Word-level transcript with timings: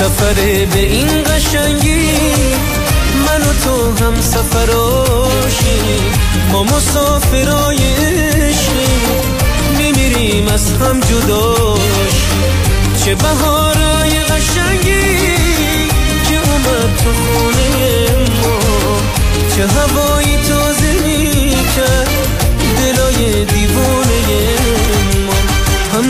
سفر 0.00 0.34
به 0.66 0.78
این 0.78 1.24
قشنگی. 1.24 2.10
من 3.26 3.40
و 3.42 3.52
تو 3.64 4.04
هم 4.04 4.20
سفراشی 4.20 5.80
ما 6.52 6.62
مسافرای 6.62 7.78
میمیریم 9.78 10.48
از 10.48 10.72
هم 10.72 11.00
جداشی. 11.00 12.30
چه 13.04 13.14
بهارای 13.14 14.10
قشنگی 14.10 15.26
که 16.28 16.34
اومد 16.34 16.96
تو 17.04 17.12
خونه 17.12 17.68
ما. 18.42 18.58
چه 19.56 19.66
هوایی 19.66 20.36
تازه 20.48 20.92
می‌کرد 20.92 22.10
دلای 22.78 23.44
دیوونه 23.44 24.20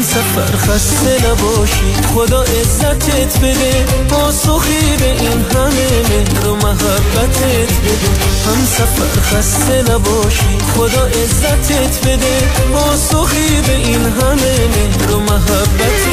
هم 0.00 0.06
سفر 0.06 0.56
خسته 0.56 1.28
نباشی. 1.28 1.94
خدا 2.14 2.42
عزتت 2.42 3.38
بده. 3.38 3.84
پاسخی 4.08 4.96
به 4.98 5.10
این 5.10 5.45
همه 5.54 5.88
مهر 6.10 6.48
و 6.48 6.56
محبتت 6.56 7.72
بده. 7.84 8.10
هم 8.46 8.64
سفر 8.66 9.20
خسته 9.20 9.82
نباشی. 9.92 10.58
خدا 10.77 11.06
عزتت 11.06 12.06
بده. 12.06 12.38
پاسخی 12.72 13.60
به 13.66 13.74
این 13.74 14.05
همه 14.05 14.68
مهر 14.77 15.12
و 15.12 15.20
محبتت 15.20 16.06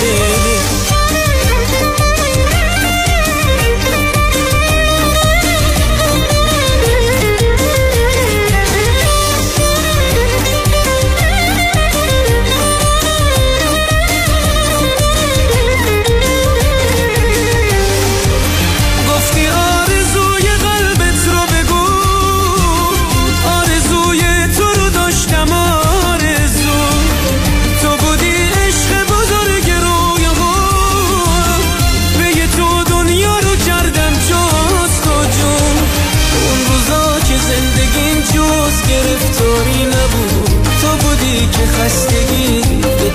بده. 0.00 0.64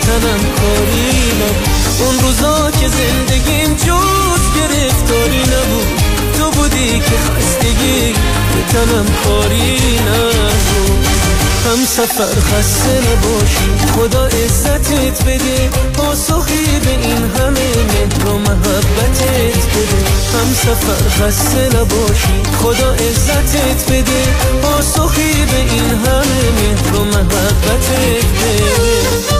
تنم 0.10 0.42
کاری 0.60 1.32
نبود. 1.40 1.70
اون 2.00 2.20
روزا 2.20 2.72
که 2.72 2.88
زندگیم 2.88 3.76
جز 3.76 4.44
گرفتاری 4.58 5.42
نبود. 5.42 5.88
تو 6.38 6.52
بودی 6.52 7.00
که 7.00 7.16
خستگی 7.26 8.14
به 8.54 8.62
تنم 8.72 9.06
کاری 9.24 10.00
نبود. 10.00 11.06
هم 11.66 11.86
سفر 11.86 12.40
خسته 12.42 12.94
نباشی 13.08 13.70
خدا 13.96 14.26
عزتت 14.26 15.24
بده. 15.24 15.70
پاسخی 15.94 16.80
به 16.86 16.92
این 16.92 17.32
همه 17.38 17.70
مهر 17.90 18.28
و 18.30 18.38
محبتت 18.38 19.64
بده. 19.74 20.00
هم 20.34 20.54
سفر 20.54 21.10
خسته 21.10 21.68
نباشی 21.68 22.44
خدا 22.62 22.94
عزتت 22.94 23.92
بده. 23.92 24.24
پاسخی 24.62 25.46
به 25.52 25.58
این 25.58 25.90
همه 25.90 26.42
مهر 26.58 26.96
و 26.96 27.04
محبتت 27.04 28.26
بده. 28.40 29.40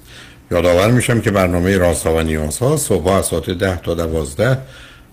یادآور 0.51 0.91
میشم 0.91 1.21
که 1.21 1.31
برنامه 1.31 1.77
رازها 1.77 2.15
و 2.15 2.21
نیازها 2.21 2.77
صبح 2.77 3.07
از 3.07 3.25
ساعت 3.25 3.49
ده 3.49 3.81
تا 3.81 3.93
دوازده 3.93 4.57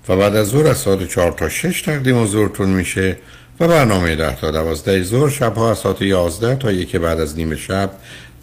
و 0.08 0.16
بعد 0.16 0.36
از 0.36 0.48
ظهر 0.48 0.66
از 0.66 0.76
ساعت 0.76 1.08
چهار 1.08 1.32
تا 1.32 1.48
شش 1.48 1.82
تقدیم 1.82 2.22
حضورتون 2.22 2.68
میشه 2.68 3.16
و 3.60 3.68
برنامه 3.68 4.16
ده 4.16 4.36
تا 4.36 4.50
دوازده 4.50 5.02
ظهر 5.02 5.28
شبها 5.30 5.70
از 5.70 5.78
ساعت 5.78 6.02
یازده 6.02 6.54
تا 6.54 6.72
یکی 6.72 6.98
بعد 6.98 7.20
از 7.20 7.36
نیمه 7.36 7.56
شب 7.56 7.90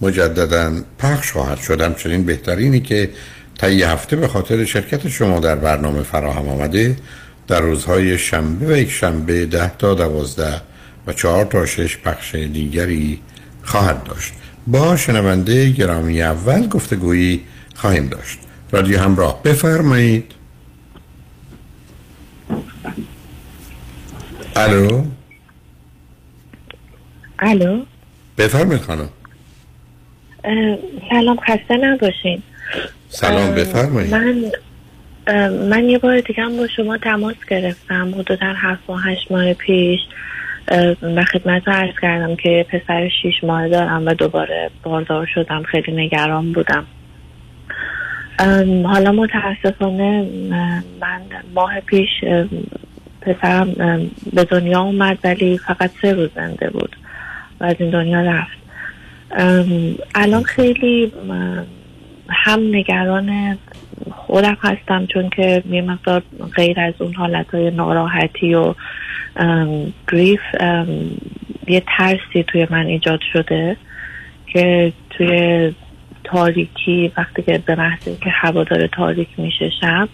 مجددا 0.02 0.74
پخش 1.00 1.32
خواهد 1.32 1.60
شد. 1.60 1.82
همچنین 1.82 2.26
بهترینی 2.26 2.80
که 2.80 3.10
تا 3.60 3.70
یه 3.70 3.90
هفته 3.90 4.16
به 4.16 4.28
خاطر 4.28 4.66
شرکت 4.66 5.08
شما 5.08 5.40
در 5.40 5.56
برنامه 5.56 6.04
فراهم 6.04 6.50
آمده 6.50 6.96
در 7.48 7.60
روزهای 7.60 8.18
شنبه 8.18 8.74
و 8.74 8.78
یک 8.78 8.92
شنبه 8.92 9.46
ده 9.46 9.72
تا 9.78 9.94
دوازده 9.94 10.62
و 11.08 11.14
چهار 11.14 11.46
تا 11.46 11.66
شش 11.66 11.98
پخش 11.98 12.36
دیگری 12.36 13.22
خواهد 13.64 14.04
داشت. 14.04 14.34
با 14.68 14.98
شنونده 14.98 15.70
گرامی 15.70 16.22
اول 16.22 16.68
گفتگویی 16.68 17.42
خواهیم 17.76 18.08
داشت. 18.08 18.40
رادیو 18.72 19.00
همراه 19.00 19.44
بفرمایید. 19.44 20.32
الو؟ 24.56 25.04
الو؟ 27.40 27.86
بفرمایید 28.38 28.82
خانم. 28.82 29.10
سلام 31.10 31.38
خسته 31.38 31.78
نباشین. 31.82 32.44
سلام 33.10 33.56
بفرمایید. 33.56 34.16
من 34.16 34.52
من 35.70 35.90
یه 35.90 35.98
بار 35.98 36.20
دیگه 36.20 36.44
هم 36.44 36.58
با 36.58 36.68
شما 36.68 36.98
تماس 36.98 37.36
گرفتم 37.50 38.16
حدودا 38.20 38.54
هفت 38.56 38.90
و 38.90 38.96
هشت 38.96 39.32
ماه 39.32 39.54
پیش. 39.54 40.00
و 41.02 41.24
خدمت 41.24 41.68
عرض 41.68 41.94
کردم 42.02 42.36
که 42.36 42.66
پسر 42.70 43.10
شیش 43.22 43.44
ماه 43.44 43.70
دارم 43.70 44.06
و 44.06 44.14
دوباره 44.14 44.70
باردار 44.84 45.30
شدم 45.34 45.64
خیلی 45.64 45.92
نگران 45.92 46.52
بودم. 46.52 46.86
حالا 48.84 49.12
متاسفانه 49.12 50.28
من 51.02 51.22
ماه 51.54 51.80
پیش 51.80 52.10
پسرم 53.22 53.74
به 54.34 54.44
دنیا 54.44 54.82
اومد 54.82 55.18
ولی 55.24 55.58
فقط 55.58 55.92
سه 56.02 56.14
روز 56.14 56.30
زنده 56.36 56.70
بود 56.70 56.96
و 57.60 57.64
از 57.64 57.76
این 57.80 57.90
دنیا 57.90 58.22
رفت. 58.22 58.58
الان 60.16 60.44
خیلی 60.44 61.12
هم 62.30 62.60
نگران 62.76 63.58
خودم 64.12 64.58
هستم 64.62 65.06
چون 65.06 65.30
که 65.30 65.64
یه 65.70 65.82
مقدار 65.82 66.24
غیر 66.56 66.80
از 66.80 66.94
اون 67.00 67.14
حالت 67.14 67.56
های 67.56 67.72
ناراحتی 67.72 68.54
و 68.54 68.74
گریف 70.12 70.42
یه 71.68 71.84
ترسی 71.98 72.44
توی 72.48 72.68
من 72.70 72.86
ایجاد 72.86 73.20
شده 73.34 73.78
که 74.48 74.94
توی 75.10 75.74
تاریکی 76.24 77.12
وقتی 77.18 77.42
که 77.42 77.58
به 77.66 77.76
محض 77.76 78.04
که 78.04 78.30
هوا 78.30 78.64
داره 78.64 78.88
تاریک 78.88 79.28
میشه 79.38 79.72
شب 79.82 80.10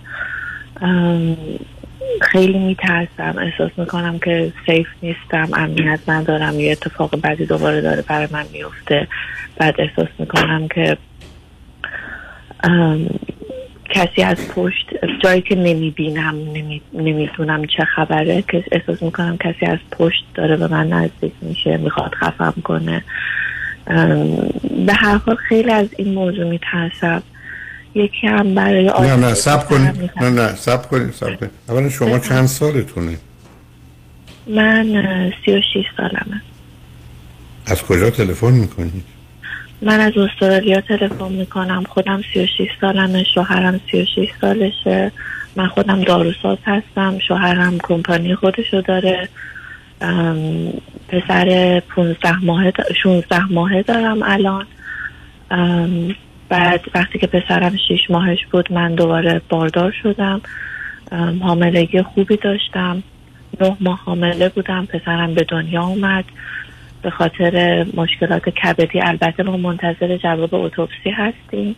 خیلی 2.22 2.60
میترسم. 2.60 3.36
احساس 3.38 3.72
می‌کنم 3.78 4.20
که 4.20 4.54
سیف 4.66 4.88
نیستم 5.04 5.50
امنیت 5.54 6.00
ندارم 6.08 6.60
یه 6.60 6.72
اتفاق 6.72 7.22
بدی 7.22 7.46
دوباره 7.46 7.82
داره 7.82 8.04
برای 8.08 8.28
من 8.32 8.46
میفته. 8.54 9.08
بعد 9.58 9.76
احساس 9.82 10.08
می‌کنم 10.20 10.68
که 10.68 10.98
کسی 13.94 14.24
از 14.24 14.38
پشت 14.56 14.90
جایی 15.24 15.42
که 15.42 15.56
نمی‌بینم 15.56 16.36
نمی‌دونم 16.94 17.66
چه 17.66 17.86
خبره 17.96 18.42
که 18.42 18.64
احساس 18.72 19.04
می‌کنم 19.04 19.38
کسی 19.38 19.66
از 19.66 19.80
پشت 19.92 20.24
داره 20.34 20.58
به 20.58 20.68
من 20.68 20.88
نزدیک 20.88 21.34
میشه 21.42 21.78
می‌خواد 21.78 22.12
خفم 22.14 22.54
کنه. 22.64 23.04
به 24.86 24.94
هر 24.94 25.18
حال 25.18 25.36
خیلی 25.36 25.72
از 25.72 25.88
این 25.98 26.14
موضوع 26.14 26.50
میترسم. 26.50 27.24
یکی 27.96 28.28
هم 28.28 28.56
برای 28.56 28.86
نه 28.86 29.16
نه 29.16 29.34
سب 29.34 29.68
کنید. 29.68 30.12
نه 30.22 30.30
نه 30.30 30.56
سب 30.56 30.90
کنید 30.90 31.12
سب 31.12 31.40
کنید 31.40 31.52
اولا 31.70 31.90
شما 31.90 32.20
چند 32.20 32.46
سالتونه؟ 32.46 33.18
من 34.48 35.32
سی 35.46 35.52
و 35.52 35.62
شیش 35.74 35.86
سالمه. 35.98 36.42
از 37.66 37.84
کجا 37.84 38.10
تلفن 38.10 38.52
می‌کنید 38.52 39.04
من 39.82 40.00
از 40.00 40.18
استرالیا 40.18 40.82
تلفن 40.82 41.32
می‌کنم. 41.32 41.84
خودم 41.90 42.22
سی 42.34 42.44
و 42.44 42.48
شیش 42.58 42.70
سالمه 42.82 43.24
شوهرم 43.24 43.80
سی 43.92 44.02
و 44.02 44.06
شیش 44.06 44.30
سالشه. 44.42 45.12
من 45.56 45.68
خودم 45.68 46.02
داروساز 46.02 46.58
هستم. 46.66 47.20
شوهرم 47.28 47.78
کمپانی 47.84 48.36
خودشو 48.36 48.82
داره. 48.82 49.30
پسر 51.08 51.82
15 51.96 52.40
ماهه 52.40 52.74
16 53.04 53.46
ماهه 53.46 53.82
دارم 53.82 54.24
الان. 54.24 54.66
بعد 56.50 56.82
وقتی 56.96 57.20
که 57.20 57.28
پسرم 57.28 57.78
6 57.88 58.10
ماهش 58.10 58.46
بود 58.52 58.74
من 58.74 58.96
دوباره 58.96 59.42
باردار 59.50 59.94
شدم. 60.04 60.42
ام، 61.12 61.44
حاملگی 61.44 62.02
خوبی 62.02 62.38
داشتم. 62.38 63.04
نه 63.62 63.78
ماه 63.80 64.02
حامله 64.06 64.50
بودم. 64.50 64.86
پسرم 64.86 65.34
به 65.34 65.44
دنیا 65.44 65.84
اومد. 65.84 66.26
به 67.02 67.10
خاطر 67.10 67.86
مشکلات 67.94 68.50
کبدی. 68.50 69.02
البته 69.02 69.44
ما 69.44 69.58
منتظر 69.58 70.18
جواب 70.18 70.54
اتوپسی 70.54 71.10
هستیم 71.10 71.76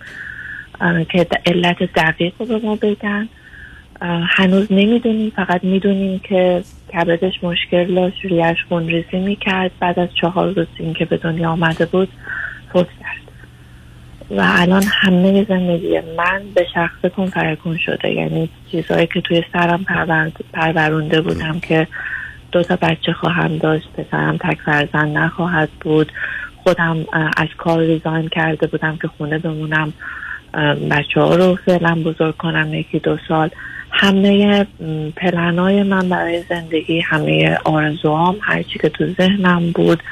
که 1.09 1.27
علت 1.45 1.83
دقیق 1.95 2.33
رو 2.39 2.45
به 2.45 2.59
ما 2.59 2.75
بگن. 2.75 3.29
هنوز 4.37 4.71
نمی‌دونیم 4.71 5.29
فقط 5.35 5.63
می‌دونیم 5.63 6.19
که 6.19 6.63
کبدش 6.93 7.43
مشکل 7.43 7.95
داشت 7.95 8.25
ریش 8.25 8.57
خونریزی 8.69 9.17
می‌کرد. 9.17 9.71
بعد 9.79 9.99
از 9.99 10.09
چهار 10.21 10.53
روز 10.53 10.67
که 10.97 11.05
به 11.05 11.17
دنیا 11.17 11.49
آمده 11.49 11.85
بود 11.85 12.09
فوت 12.73 12.87
کرد. 12.99 13.23
و 14.29 14.41
الان 14.45 14.83
همه 14.83 15.45
زندگی 15.49 15.99
من 16.17 16.41
به 16.55 16.67
شخص 16.73 17.05
کن 17.15 17.25
فرکون 17.25 17.77
شده. 17.77 18.11
یعنی 18.11 18.49
چیزهایی 18.71 19.07
که 19.07 19.21
توی 19.21 19.43
سرم 19.53 19.85
پرورونده 20.53 21.21
بودم 21.21 21.59
که 21.59 21.87
دو 22.53 22.63
تا 22.63 22.77
بچه 22.81 23.13
خواهم 23.13 23.57
داشت 23.57 23.89
پسرم 23.97 24.37
تک 24.37 24.57
فرزند 24.65 25.17
نخواهد 25.17 25.69
بود. 25.81 26.11
خودم 26.63 27.05
از 27.37 27.47
کار 27.57 27.79
ریزاین 27.79 28.27
کرده 28.27 28.67
بودم 28.67 28.97
که 29.01 29.07
خونه 29.07 29.37
بمونم. 29.37 29.93
بچه 30.91 31.21
ها 31.21 31.35
رو 31.35 31.55
فعلا 31.65 31.95
بزرگ 32.05 32.37
کنم 32.37 32.73
یکی 32.73 32.99
دو 32.99 33.17
سال. 33.27 33.49
همه 33.91 34.65
پلنای 35.15 35.83
من 35.83 36.09
برای 36.09 36.43
زندگی 36.49 36.99
همه 36.99 37.57
آرزوهام 37.63 38.37
هرچی 38.41 38.79
که 38.79 38.89
تو 38.89 39.13
ذهنم 39.13 39.71
بود 39.71 40.03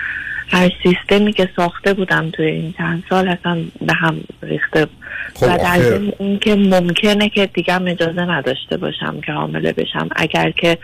هر 0.51 0.71
سیستمی 0.83 1.33
که 1.33 1.49
ساخته 1.55 1.93
بودم 1.93 2.29
توی 2.29 2.45
این 2.45 2.73
چند 2.77 3.03
سال 3.09 3.27
اصلا 3.27 3.63
به 3.81 3.93
هم 3.93 4.17
ریخته 4.41 4.87
خب 5.33 5.43
و 5.43 5.57
در 5.57 6.01
این 6.19 6.39
که 6.39 6.55
ممکنه 6.55 7.29
که 7.29 7.45
دیگه 7.45 7.81
اجازه 7.81 8.21
نداشته 8.21 8.77
باشم 8.77 9.21
که 9.25 9.31
حامله 9.31 9.73
بشم. 9.73 10.09
اگر 10.15 10.51
که 10.51 10.77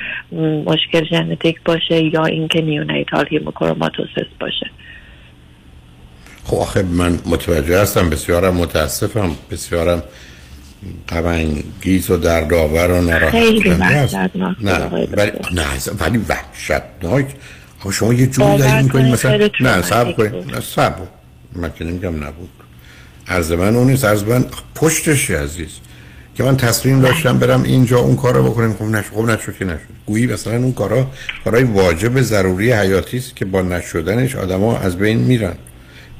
مشکل 0.65 1.05
ژنتیک 1.05 1.63
باشه 1.65 2.03
یا 2.13 2.25
اینکه 2.25 2.61
نیونیتال 2.61 3.25
هیموکروماتوسیس 3.29 4.27
باشه. 4.39 4.69
خب 6.43 6.57
آخه 6.57 6.83
من 6.83 7.19
متوجه 7.25 7.81
هستم 7.81 8.09
بسیارم 8.09 8.53
متاسفم 8.53 9.35
بسیارم 9.51 10.03
غمانگیز 11.09 12.11
و 12.11 12.17
دردآور 12.17 12.91
و 12.91 13.01
ناراحت 13.01 13.29
خیلی 13.29 13.61
کننده 13.61 14.29
نه 14.61 14.85
ولی. 15.11 15.31
نه 15.53 15.65
ولی 15.99 16.17
وحشتناک 16.17 17.25
آخه 17.79 17.91
شما 17.91 18.13
یه 18.13 18.27
جوری 18.27 18.57
دارید 18.57 18.83
می‌کنید 18.83 18.91
کنید 18.91 19.13
مثلا 19.13 19.37
نه 19.59 19.81
صبر 19.81 20.11
تروماتیک 20.11 20.15
کنید. 20.15 20.55
نه 20.55 20.61
صبر. 20.61 21.01
من 21.55 21.71
که 21.79 21.85
نمیگم 21.85 22.23
نبود. 22.23 22.49
عرض 23.27 23.51
من 23.51 23.75
اون 23.75 23.87
نیست. 23.87 24.05
عرض 24.05 24.23
من 24.23 24.45
پشتش 24.75 25.31
عزیز. 25.31 25.69
که 26.35 26.43
من 26.43 26.57
تصمیم 26.57 27.01
داشتم 27.01 27.39
برم 27.39 27.63
اینجا 27.63 27.99
اون 27.99 28.15
کارو 28.15 28.43
بکنم. 28.43 28.73
خب 28.73 28.83
نشد 28.83 29.13
خب 29.13 29.21
نشد 29.21 29.57
که 29.57 29.65
نشد. 29.65 29.79
گویی 30.05 30.27
مثلا 30.27 30.53
اون 30.53 30.73
کارا 30.73 31.07
کارهای 31.43 31.63
واجب 31.63 32.21
ضروری 32.21 32.71
حیاتی 32.71 33.17
است 33.17 33.35
که 33.35 33.45
با 33.45 33.61
نشدنش 33.61 34.35
آدما 34.35 34.77
از 34.77 34.97
بین 34.97 35.17
میرن. 35.17 35.55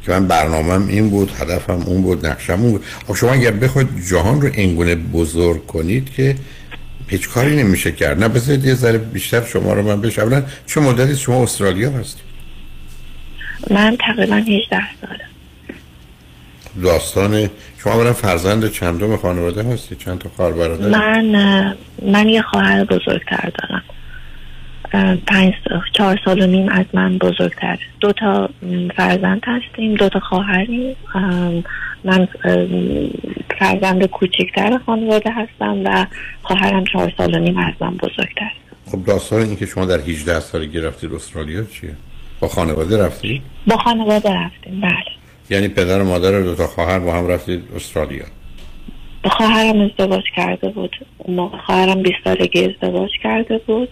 که 0.05 0.11
من 0.11 0.27
برنامهم 0.27 0.87
این 0.87 1.09
بود 1.09 1.31
هدفم 1.39 1.83
اون 1.85 2.01
بود 2.01 2.27
نقشم 2.27 2.61
اون 2.61 2.71
بود. 2.71 2.83
خب 3.07 3.15
شما 3.15 3.31
اگر 3.31 3.51
بخواید 3.51 3.87
جهان 4.09 4.41
رو 4.41 4.49
اینگونه 4.53 4.95
بزرگ 4.95 5.67
کنید 5.67 6.13
که 6.13 6.35
هیچ 7.07 7.29
کاری 7.29 7.55
نمیشه 7.63 7.91
کرد. 7.91 8.19
نه 8.19 8.27
بذارید 8.27 8.65
یه 8.65 8.73
ذره 8.73 8.97
بیشتر 8.97 9.45
شما 9.45 9.73
رو 9.73 9.81
من 9.81 10.01
بشه 10.01 10.21
اولا 10.21 10.43
چه 10.65 10.81
مدتی 10.81 11.15
شما 11.15 11.43
استرالیا 11.43 11.91
هستید. 11.91 12.27
من 13.69 13.97
تقریبا 13.99 14.35
18 14.35 14.81
ساله. 15.01 15.23
داستان 16.83 17.49
شما 17.77 17.93
اولا 17.93 18.13
فرزند 18.13 18.71
چندم 18.71 19.17
خانواده 19.17 19.63
هستید 19.63 19.97
چند 19.97 20.19
تا 20.19 20.29
خواهر 20.35 20.51
برادر؟ 20.51 20.89
من 20.89 21.75
من 22.01 22.29
یه 22.29 22.41
خواهر 22.41 22.83
بزرگتر 22.83 23.51
دارم. 23.61 23.83
پنج 25.27 25.53
چهار 25.93 26.19
سال 26.25 26.41
و 26.41 26.47
نیم 26.47 26.69
از 26.69 26.85
من 26.93 27.17
بزرگتر. 27.17 27.79
دو 27.99 28.11
تا 28.11 28.49
فرزند 28.97 29.41
هستیم 29.45 29.95
دو 29.95 30.09
تا 30.09 30.19
خواهریم. 30.19 30.95
من 32.03 32.27
فرزند 33.59 34.05
کوچکتر 34.05 34.77
خانواده 34.85 35.31
هستم 35.31 35.81
و 35.85 36.05
خواهرم 36.41 36.85
چهار 36.85 37.13
سال 37.17 37.35
و 37.35 37.39
نیم 37.39 37.57
از 37.57 37.73
من 37.79 37.95
بزرگتر. 37.95 38.51
خب 38.91 39.05
داستان 39.05 39.41
این 39.41 39.55
که 39.55 39.65
شما 39.65 39.85
در 39.85 39.99
18 39.99 40.39
سالگی 40.39 40.79
رفتید 40.79 41.13
استرالیا 41.13 41.63
چیه؟ 41.63 41.95
با 42.39 42.47
خانواده 42.47 43.05
رفتید 43.05 43.41
با 43.67 43.77
خانواده 43.77 44.33
رفتیم 44.33 44.81
بله. 44.81 44.91
یعنی 45.49 45.67
پدر 45.67 46.01
و 46.01 46.05
مادر 46.05 46.39
و 46.39 46.43
دو 46.43 46.55
تا 46.55 46.67
خواهر 46.67 46.99
با 46.99 47.13
هم 47.13 47.27
رفتید 47.27 47.63
استرالیا؟ 47.75 48.25
خواهرم 49.23 49.81
ازدواج 49.81 50.23
کرده 50.35 50.69
بود. 50.69 50.95
خواهرم 51.65 52.01
20 52.01 52.15
سالگی 52.23 52.65
ازدواج 52.65 53.09
کرده 53.23 53.57
بود. 53.57 53.89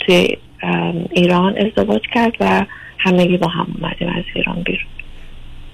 توی 0.00 0.36
ایران 1.10 1.58
ازدواج 1.58 2.02
کرد 2.14 2.32
و 2.40 2.66
همگی 2.98 3.36
با 3.36 3.48
هم 3.48 3.66
اومدیم 3.80 4.08
از 4.08 4.24
ایران 4.34 4.62
بیرون. 4.62 4.86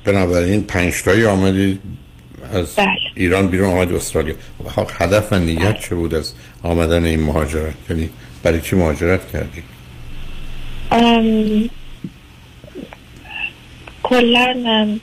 بنابراین 0.05 0.63
پنج 0.63 1.03
تایی 1.03 1.25
آمدید 1.25 1.81
از 2.53 2.77
بله. 2.77 2.89
ایران 3.15 3.49
بیرون 3.49 3.71
آمد 3.71 3.93
استرالیا. 3.93 4.35
خب 4.69 4.87
هدف 4.99 5.33
و 5.33 5.39
نیت 5.39 5.81
چه 5.81 5.95
بود 5.95 6.15
از 6.15 6.35
آمدن 6.63 7.05
این 7.05 7.21
مهاجرت؟ 7.21 7.75
یعنی 7.91 8.11
برای 8.43 8.61
چی 8.61 8.77
مهاجرت 8.77 9.33
کردید 9.33 9.65
ام، 10.93 11.71
کلا 14.03 14.63
ام، 14.67 15.01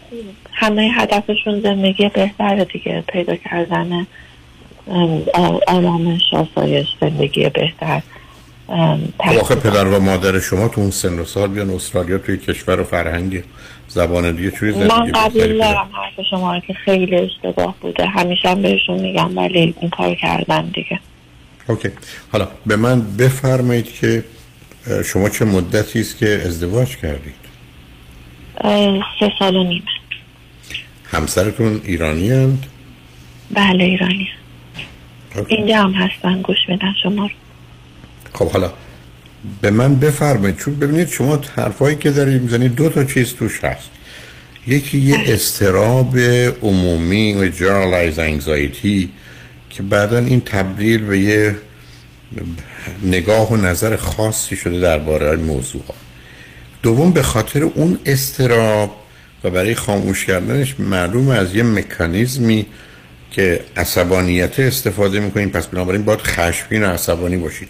همه 0.52 0.92
هدفشون 0.96 1.62
زندگی 1.62 2.10
بهتر 2.10 2.64
دیگه 2.64 3.04
پیدا 3.08 3.36
کردن 3.36 4.08
آرامش 5.68 6.22
آسایش 6.34 6.88
زندگی 7.02 7.50
بهتر 7.50 8.02
آخه. 9.18 9.56
پدر 9.56 9.88
و 9.88 10.00
مادر 10.00 10.40
شما 10.40 10.68
تو 10.68 10.82
اون 10.82 10.92
سن 10.92 11.20
و 11.20 11.26
سال 11.26 11.48
بیان 11.48 11.70
استرالیا 11.70 12.18
توی 12.18 12.38
کشور 12.38 12.80
و 12.80 12.84
فرهنگی 12.84 13.44
زبان 13.88 14.36
دیگه 14.36 14.52
چوری 14.52 14.72
زندگی 14.72 14.88
من 14.88 15.12
قبول 15.12 15.58
دارم 15.58 15.90
حرف 15.94 16.26
شما 16.30 16.60
که 16.60 16.74
خیلی 16.74 17.16
اشتباه 17.16 17.76
بوده 17.82 18.06
همیشه 18.06 18.50
هم 18.50 18.62
بهشون 18.62 19.00
میگم 19.00 19.38
ولی 19.38 19.76
این 19.82 19.90
کار 19.90 20.16
کردن 20.16 20.66
دیگه 20.66 21.00
اوکی 21.68 21.90
حالا 22.32 22.48
به 22.66 22.76
من 22.76 23.02
بفرمایید 23.18 23.94
که 23.94 24.24
شما 25.06 25.30
چه 25.30 25.46
مدتی 25.46 26.00
است 26.00 26.18
که 26.18 26.42
ازدواج 26.46 26.98
کردید 26.98 27.42
سه 29.20 29.32
سال 29.40 29.56
و 29.56 29.64
نیمه 29.64 29.82
همسرتون 31.12 31.82
ایرانی 31.84 32.32
هند؟ 32.32 32.66
بله 33.52 33.84
ایرانی 33.84 34.14
اوکی. 34.14 34.41
اینجا 35.48 35.78
هم 35.78 35.92
هستن 35.92 36.42
گوش 36.42 36.58
میدن 36.70 36.94
شما 37.04 37.26
رو. 37.26 37.32
خب 38.34 38.52
حالا 38.52 38.74
به 39.62 39.72
من 39.72 39.96
بفرمایید 39.96 40.58
چون 40.58 40.76
ببینید 40.76 41.10
شما 41.10 41.42
حرفایی 41.56 41.96
که 41.96 42.12
دارید 42.12 42.42
می‌زنید 42.42 42.76
دو 42.76 42.90
تا 42.90 43.04
چیز 43.04 43.34
توش 43.36 43.64
هست. 43.64 43.90
یکی 44.68 44.98
یه 44.98 45.18
استراب 45.26 46.18
عمومی 46.62 47.34
و 47.34 47.48
جنرالایز 47.48 48.20
انگزایتی 48.20 49.10
که 49.70 49.84
بعدا 49.84 50.18
این 50.18 50.42
تبدیل 50.42 51.06
به 51.06 51.20
یه 51.20 51.56
نگاه 53.04 53.52
و 53.52 53.58
نظر 53.58 53.96
خاصی 53.96 54.56
شده 54.56 54.80
درباره 54.80 55.36
موضوع 55.36 55.82
ها 55.88 55.94
دوم 56.84 57.12
به 57.12 57.22
خاطر 57.22 57.64
اون 57.64 58.00
استراب 58.06 58.96
و 59.44 59.50
برای 59.50 59.76
خاموش 59.76 60.26
کردنش 60.26 60.80
معلوم 60.80 61.30
از 61.30 61.56
یه 61.56 61.64
مکانیزمی 61.64 62.66
که 63.32 63.60
عصبانیت 63.78 64.60
استفاده 64.60 65.20
می‌کنید 65.20 65.52
پس 65.52 65.68
بنابراین 65.68 66.04
باید 66.04 66.20
خشمگین 66.20 66.84
و 66.84 66.88
عصبانی 66.88 67.38
باشید 67.38 67.68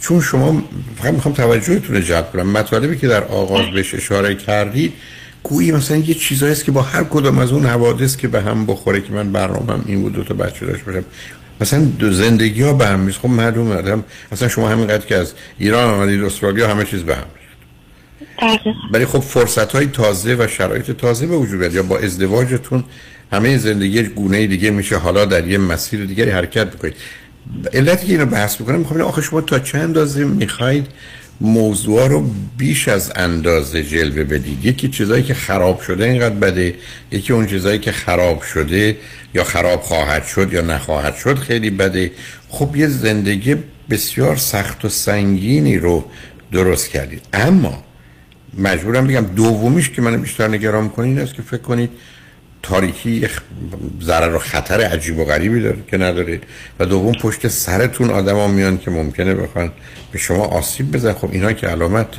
چون 0.00 0.20
شما 0.20 0.62
فقط 0.96 1.14
می‌خوام 1.14 1.34
توجهتون 1.34 1.96
رو 1.96 2.02
جلب 2.02 2.32
کنم. 2.32 2.50
مطالبی 2.50 2.96
که 2.96 3.08
در 3.08 3.24
آغاز 3.24 3.70
بهش 3.74 3.94
اشاره 3.94 4.34
کردید 4.34 4.92
گویی 5.42 5.72
مثلا 5.72 5.96
یه 5.96 6.14
چیزایی 6.14 6.52
است 6.52 6.64
که 6.64 6.72
با 6.72 6.82
هر 6.82 7.04
کدام 7.04 7.38
از 7.38 7.52
اون 7.52 7.66
حوادث 7.66 8.16
که 8.16 8.28
به 8.28 8.40
هم 8.40 8.66
بخوره 8.66 9.00
که 9.00 9.12
من 9.12 9.32
برنامه‌ام 9.32 9.84
این 9.86 10.02
بود 10.02 10.12
دو 10.12 10.24
تا 10.24 10.34
بچه 10.34 10.66
داشت 10.66 10.84
باشم 10.84 11.04
مثلا 11.60 11.84
دو 11.84 12.12
زندگی 12.12 12.62
ها 12.62 12.72
به 12.72 12.86
هم 12.86 13.00
میز 13.00 13.14
خب 13.16 13.28
معلومه 13.28 13.74
آدم 13.74 14.04
مثلا 14.32 14.48
شما 14.48 14.68
همینقدر 14.68 15.06
که 15.06 15.16
از 15.16 15.32
ایران 15.58 15.94
آمدید 15.94 16.24
استرالیا 16.24 16.68
همه 16.68 16.84
چیز 16.84 17.02
به 17.02 17.14
هم 17.14 17.24
دقیقا. 18.38 18.70
ولی 18.92 19.06
خب 19.06 19.18
فرصت 19.18 19.72
های 19.72 19.86
تازه 19.86 20.36
و 20.38 20.46
شرایط 20.48 20.90
تازه 20.90 21.26
به 21.26 21.36
وجود 21.36 21.58
بیاد 21.58 21.74
یا 21.74 21.82
با 21.82 21.98
ازدواجتون 21.98 22.84
همه 23.32 23.58
زندگی 23.58 24.02
گونه 24.02 24.46
دیگه 24.46 24.70
میشه. 24.70 24.96
حالا 24.96 25.24
در 25.24 25.48
یه 25.48 25.58
مسیر 25.58 26.04
دیگری 26.04 26.30
حرکت 26.30 26.66
بکنید. 26.66 26.94
علتی 27.72 28.06
که 28.06 28.12
اینو 28.12 28.26
بحث 28.26 28.60
می‌کنم 28.60 28.78
می‌خوام 28.78 29.00
آخه 29.00 29.22
شما 29.22 29.40
تا 29.40 29.58
چند 29.58 29.82
اندازه 29.82 30.24
می‌خواید 30.24 30.86
موضوع 31.40 32.08
رو 32.08 32.30
بیش 32.58 32.88
از 32.88 33.12
اندازه 33.16 33.82
جلوه 33.82 34.24
بدید؟ 34.24 34.64
یکی 34.64 34.88
چیزایی 34.88 35.22
که 35.22 35.34
خراب 35.34 35.80
شده 35.80 36.04
اینقدر 36.04 36.34
بده 36.34 36.74
یکی 37.12 37.32
اون 37.32 37.46
چیزایی 37.46 37.78
که 37.78 37.92
خراب 37.92 38.42
شده 38.42 38.96
یا 39.34 39.44
خراب 39.44 39.80
خواهد 39.80 40.24
شد 40.26 40.52
یا 40.52 40.60
نخواهد 40.60 41.16
شد 41.16 41.38
خیلی 41.38 41.70
بده. 41.70 42.10
خب 42.48 42.76
یه 42.76 42.86
زندگی 42.88 43.56
بسیار 43.90 44.36
سخت 44.36 44.84
و 44.84 44.88
سنگینی 44.88 45.78
رو 45.78 46.04
درست 46.52 46.88
کردید. 46.88 47.22
اما 47.32 47.84
مجبورم 48.58 49.06
بگم 49.06 49.26
دومیش 49.36 49.90
که 49.90 50.02
من 50.02 50.16
بیشتر 50.16 50.48
نگران 50.48 50.84
می‌کنه 50.84 51.06
این 51.06 51.18
است 51.18 51.34
که 51.34 51.42
فکر 51.42 51.62
کنید 51.62 51.90
تاریکی 52.62 53.28
ضرر 54.02 54.34
و 54.34 54.38
خطر 54.38 54.80
عجیب 54.80 55.18
و 55.18 55.24
غریبی 55.24 55.60
داره 55.60 55.78
که 55.90 55.96
نداره. 55.96 56.40
و 56.80 56.86
دوم 56.86 57.12
پشت 57.12 57.48
سرتون 57.48 58.10
آدما 58.10 58.48
میان 58.48 58.78
که 58.78 58.90
ممکنه 58.90 59.34
بخوان 59.34 59.72
به 60.12 60.18
شما 60.18 60.44
آسیب 60.44 60.92
بزن 60.92 61.12
خب 61.12 61.28
اینا 61.32 61.52
که 61.52 61.66
علامت 61.66 62.16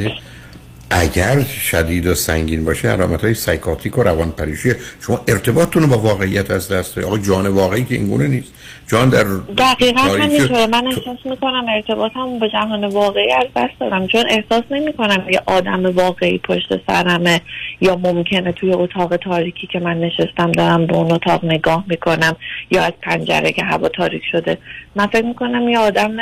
اگر 0.92 1.44
شدید 1.44 2.08
و 2.08 2.16
سنگین 2.16 2.66
باشه 2.66 2.88
علامت 2.88 3.22
های 3.22 3.34
سایکاتیک 3.34 3.98
و 3.98 4.04
روان 4.04 4.32
پریشیه 4.32 4.76
شما 5.06 5.22
ارتباطتون 5.28 5.86
با 5.86 5.98
واقعیت 5.98 6.52
از 6.52 6.72
دست 6.72 6.98
آقا 6.98 7.18
جان 7.18 7.48
واقعی 7.48 7.84
که 7.84 7.96
اینگونه 7.96 8.28
نیست. 8.28 8.54
جان 8.88 9.10
در 9.10 9.24
دقیقا 9.58 10.02
همینطوره. 10.02 10.68
من 10.68 10.88
احساس 10.88 11.18
می‌کنم 11.26 11.66
ارتباطم 11.76 12.40
با 12.40 12.48
جهان 12.48 12.86
واقعی 12.86 13.32
از 13.32 13.46
دست 13.56 13.74
دادم. 13.80 14.08
چون 14.08 14.24
احساس 14.30 14.64
نمی‌کنم 14.72 15.26
یه 15.32 15.42
آدم 15.46 15.96
واقعی 15.96 16.38
پشت 16.38 16.82
سرمه 16.88 17.42
یا 17.82 17.96
ممکنه 17.96 18.52
توی 18.52 18.74
اتاق 18.74 19.18
تاریکی 19.18 19.68
که 19.68 19.80
من 19.80 20.00
نشستم 20.00 20.52
دارم 20.52 20.88
به 20.88 20.96
اون 20.96 21.12
اتاق 21.12 21.46
نگاه 21.46 21.84
می‌کنم 21.88 22.36
یا 22.72 22.84
از 22.84 22.94
پنجره 23.02 23.52
که 23.52 23.64
هوا 23.64 23.90
تاریک 23.90 24.22
شده 24.32 24.58
من 25.00 25.08
فکر 25.08 25.26
می‌کنم 25.26 25.70
یه 25.70 25.80
آدم 25.80 26.18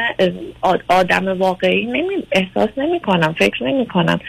آد- 0.61 0.83
آدم 0.87 1.39
واقعی 1.39 1.85
نمی 1.85 2.23
احساس 2.31 2.69
نمی‌کنم 2.77 3.35
فکر 3.39 3.63
نمی‌کنم 3.63 4.19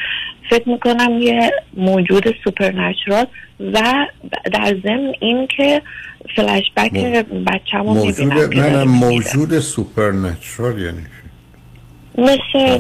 فکر 0.51 0.69
می‌کنم 0.69 1.19
یه 1.21 1.51
موجود 1.77 2.35
supernatural 2.45 3.27
و 3.73 4.07
در 4.53 4.77
ضمن 4.85 5.13
این 5.21 5.47
که 5.57 5.83
فلش 6.37 6.63
بک 6.77 6.93
بچه‌مو 7.47 7.95
موجود 7.95 8.33
می‌بینم 8.33 8.83
موجود 8.83 9.59
supernatural 9.59 10.79
یعنی؟ 10.79 11.07
مثل 12.19 12.79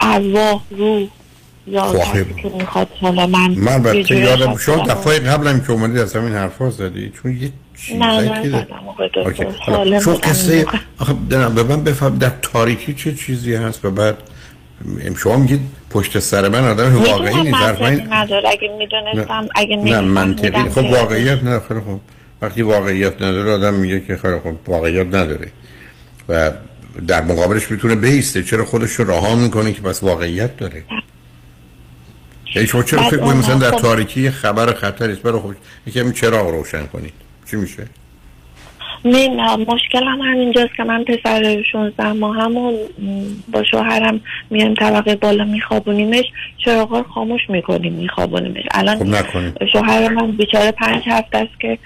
ارواح 0.00 0.62
روح 0.70 1.08
یا 1.66 1.92
کسی 1.94 2.34
که 2.42 2.48
می‌خواد 2.48 2.88
حالا 3.00 3.26
من 3.26 3.50
من 3.50 3.94
یادم. 4.10 4.56
شما 4.56 4.86
دفعه 4.86 5.18
قبلم 5.18 5.60
که 5.60 5.72
اومدید 5.72 5.98
از 5.98 6.16
همین 6.16 6.32
حرفا 6.32 6.70
زدی 6.70 7.12
چون 7.22 7.36
یه 7.36 7.50
نه 7.98 8.20
نه 9.84 10.00
چون 10.00 10.14
قصه 10.14 10.58
موقع. 10.58 10.78
آخه 10.98 11.14
نه 11.30 11.48
به 11.48 11.62
من 11.62 11.84
بفهم 11.84 12.18
در 12.18 12.32
تاریکی 12.42 12.94
چه 12.94 13.14
چیزی 13.14 13.54
هست؟ 13.54 13.84
و 13.84 13.90
بعد 13.90 14.16
شما 15.22 15.36
میگید 15.36 15.60
پشت 15.90 16.18
سر 16.18 16.48
من 16.48 16.68
آدم 16.68 16.96
واقعی 16.96 17.42
نیست 17.42 17.56
نداره. 18.10 18.48
اگه 18.48 18.70
می‌دونستم 18.78 19.48
اگه 19.54 19.76
نه 19.76 20.00
منطقی 20.00 20.70
خب 20.70 20.84
واقعیت 20.84 21.42
نه 21.44 21.60
خیلی 21.68 21.80
خب 21.80 22.00
وقتی 22.42 22.62
واقعیت 22.62 23.22
نداره 23.22 23.52
آدم 23.52 23.74
میگه 23.74 24.00
که 24.00 24.16
خیلی 24.16 24.38
خب 24.38 24.54
واقعیت 24.66 25.06
نداره. 25.06 25.48
و 26.28 26.50
در 27.06 27.22
مقابلش 27.22 27.70
می‌تونه 27.70 27.94
بیسته 27.94 28.42
چرا 28.42 28.64
خودش 28.64 28.90
رو 28.90 29.10
رها 29.10 29.34
می‌کنه 29.34 29.72
که 29.72 29.80
بس 29.80 30.02
واقعیت 30.02 30.56
داره؟ 30.56 30.84
یعنی 32.54 32.68
شما 32.68 32.82
چرا 32.82 33.02
فکر 33.02 33.22
مثلا 33.22 33.54
در 33.54 33.70
خب- 33.70 33.78
تاریکی 33.78 34.30
خبر 34.30 34.74
خطری 34.74 35.12
است 35.12 35.22
برای 35.22 35.40
خب 35.40 35.54
یکم 35.86 36.12
چراغ 36.12 36.48
روشن 36.50 36.86
کنید. 36.86 37.12
چی 37.50 37.56
میشه؟ 37.56 37.86
من 39.04 39.64
مشکلم 39.68 40.20
همینجاست 40.20 40.74
که 40.76 40.84
من 40.84 41.04
پسر 41.04 41.62
16 41.72 42.12
ماهم 42.12 42.56
و 42.56 42.72
با 43.52 43.64
شوهرم 43.64 44.20
میایم 44.50 44.74
طبقه 44.74 45.16
بالا 45.16 45.44
میخوابونیمش. 45.44 46.24
چراغا 46.64 47.02
خاموش 47.02 47.40
می‌کنیم 47.48 47.92
میخوابونیمش. 47.92 48.62
الان 48.70 49.22
خب 49.22 49.66
شوهر 49.72 50.08
من 50.08 50.30
بیچاره 50.30 50.70
پنج 50.72 51.02
هفته 51.06 51.38
است 51.38 51.60
که 51.60 51.78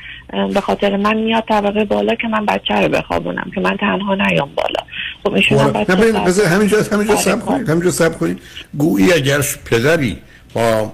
به 0.54 0.60
خاطر 0.60 0.96
من 0.96 1.16
میاد 1.16 1.44
طبقه 1.48 1.84
بالا 1.84 2.14
که 2.14 2.28
من 2.28 2.46
بچه 2.46 2.74
رو 2.74 2.88
بخوابونم 2.88 3.50
که 3.54 3.60
من 3.60 3.76
تنها 3.76 4.14
نیام 4.14 4.50
بالا. 4.54 4.80
خب 5.24 5.32
ایشون 5.32 5.58
هم 5.58 5.66
نه 5.76 5.82
بچه 6.12 6.48
همینجا 6.48 6.78
همینجا 6.92 7.16
سب. 7.16 7.40
کنید 7.40 7.68
همینجا 7.68 7.90
سب 7.90 8.18
کنید. 8.18 8.40
گویی 8.78 9.12
اگر 9.12 9.40
پدری 9.70 10.16
با 10.54 10.92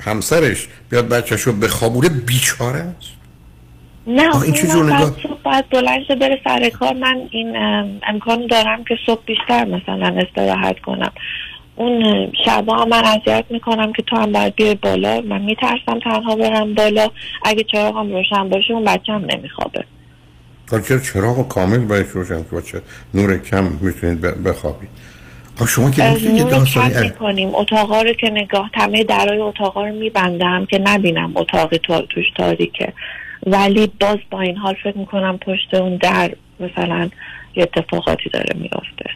همسرش 0.00 0.68
بیاد 0.90 1.08
بچه‌شو 1.08 1.52
بخوابونه 1.52 2.08
بیچاره 2.08 2.80
است؟ 2.80 3.13
نه 4.06 4.42
این 4.42 4.52
چه 4.52 4.66
جور 4.66 4.84
نگاه؟ 4.84 5.12
صبح 5.22 5.42
باید 5.42 5.68
بلند 5.68 6.04
شه 6.08 6.14
بره 6.14 6.40
سر 6.44 6.68
کار. 6.68 6.92
من 6.92 7.28
این 7.30 7.56
ام، 7.56 8.00
امکان 8.08 8.46
دارم 8.46 8.84
که 8.84 8.96
صبح 9.06 9.20
بیشتر 9.26 9.64
مثلا 9.64 10.16
استراحت 10.20 10.80
کنم. 10.80 11.12
اون 11.76 12.32
شبا 12.44 12.74
هم 12.76 12.88
من 12.88 13.04
اذیت 13.04 13.44
می‌کنم 13.50 13.92
که 13.92 14.02
تو 14.02 14.16
هم 14.16 14.32
باید 14.32 14.54
بیای 14.54 14.74
بالا. 14.74 15.20
من 15.20 15.40
میترسم 15.40 15.98
تنها 16.04 16.36
برم 16.36 16.74
بالا. 16.74 17.08
اگه 17.44 17.64
چراغم 17.72 18.12
روشن 18.12 18.48
باشه 18.48 18.72
اون 18.72 18.84
بچه 18.84 19.12
هم 19.12 19.24
نمیخوابه. 19.34 19.84
چرا 20.88 20.98
چراغ 20.98 21.48
کامل 21.48 21.78
باید 21.78 22.06
روشن 22.12 22.44
که 22.50 22.56
بچه 22.56 22.82
نور 23.14 23.38
کم 23.38 23.64
می‌تونید 23.80 24.20
بخوابید. 24.20 24.88
شما 25.68 25.90
که 25.90 26.02
نور 26.02 26.50
داستانی 26.50 26.94
کم 26.94 27.02
می‌کنیم. 27.02 27.54
اتاقا 27.54 28.02
رو 28.02 28.12
که 28.12 28.30
نگاه 28.30 28.70
تمه 28.74 29.04
درای 29.04 29.38
اتاقا 29.38 29.86
رو 29.86 29.94
میبندم 29.94 30.66
که 30.66 30.78
نبینم 30.78 31.32
اتاقی 31.36 31.78
تو 31.78 32.00
توش 32.00 32.24
تاریکه. 32.36 32.92
ولی 33.46 33.92
باز 34.00 34.18
با 34.30 34.40
این 34.40 34.56
حال 34.56 34.74
فکر 34.84 34.98
می‌کنم 34.98 35.38
پشت 35.38 35.74
اون 35.74 35.96
در 35.96 36.34
مثلا 36.60 37.10
یه 37.56 37.62
اتفاقاتی 37.62 38.30
داره 38.30 38.54
میافته. 38.54 39.10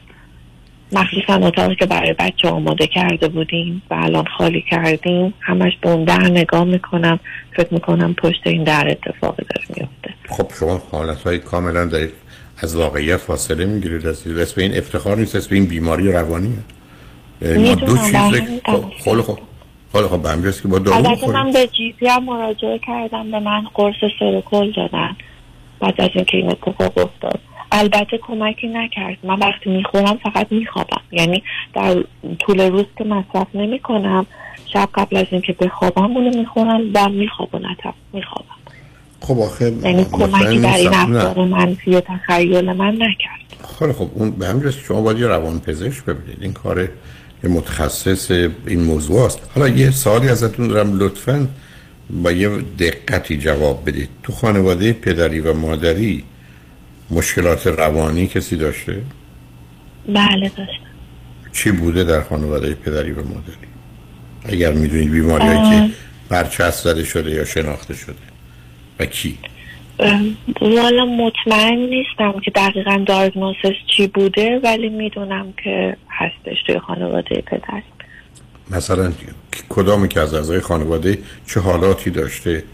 مخصوصا 0.92 1.46
اتاقی 1.46 1.74
که 1.74 1.86
برای 1.86 2.14
بچه 2.18 2.48
آماده 2.48 2.86
کرده 2.86 3.28
بودیم 3.28 3.82
و 3.90 3.94
الان 3.94 4.24
خالی 4.38 4.64
کردیم 4.70 5.34
همش 5.40 5.72
به 5.80 5.90
اون 5.90 6.04
در 6.04 6.22
نگاه 6.22 6.64
می‌کنم 6.64 7.20
فکر 7.56 7.74
می‌کنم 7.74 8.14
پشت 8.14 8.46
این 8.46 8.64
در 8.64 8.88
اتفاقی 8.90 9.42
داره 9.54 9.66
میافته. 9.76 10.14
خب 10.28 10.50
شما 10.60 10.82
حالت 10.92 11.22
های 11.22 11.38
کاملا 11.38 11.84
دارید 11.84 12.12
از 12.58 12.76
واقعیت 12.76 13.16
فاصله 13.16 13.64
می‌گیرید. 13.64 14.06
از 14.06 14.26
اسم 14.26 14.60
این 14.60 14.76
افتخار 14.76 15.16
نیست 15.16 15.36
اسم 15.36 15.54
این 15.54 15.66
بیماری 15.66 16.12
روانیه 16.12 16.58
ما 17.42 17.74
دو 17.74 17.96
چیز 17.96 18.12
بله، 18.12 18.60
خب 18.64 18.84
خب 19.22 19.38
خب 19.92 20.02
خب 20.02 20.08
خب 20.08 20.22
به 20.22 20.28
همجاست 20.28 20.62
که 20.62 20.68
با 20.68 20.78
دارو 20.78 20.96
البته 20.96 21.30
من 21.30 21.52
به 21.52 21.66
جی 21.66 21.92
پی 21.92 22.06
هم 22.06 22.24
مراجعه 22.24 22.78
کردم 22.86 23.30
به 23.30 23.40
من 23.40 23.64
قرص 23.74 23.96
سرکل 24.20 24.72
دادن. 24.72 25.16
بعد 25.80 26.00
از 26.00 26.10
اینکه 26.14 26.36
این 26.36 26.50
اتفاق 26.50 26.98
افتاد. 26.98 27.40
البته 27.72 28.18
کمکی 28.18 28.68
نکرد. 28.68 29.18
من 29.22 29.38
وقتی 29.38 29.70
می‌خورم 29.70 30.18
فقط 30.22 30.46
میخوابم. 30.50 31.00
یعنی 31.12 31.42
در 31.74 32.04
طول 32.38 32.60
روز 32.60 32.84
که 32.98 33.04
مصرف 33.04 33.46
نمی 33.54 33.78
کنم 33.78 34.26
شب 34.72 34.88
قبل 34.94 35.16
از 35.16 35.26
اینکه 35.30 35.52
بخوابم 35.52 36.16
اونو 36.16 36.38
می‌خورم 36.38 36.80
و 36.94 37.08
میخوابونتم 37.08 37.94
میخوابم. 38.12 38.48
خب 39.20 39.40
آخه 39.40 39.64
یعنی 39.64 40.04
کمکی 40.04 40.58
در 40.58 40.74
این. 40.74 40.88
رفتار 40.94 41.44
منفی 41.44 41.90
و 41.90 42.00
تخیل 42.00 42.72
من 42.72 42.94
نکرد. 42.94 43.68
خیلی 43.78 43.92
خب 43.92 44.08
اون 44.14 44.30
به 44.30 44.46
همین 44.46 44.62
جاست. 44.62 44.78
شما 44.78 45.02
باید 45.02 45.18
یه 45.18 45.26
روان 45.26 45.60
پزشک 45.60 46.04
ببینید. 46.04 46.42
این 46.42 46.52
کار 46.52 46.88
یه 47.44 47.50
متخصص 47.50 48.30
این 48.66 48.82
موضوع 48.82 49.24
است 49.24 49.38
حالا 49.54 49.68
یه 49.68 49.90
سوالی 49.90 50.28
ازتون 50.28 50.68
دارم 50.68 50.98
لطفا 50.98 51.48
با 52.10 52.32
یه 52.32 52.48
دقتی 52.78 53.38
جواب 53.38 53.88
بدید. 53.88 54.08
تو 54.22 54.32
خانواده 54.32 54.92
پدری 54.92 55.40
و 55.40 55.54
مادری 55.54 56.24
مشکلات 57.10 57.66
روانی 57.66 58.26
کسی 58.26 58.56
داشته؟ 58.56 59.02
بله 60.08 60.48
داشتم. 60.56 60.88
چی 61.52 61.70
بوده 61.70 62.04
در 62.04 62.22
خانواده 62.22 62.74
پدری 62.74 63.12
و 63.12 63.24
مادری؟ 63.24 63.68
اگر 64.44 64.72
می‌دونید 64.72 65.10
بیماری 65.10 65.44
که 65.70 65.90
برچسب 66.28 66.84
زده 66.84 67.04
شده 67.04 67.30
یا 67.30 67.44
شناخته 67.44 67.94
شده. 67.94 68.14
و 68.98 69.06
کی؟ 69.06 69.38
والا 70.60 71.04
مطمئن 71.04 71.78
نیستم 71.78 72.40
که 72.44 72.50
دقیقا 72.50 73.04
دایگنوسس 73.06 73.74
چی 73.96 74.06
بوده 74.06 74.60
ولی 74.64 74.88
می‌دونم 74.88 75.52
که 75.64 75.96
هستش 76.10 76.62
توی 76.66 76.78
خانواده 76.78 77.42
پدر. 77.46 77.82
مثلا 78.70 79.12
کدامی 79.68 80.08
که 80.08 80.20
از 80.20 80.34
اعضای 80.34 80.60
خانواده 80.60 81.18
چه 81.46 81.60
حالاتی 81.60 82.10
داشته 82.10 82.64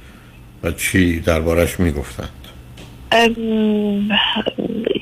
و 0.62 0.70
چی 0.70 1.20
دربارش 1.20 1.80
می‌گفتند؟ 1.80 2.28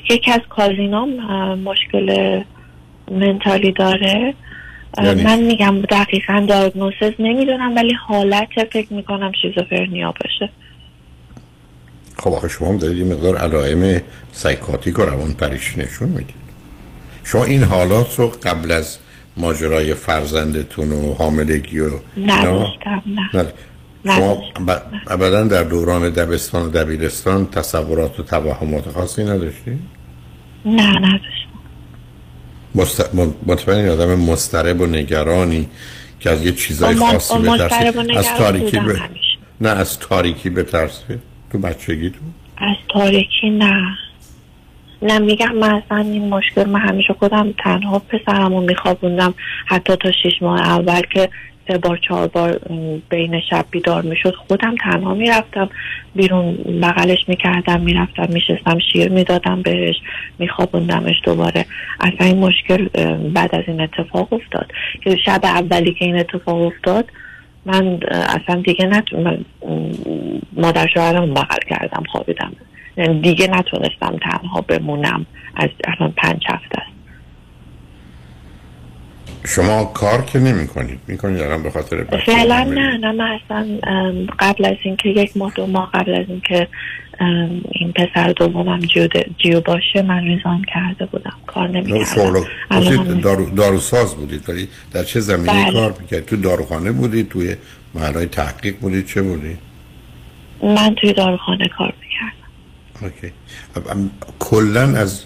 یکی 0.09 0.31
از 0.31 0.41
کازینام 0.49 1.19
ام، 1.19 1.59
مشکل 1.59 2.41
منتالی 3.11 3.71
داره. 3.71 4.33
یعنی؟ 5.03 5.23
من 5.23 5.39
میگم 5.39 5.81
دقیقا 5.81 6.45
دایگنوسس 6.49 7.13
نمی‌دونم 7.19 7.75
ولی 7.75 7.93
حالت 7.93 8.49
فکر 8.71 8.93
می‌کنم 8.93 9.31
شیزوفرنیا 9.41 10.13
باشه. 10.23 10.49
خب 12.19 12.33
آخه 12.33 12.47
شما 12.47 12.67
هم 12.67 12.77
دارید 12.77 12.97
یه 12.97 13.03
مقدار 13.03 13.37
علائم 13.37 14.01
سایکاتیک 14.31 14.99
و 14.99 15.01
روان 15.01 15.33
پریش 15.33 15.77
نشون 15.77 16.09
می‌دید 16.09 16.35
شما 17.23 17.43
این 17.43 17.63
حالات 17.63 18.19
رو 18.19 18.27
قبل 18.27 18.71
از 18.71 18.97
ماجرای 19.37 19.93
فرزندتون 19.93 20.91
و 20.91 21.13
حاملگی 21.13 21.79
و 21.79 21.89
نداشتم 22.17 23.03
نه 23.33 23.53
نه. 24.05 24.15
شما. 24.15 24.35
ب- 24.67 24.81
ابدا 25.07 25.43
در 25.43 25.63
دوران 25.63 26.09
دبستان 26.09 26.65
و 26.65 26.69
دبیرستان 26.69 27.47
تصورات 27.47 28.19
و 28.19 28.23
توهمات 28.23 28.89
خاصی 28.89 29.23
نداشتی؟ 29.23 29.79
نه 30.65 30.99
نداشتم 30.99 31.43
مست... 32.75 33.15
مطمئن 33.45 33.89
آدم 33.89 34.15
مسترب 34.15 34.81
و 34.81 34.85
نگرانی 34.85 35.69
که 36.19 36.29
از 36.29 36.45
یه 36.45 36.51
چیزای 36.51 36.95
خاصی 36.95 37.39
بترسید 37.39 38.17
از 38.17 38.27
تاریکی. 38.37 38.77
همیشه. 38.77 39.37
نه 39.61 39.69
از 39.69 39.99
تاریکی 39.99 40.49
بترسید 40.49 41.32
تو؟ 41.53 41.59
بچگیتون 41.59 42.33
از 42.57 42.75
تاریکی 42.89 43.49
نه. 43.49 43.97
نه 45.01 45.19
میگم 45.19 45.55
من 45.55 45.73
اصلا 45.73 45.97
این 45.97 46.29
مشکل 46.29 46.69
من 46.69 46.79
همیشه 46.79 47.13
خودم 47.13 47.53
تنها 47.63 47.99
پسرم 47.99 48.53
رو 48.53 48.61
میخوابوندم 48.61 49.33
حتی 49.65 49.95
تا 49.95 50.11
شیش 50.11 50.41
ماه 50.41 50.61
اول 50.61 51.01
که 51.01 51.29
سه 51.67 51.77
بار 51.77 51.99
چهار 52.07 52.27
بار 52.27 52.59
بین 53.09 53.41
شب 53.49 53.65
بیدار 53.71 54.01
می‌شد 54.01 54.35
خودم 54.47 54.75
تنها 54.83 55.13
می‌رفتم. 55.13 55.69
بیرون 56.15 56.53
بغلش 56.81 57.19
می‌کردم 57.27 57.81
می‌رفتم 57.81 58.27
میشستم 58.29 58.79
شیر 58.91 59.09
می‌دادم 59.09 59.61
بهش 59.61 59.95
میخوابوندمش 60.39 61.15
دوباره. 61.23 61.65
اصلا 61.99 62.27
این 62.27 62.37
مشکل 62.37 62.87
بعد 63.33 63.55
از 63.55 63.63
این 63.67 63.81
اتفاق 63.81 64.33
افتاد. 64.33 64.71
که 65.03 65.15
شب 65.25 65.39
اولی 65.43 65.93
که 65.93 66.05
این 66.05 66.15
اتفاق 66.15 66.61
افتاد 66.61 67.05
من 67.65 67.99
اصلا 68.11 68.61
دیگه 68.61 68.85
نتونم 68.85 69.45
مادر 70.53 70.87
شوهرم 70.93 71.33
بغل 71.33 71.59
کردم 71.69 72.03
خوابیدم. 72.11 72.51
یعنی 72.97 73.21
دیگه 73.21 73.47
نتونستم 73.47 74.17
تنها 74.21 74.61
بمونم. 74.61 75.25
از 75.55 75.69
الان 75.87 76.13
پنج 76.17 76.43
هفته 76.49 76.81
است. 76.81 76.93
شما 79.45 79.85
کار 79.85 80.21
که 80.21 80.39
نمی 80.39 80.67
کنید 80.67 80.99
می 81.07 81.17
کنید 81.17 81.41
الان 81.41 81.63
به 81.63 81.69
خاطر 81.69 82.03
فعلا. 82.03 82.63
نه 82.63 82.97
نه 82.97 83.11
من 83.11 83.39
اصلا 83.45 83.67
قبل 84.39 84.65
از 84.65 84.77
اینکه 84.83 85.09
یک 85.09 85.37
ماه 85.37 85.51
دو 85.55 85.67
ماه 85.67 85.89
قبل 85.93 86.13
از 86.15 86.25
اینکه 86.29 86.67
این 87.71 87.93
پسر 87.93 88.31
دومم 88.31 88.79
جیو, 88.79 89.07
جیو 89.37 89.61
باشه 89.61 90.01
من 90.01 90.23
ریزان 90.23 90.65
کرده 90.73 91.05
بودم. 91.05 91.33
کار 91.47 91.67
نه، 91.67 91.81
نمی 91.81 92.05
شغل 92.05 92.43
کردم. 92.69 92.79
گفتید 92.79 93.21
دارو 93.21 93.49
داروساز 93.49 94.15
بودید. 94.15 94.49
ولی 94.49 94.67
در 94.91 95.03
چه 95.03 95.19
زمینه 95.19 95.63
بله. 95.63 95.73
کار 95.73 95.95
می‌کرد 95.99 96.25
تو 96.25 96.35
داروخانه 96.35 96.91
بودید؟ 96.91 97.29
توی 97.29 97.55
محلهای 97.95 98.25
تحقیق 98.25 98.79
بودید؟ 98.79 99.07
چه 99.07 99.21
بودید؟ 99.21 99.57
من 100.63 100.95
توی 100.95 101.13
داروخانه 101.13 101.67
کار 101.77 101.93
می‌کردم. 102.01 102.47
اوکی. 103.01 103.33
کلا 104.39 104.81
از 104.81 105.23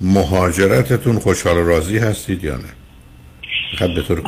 مهاجرتتون 0.00 1.18
خوشحال 1.18 1.56
و 1.56 1.64
راضی 1.64 1.98
هستید 1.98 2.44
یا 2.44 2.56
نه؟ 2.56 2.72
خب 3.78 3.94
به 3.94 4.02
طور. 4.02 4.22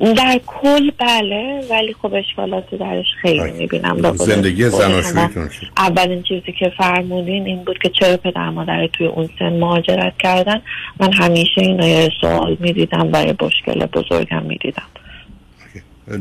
در 0.00 0.40
کل 0.46 0.90
بله 0.98 1.60
ولی 1.70 1.94
خب 2.02 2.14
اشکالاتی 2.14 2.76
درش 2.76 3.06
خیلی 3.22 3.40
آی. 3.40 3.52
می‌بینم 3.52 4.16
زندگی 4.16 4.70
شما. 4.70 5.00
چی؟ 5.48 5.70
اولین 5.76 6.22
چیزی 6.22 6.52
که 6.58 6.72
فرمودین 6.78 7.46
این 7.46 7.64
بود 7.64 7.78
که 7.78 7.90
چرا 8.00 8.16
پدر 8.16 8.50
مادر 8.50 8.86
توی 8.86 9.06
اون 9.06 9.28
سن 9.38 9.52
مهاجرت 9.52 10.12
کردن 10.18 10.62
من 11.00 11.12
همیشه 11.12 11.60
اینو 11.60 11.86
یه 11.86 12.10
سوال 12.20 12.56
می‌دیدم 12.60 13.10
و 13.12 13.24
یه 13.24 13.34
مشکل 13.42 13.86
بزرگم 13.86 14.42
می‌دیدم. 14.42 14.82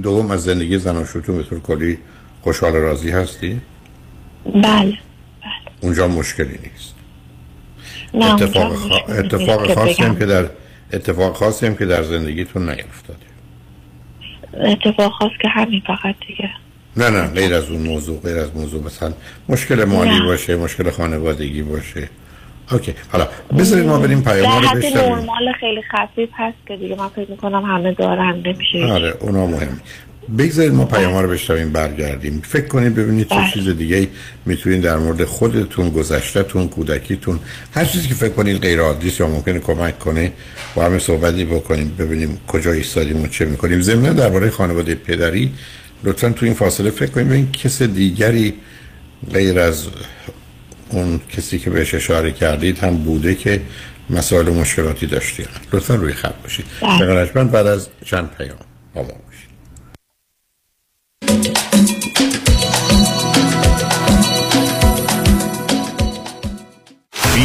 دوم 0.04 0.32
از 0.32 0.44
زندگی 0.44 0.78
زناشویتون 0.78 1.38
به 1.38 1.44
طور 1.44 1.60
کلی 1.60 1.98
خوشحال 2.42 2.74
راضی 2.74 3.12
هستی 3.12 3.62
بله 4.56 4.98
اونجا 5.82 6.08
مشکلی 6.08 6.60
نیست 6.64 6.96
نه 8.14 8.34
اتفاق, 8.34 8.72
نیست 8.72 9.10
اتفاق 9.10 9.68
که 9.68 9.76
خاصی 9.76 10.04
هم 10.04 10.10
بگم. 10.10 10.20
که 10.20 10.26
در 10.26 10.50
اتفاق 10.94 11.36
خاصی 11.36 11.66
هم 11.66 11.76
که 11.76 11.86
در 11.86 12.04
زندگیتون 12.04 12.70
نیفتاده 12.70 13.33
اتفاق 14.62 15.12
خاص 15.12 15.32
که 15.42 15.48
همین 15.50 15.82
فقط 15.88 16.16
دیگه. 16.28 16.50
نه 16.98 17.10
نه 17.10 17.28
غیر 17.28 17.54
از 17.54 17.70
اون 17.70 17.82
موضوع 17.82 18.20
غیر 18.22 18.38
از 18.38 18.56
موضوع. 18.56 18.84
مثلا 18.84 19.14
مشکل 19.50 19.84
مالی 19.84 20.20
نه. 20.20 20.26
باشه 20.26 20.56
مشکل 20.56 20.90
خانوادگی 20.90 21.62
باشه. 21.62 22.10
اوکی 22.72 22.94
حالا 23.12 23.28
بذارید 23.58 23.86
ما 23.86 24.00
بریم 24.00 24.22
پیام 24.22 24.62
رو 24.62 24.80
بشنویم. 24.80 25.16
نرمال 25.16 25.54
خیلی 25.60 25.82
خفیف 25.82 26.30
هست 26.34 26.58
که 26.68 26.78
دیگه 26.78 26.96
من 26.96 27.08
فکر 27.08 27.32
می‌کنم 27.32 27.64
همه 27.64 27.92
دارن 27.92 28.44
نمیشه. 28.46 28.86
آره 28.92 29.14
اونا 29.20 29.46
مهم 29.46 29.80
بگذارید 30.38 30.74
ما 30.74 30.86
پیام 30.86 31.18
رو 31.18 31.30
بشنویم 31.30 31.72
برگردیم. 31.72 32.42
فکر 32.46 32.68
کنید 32.68 32.96
ببینید 32.96 33.30
چه 33.30 33.36
بله. 33.36 33.52
چیز 33.54 33.70
دیگه 33.70 34.08
می‌تونید 34.46 34.82
در 34.82 34.98
مورد 34.98 35.24
خودتون 35.24 35.90
گذشتهتون 35.90 36.68
کودکیتون 36.68 37.40
هر 37.74 37.86
چیزی 37.86 38.08
که 38.08 38.14
فکر 38.14 38.30
کنید 38.34 38.62
غیر 38.62 38.80
عادی 38.80 39.14
یا 39.20 39.28
ممکنه 39.28 39.60
کمک 39.60 40.00
کنه 40.00 40.32
با 40.76 40.86
همه 40.86 41.00
صحبتی 41.00 41.46
بکنیم 41.46 41.96
ببینیم 42.00 42.40
کجا 42.48 42.72
ایستادیم 42.72 43.22
و 43.24 43.28
چه 43.28 43.46
می‌کنیم. 43.46 43.82
ضمن 43.82 44.14
درباره 44.14 44.50
خانواده 44.50 44.96
پدری 44.96 45.54
لطفا 46.04 46.30
تو 46.30 46.46
این 46.46 46.56
فاصله 46.56 46.90
فکر 46.90 47.12
کنیم 47.12 47.28
ببین 47.28 47.52
کس 47.52 47.82
دیگری 47.82 48.54
غیر 49.34 49.60
از 49.60 49.88
اون 50.90 51.22
کسی 51.30 51.60
که 51.60 51.70
بهش 51.70 51.94
اشاره 51.94 52.32
کردید 52.32 52.78
هم 52.80 52.98
بوده 52.98 53.36
که 53.36 53.62
مسائل 54.10 54.48
و 54.48 54.54
مشکلاتی 54.54 55.08
داشتی 55.08 55.46
لطفا 55.74 55.96
روی 55.96 56.14
خط 56.14 56.36
باشید. 56.44 56.66
بله. 56.82 57.44
بعد 57.44 57.68
از 57.68 57.88
چند 58.06 58.30
پیام. 58.38 58.58
با 58.94 59.08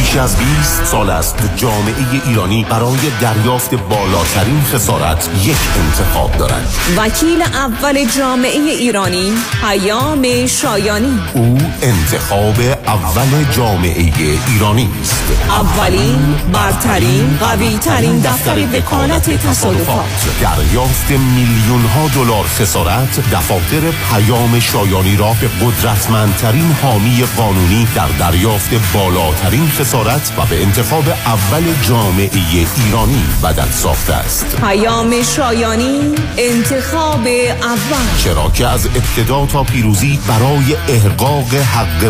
بیش 0.09 0.17
از 0.17 0.37
20 0.37 0.85
سال 0.85 1.11
است 1.11 1.39
جامعه 1.57 1.95
ایرانی 2.27 2.67
برای 2.71 2.99
دریافت 3.21 3.75
بالاترین 3.75 4.63
خسارت 4.63 5.31
یک 5.45 5.57
انتخاب 5.85 6.37
دارد. 6.37 6.75
وکیل 6.97 7.43
اول 7.43 8.05
جامعه 8.19 8.61
ایرانی 8.61 9.33
پیام 9.61 10.47
شایانی. 10.47 11.21
او 11.35 11.59
انتخاب 11.83 12.55
اول 12.89 13.45
جامعه 13.53 14.13
ایرانی 14.49 14.89
است. 15.01 15.25
اولین 15.49 16.35
برترین 16.53 17.39
قویترین 17.41 18.21
دفتر 18.21 18.59
وکالت 18.59 19.31
تصادفات. 19.31 20.05
دریافت 20.41 21.11
میلیون 21.11 21.85
ها 21.85 22.09
دلار 22.09 22.45
خسارت 22.45 23.21
دفاتر 23.33 23.81
پیام 24.11 24.61
شایانی 24.61 25.17
را 25.17 25.37
به 25.41 25.49
قدرتمندترین 25.49 26.77
حامی 26.83 27.25
قانونی 27.37 27.89
در 27.95 28.09
دریافت 28.19 28.71
بالاترین 28.95 29.69
خسارت 29.69 30.33
و 30.39 30.47
به 30.47 30.63
انتخاب 30.63 31.09
اول 31.09 31.63
جامعه 31.89 32.31
ایرانی 32.77 33.25
بدل 33.43 33.71
ساخته 33.71 34.15
است. 34.15 34.57
پیام 34.61 35.23
شایانی 35.23 36.15
انتخاب 36.39 37.27
اول. 37.63 38.19
چرا 38.25 38.51
که 38.51 38.67
از 38.67 38.87
ابتدا 38.87 39.47
تا 39.47 39.63
پیروزی 39.63 40.19
برای 40.29 40.77
احقاق 40.89 41.55
حق 41.55 42.05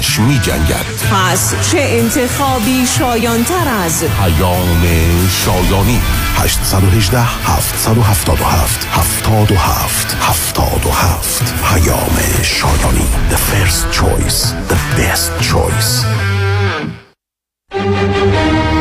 موکلش 0.00 0.18
می 0.18 0.38
جنگد 0.38 0.86
پس 1.12 1.70
چه 1.70 1.78
انتخابی 1.80 2.86
شایانتر 2.86 3.68
از 3.84 4.04
پیام 4.04 4.82
شایانی. 5.30 6.00
818 6.36 7.20
777 7.20 8.86
77 8.92 10.16
77 10.20 11.54
پیام 11.64 12.42
شایانی. 12.42 13.06
The 13.30 13.36
first 13.36 13.92
choice. 13.92 14.54
The 14.68 14.78
best 14.98 15.50
choice. 15.50 16.04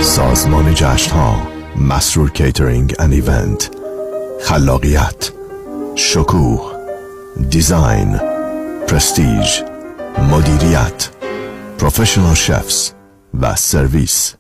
سازمان 0.02 0.74
جشن 0.74 1.12
ها 1.12 1.48
مسرور 1.76 2.32
catering 2.32 2.94
and 2.94 3.12
event 3.12 3.70
خلاقیت 4.42 5.32
شکوه 5.96 6.72
design 7.50 8.20
prestige 8.88 9.79
مدیریت 10.18 11.10
professional 11.78 12.34
chefs 12.34 12.92
و 13.42 13.56
سرویس. 13.56 14.36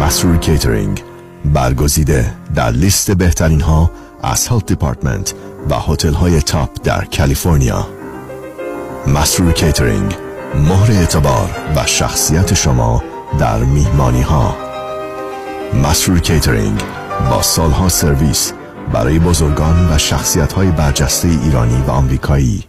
مسرور 0.00 0.36
کیترینگ 0.36 1.02
برگزیده 1.44 2.34
در 2.54 2.70
لیست 2.70 3.10
بهترین 3.10 3.60
ها 3.60 3.90
از 4.22 4.48
health 4.48 4.66
department 4.66 5.34
و 5.70 5.74
هتل 5.74 6.12
های 6.12 6.40
top 6.40 6.70
در 6.84 7.04
کالیفرنیا. 7.04 7.86
مسرور 9.06 9.52
کیترینگ 9.52 10.16
مهر 10.54 10.92
اعتبار 10.92 11.50
و 11.76 11.86
شخصیت 11.86 12.54
شما 12.54 13.02
در 13.38 13.58
میهمانی 13.58 14.22
ها 14.22 14.56
مسرور 15.82 16.20
کیترینگ 16.20 16.82
با 17.30 17.42
سالها 17.42 17.88
سرویس 17.88 18.52
برای 18.92 19.18
بزرگان 19.18 19.94
و 19.94 19.98
شخصیت 19.98 20.52
های 20.52 20.70
برجسته 20.70 21.28
ایرانی 21.28 21.82
و 21.86 21.90
آمریکایی. 21.90 22.64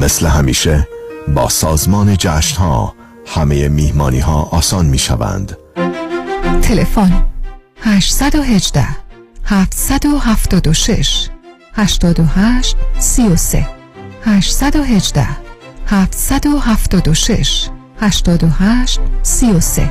مثل 0.00 0.26
همیشه 0.26 0.88
با 1.28 1.48
سازمان 1.48 2.16
جشن 2.18 2.56
ها 2.56 2.94
همه 3.26 3.68
میهمانی 3.68 4.20
ها 4.20 4.42
آسان 4.42 4.86
می 4.86 4.98
شوند 4.98 5.56
تلفن 6.62 7.24
818 7.80 8.86
776 9.44 11.28
88 11.74 12.76
33 12.98 13.66
818 14.24 15.28
776 15.86 17.68
88 18.00 19.00
33 19.22 19.90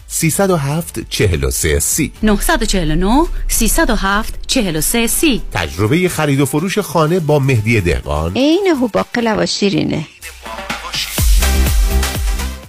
307 0.11 0.99
43 1.09 1.79
سی. 1.79 2.11
949 2.23 3.25
307 3.47 4.33
43 4.47 5.07
سی. 5.07 5.41
تجربه 5.53 6.09
خرید 6.09 6.39
و 6.39 6.45
فروش 6.45 6.79
خانه 6.79 7.19
با 7.19 7.39
مهدی 7.39 7.81
دهقان. 7.81 8.31
عین 8.35 8.67
هوباقلا 8.81 9.35
و 9.39 9.45
شیرینه. 9.45 10.05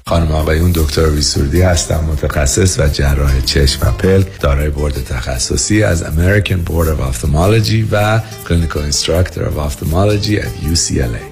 خانم 0.07 0.33
آقایون 0.33 0.73
دکتر 0.75 1.11
ویسوردی 1.11 1.63
هستم 1.63 2.05
متخصص 2.13 2.79
و 2.79 2.89
جراح 2.89 3.41
چشم 3.41 3.89
و 3.89 3.91
پلک 3.91 4.41
دارای 4.41 4.69
بورد 4.71 5.05
تخصصی 5.05 5.83
از 5.83 6.03
American 6.03 6.69
Board 6.69 6.87
of 6.87 7.15
Ophthalmology 7.15 7.85
و 7.93 8.21
Clinical 8.45 8.93
Instructor 8.93 9.39
of 9.39 9.57
Ophthalmology 9.57 10.39
at 10.41 10.73
UCLA 10.73 11.32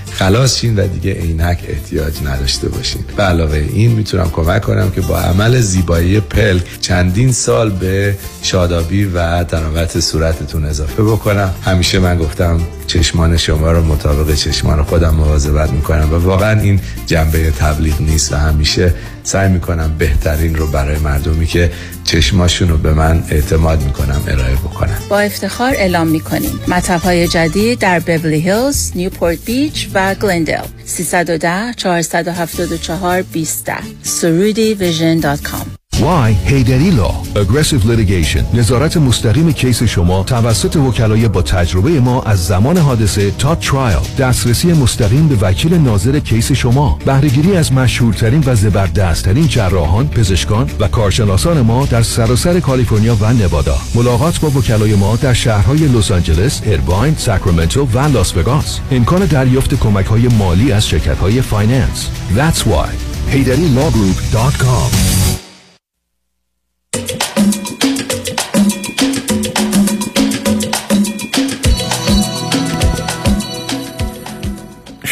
خلاص 0.13 0.59
شین 0.59 0.79
و 0.79 0.87
دیگه 0.87 1.13
عینک 1.13 1.59
احتیاج 1.67 2.13
نداشته 2.25 2.69
باشین. 2.69 3.01
به 3.17 3.23
علاوه 3.23 3.65
این 3.73 3.91
می‌تونم 3.91 4.29
کمک 4.29 4.61
کنم 4.61 4.91
که 4.91 5.01
با 5.01 5.19
عمل 5.19 5.59
زیبایی 5.59 6.19
پلک 6.19 6.63
چندین 6.81 7.31
سال 7.31 7.69
به 7.69 8.17
شادابی 8.41 9.05
و 9.05 9.43
تراوت 9.43 9.99
صورتتون 9.99 10.65
اضافه 10.65 11.03
بکنم. 11.03 11.53
همیشه 11.65 11.99
من 11.99 12.17
گفتم 12.17 12.61
چشمان 12.87 13.37
شما 13.37 13.71
رو 13.71 13.83
مطابق 13.83 14.35
چشمان 14.35 14.83
خودم 14.83 15.15
مواظبت 15.15 15.71
می‌کنم 15.71 16.13
و 16.13 16.15
واقعا 16.15 16.59
این 16.59 16.79
جنبه 17.05 17.51
تبلیغ 17.51 18.01
نیست 18.01 18.33
و 18.33 18.35
همیشه 18.35 18.93
سعی 19.23 19.49
می‌کنم 19.49 19.95
بهترین 19.97 20.55
رو 20.55 20.67
برای 20.67 20.99
مردمی 20.99 21.45
که 21.45 21.71
چشماشون 22.11 22.69
رو 22.69 22.77
به 22.77 22.93
من 22.93 23.23
اعتماد 23.29 23.83
می‌کنم 23.83 24.23
ارائه 24.27 24.55
بکنم 24.55 24.97
با 25.09 25.19
افتخار 25.19 25.73
اعلام 25.73 26.07
می‌کنیم. 26.07 26.59
مطب 26.67 27.01
های 27.01 27.27
جدید 27.27 27.79
در 27.79 27.99
بیبلی 27.99 28.39
هیلز، 28.39 28.91
نیوپورت 28.95 29.45
بیچ 29.45 29.89
و 29.93 30.15
گلندل 30.15 30.65
310 30.85 31.73
474 31.77 33.21
20 33.21 33.71
سرودی 34.03 34.73
ویژن 34.73 35.19
دات 35.19 35.41
کام. 35.41 35.80
Why 36.01 36.33
هیدری 36.45 36.91
Aggressive 37.35 37.85
Litigation. 37.85 38.43
نظارت 38.53 38.97
مستقیم 38.97 39.51
کیس 39.51 39.83
شما 39.83 40.23
توسط 40.23 40.75
وکلای 40.75 41.27
با 41.27 41.41
تجربه 41.41 41.99
ما 41.99 42.21
از 42.21 42.47
زمان 42.47 42.77
حادثه 42.77 43.31
تا 43.31 43.55
ترایل 43.55 43.97
دسترسی 44.17 44.73
مستقیم 44.73 45.27
به 45.27 45.35
وکیل 45.35 45.73
ناظر 45.73 46.19
کیس 46.19 46.51
شما. 46.51 46.99
بهرهگیری 47.05 47.55
از 47.55 47.73
مشهورترین 47.73 48.43
و 48.45 48.55
زبردستترین 48.55 49.47
جراحان 49.47 50.07
پزشکان 50.07 50.69
و 50.79 50.87
کارشناسان 50.87 51.61
ما 51.61 51.85
در 51.85 52.01
سراسر 52.01 52.59
کالیفرنیا 52.59 53.17
و 53.19 53.33
نوادا. 53.33 53.77
ملاقات 53.95 54.39
با 54.39 54.49
وکلای 54.49 54.95
ما 54.95 55.15
در 55.15 55.33
شهرهای 55.33 55.79
لس 55.79 56.11
آنجلس 56.11 56.61
ارواین 56.65 57.15
ساکرامنتو 57.15 57.85
و 57.85 57.99
لاس 57.99 58.37
وگاس. 58.37 58.79
امکان 58.91 59.25
دریافت 59.25 59.79
کمک 59.79 60.05
های 60.05 60.27
مالی 60.27 60.71
از 60.71 60.87
شرکت 60.87 61.17
های 61.17 61.41
فایننس. 61.41 62.09
That's 62.35 62.59
why. 62.59 62.89
HeyDaddyLawGroup.com 63.31 65.30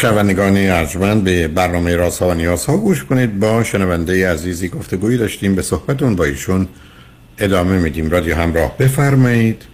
شنوندگان 0.00 0.56
ارجمند 0.56 1.24
به 1.24 1.48
برنامه 1.48 1.96
رازها 1.96 2.28
و 2.28 2.34
نیازها 2.34 2.76
گوش 2.76 3.04
کنید. 3.04 3.40
با 3.40 3.64
شنونده 3.64 4.32
عزیزی 4.32 4.68
گفتگویی 4.68 5.18
داشتیم. 5.18 5.54
به 5.54 5.62
صحبتون 5.62 6.16
با 6.16 6.24
ایشون 6.24 6.68
ادامه 7.38 7.78
میدیم. 7.78 8.10
رادیو 8.10 8.36
همراه 8.36 8.78
بفرمایید. 8.78 9.64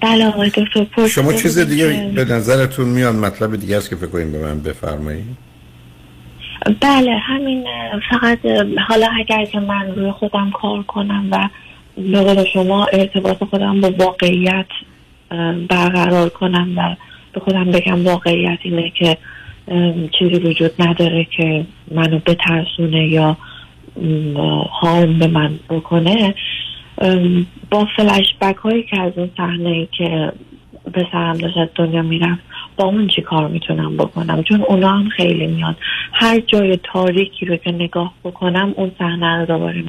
بله 0.00 0.26
آقای 0.26 0.48
دکتر 0.48 0.84
پرس 0.84 1.10
شما 1.10 1.32
چیز 1.32 1.58
دیگه 1.58 2.12
به 2.14 2.24
نظرتون 2.24 2.88
میاد؟ 2.88 3.14
مطلب 3.14 3.56
دیگه 3.56 3.76
است 3.76 3.90
که 3.90 3.96
فکر 3.96 4.06
کنیم 4.06 4.32
به 4.32 4.38
من 4.38 4.60
بفرمایید. 4.60 5.36
بله 6.80 7.16
همین 7.16 7.64
فقط 8.10 8.38
حالا 8.88 9.08
اگر 9.18 9.44
که 9.44 9.60
من 9.60 9.94
روی 9.96 10.10
خودم 10.10 10.50
کار 10.50 10.82
کنم 10.82 11.28
و 11.30 11.48
به 11.96 12.20
قول 12.20 12.44
شما 12.52 12.86
ارتباط 12.86 13.44
خودم 13.44 13.80
با 13.80 13.90
واقعیت 13.90 14.66
برقرار 15.68 16.28
کنم 16.28 16.78
و 16.78 16.96
به 17.32 17.40
خودم 17.40 17.64
بگم 17.64 18.06
واقعیت 18.06 18.58
اینه 18.62 18.90
که 18.90 19.16
چیزی 20.18 20.40
وجود 20.40 20.70
نداره 20.78 21.26
که 21.36 21.66
منو 21.90 22.18
بترسونه 22.18 23.08
یا 23.08 23.36
هارم 24.80 25.18
به 25.18 25.26
من 25.26 25.58
بکنه. 25.68 26.34
با 27.70 27.86
فلش 27.96 28.34
بک 28.40 28.56
هایی 28.56 28.82
که 28.82 29.00
از 29.00 29.12
اون 29.16 29.30
صحنه 29.36 29.88
که 29.98 30.32
به 30.92 31.06
سرم 31.12 31.38
داشت 31.38 31.74
دنیا 31.74 32.02
می‌رفت 32.02 32.40
با 32.76 32.84
اون 32.84 33.08
چی 33.08 33.22
کار 33.22 33.48
می‌تونم 33.48 33.96
بکنم؟ 33.96 34.42
چون 34.42 34.62
اونا 34.62 34.88
هم 34.88 35.08
خیلی 35.08 35.46
میاد 35.46 35.76
هر 36.12 36.40
جای 36.40 36.78
تاریکی 36.92 37.46
رو 37.46 37.56
که 37.56 37.72
نگاه 37.72 38.12
بکنم 38.24 38.74
اون 38.76 38.90
صحنه 38.98 39.40
رو 39.40 39.46
دوباره 39.46 39.84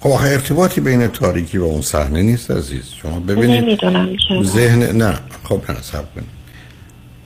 خب 0.00 0.10
ارتباطی 0.10 0.80
بین 0.80 1.06
تاریکی 1.06 1.58
و 1.58 1.64
اون 1.64 1.82
صحنه 1.82 2.22
نیست 2.22 2.50
عزیز. 2.50 2.82
شما 3.02 3.20
ببینید 3.20 3.64
نمی‌دونم 3.64 4.16
ذهن 4.42 4.82
نه. 4.82 5.18
خب 5.44 5.62
نه 5.68 5.82
سب 5.82 6.14
کنید. 6.14 6.40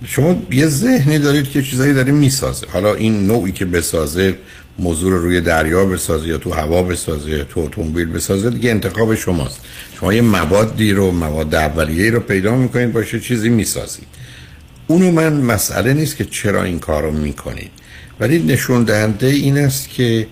شما 0.06 0.42
یه 0.50 0.66
ذهنی 0.66 1.18
دارید 1.18 1.50
که 1.50 1.62
چیزایی 1.62 1.94
داره 1.94 2.12
می‌سازه. 2.12 2.66
حالا 2.72 2.94
این 2.94 3.26
نوعی 3.26 3.52
که 3.52 3.64
بسازه 3.64 4.34
موضوع 4.78 5.10
رو 5.12 5.18
روی 5.18 5.40
دریا 5.40 5.84
بسازه 5.84 6.28
یا 6.28 6.38
تو 6.38 6.52
هوا 6.52 6.82
بسازه 6.82 7.30
یا 7.30 7.44
تو 7.44 7.60
اتومبیل 7.60 8.08
بسازه 8.08 8.50
دیگه 8.50 8.70
انتخاب 8.70 9.14
شماست. 9.14 9.60
شما 10.00 10.14
یه 10.14 10.20
موادی 10.20 10.92
رو 10.92 11.10
مواد 11.10 11.54
اولیه‌ای 11.54 12.10
رو 12.10 12.20
پیدا 12.20 12.56
می‌کنید 12.56 12.92
باشه 12.92 13.20
چیزی 13.20 13.48
می‌سازید. 13.48 14.06
اونو 14.87 15.10
من 15.10 15.32
مسئله 15.32 15.92
نیست 15.94 16.16
که 16.16 16.24
چرا 16.24 16.62
این 16.62 16.78
کار 16.78 17.02
رو 17.02 17.10
می‌کنید. 17.10 17.70
ولی 18.20 18.42
نشون 18.42 18.84
دهنده 18.84 19.26
این 19.26 19.58
است 19.58 19.88
که 19.88 20.26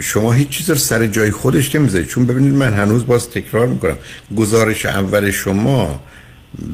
شما 0.00 0.32
هیچ 0.32 0.48
چیز 0.48 0.70
رو 0.70 0.76
سر 0.76 1.06
جای 1.06 1.30
خودش 1.30 1.74
نمی‌ذارید 1.74 2.06
چون 2.06 2.26
ببینید 2.26 2.54
من 2.54 2.74
هنوز 2.74 3.06
باز 3.06 3.30
تکرار 3.30 3.66
می‌کنم. 3.66 3.98
گزارش 4.36 4.86
اول 4.86 5.30
شما 5.30 6.00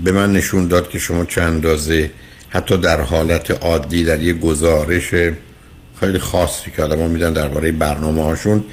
به 0.05 0.13
من 0.13 0.33
نشون 0.33 0.69
داد 0.69 0.89
که 0.89 0.99
شما 0.99 1.25
چند 1.25 1.53
اندازه 1.53 2.11
حتی 2.49 2.77
در 2.77 3.01
حالت 3.01 3.51
عادی 3.51 4.05
در 4.05 4.23
یه 4.23 4.33
گزارش 4.33 5.11
خیلی 6.01 6.19
خاصی 6.19 6.71
که 6.77 6.83
آدم 6.83 7.11
میدن 7.11 7.33
درباره 7.33 7.73
برنامه 7.73 8.23
هاشون 8.23 8.65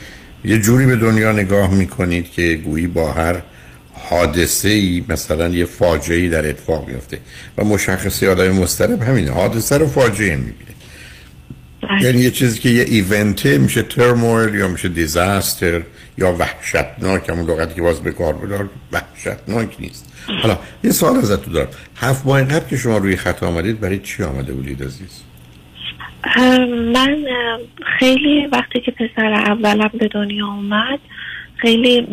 یه 0.45 0.59
جوری 0.59 0.85
به 0.85 0.95
دنیا 0.95 1.31
نگاه 1.31 1.73
می‌کنید 1.73 2.31
که 2.31 2.55
گویی 2.55 2.87
با 2.87 3.11
هر 3.11 3.41
حادثه 3.93 4.69
ای 4.69 5.03
مثلا 5.09 5.49
یه 5.49 5.65
فاجعه 5.65 6.17
ای 6.17 6.29
در 6.29 6.49
اتفاق 6.49 6.87
میفته 6.87 7.19
و 7.57 7.63
مشخصی 7.63 8.27
آدم 8.27 8.51
مسترب 8.51 9.01
همینه 9.01 9.31
حادثه 9.31 9.77
رو 9.77 9.87
فاجعه 9.87 10.35
می‌بینه. 10.35 10.71
یعنی 12.01 12.21
یه 12.21 12.31
چیزی 12.31 12.59
که 12.59 12.69
یه 12.69 12.83
ایونته 12.83 13.57
میشه 13.57 13.81
ترمویل 13.81 14.55
یا 14.55 14.67
میشه 14.67 14.89
دیزاستر 14.89 15.81
یا 16.17 16.35
وحشتناک 16.39 17.29
همون 17.29 17.45
لغتی 17.45 17.75
که 17.75 17.81
باز 17.81 18.03
به 18.03 18.11
کار 18.11 18.33
بدار 18.33 18.69
وحشتناک 18.91 19.75
نیست. 19.79 20.13
حالا 20.41 20.57
یه 20.83 20.91
سوال 20.91 21.15
ازت 21.15 21.49
دارم. 21.49 21.67
هفت 21.95 22.25
ماه 22.25 22.43
قبل 22.43 22.69
که 22.69 22.77
شما 22.77 22.97
روی 22.97 23.15
خط 23.15 23.43
آمدید 23.43 23.79
برای 23.79 23.99
چی 23.99 24.23
آمده 24.23 24.53
بودید 24.53 24.83
عزیز؟ 24.83 25.23
من 26.93 27.17
خیلی 27.99 28.47
وقتی 28.51 28.79
که 28.79 28.91
پسر 28.91 29.33
اولم 29.33 29.89
به 29.99 30.07
دنیا 30.07 30.47
اومد 30.47 30.99
خیلی 31.57 32.07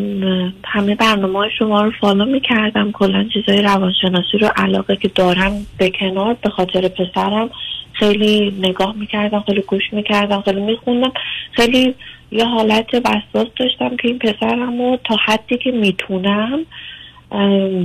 همه 0.64 0.94
برنامه 0.94 1.48
شما 1.58 1.82
رو 1.82 1.92
فالو 2.00 2.24
می‌کردم. 2.24 2.92
کلا 2.92 3.24
چیزای 3.34 3.62
روانشناسی 3.62 4.38
رو 4.40 4.48
علاقه 4.56 4.96
که 4.96 5.08
دارم 5.08 5.66
به 5.78 5.90
کنار 6.00 6.36
به 6.42 6.50
خاطر 6.50 6.88
پسرم 6.88 7.50
خیلی 7.98 8.54
نگاه 8.58 8.96
می‌کردم 8.96 9.40
خیلی 9.40 9.62
گوش 9.62 9.92
می‌کردم 9.92 10.40
خیلی 10.40 10.60
میخوندم. 10.60 11.12
خیلی 11.52 11.94
یه 12.30 12.44
حالت 12.44 12.94
وسواس 12.94 13.46
داشتم 13.56 13.96
که 13.96 14.08
این 14.08 14.18
پسرم 14.18 14.78
رو 14.78 14.98
تا 15.04 15.16
حدی 15.26 15.56
که 15.56 15.70
می‌تونم 15.70 16.66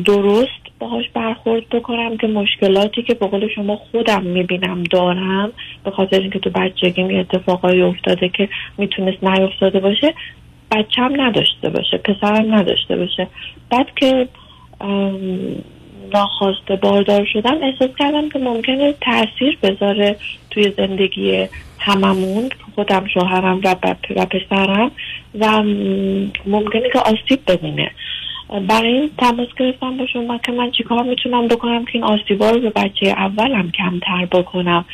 درست 0.05 0.63
باهاش 0.79 1.05
برخورد 1.13 1.69
بکنم 1.69 2.17
که 2.17 2.27
مشکلاتی 2.27 3.03
که 3.03 3.13
به 3.13 3.27
قول 3.27 3.47
شما 3.55 3.75
خودم 3.75 4.23
می‌بینم 4.23 4.83
دارم 4.83 5.51
به 5.83 5.91
خاطر 5.91 6.19
اینکه 6.19 6.39
تو 6.39 6.49
بچگیم 6.49 7.11
یه 7.11 7.19
اتفاقایی 7.19 7.81
افتاده 7.81 8.29
که 8.29 8.49
می‌تونست 8.77 9.23
نیفتاده 9.23 9.79
باشه 9.79 10.13
بچم 10.71 11.21
نداشته 11.21 11.69
باشه 11.69 11.97
پسرم 11.97 12.55
نداشته 12.55 12.95
باشه. 12.95 13.27
بعد 13.69 13.87
که 13.95 14.27
ناخواسته 16.13 16.75
باردار 16.75 17.25
شدم 17.33 17.57
احساس 17.63 17.89
کردم 17.99 18.29
که 18.29 18.39
ممکنه 18.39 18.93
تاثیر 19.01 19.57
بذاره 19.63 20.15
توی 20.51 20.71
زندگی 20.77 21.47
هممون 21.79 22.49
خودم 22.75 23.05
شوهرم 23.13 23.61
و, 23.63 23.75
و 24.15 24.25
پسرم 24.25 24.91
و 25.39 25.63
ممکنه 26.45 26.89
که 26.93 26.99
آسیب 26.99 27.39
ببینه. 27.47 27.91
برای 28.67 28.93
این 28.93 29.09
تماس 29.17 29.47
گرفتم 29.59 29.97
با 29.97 30.05
شما 30.05 30.37
که 30.37 30.51
من 30.51 30.71
چیکار 30.71 31.03
می‌تونم 31.03 31.47
بکنم 31.47 31.85
که 31.85 31.91
این 31.93 32.03
آسیبا 32.03 32.49
رو 32.49 32.59
به 32.59 32.69
بچه 32.69 33.05
اولم 33.05 33.71
کمتر 33.71 34.25
بکنم 34.25 34.85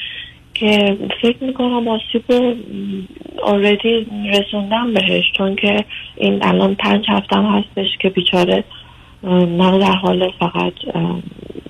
که 0.54 0.98
فکر 1.22 1.43
می‌کنم 1.43 1.88
آسیب 1.88 2.24
رو 2.30 2.56
آردی 3.43 4.08
رسوندم 4.34 4.93
بهش 4.93 5.24
چون 5.38 5.56
که 5.56 5.86
این 6.17 6.43
الان 6.43 6.76
پنج 6.76 7.06
هفتم 7.10 7.45
هستش 7.45 7.98
که 8.00 8.10
بیچاره 8.10 8.63
منو 9.23 9.79
در 9.79 9.95
حال 9.95 10.32
فقط 10.39 10.73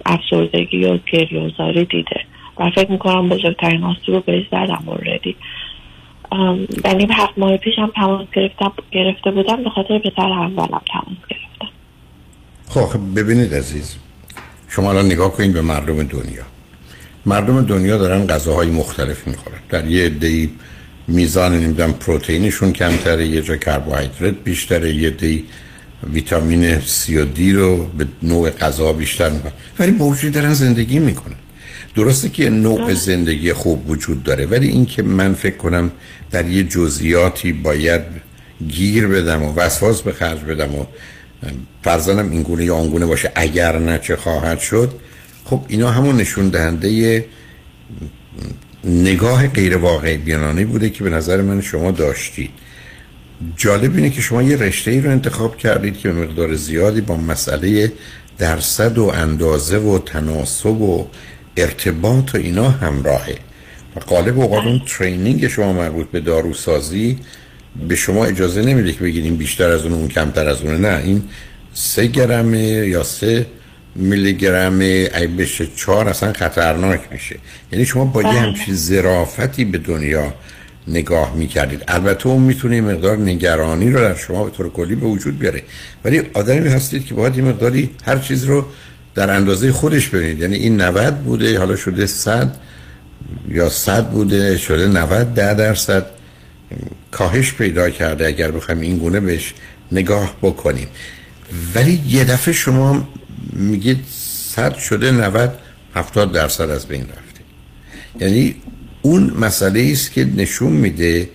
افسردگی 0.06 0.86
و 0.86 1.00
گریوزاری 1.12 1.86
دیده. 1.86 2.22
و 2.60 2.70
فکر 2.76 2.92
می‌کنم 2.92 3.30
بزرگترین 3.30 3.84
آسیب 3.84 4.16
رو 4.16 4.20
بهش 4.20 4.46
زدم 4.52 4.84
آردی 4.88 5.36
یعنی 6.86 7.08
هفت 7.12 7.34
ماه 7.38 7.58
پیشم 7.58 7.92
تماس 7.96 8.28
گرفته 8.92 9.32
بودم 9.32 9.64
به 9.64 9.70
خاطر 9.70 10.00
پسر 10.00 10.32
اولم 10.32 10.82
تماس 10.92 11.18
گرفتم. 11.30 11.70
خب 12.70 13.20
ببینید 13.20 13.54
عزیز 13.54 13.98
شما 14.70 14.90
الان 14.90 15.06
نگاه 15.06 15.32
کنید 15.32 15.54
به 15.54 15.62
مردم 15.62 16.04
دنیا. 16.04 16.44
مردم 17.26 17.66
دنیا 17.66 17.98
دارن 17.98 18.28
غذاهای 18.28 18.68
مختلف 18.68 19.28
می‌خورن. 19.28 19.60
در 19.70 19.88
یه 19.88 20.06
عده‌ای 20.06 20.50
میزان 21.08 21.54
نمی‌دونم 21.54 21.94
پروتئینشون 21.94 22.74
کمتره 22.74 23.28
یه 23.28 23.42
جا 23.42 23.58
کربوهیدرات 23.58 24.36
بیشتره 24.44 24.94
یه 24.96 25.10
دی 25.10 25.46
ویتامین 26.14 26.80
سی 26.80 27.18
و 27.18 27.26
دی 27.26 27.54
رو 27.54 27.86
به 27.86 28.08
نوع 28.24 28.50
غذا 28.50 28.94
بیشتر 28.94 29.30
می‌کنن 29.30 29.52
ولی 29.80 29.92
موجودی 29.92 30.34
دارن 30.34 30.54
زندگی 30.54 31.00
می‌کنن. 31.00 31.36
درسته 31.96 32.30
که 32.30 32.50
نوع 32.50 32.94
زندگی 32.94 33.54
خوب 33.54 33.90
وجود 33.90 34.24
داره 34.24 34.46
ولی 34.46 34.68
اینکه 34.68 35.04
من 35.04 35.34
فکر 35.34 35.58
کنم 35.58 35.92
در 36.32 36.48
یه 36.48 36.64
جزئیاتی 36.64 37.54
باید 37.54 38.02
گیر 38.68 39.08
بدم 39.08 39.44
و 39.44 39.54
وسواس 39.54 40.02
به 40.02 40.12
خرج 40.12 40.40
بدم 40.40 40.76
و 40.76 40.86
فرزانم 41.84 42.32
این 42.32 42.42
گونه 42.42 42.66
یا 42.66 42.76
آنگونه 42.76 43.06
باشه 43.06 43.32
اگر 43.36 43.80
نه 43.80 44.00
چه 44.00 44.16
خواهد 44.16 44.60
شد 44.60 44.94
خب 45.46 45.66
اینا 45.68 45.92
همون 45.92 46.18
نشون 46.18 46.50
دهنده 46.50 47.26
نگاه 48.84 49.48
غیر 49.48 49.78
واقعی 49.78 50.18
بینانه 50.18 50.66
بوده 50.66 50.90
که 50.90 51.04
به 51.04 51.10
نظر 51.10 51.42
من 51.42 51.62
شما 51.62 51.92
داشتید. 51.92 52.50
جالب 53.58 53.96
اینه 53.96 54.10
که 54.10 54.22
شما 54.22 54.44
یه 54.44 54.58
رشته 54.58 54.92
ای 54.92 55.02
رو 55.02 55.12
انتخاب 55.12 55.58
کردید 55.58 55.98
که 55.98 56.10
به 56.10 56.22
مقدار 56.22 56.56
زیادی 56.56 57.02
با 57.02 57.18
مسئله 57.18 57.94
درصد 58.38 58.98
و 58.98 59.06
اندازه 59.06 59.78
و 59.78 60.00
تناسب 60.00 60.82
و 60.82 61.08
ارتباط 61.58 62.36
و 62.36 62.38
اینا 62.38 62.70
همراهه. 62.70 63.36
و 63.96 64.00
قالب 64.00 64.40
اوقات 64.40 64.66
اون 64.66 64.82
ترینینگ 64.88 65.48
شما 65.48 65.74
مربوط 65.74 66.08
به 66.08 66.20
داروسازی 66.20 67.18
به 67.88 67.96
شما 67.96 68.26
اجازه 68.26 68.62
نمیده 68.62 68.94
که 68.94 69.00
بگید 69.00 69.24
این 69.26 69.36
بیشتر 69.36 69.70
از 69.70 69.84
اون 69.84 69.94
اون 69.94 70.08
کمتر 70.08 70.48
از 70.48 70.62
اونه. 70.62 70.78
نه 70.78 71.04
این 71.04 71.24
سه 71.74 72.08
گرمه 72.08 72.64
یا 72.68 73.04
سه 73.04 73.46
میلی 73.96 74.34
گرم 74.34 74.80
ای 74.80 75.28
بشه 75.38 75.68
چهار 75.76 76.10
اصلا 76.10 76.34
خطرناک 76.34 77.02
میشه. 77.12 77.36
یعنی 77.72 77.86
شما 77.86 78.06
با 78.06 78.22
یه 78.22 78.28
بله. 78.28 78.40
همچین 78.40 78.76
زرافتی 78.76 79.66
به 79.66 79.78
دنیا 79.78 80.34
نگاه 80.90 81.36
می‌کردید. 81.36 81.84
البته 81.88 82.28
اون 82.28 82.42
می‌تونه 82.42 82.82
مقدار 82.82 83.18
نگرانی 83.18 83.92
رو 83.92 84.00
در 84.00 84.16
شما 84.16 84.44
به 84.44 84.52
طور 84.52 84.70
کلی 84.70 84.96
به 84.96 85.06
وجود 85.06 85.40
بیاره. 85.40 85.64
ولی 86.06 86.22
آدمی 86.34 86.70
هستید 86.70 87.06
که 87.06 87.14
باید 87.14 87.38
یه 87.38 87.44
مقداری 87.44 87.90
هر 88.06 88.18
چیز 88.18 88.44
رو 88.44 88.66
در 89.16 89.30
اندازه 89.30 89.72
خودش 89.72 90.10
ببینید. 90.10 90.40
یعنی 90.40 90.56
این 90.56 90.82
90 90.82 91.16
بوده 91.16 91.60
حالا 91.60 91.76
شده 91.76 92.06
100 92.06 92.56
یا 93.50 93.70
100 93.70 94.10
بوده 94.10 94.58
شده 94.58 94.88
90 94.88 95.34
ده 95.34 95.54
درصد. 95.54 96.06
کاهش 97.12 97.54
پیدا 97.54 97.90
کرده 97.90 98.28
اگر 98.28 98.52
بخوایم 98.52 98.82
این 98.82 98.98
گونه 98.98 99.20
بهش 99.20 99.54
نگاه 99.92 100.36
بکنیم. 100.42 100.88
ولی 101.76 102.02
یه 102.08 102.24
دفعه 102.24 102.54
شما 102.54 103.08
میگید 103.54 104.00
100 104.56 104.76
شده 104.76 105.12
90 105.12 105.54
70 105.96 106.32
درصد 106.32 106.70
از 106.70 106.86
بین 106.86 107.02
رفته. 107.02 107.42
یعنی 108.20 108.56
اون 109.02 109.34
مسئله 109.40 109.90
است 109.92 110.12
که 110.12 110.26
نشون 110.26 110.72
میده 110.72 111.30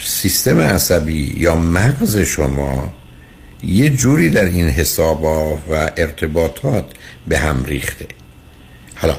سیستم 0.00 0.60
عصبی 0.60 1.34
یا 1.36 1.56
مغز 1.56 2.18
شما 2.18 2.94
یه 3.62 3.90
جوری 3.90 4.30
در 4.30 4.44
این 4.44 4.68
حسابا 4.68 5.56
و 5.56 5.90
ارتباطات 5.96 6.84
به 7.28 7.38
هم 7.38 7.64
ریخته. 7.64 8.06
حالا 8.94 9.16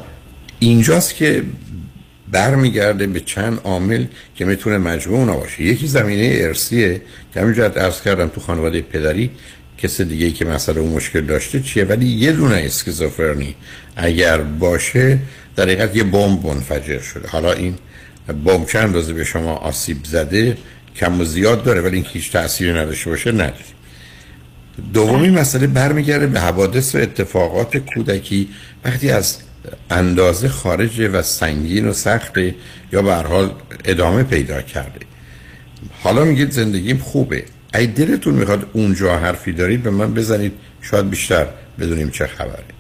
اینجاست 0.60 1.16
که 1.16 1.44
برمیگرده 2.32 3.08
به 3.08 3.20
چند 3.20 3.62
عامل 3.64 4.06
که 4.36 4.46
می‌تونه 4.46 4.78
مجموع 4.78 5.20
اونا 5.20 5.38
باشه. 5.38 5.64
یکی 5.64 5.88
زمینه 5.88 6.38
ارسیه 6.42 7.02
که 7.34 7.42
همینجا 7.42 7.66
ارز 7.66 8.02
کردم 8.02 8.28
تو 8.28 8.42
خانواده 8.42 8.82
پدری 8.82 9.32
کس 9.78 10.02
دیگه 10.02 10.26
ای 10.26 10.32
که 10.32 10.46
مسئله 10.46 10.80
اون 10.80 10.92
مشکل 10.92 11.22
داشته 11.22 11.60
چیه؟ 11.60 11.84
ولی 11.84 12.06
یه 12.06 12.32
دونه 12.32 12.56
اسکیزوفرنی 12.56 13.56
اگر 13.96 14.38
باشه 14.38 15.20
در 15.60 15.66
حقیقت 15.66 15.96
یه 15.96 16.04
بمب 16.04 16.46
منفجر 16.46 17.00
شده. 17.00 17.28
حالا 17.28 17.52
این 17.52 17.76
بمب 18.46 18.68
چند 18.68 18.96
روزه 18.96 19.14
به 19.14 19.24
شما 19.24 19.56
آسیب 19.56 19.98
زده 20.06 20.58
کم 20.96 21.22
و 21.22 21.24
زیاد 21.24 21.64
داره 21.64 21.82
ولی 21.82 21.96
این 21.96 22.06
هیچ 22.10 22.32
تأثیری 22.32 22.74
نداشته 22.74 23.10
باشه 23.10 23.32
نداره. 23.32 23.54
دومی 24.94 25.30
مسئله 25.30 25.68
برمیگرده 25.68 26.28
به 26.28 26.40
حوادث 26.40 26.96
و 26.96 26.98
اتفاقات 26.98 27.78
کودکی. 27.78 28.50
وقتی 28.86 29.12
از 29.12 29.38
اندازه 29.90 30.50
خارجه 30.50 31.08
و 31.08 31.22
سنگین 31.22 31.88
و 31.88 31.94
سخته 31.94 32.56
یا 32.94 33.02
به 33.02 33.16
حال 33.16 33.52
ادامه 33.86 34.24
پیدا 34.24 34.62
کرده. 34.62 35.00
حالا 36.04 36.26
میگید 36.26 36.52
زندگیم 36.52 36.98
خوبه. 36.98 37.44
ای 37.74 37.88
دلتون 37.88 38.34
می‌خواد 38.34 38.70
اونجا 38.74 39.18
حرفی 39.18 39.52
دارید 39.52 39.84
به 39.84 39.90
من 39.90 40.14
بزنید. 40.14 40.54
شاید 40.82 41.10
بیشتر 41.10 41.48
بدونیم 41.80 42.10
چه 42.10 42.28
خبره. 42.28 42.79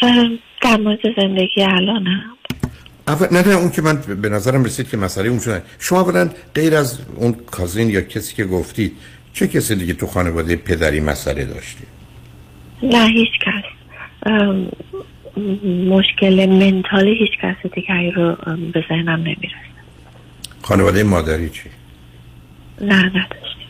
در 0.00 0.76
مورد 0.76 0.98
زندگی 1.16 1.62
الانم 1.62 2.22
اول 3.08 3.26
نه 3.32 3.48
نه 3.48 3.54
اون 3.54 3.70
که 3.70 3.82
من 3.82 3.96
به 4.22 4.28
نظرم 4.28 4.64
رسید 4.64 4.88
که 4.88 4.96
مسئله 4.96 5.28
اون 5.28 5.38
شده. 5.38 5.62
شما 5.78 6.00
اولا 6.00 6.30
غیر 6.54 6.76
از 6.76 6.98
اون 7.14 7.32
کازین 7.32 7.90
یا 7.90 8.00
کسی 8.00 8.34
که 8.34 8.44
گفتید 8.44 8.96
چه 9.32 9.48
کسی 9.48 9.74
دیگه 9.74 9.94
تو 9.94 10.06
خانواده 10.06 10.56
پدری 10.56 11.00
مسئله 11.00 11.44
داشتی 11.44 11.84
نه 12.82 13.06
هیچ 13.06 13.28
کس. 13.46 13.64
مشکل 15.88 16.46
منتالی 16.46 17.14
هیچ 17.18 17.30
کس 17.42 17.72
دیگری 17.74 18.10
رو 18.10 18.36
به 18.72 18.84
ذهنم 18.88 19.20
نمی‌رسه. 19.20 19.68
خانواده 20.62 21.02
مادری 21.02 21.50
چی؟ 21.50 21.62
نه 22.80 23.02
نداشتیم. 23.04 23.68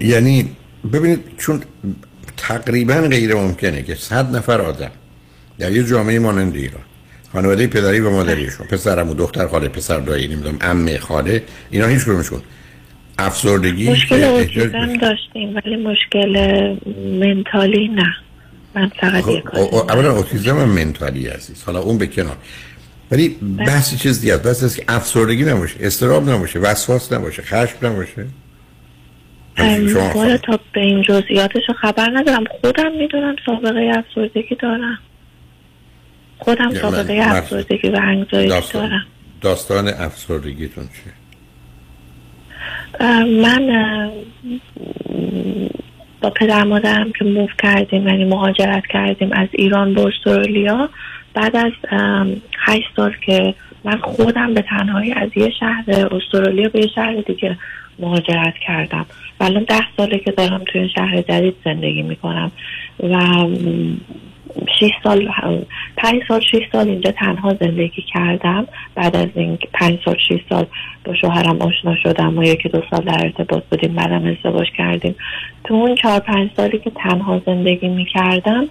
یعنی 0.00 0.50
ببینید 0.92 1.20
چون 1.38 1.62
تقریبا 2.38 2.94
غیر 2.94 3.34
ممکنه 3.34 3.82
که 3.82 3.94
صد 3.94 4.36
نفر 4.36 4.60
آدم 4.60 4.90
در 5.58 5.72
یه 5.72 5.84
جامعه 5.84 6.18
مانند 6.18 6.54
ایران. 6.54 6.82
خانواده 7.32 7.66
پدری 7.66 8.00
و 8.00 8.10
مادریشون 8.10 8.66
پسرم 8.66 9.10
و 9.10 9.14
دختر 9.14 9.46
خاله 9.48 9.68
پسر 9.68 10.00
دایی 10.00 10.28
نمی‌دونم 10.28 10.58
عمه 10.60 10.98
خاله 10.98 11.42
اینا 11.70 11.86
هیچ 11.86 12.02
کدومشون. 12.02 12.40
افسردگی 13.18 13.90
مشکل 13.90 14.24
اوتیزم 14.24 14.96
داشتیم 14.96 15.56
ولی 15.56 15.76
مشکل 15.76 16.32
منتالی 17.20 17.88
نه. 17.88 18.14
من 18.74 18.90
فقط 19.00 19.28
یک 19.28 19.48
خب، 19.48 19.56
او- 19.56 19.90
اولا 19.90 20.22
هم 20.46 20.68
منتالی 20.68 21.26
عزیز. 21.26 21.62
حالا 21.62 21.80
اون 21.80 21.98
به 21.98 22.06
کنار. 22.06 22.36
ولی 23.10 23.28
بحثی 23.58 23.96
چیز 23.96 24.20
دیگه 24.20 24.36
بحث 24.36 24.64
است 24.64 24.76
که 24.76 24.84
افسردگی 24.88 25.44
نباشه 25.44 25.76
استراب 25.80 26.30
نباشه 26.30 26.58
وسواس 26.58 27.12
نباشه 27.12 27.42
خشم 27.42 27.86
نباشه. 27.86 28.26
والا 30.14 30.36
تا 30.36 30.60
به 30.72 30.80
این 30.80 31.02
جزئیاتش 31.02 31.62
خبر 31.80 32.10
ندارم. 32.14 32.44
خودم 32.60 32.92
می‌دونم 32.92 33.36
سابقه 33.46 33.92
افسردگی 33.94 34.54
دارم. 34.54 34.98
خودم 36.38 36.74
سابقه 36.74 37.18
افسردگی 37.22 37.88
و 37.88 38.00
انگزایتی 38.02 38.48
داستان. 38.48 38.88
دارم. 38.88 39.06
داستان 39.40 39.88
افسردگیتون 39.88 40.84
چیه؟ 40.84 41.12
من 43.24 44.10
با 46.20 46.30
پدر 46.30 46.64
مادرم 46.64 47.12
که 47.18 47.24
موف 47.24 47.50
کردیم 47.62 48.08
یعنی 48.08 48.24
مهاجرت 48.24 48.86
کردیم 48.86 49.32
از 49.32 49.48
ایران 49.52 49.94
به 49.94 50.06
استرالیا. 50.06 50.88
بعد 51.34 51.56
از 51.56 51.72
هشت 52.58 52.88
سال 52.96 53.14
که 53.26 53.54
من 53.84 53.96
خودم 53.96 54.54
به 54.54 54.62
تنهایی 54.62 55.12
از 55.12 55.30
یه 55.36 55.50
شهر 55.60 56.08
استرالیا 56.14 56.68
به 56.68 56.80
یه 56.80 56.86
شهر 56.94 57.14
دیگه 57.26 57.58
مهاجرت 57.98 58.54
کردم. 58.66 59.06
و 59.40 59.44
الان 59.44 59.64
ده 59.64 59.80
ساله 59.96 60.18
که 60.18 60.30
دارم 60.30 60.64
توی 60.72 60.88
شهر 60.88 61.22
جدید 61.22 61.54
زندگی 61.64 62.02
می‌کنم 62.02 62.52
و 63.02 63.16
م، 64.62 64.66
شیش 64.78 64.92
سال 65.04 65.28
پنج 65.96 66.22
سال 66.28 66.40
شیش 66.40 66.62
سال 66.72 66.88
اینجا 66.88 67.10
تنها 67.10 67.54
زندگی 67.60 68.02
کردم. 68.14 68.66
بعد 68.94 69.16
از 69.16 69.28
این 69.34 69.58
پنج 69.72 69.98
سال 70.04 70.16
شیش 70.28 70.40
سال 70.48 70.66
با 71.04 71.14
شوهرم 71.14 71.62
آشنا 71.62 71.96
شدم 72.02 72.38
و 72.38 72.44
یکی 72.44 72.68
دو 72.68 72.82
سال 72.90 73.00
در 73.00 73.24
ارتباط 73.24 73.62
بودیم 73.70 73.94
بعدم 73.94 74.26
ازدواج 74.26 74.66
کردیم. 74.76 75.14
تو 75.64 75.74
اون 75.74 75.94
چهار 75.94 76.20
پنج 76.20 76.50
سالی 76.56 76.78
که 76.78 76.90
تنها 76.90 77.42
زندگی 77.46 77.88
می 77.88 78.04
کردم 78.04 78.68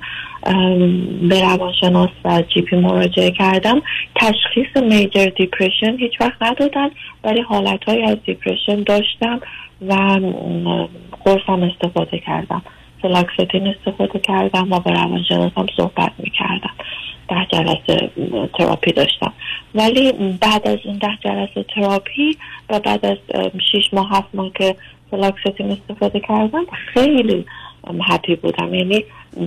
به 1.29 1.41
روانشناس 1.41 2.09
و 2.25 2.41
GP 2.41 2.75
مراجعه 2.75 3.31
کردم. 3.31 3.81
تشخیص 4.15 4.83
major 4.83 5.25
depression 5.25 5.97
هیچ 5.97 6.21
وقت 6.21 6.41
ندادن 6.41 6.89
ولی 7.23 7.41
حالت 7.41 7.89
از 7.89 8.17
depression 8.25 8.83
داشتم 8.83 9.39
و 9.87 9.93
قرصم 11.25 11.63
استفاده 11.63 12.19
کردم. 12.19 12.61
فلوکستین 13.01 13.67
استفاده 13.67 14.19
کردم 14.19 14.71
و 14.71 14.79
با 14.79 14.91
روانشناسم 14.91 15.65
صحبت 15.77 16.11
می 16.17 16.29
کردم 16.29 16.73
ده 17.29 17.47
جلسه 17.51 18.09
تراپی 18.57 18.91
داشتم. 18.91 19.33
ولی 19.75 20.11
بعد 20.41 20.67
از 20.67 20.77
این 20.83 20.97
ده 20.97 21.17
جلسه 21.23 21.63
تراپی 21.75 22.37
و 22.69 22.79
بعد 22.79 23.05
از 23.05 23.17
شیش 23.71 23.93
ماه 23.93 24.09
هفت 24.17 24.27
ماه 24.33 24.51
که 24.55 24.75
فلوکستین 25.11 25.71
استفاده 25.71 26.19
کردم 26.19 26.65
خیلی 26.93 27.45
happy 28.09 28.35
بودم. 28.35 28.73
یعنی 28.73 29.03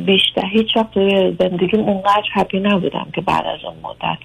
بیشتر 0.06 0.46
هیچ 0.46 0.76
وقت 0.76 0.90
توی 0.90 1.36
زندگیم 1.38 1.80
اونقدر 1.80 2.24
happy 2.32 2.60
نبودم 2.60 3.06
که 3.14 3.20
بعد 3.20 3.46
از 3.46 3.58
اون 3.64 3.74
مدت 3.82 4.18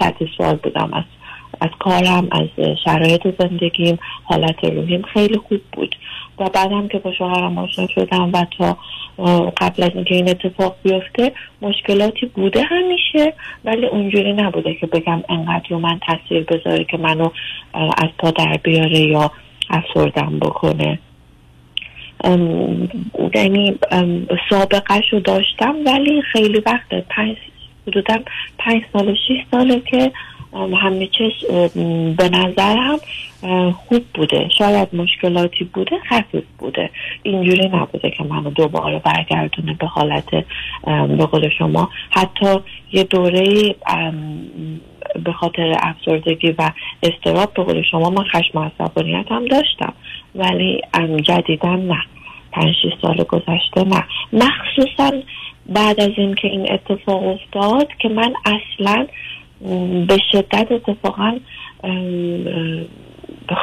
ستیسفای 0.00 0.54
بودم 0.62 0.90
از 0.92 1.04
از 1.60 1.70
کارم 1.78 2.28
از 2.30 2.76
شرایط 2.84 3.26
زندگیم 3.38 3.98
حالت 4.24 4.64
روحیم 4.64 5.02
خیلی 5.02 5.38
خوب 5.48 5.60
بود. 5.72 5.96
و 6.38 6.48
بعدم 6.48 6.88
که 6.88 6.98
با 6.98 7.12
شوهرم 7.12 7.58
آشنا 7.58 7.86
شدم 7.86 8.30
و 8.32 8.46
تا 8.58 8.78
قبل 9.56 9.82
از 9.82 9.90
اینکه 9.94 10.14
این 10.14 10.28
اتفاق 10.28 10.76
بیفته 10.82 11.32
مشکلاتی 11.62 12.26
بوده 12.26 12.62
همیشه 12.62 13.34
ولی 13.64 13.86
اونجوری 13.86 14.32
نبوده 14.32 14.74
که 14.74 14.86
بگم 14.86 15.22
انقدر 15.28 15.68
رو 15.70 15.78
من 15.78 16.00
تاثیر 16.06 16.44
بذاره 16.44 16.84
که 16.84 16.96
منو 16.96 17.30
از 17.74 18.08
پا 18.18 18.30
در 18.30 18.56
بیاره 18.62 19.00
یا 19.00 19.30
افسردم 19.70 20.38
بکنه. 20.38 20.98
یعنی 23.34 23.78
ام، 23.90 24.26
سابقهش 24.50 25.12
رو 25.12 25.20
داشتم 25.20 25.74
ولی 25.86 26.22
خیلی 26.22 26.62
وقت 26.66 26.94
پنج 27.08 27.36
حدودا 27.86 28.16
پنج 28.58 28.82
سال 28.92 29.16
شیش 29.26 29.38
ساله 29.50 29.80
که 29.80 30.12
همه 30.54 31.06
چیز 31.06 31.32
به 32.16 32.28
نظرم 32.28 32.98
اه، 33.42 33.72
خوب 33.72 34.04
بوده. 34.14 34.48
شاید 34.58 34.88
مشکلاتی 34.92 35.64
بوده 35.64 35.98
خفیف 36.10 36.44
بوده. 36.58 36.90
اینجوری 37.22 37.68
نبوده 37.68 38.10
که 38.10 38.24
منو 38.24 38.50
دوباره 38.50 38.98
برگردونه 38.98 39.74
به 39.74 39.86
حالت 39.86 40.30
به 40.84 41.26
قول 41.26 41.48
شما. 41.58 41.90
حتی 42.10 42.56
یه 42.92 43.04
دوره 43.04 43.74
به 45.24 45.32
خاطر 45.32 45.74
افسردگی 45.82 46.54
و 46.58 46.70
استراب 47.02 47.54
به 47.54 47.62
قول 47.62 47.82
شما 47.90 48.10
من 48.10 48.24
خشم 48.24 48.58
و 48.58 48.70
هم 49.30 49.44
داشتم. 49.44 49.92
ولی 50.34 50.80
جدیدا 51.22 51.76
نه. 51.76 51.98
پنج 52.52 52.74
سال 53.02 53.16
گذشته 53.16 53.84
نه. 53.84 54.04
مخصوصا 54.32 55.12
بعد 55.66 56.00
از 56.00 56.10
اینکه 56.16 56.48
این 56.48 56.72
اتفاق 56.72 57.26
افتاد 57.26 57.88
که 57.98 58.08
من 58.08 58.34
اصلا 58.44 59.06
به 60.08 60.18
شدت 60.32 60.72
اتفاقا 60.72 61.38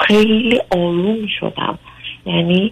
خیلی 0.07 0.59
آروم 0.71 1.27
شدم. 1.39 1.79
یعنی 2.25 2.71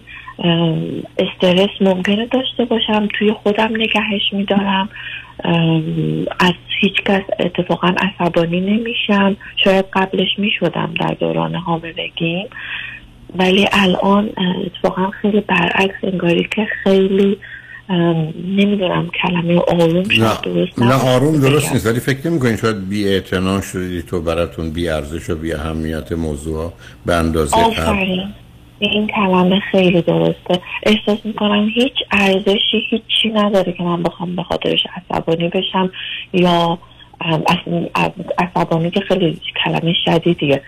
استرس 1.18 1.70
ممکنه 1.80 2.26
داشته 2.26 2.64
باشم 2.64 3.08
توی 3.18 3.32
خودم 3.32 3.68
نگهش 3.72 4.32
میدارم. 4.32 4.88
از 6.40 6.52
هیچ 6.80 7.02
کس 7.06 7.22
اتفاقا 7.38 7.94
عصبانی 8.00 8.60
نمیشم. 8.60 9.36
شاید 9.64 9.84
قبلش 9.92 10.38
می‌شدم 10.38 10.94
در 11.00 11.14
دوران 11.20 11.54
حاملگیم. 11.54 12.46
ولی 13.36 13.66
الان 13.72 14.30
اتفاقا 14.66 15.10
خیلی 15.10 15.40
برعکس 15.40 15.96
انگاری 16.02 16.48
که 16.56 16.66
خیلی 16.84 17.38
نمی‌دونم 17.90 19.10
کلمه 19.22 19.58
آروم 19.58 20.08
شاید 20.08 20.40
درست 20.40 20.78
نه 20.78 20.94
آروم 20.94 21.40
درست. 21.40 21.72
نیست 21.72 21.86
ولی 21.86 22.00
فکر 22.00 22.28
نمی 22.28 22.40
کنید 22.40 22.58
شاید 22.58 22.88
بی 22.88 23.20
شدید 23.72 24.06
تو 24.06 24.20
براتون 24.20 24.70
بی 24.70 24.88
ارزش 24.88 25.30
و 25.30 25.36
بی 25.36 25.52
اهمیت 25.52 26.12
موضوع 26.12 26.72
به 27.06 27.14
اندازه 27.14 27.56
آفرین. 27.56 28.28
این 28.78 29.06
کلمه 29.06 29.60
خیلی 29.60 30.02
درسته. 30.02 30.60
احساس 30.82 31.18
می‌کنم 31.26 31.68
هیچ 31.74 31.94
ارزشی 32.12 32.80
هیچی 32.90 33.28
نداره 33.34 33.72
که 33.72 33.82
من 33.82 34.02
بخوام 34.02 34.36
به 34.36 34.42
خاطرش 34.42 34.86
عصبانی 34.96 35.48
بشم 35.48 35.90
یا 36.32 36.78
عصبانی 38.38 38.90
که 38.90 39.00
خیلی 39.00 39.40
کلمه 39.64 39.94
شدیدیه. 40.04 40.62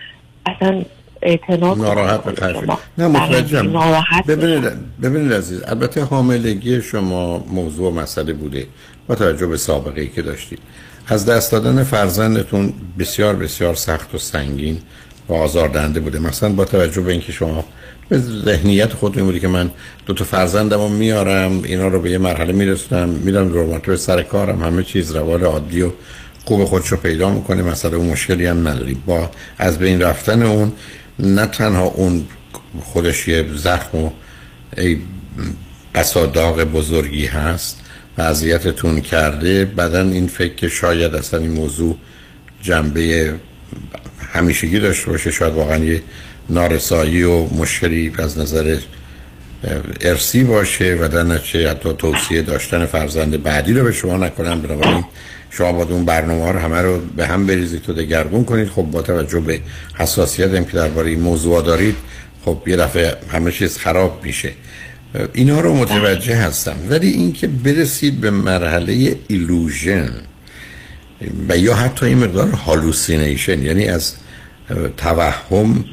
اصلا 0.45 0.81
اعتنا 1.21 1.75
کنم 1.75 1.81
ناراحت 1.81 2.51
شما. 2.51 2.79
نه 2.97 3.07
متوجهم. 3.07 3.67
بله، 3.67 3.73
ناراحت 3.73 4.25
ببینید. 4.27 4.71
ببینید 5.01 5.33
عزیز 5.33 5.61
البته 5.67 6.03
حاملگی 6.03 6.81
شما 6.81 7.37
موضوع 7.37 7.91
و 7.91 7.95
مسئله 7.95 8.33
بوده 8.33 8.67
با 9.07 9.15
توجه 9.15 9.47
به 9.47 9.57
سابقه 9.57 10.01
ای 10.01 10.07
که 10.07 10.21
داشتید. 10.21 10.59
از 11.07 11.25
دست 11.25 11.51
دادن 11.51 11.83
فرزندتون 11.83 12.73
بسیار 12.99 13.35
بسیار 13.35 13.75
سخت 13.75 14.15
و 14.15 14.17
سنگین 14.17 14.77
و 15.29 15.33
آزاردهنده 15.33 15.99
بوده. 15.99 16.19
مثلا 16.19 16.49
با 16.49 16.65
توجه 16.65 17.01
به 17.01 17.11
اینکه 17.11 17.31
شما 17.31 17.65
به 18.09 18.17
ذهنیت 18.19 18.93
خود 18.93 19.15
میمونی 19.15 19.39
که 19.39 19.47
من 19.47 19.71
دو 20.05 20.13
تا 20.13 20.23
فرزندم 20.23 20.77
رو 20.77 20.89
میارم 20.89 21.63
اینا 21.63 21.87
رو 21.87 22.01
به 22.01 22.11
یه 22.11 22.17
مرحله 22.17 22.53
میرسونم 22.53 23.09
میرم 23.09 23.49
دورماتور 23.49 23.95
سر 23.95 24.23
کارم 24.23 24.63
همه 24.63 24.83
چیز 24.83 25.15
روال 25.15 25.43
عادی 25.43 25.81
و 25.81 25.91
خوب 26.45 26.65
خودش 26.65 26.87
رو 26.87 26.97
پیدا 26.97 27.29
می‌کنه. 27.29 27.61
مثلا 27.61 27.97
اون 27.97 28.07
مشکلی 28.07 28.45
هم 28.45 28.67
نداریم. 28.67 29.03
با 29.05 29.29
از 29.57 29.79
بین 29.79 30.01
رفتن 30.01 30.43
اون 30.43 30.71
نه 31.21 31.45
تنها 31.45 31.83
اون 31.83 32.25
خودش 32.81 33.27
یه 33.27 33.45
زخم 33.55 33.97
و 33.97 34.09
ای 34.77 34.97
بسا 35.93 36.25
داغ 36.25 36.63
بزرگی 36.63 37.25
هست 37.25 37.81
و 38.17 38.21
اذیتتون 38.21 39.01
کرده 39.01 39.65
بعدا 39.65 40.01
این 40.01 40.27
فکر 40.27 40.55
که 40.55 40.69
شاید 40.69 41.15
اصلا 41.15 41.39
این 41.39 41.51
موضوع 41.51 41.97
جنبه 42.61 43.33
همیشگی 44.33 44.79
داشته 44.79 45.11
باشه 45.11 45.31
شاید 45.31 45.53
واقعا 45.53 45.77
یه 45.77 46.01
نارسایی 46.49 47.23
و 47.23 47.45
مشکلی 47.45 48.13
از 48.17 48.39
نظر 48.39 48.77
ارسی 50.01 50.43
باشه 50.43 50.97
و 51.01 51.07
در 51.07 51.23
نتیجه 51.23 51.69
حتی 51.69 51.93
توصیه 51.93 52.41
داشتن 52.41 52.85
فرزند 52.85 53.43
بعدی 53.43 53.73
رو 53.73 53.83
به 53.83 53.91
شما 53.91 54.17
نکنم 54.17 54.61
بنابراین 54.61 55.03
شما 55.51 55.71
باید 55.73 55.91
اون 55.91 56.05
برنامه 56.05 56.51
رو 56.51 56.59
همه 56.59 56.81
رو 56.81 56.99
به 57.15 57.27
هم 57.27 57.47
بریزید 57.47 57.89
و 57.89 57.93
دگرگون 57.93 58.45
کنید. 58.45 58.69
خب 58.69 58.81
با 58.81 59.01
توجه 59.01 59.39
به 59.39 59.59
حساسیت 59.95 60.71
که 60.71 60.77
درباره 60.77 61.09
این 61.09 61.19
موضوع 61.19 61.61
دارید 61.63 61.95
خب 62.45 62.61
یه 62.67 62.75
دفعه 62.75 63.17
همه 63.31 63.51
چیز 63.51 63.77
خراب 63.77 64.21
میشه. 64.23 64.51
اینا 65.33 65.59
رو 65.59 65.73
متوجه 65.73 66.35
هستم. 66.35 66.75
ولی 66.89 67.07
اینکه 67.07 67.47
برسید 67.47 68.21
به 68.21 68.31
مرحله 68.31 69.15
illusion 69.27 70.11
و 71.49 71.57
یا 71.57 71.75
حتی 71.75 72.05
این 72.05 72.17
مقدار 72.17 72.49
hallucination 72.49 73.63
یعنی 73.63 73.87
از 73.87 74.13
توهم 74.97 75.85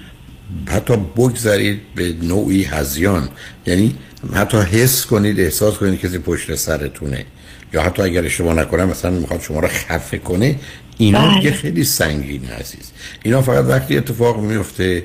حتی 0.67 0.97
بگذارید 1.17 1.81
به 1.95 2.15
نوعی 2.23 2.65
هذیان. 2.65 3.29
یعنی 3.67 3.95
حتی 4.35 4.59
حس 4.59 5.07
کنید 5.07 5.41
احساس 5.41 5.75
کنید 5.75 6.01
کسی 6.01 6.19
پشت 6.19 6.55
سرتونه. 6.55 7.25
یا 7.73 7.83
حتی 7.83 8.03
اگر 8.03 8.25
اشتباه 8.25 8.55
نکنم 8.55 8.89
مثلا 8.89 9.11
می‌خواد 9.11 9.41
شما 9.41 9.61
رو 9.61 9.69
خفه 9.69 10.19
کنه 10.19 10.59
اینا 10.99 11.35
دیگه 11.35 11.53
خیلی 11.53 11.85
سنگین 11.85 12.45
عزیز. 12.61 12.91
اینا 13.23 13.43
فقط 13.43 13.65
وقتی 13.65 13.97
اتفاق 13.97 14.41
میفته 14.41 15.03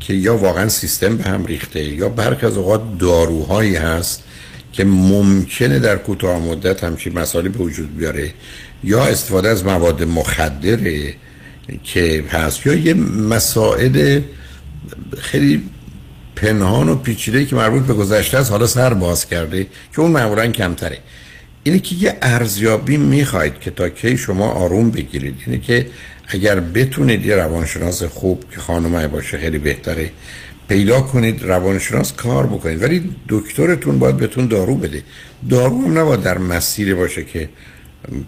که 0.00 0.14
یا 0.14 0.36
واقعا 0.36 0.68
سیستم 0.68 1.16
به 1.16 1.24
هم 1.24 1.46
ریخته 1.46 1.84
یا 1.84 2.08
برخ 2.08 2.44
از 2.44 2.56
اوقات 2.56 2.98
داروهایی 2.98 3.76
هست 3.76 4.22
که 4.72 4.84
ممکنه 4.84 5.78
در 5.78 5.96
کوتاه 5.96 6.38
مدت 6.38 6.84
همچین 6.84 7.18
مسائلی 7.18 7.48
به 7.48 7.58
وجود 7.58 7.96
بیاره 7.96 8.30
یا 8.84 9.04
استفاده 9.04 9.48
از 9.48 9.64
مواد 9.64 10.02
مخدره 10.02 11.14
که 11.84 12.24
هست 12.30 12.66
یا 12.66 12.74
یه 12.74 12.94
مسائل 12.94 14.20
خیلی 15.18 15.62
پنهان 16.36 16.88
و 16.88 16.94
پیچیده 16.94 17.44
که 17.44 17.56
مربوط 17.56 17.82
به 17.82 17.94
گذشته 17.94 18.38
است 18.38 18.50
حالا 18.50 18.66
سر 18.66 18.94
باز 18.94 19.28
کرده 19.28 19.66
که 19.92 20.00
اون 20.00 20.10
معمولا 20.10 20.46
کمتره. 20.46 20.98
اینه 21.64 21.78
که 21.78 21.94
یه 21.94 22.16
ارزیابی 22.22 22.96
می‌خواید 22.96 23.60
که 23.60 23.70
تا 23.70 23.88
کی 23.88 24.16
شما 24.16 24.48
آروم 24.50 24.90
بگیرید. 24.90 25.34
اینه 25.46 25.58
که 25.58 25.86
اگر 26.28 26.60
بتونید 26.60 27.26
یه 27.26 27.36
روانشناس 27.36 28.02
خوب 28.02 28.44
که 28.54 28.60
خانمه 28.60 29.08
باشه 29.08 29.38
خیلی 29.38 29.58
بهتره 29.58 30.10
پیدا 30.68 31.00
کنید 31.00 31.42
روانشناس 31.42 32.12
کار 32.12 32.46
بکنید. 32.46 32.82
ولی 32.82 33.10
دکترتون 33.28 33.98
باید 33.98 34.16
بهتون 34.16 34.46
دارو 34.46 34.74
بده. 34.74 35.02
دارو 35.50 35.82
هم 35.84 35.98
نباید 35.98 36.22
در 36.22 36.38
مسیری 36.38 36.94
باشه 36.94 37.24
که 37.24 37.48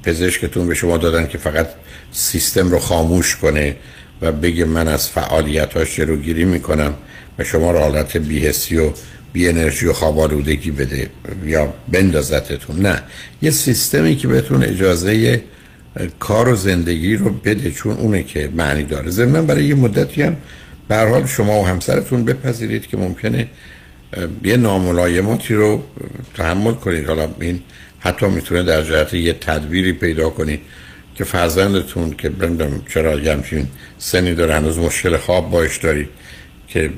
پزشکتون 0.03 0.69
به 0.69 0.75
شما 0.75 0.97
دادن 0.97 1.27
که 1.27 1.39
فقط 1.39 1.69
سیستم 2.13 2.71
رو 2.71 2.79
خاموش 2.79 3.37
کنه 3.37 3.77
و 4.23 4.33
بگه 4.33 4.65
من 4.65 4.89
از 4.89 5.09
فعالیتاش 5.09 5.97
جلوگیری 5.97 6.45
می‌کنم 6.45 6.95
و 7.39 7.45
شما 7.45 7.71
رو 7.71 7.79
حالت 7.79 8.17
بیهسی 8.17 8.79
و 8.79 8.91
بی 9.33 9.49
انرژی 9.49 9.87
و 9.87 9.93
خواب 9.93 10.19
آلودگی 10.19 10.71
بده 10.71 11.11
یا 11.45 11.75
بندازتتون. 11.89 12.79
نه 12.79 13.03
یه 13.43 13.51
سیستمی 13.51 14.17
که 14.17 14.29
بهتون 14.29 14.63
اجازه 14.63 15.43
کار 16.19 16.49
و 16.49 16.57
زندگی 16.57 17.17
رو 17.17 17.31
بده 17.31 17.71
چون 17.71 17.97
اونه 17.97 18.23
که 18.23 18.51
معنی 18.55 18.83
داره. 18.83 19.11
ضمن 19.11 19.47
برای 19.47 19.65
یه 19.65 19.75
مدتی 19.75 20.23
هم 20.23 20.37
به 20.89 20.97
حال 20.97 21.27
شما 21.27 21.63
و 21.63 21.67
همسرتون 21.67 22.25
بپذیرید 22.25 22.87
که 22.87 22.97
ممکنه 22.97 23.49
یه 24.45 24.57
ناملایماتی 24.57 25.55
رو 25.55 25.83
تحمل 26.35 26.73
کنید. 26.73 27.07
حالا 27.07 27.29
این 27.41 27.63
حتی 27.99 28.27
می‌تونه 28.27 28.63
در 28.63 28.83
جهت 28.83 29.15
یه 29.15 29.33
تدبیری 29.33 29.93
پیدا 29.93 30.31
کنید 30.31 30.61
که 31.15 31.25
فرزندتون 31.25 32.11
که 32.11 32.29
بندم 32.29 32.83
چرا 32.89 33.21
یه 33.21 33.33
همچین 33.33 33.67
سنی 33.99 34.35
داره 34.35 34.55
هنوز 34.55 34.79
مشکل 34.79 35.17
خواب 35.17 35.51
باش 35.51 35.79
دارید 35.79 36.09
که 36.69 36.91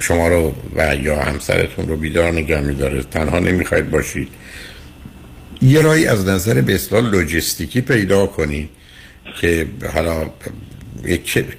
شما 0.00 0.28
رو 0.28 0.54
و 0.76 0.96
یا 0.96 1.22
همسرتون 1.22 1.88
رو 1.88 1.96
بیدار 1.96 2.32
نگه 2.32 2.60
میداره. 2.60 3.02
تنها 3.02 3.38
نمی‌خواید 3.38 3.90
باشید. 3.90 4.28
یه 5.62 5.80
رای 5.80 6.06
از 6.06 6.26
نظر 6.26 6.60
به 6.60 6.74
اصطلاح 6.74 7.10
لوجستیکی 7.10 7.80
پیدا 7.80 8.26
کنید 8.26 8.68
که 9.40 9.66
حالا 9.94 10.30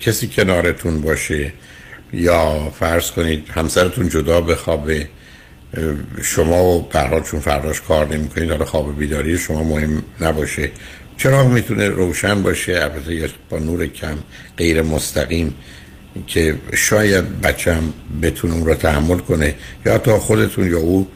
کسی 0.02 0.28
کنارتون 0.28 1.02
باشه 1.02 1.54
یا 2.14 2.70
فرض 2.80 3.12
کنید 3.12 3.48
همسرتون 3.50 4.10
جدا 4.10 4.42
بخوابه 4.42 5.08
شما 6.22 6.64
و 6.64 6.82
برحال 6.82 7.22
چون 7.22 7.40
فرداش 7.40 7.82
کار 7.82 8.16
نمی 8.16 8.30
کنید 8.30 8.50
حالا 8.50 8.66
خواب 8.66 9.00
بیداری 9.00 9.38
شما 9.38 9.64
مهم 9.64 10.04
نباشه. 10.22 10.72
چراغ 11.18 11.48
می‌تونه 11.48 11.90
روشن 11.90 12.44
باشه؟ 12.44 12.74
البته 12.74 13.30
با 13.50 13.60
نور 13.60 13.88
کم 13.88 14.18
غیر 14.58 14.82
مستقیم. 14.82 15.54
که 16.28 16.56
شاید 16.74 17.42
بچم 17.42 17.94
بتونه 18.22 18.54
اون 18.54 18.66
رو 18.66 18.76
تحمل 18.76 19.18
کنه 19.18 19.56
یا 19.86 19.98
تا 19.98 20.20
خودتون 20.20 20.72
یا 20.72 20.78
او 20.78 21.08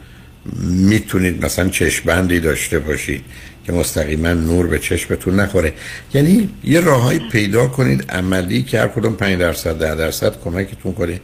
می‌تونید 0.62 1.44
مثلا 1.44 1.68
چشمندی 1.68 2.40
داشته 2.40 2.78
باشید 2.78 3.24
که 3.66 3.72
مستقیما 3.72 4.32
نور 4.32 4.66
به 4.66 4.78
چشمتون 4.78 5.40
نخوره. 5.40 5.72
یعنی 6.14 6.48
یه 6.64 6.80
راههایی 6.80 7.20
پیدا 7.32 7.66
کنید 7.66 8.10
عملی 8.10 8.62
که 8.62 8.80
هر 8.80 8.88
کدوم 8.88 9.14
5 9.14 9.38
درصد 9.38 9.78
10 9.78 9.94
درصد 9.94 10.40
کمکتون 10.44 10.92
کنه 10.92 11.20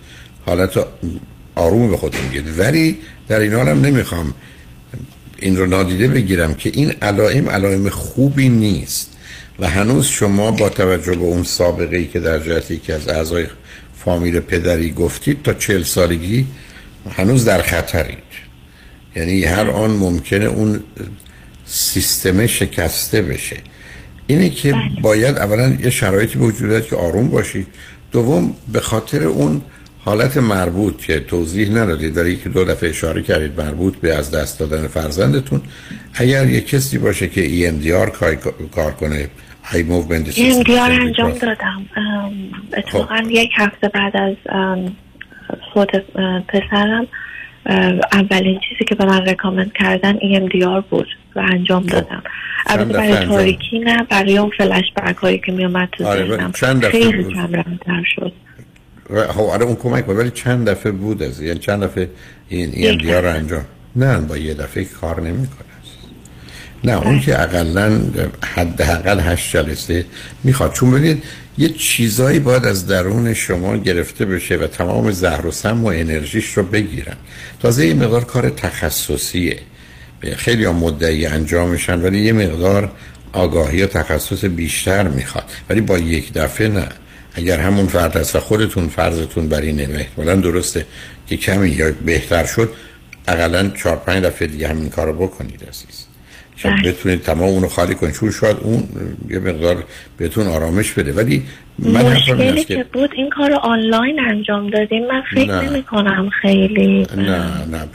حالت 0.47 0.87
آروم 1.55 1.91
به 1.91 1.97
خودتون 1.97 2.29
گید 2.33 2.59
ولی 2.59 2.99
در 3.29 3.41
این 3.41 3.53
حالم 3.53 3.81
نمی‌خوام 3.81 4.35
این 5.39 5.57
رو 5.57 5.67
نادیده 5.67 6.09
بگیرم 6.09 6.55
که 6.55 6.71
این 6.75 6.91
علائم 7.03 7.49
علائم 7.49 7.89
خوبی 7.89 8.49
نیست. 8.49 9.10
و 9.61 9.69
هنوز 9.69 10.07
شما 10.07 10.51
با 10.51 10.69
توجه 10.69 11.15
به 11.15 11.25
اون 11.25 11.43
سابقه 11.43 11.97
ای 11.97 12.07
که 12.07 12.21
در 12.21 12.39
جهتی 12.39 12.79
که 12.79 12.95
از 12.95 13.09
اعضای 13.09 13.47
فامیل 14.05 14.41
پدری 14.41 14.91
گفتید 14.91 15.43
تا 15.43 15.53
چل 15.55 15.83
سالگی 15.83 16.47
هنوز 17.11 17.45
در 17.45 17.63
خطرید. 17.63 18.19
یعنی 19.17 19.45
هر 19.45 19.71
آن 19.71 19.91
ممکنه 19.91 20.45
اون 20.45 20.81
سیستم 21.65 22.47
شکسته 22.47 23.23
بشه. 23.23 23.57
اینه 24.27 24.51
که 24.51 24.73
بله. 24.73 24.83
باید 25.03 25.39
اولا 25.39 25.77
یه 25.83 25.91
شرایطی 25.91 26.39
به 26.39 26.45
وجود 26.45 26.87
که 26.87 26.97
آروم 26.97 27.29
باشید 27.29 27.67
دوم 28.13 28.55
به 28.73 28.81
خاطر 28.81 29.23
اون 29.25 29.63
حالت 30.05 30.37
مربوط 30.37 30.97
که 30.97 31.21
توضیح 31.21 31.71
ندادید 31.71 32.17
ولی 32.17 32.37
که 32.37 32.49
دو 32.49 32.65
دفعه 32.65 32.91
اشاره 32.91 33.23
کردید 33.23 33.61
مربوط 33.61 33.97
به 33.97 34.15
از 34.15 34.31
دست 34.31 34.59
دادن 34.59 34.87
فرزندتون. 34.87 35.61
اگر 36.15 36.49
یه 36.49 36.61
کسی 36.61 36.99
باشه 36.99 37.29
که 37.29 37.71
EMDR 37.71 38.11
کار 38.75 38.93
کنه 38.93 39.29
movement 39.89 40.31
EMDR 40.31 40.71
انجام 40.71 41.31
دادم. 41.31 41.87
اتفاقا 42.77 43.17
خب. 43.17 43.31
یک 43.31 43.51
هفته 43.57 43.89
بعد 43.89 44.17
از 44.17 44.37
فوت 45.75 45.89
پسرم 46.49 47.07
اولین 48.13 48.61
چیزی 48.69 48.85
که 48.89 48.95
به 48.95 49.05
من 49.05 49.27
recommend 49.27 49.73
کردن 49.73 50.19
EMDR 50.19 50.85
بود 50.91 51.07
و 51.37 51.41
انجام 51.53 51.83
خب. 51.83 51.89
دادم. 51.89 52.23
البته 52.67 52.93
برای 52.93 53.27
تاریکی 53.27 53.79
نه 53.79 54.03
برای 54.11 54.39
اون 54.39 54.51
فلش 54.59 54.85
بک 54.97 55.17
هایی 55.17 55.39
که 55.39 55.53
می 55.53 55.65
اومد 55.65 55.89
تو 55.93 56.07
آره 56.07 56.51
خیلی 56.91 57.25
کم 57.25 58.03
شد. 58.17 58.33
خب 59.29 59.41
آره 59.41 59.65
اون 59.65 59.77
کمک 59.77 60.05
بود 60.05 60.17
ولی 60.17 60.31
چند 60.31 60.69
دفعه 60.69 60.93
بود 60.93 61.23
از 61.23 61.43
یعنی 61.43 61.59
چند 61.59 61.83
دفعه 61.83 62.11
این 62.49 62.71
EMDR 62.73 63.11
رو 63.11 63.29
انجام؟ 63.29 63.65
نه 63.97 64.19
با 64.19 64.37
یه 64.37 64.55
دفعه 64.55 64.85
کار 64.85 65.21
نمی‌کنه. 65.21 65.70
نه 66.85 67.07
اون. 67.07 67.21
که 67.21 67.43
اقلا 67.43 68.01
حداقل 68.55 69.21
هشت 69.21 69.57
جلسه 69.57 70.05
می‌خواد. 70.45 70.73
چون 70.73 70.91
ببینید 70.91 71.23
یه 71.59 71.69
چیزایی 71.69 72.39
باید 72.39 72.65
از 72.65 72.87
درون 72.87 73.35
شما 73.35 73.77
گرفته 73.77 74.25
بشه 74.25 74.57
و 74.57 74.67
تمام 74.67 75.11
زهر 75.11 75.47
و 75.47 75.51
سم 75.51 75.85
و 75.85 75.87
انرژیش 75.87 76.53
رو 76.53 76.63
بگیرن. 76.63 77.17
تازه 77.63 77.87
یه 77.87 77.95
مقدار 77.95 78.25
کار 78.25 78.51
تخصصیه. 78.51 79.59
خیلی 80.37 80.65
هم 80.65 80.77
مدعی 80.77 81.27
انجامشن 81.27 82.01
ولی 82.01 82.21
یه 82.21 82.33
مقدار 82.33 82.93
آگاهی 83.33 83.83
و 83.83 83.87
تخصص 83.87 84.45
بیشتر 84.45 85.09
می‌خواد. 85.09 85.45
ولی 85.71 85.81
با 85.81 85.99
یک 85.99 86.33
دفعه 86.33 86.69
نه. 86.69 86.89
اگر 87.35 87.61
همون 87.61 87.87
فرد 87.87 88.17
هست 88.17 88.37
و 88.37 88.41
خودتون 88.41 88.89
فرضتون 88.89 89.49
بر 89.49 89.61
اینه 89.61 89.89
احتمالا 89.95 90.35
درسته 90.35 90.87
که 91.27 91.37
کمی 91.37 91.71
یا 91.71 91.93
بهتر 92.05 92.47
شد 92.47 92.73
اقلا 93.29 93.69
چهار 93.69 93.97
پنج 93.97 94.25
دفعه 94.25 94.49
دیگه 94.49 94.69
همین 94.69 94.89
کار 94.89 95.07
رو 95.07 95.13
بکنید 95.13 95.65
عزیز. 95.69 96.10
که 96.63 96.69
بله. 96.69 96.93
بتونید 96.93 97.23
تمام 97.23 97.49
اونو 97.49 97.69
خالی 97.69 97.95
کنید. 97.95 98.15
چون 98.15 98.31
شاید 98.31 98.57
اون 98.61 98.89
یه 99.31 99.39
مقدار 99.39 99.85
بهتون 100.17 100.47
آرامش 100.47 100.93
بده. 100.93 101.13
ولی 101.13 101.43
من 101.79 102.13
مشکلی 102.13 102.65
که 102.65 102.85
بود 102.93 103.11
این 103.17 103.31
کار 103.31 103.53
آنلاین 103.53 104.21
انجام 104.21 104.71
دادیم 104.71 105.07
من 105.07 105.23
فکر 105.35 105.63
نمی 105.63 105.83
کنم 105.83 106.31
خیلی 106.43 107.07
نه 107.17 107.47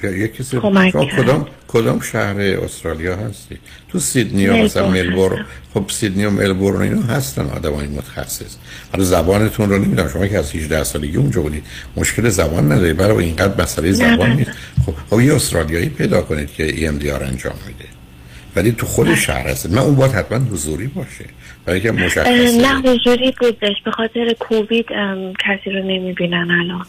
نه. 0.04 0.18
یه 0.20 0.28
کسی 0.28 0.58
کدام 0.58 1.48
کدام 1.68 2.00
شهر 2.00 2.40
استرالیا 2.40 3.16
هستی؟ 3.16 3.58
تو 3.90 4.00
سیدنی 4.00 4.42
یا 4.42 4.56
مثلا 4.56 4.90
ملبورن. 4.90 5.46
خب 5.74 5.86
سیدنی 5.90 6.26
و 6.26 6.30
ملبورن 6.30 6.82
اینا 6.82 7.02
هستن 7.02 7.46
آدمای 7.46 7.88
متخصص. 7.88 8.56
حالا 8.92 9.04
زبانتون 9.04 9.70
رو 9.70 9.78
نمی‌دونم. 9.78 10.10
شما 10.10 10.28
که 10.28 10.38
از 10.38 10.56
18 10.56 10.84
سالگی 10.84 11.18
اونجا 11.18 11.42
بودید 11.42 11.64
مشکل 11.98 12.30
زبان 12.30 12.72
نداری. 12.72 12.94
برای 12.94 13.26
اینقدر 13.26 13.64
مسئله 13.64 13.92
زبان 13.92 14.32
نیست. 14.32 14.52
خب 14.86 14.94
خب 15.10 15.22
یه 15.22 15.36
استرالیایی 15.36 15.90
پیدا 15.90 16.22
کنید 16.22 16.54
که 16.54 16.68
EMDR 16.68 17.22
انجام 17.22 17.56
میده. 17.68 17.95
ولی 18.56 18.72
تو 18.72 18.86
خود 18.86 19.08
بله. 19.08 19.16
شهر 19.16 19.48
هست 19.48 19.70
من 19.70 19.78
اون 19.78 19.96
باید 19.96 20.12
حتما 20.12 20.38
حضوری 20.38 20.88
باشه. 20.88 21.26
برای 21.66 21.82
که 21.82 21.92
مشخصه. 21.92 22.58
نه 22.62 22.82
حضوری 22.82 23.34
بودش. 23.40 23.76
به 23.86 23.92
خاطر 23.92 24.34
کووید 24.40 24.86
کسی 25.40 25.70
رو 25.70 25.80
نمی‌بینن 25.84 26.52
الان. 26.52 26.86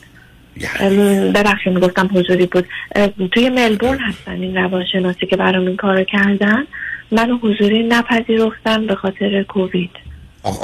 یعنی. 0.56 1.32
ببخشید 1.32 1.72
می‌گفتم 1.72 2.10
حضوری 2.14 2.46
بود. 2.46 2.66
توی 3.32 3.50
ملبورن 3.50 3.98
هستن 3.98 4.32
این 4.32 4.56
روانشناسی 4.56 5.26
که 5.26 5.36
برام 5.36 5.66
این 5.66 5.76
کارو 5.76 6.04
کردن. 6.04 6.64
منو 7.10 7.38
حضوری 7.38 7.82
نپذیرفتن 7.82 8.86
به 8.86 8.94
خاطر 8.94 9.42
کووید. 9.42 9.90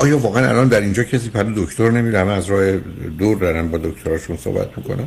آیا 0.02 0.18
واقعا 0.18 0.48
الان 0.48 0.68
در 0.68 0.80
اینجا 0.80 1.04
کسی 1.04 1.30
پر 1.30 1.42
دکتر 1.42 1.90
نمیره؟ 1.90 2.18
همه 2.18 2.32
از 2.32 2.50
راه 2.50 2.76
دور 3.18 3.38
دارن 3.38 3.68
با 3.68 3.78
دکتراشون 3.78 4.36
صحبت 4.36 4.68
می‌کنن؟ 4.76 5.06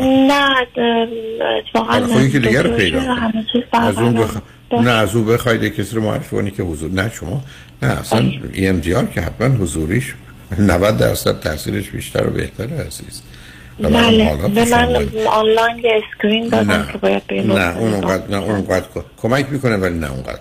نه 0.00 0.56
اتفاقا 1.58 2.06
خب 2.06 2.28
که 2.32 2.38
دیگر 2.38 2.62
رو 2.62 2.76
پیدا 2.76 3.00
از 3.72 3.98
اون 3.98 4.14
بخ... 4.14 4.36
نه 4.72 4.90
از 4.90 5.16
اون 5.16 5.26
بخواید 5.26 5.74
کسی 5.74 5.96
رو 5.96 6.02
معرفی 6.02 6.36
کنی 6.36 6.50
که 6.50 6.62
حضور 6.62 6.90
نه 6.90 7.10
شما 7.14 7.42
نه 7.82 7.88
اصلا 7.88 8.30
EMDR 8.52 9.14
که 9.14 9.20
حتما 9.20 9.56
حضوریش 9.56 10.14
90 10.58 10.96
درصد 10.98 11.40
تاثیرش 11.40 11.90
بیشتر 11.90 12.26
و 12.26 12.30
بهتره 12.30 12.86
عزیز. 12.86 13.22
بله. 13.78 14.48
به 14.48 14.64
من 14.64 15.08
آنلاین 15.26 15.78
یه 15.78 16.02
اسکرین 16.04 16.48
دادن 16.48 16.88
که 16.92 16.98
باید 16.98 17.22
نه 17.32 17.78
اون 17.78 17.94
اونقدر 17.94 18.30
نه 18.30 18.36
اون 18.36 18.54
اونقدر 18.54 18.86
کمک 19.22 19.46
می‌کنه 19.50 19.76
ولی 19.76 19.98
نه 19.98 20.12
اونقدر. 20.12 20.40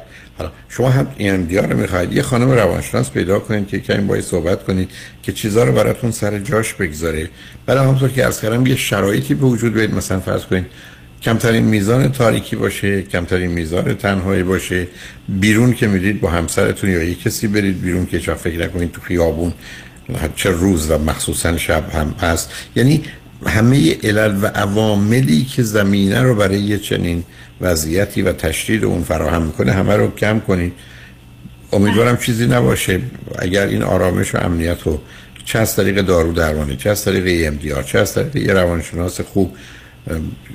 شما 0.70 0.90
هم 0.90 1.08
EMDR 1.20 1.72
رو 1.72 1.78
می‌خواید 1.78 2.14
یه 2.14 2.22
خانم 2.22 2.52
روانشناس 2.52 3.12
پیدا 3.12 3.40
کنید 3.40 3.68
که 3.68 3.80
کمی 3.80 4.06
باید 4.06 4.24
صحبت 4.24 4.64
کنید 4.64 4.90
که 5.24 5.32
چیزا 5.32 5.64
رو 5.64 5.72
براتون 5.72 6.12
سر 6.12 6.40
جاش 6.40 6.74
بگذاره. 6.74 7.30
بعد 7.66 7.78
همونطور 7.78 8.10
که 8.10 8.26
از 8.26 8.44
یه 8.44 8.76
شرایطی 8.76 9.34
به 9.34 9.46
وجود 9.46 9.74
بیاد. 9.74 9.94
مثلا 9.94 10.20
فرض 10.20 10.46
کنید 10.46 10.66
کمترین 11.22 11.64
میزان 11.64 12.12
تاریکی 12.12 12.56
باشه 12.56 13.02
کمترین 13.02 13.52
میزان 13.52 13.94
تنهایی 13.94 14.44
باشه. 14.44 14.88
بیرون 15.30 15.74
که 15.74 15.88
میرید 15.88 16.22
با 16.22 16.30
همسرتون 16.30 16.90
یا 16.90 17.04
یک 17.04 17.24
کسی 17.24 17.48
برید 17.48 17.82
بیرون 17.82 18.06
که 18.06 18.20
چرا 18.20 18.36
فکر 18.36 18.66
نکنید 18.66 18.92
تو 18.92 19.02
خیابون 19.02 19.54
چه 20.36 20.50
روز 20.50 20.92
و 20.92 20.98
مخصوصا 20.98 21.58
شب 21.58 21.90
هم 21.90 22.16
هست. 22.22 22.52
یعنی 22.76 23.04
همه 23.46 23.98
علل 24.04 24.36
و 24.42 24.48
عواملی 24.48 25.46
که 25.46 25.64
زمینه 25.64 26.22
رو 26.22 26.36
برای 26.36 26.60
یه 26.60 26.78
چنین 26.78 27.24
وضعیتی 27.62 28.22
و 28.22 28.32
تشدید 28.32 28.86
اون 28.86 29.04
فراهم 29.04 29.42
می‌کنه 29.42 29.72
همه 29.72 29.96
رو 29.96 30.16
کم 30.16 30.40
کنید. 30.40 30.74
امیدوارم 31.74 32.18
چیزی 32.18 32.48
نباشه. 32.48 33.00
اگر 33.40 33.68
این 33.68 33.84
آرامش 33.84 34.36
و 34.36 34.38
امنیت 34.38 34.82
رو 34.82 35.02
چه 35.46 35.60
از 35.60 35.76
طریق 35.76 36.02
دارو 36.02 36.34
درمانی 36.34 36.76
چه 36.76 36.90
از 36.90 37.06
طریق 37.06 37.54
EMDR 37.54 37.86
چه 37.86 38.00
از 38.00 38.14
طریق 38.14 38.36
یه 38.36 38.54
روانشناس 38.54 39.22
خوب 39.22 39.56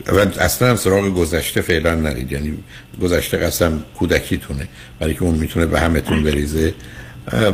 و 0.06 0.18
اصلا 0.40 0.70
هم 0.70 0.76
سراغ 0.76 1.14
گذشته 1.14 1.60
فعلا 1.60 1.94
نرید. 1.94 2.32
یعنی 2.32 2.54
گذشته 3.02 3.36
قسم 3.36 3.82
کودکیتونه 3.98 4.68
برای 5.00 5.14
که 5.14 5.22
اون 5.22 5.34
می‌تونه 5.34 5.66
به 5.66 5.80
همتون 5.80 6.22
بریزه. 6.22 6.74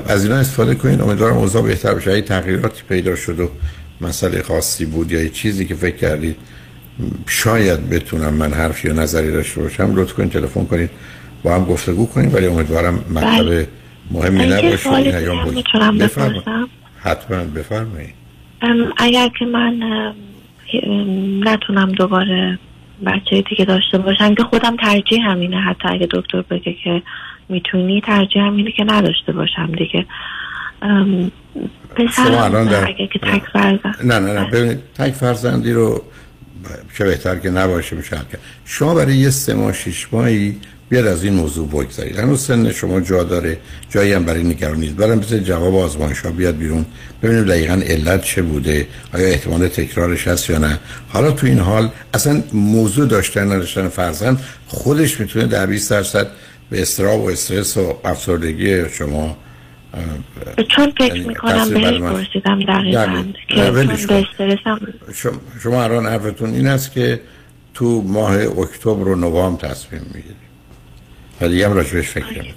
از 0.07 0.25
اینا 0.25 0.37
استفاده 0.37 0.75
کنید. 0.75 1.01
امیدوارم 1.01 1.37
اوضاع 1.37 1.63
بهتر 1.63 1.95
بشه. 1.95 2.21
تغییراتی 2.21 2.83
پیدا 2.89 3.17
شد 3.17 3.41
و 3.41 3.51
مسئله 4.01 4.43
خاصی 4.43 4.85
بود 4.85 5.13
یا 5.13 5.29
چیزی 5.29 5.65
که 5.65 5.75
فکر 5.75 5.97
کردید 5.97 6.37
شاید 7.29 7.89
بتونم 7.91 8.35
من 8.35 8.53
حرفی 8.53 8.89
یا 8.89 8.95
نظری 8.95 9.31
داشته 9.33 9.61
باشم 9.63 9.95
لطف 9.97 10.13
کنید 10.13 10.31
تلفن 10.33 10.65
کنید 10.65 10.91
با 11.43 11.55
هم 11.55 11.65
گفتگو 11.65 12.07
کنیم 12.07 12.35
ولی 12.35 12.47
امیدوارم 12.47 12.95
مطلب 12.95 13.45
بله. 13.47 13.69
مهمی 14.11 14.47
نباشه 14.47 14.93
این 14.93 15.15
ایام 15.15 15.51
بفرمایید. 15.99 16.45
حتما 16.99 17.45
بفرمایید. 17.45 18.15
اگر 18.97 19.29
که 19.39 19.45
من 19.45 19.75
نتونم 21.45 21.93
دوباره 21.93 22.59
بچه 23.07 23.43
دیگه 23.51 23.65
داشته 23.65 23.99
باشم 23.99 24.35
که 24.35 24.43
خودم 24.43 24.77
ترجیح 24.77 25.31
همینه 25.31 25.57
حتی 25.61 25.89
اگه 25.89 26.09
دکتر 26.11 26.43
بگه 26.43 26.75
که 26.85 27.03
می‌تونی 27.49 28.01
ترجیح 28.01 28.43
همینه 28.43 28.73
که 28.73 28.85
نداشته 28.85 29.33
باشم 29.33 29.73
دیگه. 29.79 30.07
شما 32.17 32.45
الان 32.45 32.67
در- 32.69 32.89
اگه 32.89 33.07
که 33.07 33.19
تک 33.19 33.43
فرزند 33.53 33.97
نه 34.05 34.19
نه 34.19 34.33
نه 34.41 34.51
ببینید 34.51 34.79
تک 34.99 35.13
فرزندی 35.13 35.73
رو 35.73 36.03
چه 36.99 37.05
بهتر 37.05 37.37
که 37.37 37.51
نباشه 37.51 37.97
میشه 37.97 38.11
کرد 38.11 38.41
شما 38.65 38.95
برای 38.95 39.17
یه 39.17 39.31
سه 39.31 39.55
ماه 39.55 39.73
شیش 39.73 40.09
ماهی 40.13 40.57
بیاد 40.91 41.07
از 41.07 41.25
این 41.25 41.35
موضوع 41.35 41.69
بگذارید. 41.69 42.19
هنوز 42.19 42.41
سن 42.41 42.73
شما 42.73 43.01
جا 43.01 43.23
داره 43.25 43.59
جایی 43.91 44.13
هم 44.13 44.25
برای 44.25 44.43
نگرانی 44.43 44.81
نیست. 44.81 44.95
برام 44.95 45.21
بذارید 45.21 45.45
جواب 45.45 45.75
آزمایش 45.75 46.21
ها 46.21 46.31
بیاد 46.31 46.57
بیرون 46.57 46.87
ببینیم 47.23 47.45
دقیقا 47.45 47.75
علت 47.75 48.23
چه 48.23 48.43
بوده 48.43 48.87
آیا 49.15 49.27
احتمال 49.27 49.69
تکرارش 49.69 50.29
هست 50.29 50.51
یا 50.51 50.59
نه. 50.59 50.79
حالا 51.09 51.31
تو 51.31 51.47
این 51.47 51.59
حال 51.59 51.91
اصلا 52.15 52.43
موضوع 52.53 53.07
داشتن 53.07 53.53
نداشتن 53.53 53.89
فرزند 53.89 54.41
خودش 54.67 55.21
می‌تونه 55.21 55.47
در 55.47 55.67
20 55.67 55.91
درصد 55.91 56.27
به 56.71 56.83
استراب 56.83 57.21
و 57.21 57.31
استرس 57.31 57.77
و 57.77 57.99
افسردگی 58.05 58.89
شما 58.89 59.37
چون 60.69 60.93
فکر 60.99 61.17
یعنی 61.17 61.29
می‌کنم 61.29 61.71
بهش. 61.71 62.01
پرسیدم 62.01 62.63
دقیقا. 62.63 63.01
یعنی، 63.01 63.35
که 63.49 63.71
به. 63.71 64.15
استرسم 64.15 64.81
شما, 65.63 65.85
الان 65.85 66.07
حرفتون 66.07 66.51
این 66.51 66.67
است 66.67 66.93
که 66.93 67.21
تو 67.75 68.03
ماه 68.03 68.33
اکتبر 68.33 69.09
و 69.09 69.15
نوامبر 69.17 69.69
تصمیم 69.69 70.03
می‌گیرید 70.15 70.37
و 71.41 71.49
دیگه 71.49 71.69
هم 71.69 71.73
راجبش 71.73 72.09
فکر 72.09 72.27
نمی‌کنه 72.27 72.55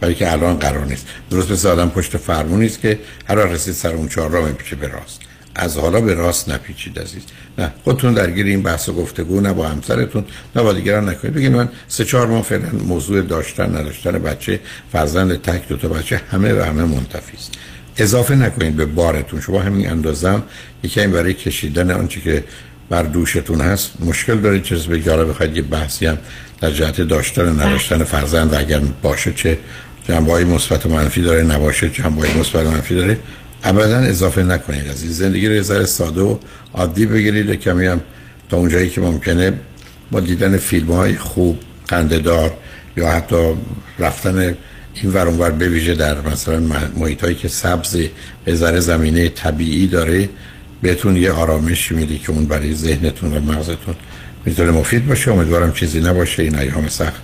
برای 0.00 0.14
که 0.14 0.32
الان 0.32 0.56
قرار 0.56 0.84
نیست. 0.84 1.06
درست 1.30 1.50
مثل 1.50 1.68
آدم 1.68 1.88
پشت 1.88 2.16
فرمون 2.16 2.60
نیست 2.60 2.80
که 2.80 2.98
هر 3.28 3.34
رسید 3.34 3.74
سر 3.74 3.92
اون 3.94 4.08
چهار 4.08 4.30
راه 4.30 4.48
میپیچه 4.48 4.76
به 4.76 4.88
راست. 4.88 5.20
از 5.58 5.76
حالا 5.76 6.00
به 6.00 6.14
راست 6.14 6.48
نپیچید 6.48 6.98
عزیز. 6.98 7.22
نه 7.58 7.72
خودتون 7.84 8.14
درگیر 8.14 8.46
این 8.46 8.62
بحث 8.62 8.88
و 8.88 8.92
گفتگو 8.92 9.40
نه 9.40 9.52
با 9.52 9.68
همسرتون 9.68 10.24
نه 10.56 10.62
با 10.62 10.72
دیگران 10.72 11.08
نکنید. 11.08 11.34
بگید 11.34 11.52
من 11.52 11.68
سه 11.88 12.04
چهار 12.04 12.26
ماه 12.26 12.42
فعلا 12.42 12.68
موضوع 12.86 13.22
داشتن 13.22 13.76
نداشتن 13.76 14.12
بچه 14.12 14.60
فرزند 14.92 15.42
تک 15.42 15.68
دو 15.68 15.76
تا 15.76 15.88
بچه 15.88 16.20
همه 16.30 16.52
و 16.52 16.62
همه 16.62 16.84
منتفی 16.84 17.36
است. 17.36 17.52
اضافه 17.96 18.34
نکنید 18.34 18.76
به 18.76 18.86
بارتون. 18.86 19.40
شما 19.40 19.60
همین 19.60 19.90
اندازم 19.90 20.42
یکی 20.82 21.00
این 21.00 21.10
برای 21.10 21.34
کشیدن 21.34 21.90
آنچه 21.90 22.20
که 22.20 22.44
بر 22.90 23.02
دوشتون 23.02 23.60
هست. 23.60 23.92
مشکل 24.00 24.40
دارید 24.40 24.62
چیز 24.62 24.86
بگید 24.86 25.08
حالا 25.08 25.24
بخواید 25.24 25.56
یه 25.56 25.62
بحثی 25.62 26.06
هم 26.06 26.18
در 26.60 26.70
جهت 26.70 27.00
داشتن 27.00 27.48
و 27.48 27.52
نداشتن 27.52 28.04
فرزند 28.04 28.52
و 28.52 28.58
اگر 28.58 28.80
باشه 29.02 29.32
چه 29.32 29.58
جنبه 30.08 30.32
های 30.32 30.44
مثبت 30.44 30.86
و 30.86 30.88
منفی 30.88 31.22
داره 31.22 31.42
نباشه 31.42 31.88
جنبه 31.88 32.20
های 32.20 32.40
مثبت 32.40 32.66
و 32.66 32.70
منفی 32.70 32.94
داره 32.94 33.18
ابدا 33.64 33.98
اضافه 33.98 34.42
نکنید 34.42 34.88
از 34.88 35.02
این 35.02 35.12
زندگی 35.12 35.48
رو 35.48 35.54
یه 35.54 35.62
ساده 35.84 36.20
و 36.20 36.38
عادی 36.74 37.06
بگیرید 37.06 37.50
کمی 37.50 37.86
هم 37.86 38.00
تا 38.48 38.56
اونجایی 38.56 38.90
که 38.90 39.00
ممکنه 39.00 39.52
با 40.10 40.20
دیدن 40.20 40.56
فیلم 40.56 40.92
های 40.92 41.16
خوب 41.16 41.58
خنده‌دار 41.90 42.56
یا 42.96 43.10
حتی 43.10 43.54
رفتن 43.98 44.56
این 44.94 45.12
ور 45.12 45.28
اونور 45.28 45.50
بویژه 45.50 45.94
در 45.94 46.20
مثلا 46.20 46.60
محیط 46.96 47.20
هایی 47.20 47.34
که 47.34 47.48
سبز 47.48 47.96
به 48.44 48.54
ذره 48.54 48.80
زمینه 48.80 49.28
طبیعی 49.28 49.86
داره 49.86 50.28
بهتون 50.82 51.16
یه 51.16 51.32
آرامش 51.32 51.92
میده 51.92 52.18
که 52.18 52.30
اون 52.30 52.46
برای 52.46 52.74
ذهنتون 52.74 53.36
و 53.36 53.40
مغزتون 53.40 53.94
می‌تونه 54.44 54.70
مفید 54.70 55.06
باشه. 55.06 55.32
امیدوارم 55.32 55.72
چیزی 55.72 56.00
نباشه. 56.00 56.42
این 56.42 56.58
ایام 56.58 56.88
سخت 56.88 57.22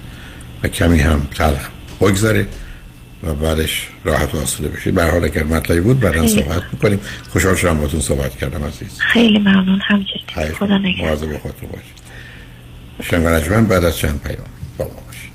و 0.63 0.69
کمی 0.69 0.99
هم 0.99 1.29
تلخ 1.35 1.69
بگذاره 2.01 2.47
و 3.27 3.35
بعدش 3.35 3.89
راحت 4.05 4.35
و 4.35 4.39
آسوده 4.39 4.69
بشید 4.69 4.95
به 4.95 5.03
هر 5.03 5.11
حال 5.11 5.25
اگر 5.25 5.43
مطلبی 5.43 5.81
بود 5.81 6.01
بعدا 6.01 6.27
صحبت 6.27 6.63
می‌کنیم. 6.73 7.01
خوشحال 7.31 7.55
شدم 7.55 7.81
باتون 7.81 8.01
صحبت 8.01 8.37
کردم 8.37 8.65
عزیز. 8.65 9.01
خیلی 9.01 9.39
ممنون. 9.39 9.81
همچنین. 9.85 10.55
خدا 10.55 10.79
نگهدار. 10.79 11.07
مواظب 11.07 11.39
خودتون 11.39 11.69
باشید. 11.69 12.05
شنگ 13.03 13.69
بعد 13.69 13.85
از 13.85 13.97
چند 13.97 14.21
پیام 14.21 14.47
با 14.79 14.85
ما 14.85 14.91
باشید. 15.07 15.35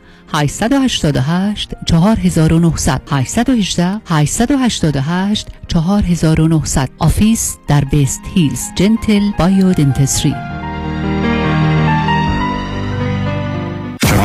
888 0.33 1.73
4900 1.85 3.01
818 3.11 4.01
888 4.05 5.47
4900 5.67 6.89
office 6.99 7.57
در 7.67 7.83
West 7.83 8.21
Hills 8.35 8.61
Gentle 8.75 9.31
Bio 9.39 9.73
Dentistry 9.73 10.35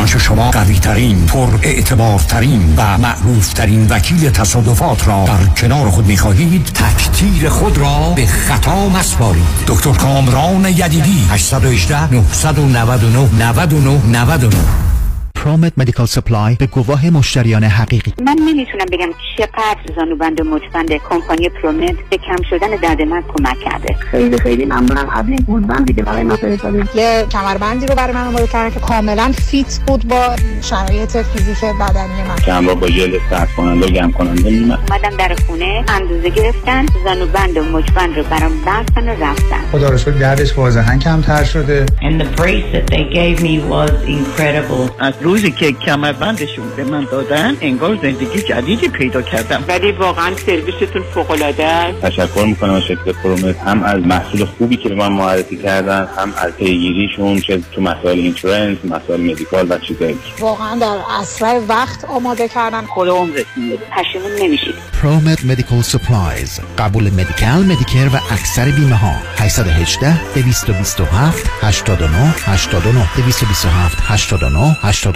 چنانچه 0.07 0.19
شما 0.19 0.51
قوی 0.51 0.79
ترین 0.79 1.27
پر 1.27 1.49
اعتبار 1.63 2.19
ترین 2.19 2.75
و 2.77 2.99
معروف 2.99 3.53
ترین 3.53 3.87
وکیل 3.89 4.31
تصادفات 4.31 5.09
را 5.09 5.25
در 5.27 5.45
کنار 5.47 5.91
خود 5.91 6.07
می 6.07 6.17
خواهید 6.17 6.65
تقدیر 6.65 7.49
خود 7.49 7.79
را 7.79 8.13
به 8.17 8.27
خطا 8.27 8.89
مسپارید. 8.89 9.43
دکتر 9.67 9.93
کامران 9.93 10.65
یدیدی 10.65 11.27
818 11.31 12.13
999 12.13 13.29
99 13.39 14.01
99 14.07 14.96
ProMed 15.37 15.73
Medical 15.77 16.07
Supply 16.07 16.55
به 16.55 16.67
گواه 16.67 17.11
مشتریان 17.11 17.65
حقیقی. 17.65 18.13
من 18.23 18.37
نمی‌تونم 18.41 18.87
بگم 18.93 19.09
چقدر 19.37 19.95
زانوبند 19.97 20.41
و 20.41 20.45
مچبند 20.45 20.93
کمپانی 21.11 21.49
ProMed 21.49 21.95
به 22.11 22.17
کم 22.17 22.37
شدن 22.51 22.69
درد 22.83 23.03
من 23.03 23.23
کمک 23.29 23.61
کرده. 23.61 23.95
خیلی 24.11 24.39
خیلی 24.39 24.65
ممنونم. 24.65 25.09
از 25.09 25.25
این 25.29 25.45
گودبند 25.47 25.87
دیگه 25.87 26.03
برای 26.03 26.23
من 26.23 26.37
فرستادید 26.37 26.89
یه 26.95 27.27
کمربندی 27.33 27.87
رو 27.87 27.95
برای 27.95 28.15
من 28.15 28.27
آماده 28.27 28.47
کردن 28.47 28.75
که 28.75 28.81
کاملا 28.81 29.33
fit 29.33 29.81
بود 29.87 30.09
با 30.09 30.37
شرایط 30.63 31.17
فیزیک 31.17 31.65
بدنی 31.65 32.23
من. 32.29 32.37
چند 32.47 32.67
بار 32.67 32.75
با 32.75 32.89
ژل 32.89 33.19
سرد 33.31 33.49
کننده 33.57 33.87
و 33.87 33.91
گرم 33.91 34.13
کننده 34.13 34.49
اومدم 34.49 35.17
در 35.19 35.37
خونه 35.47 35.85
اندازه 35.89 36.31
گرفتن 36.31 36.87
زانوبند 37.05 37.57
و 37.57 37.65
مچبند 37.65 38.17
رو 38.17 38.23
برام 38.23 38.53
بستن 38.67 39.09
و 39.09 39.25
رفتن. 39.25 39.61
خدا 39.73 39.89
رو 39.89 39.99
شکر 39.99 40.11
دردش 40.11 40.59
واضحا 40.59 40.99
کمتر 40.99 41.45
شده. 41.45 41.87
And 41.87 42.21
the 42.21 42.41
brace 42.41 42.73
that 42.75 42.87
they 42.91 43.05
gave 43.19 43.43
me 43.43 43.55
was 43.71 43.91
incredible. 43.91 45.03
روزی 45.27 45.51
که 45.51 45.73
کمربندشون 45.73 46.69
به 46.77 46.85
من 46.85 47.05
دادن 47.05 47.57
انگار 47.61 47.99
زندگی 48.03 48.43
جدیدی 48.43 48.89
پیدا 48.89 49.23
کردم. 49.23 49.65
ولی 49.69 49.93
واقعا 49.93 50.37
سرویستون 50.47 51.03
فوق 51.15 51.31
العاده 51.31 51.65
است. 51.65 52.01
تشکر 52.01 52.45
می‌کنم 52.45 52.75
از 52.75 52.83
شرکت 52.83 53.09
پرومت. 53.23 53.57
هم 53.59 53.83
از 53.83 54.01
محصول 54.01 54.45
خوبی 54.45 54.77
که 54.77 54.89
به 54.89 54.95
من 54.95 55.13
معرفی 55.13 55.57
کردن 55.57 56.09
هم 56.19 56.33
از 56.37 56.53
پیگیریشون 56.53 57.41
چه 57.41 57.63
تو 57.73 57.81
مسائل 57.81 58.19
اینشورنس 58.19 58.79
مسائل 58.85 59.21
مدیکال 59.21 59.67
و 59.71 59.79
چیزایی. 59.79 60.19
واقعا 60.41 60.79
در 60.79 60.99
اسرع 61.21 61.59
وقت 61.69 62.05
آماده 62.05 62.49
کردن. 62.49 62.83
خود 62.83 63.09
عمرتون 63.09 63.73
پشیمون 63.97 64.33
نمیشید. 64.41 64.75
ProMed 65.03 65.45
Medical 65.45 65.83
Supplies 65.83 66.61
قبول 66.79 67.05
Medi-Cal 67.05 67.63
Medicare 67.63 68.09
و 68.15 68.17
اکثر 68.31 68.65
بیمه 68.71 68.97
ها 68.97 69.13
818 69.39 70.33
227 70.35 71.51
89 71.63 72.35
89 72.45 73.09
227 73.17 73.99
89 74.01 74.77
89 74.83 75.16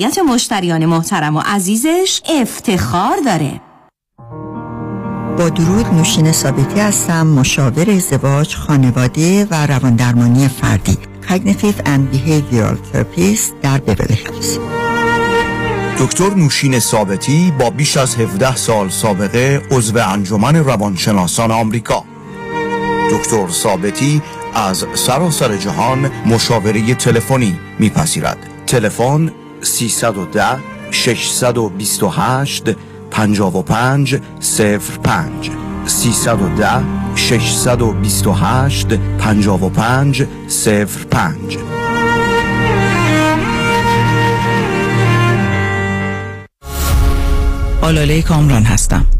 رضایت 0.00 0.18
مشتریان 0.18 0.86
محترم 0.86 1.36
و 1.36 1.42
عزیزش 1.46 2.20
افتخار 2.40 3.16
داره. 3.26 3.60
با 5.38 5.48
درود 5.48 5.86
نوشین 5.86 6.32
ثابتی 6.32 6.80
هستم 6.80 7.26
مشاور 7.26 7.90
ازدواج 7.90 8.54
خانواده 8.54 9.44
و 9.50 9.66
رواندرمانی 9.66 10.48
فردی. 10.48 10.98
Cognitive 11.28 11.84
and 11.84 12.14
Behavioral 12.14 12.76
Therapist 12.92 13.52
در 13.62 13.78
بیولی 13.78 14.14
هیلز 14.14 14.58
دکتر 15.98 16.34
نوشین 16.34 16.78
ثابتی 16.78 17.52
با 17.58 17.70
بیش 17.70 17.96
از 17.96 18.16
17 18.16 18.56
سال 18.56 18.88
سابقه 18.88 19.62
عضو 19.70 19.98
انجمن 20.08 20.56
روانشناسان 20.56 21.50
آمریکا. 21.50 22.04
دکتر 23.10 23.48
ثابتی 23.48 24.22
از 24.54 24.84
سراسر 24.94 25.56
جهان 25.56 26.10
مشاوره 26.26 26.94
تلفنی 26.94 27.58
میپذیرد. 27.78 28.38
تلفن 28.66 29.30
310 29.62 30.58
628 30.90 32.76
55 33.10 34.20
05 34.40 35.50
310 35.86 36.84
628 37.16 38.98
55 39.18 40.26
05 41.10 41.58
آلاله 47.82 48.22
کامران 48.22 48.62
هستم. 48.64 49.19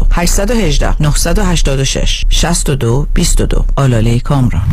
818 0.11 0.95
986 0.99 2.25
62 2.29 3.07
22 3.13 3.65
آلاله 3.75 4.19
کامران. 4.19 4.67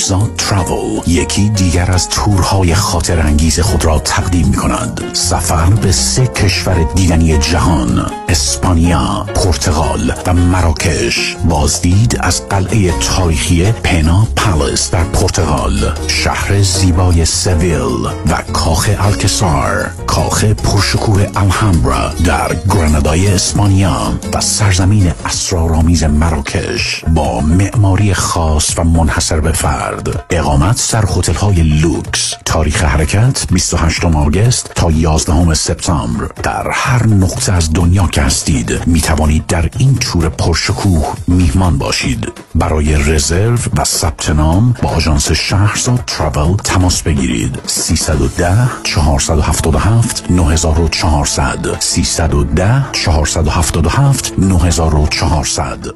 شهرزاد 0.00 0.36
تراول 0.36 1.02
یکی 1.06 1.48
دیگر 1.48 1.90
از 1.90 2.08
تورهای 2.08 2.74
خاطر 2.74 3.20
انگیز 3.20 3.60
خود 3.60 3.84
را 3.84 3.98
تقدیم 3.98 4.48
می 4.48 4.56
کند 4.56 5.00
سفر 5.12 5.70
به 5.70 5.92
سه 5.92 6.26
کشور 6.26 6.86
دیدنی 6.94 7.38
جهان. 7.38 8.19
اسپانیا، 8.30 9.26
پرتغال 9.34 10.12
و 10.26 10.34
مراکش. 10.34 11.36
بازدید 11.48 12.16
از 12.20 12.48
قلعه 12.48 12.92
تاریخی 12.98 13.72
پنا 13.72 14.26
پالیس 14.36 14.90
در 14.90 15.04
پرتغال. 15.04 15.98
شهر 16.08 16.62
زیبای 16.62 17.24
سویل 17.24 18.06
و 18.30 18.42
کاخ 18.52 18.90
الکسار 18.98 19.90
کاخ 20.06 20.44
پرشکوه 20.44 21.26
الهامبرا 21.36 22.12
در 22.24 22.56
گرانادای 22.70 23.28
اسپانیا 23.28 24.18
و 24.34 24.40
سرزمین 24.40 25.12
اسرارآمیز 25.24 26.04
مراکش 26.04 27.04
با 27.14 27.40
معماری 27.40 28.14
خاص 28.14 28.78
و 28.78 28.84
منحصر 28.84 29.40
به 29.40 29.52
فرد. 29.52 30.24
اقامت 30.30 30.88
در 30.92 31.04
هتل 31.16 31.34
های 31.34 31.62
لوکس. 31.62 32.34
تاریخ 32.44 32.84
حرکت 32.84 33.46
28 33.52 34.04
آگوست 34.04 34.70
تا 34.74 34.90
11 34.90 35.54
سپتامبر. 35.54 36.28
در 36.42 36.70
هر 36.72 37.06
نقطه 37.06 37.52
از 37.52 37.72
دنیا 37.72 38.06
که 38.06 38.19
هستید 38.20 38.86
می 38.86 39.00
توانید 39.00 39.46
در 39.46 39.70
این 39.78 39.94
تور 39.94 40.28
پرشکوه 40.28 41.14
میهمان 41.28 41.78
باشید. 41.78 42.32
برای 42.54 42.94
رزرو 42.94 43.58
و 43.76 43.84
ثبت 43.84 44.30
نام 44.30 44.74
با 44.82 44.88
آژانس 44.88 45.32
شهرزاد 45.32 46.04
تراول 46.06 46.56
تماس 46.56 47.02
بگیرید. 47.02 47.58
310 47.66 48.70
477 48.84 50.30
9400 50.30 51.76
310 51.80 52.84
477 52.92 54.32
9400 54.38 55.94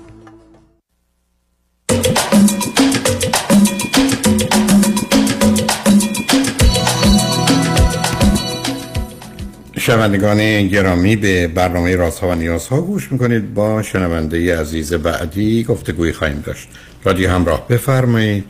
شنوندگان 9.86 10.68
گرامی 10.68 11.16
به 11.16 11.48
برنامه 11.48 11.96
راست 11.96 12.20
ها 12.20 12.28
و 12.28 12.34
نیاز 12.34 12.68
ها 12.68 12.80
گوش 12.80 13.12
می‌کنید. 13.12 13.54
با 13.54 13.82
شنونده 13.82 14.60
عزیز 14.60 14.94
بعدی 14.94 15.64
گفتگوی 15.64 16.12
خواهیم 16.12 16.40
داشت. 16.46 16.68
رادیو 17.04 17.30
همراه 17.30 17.68
بفرمایید. 17.68 18.44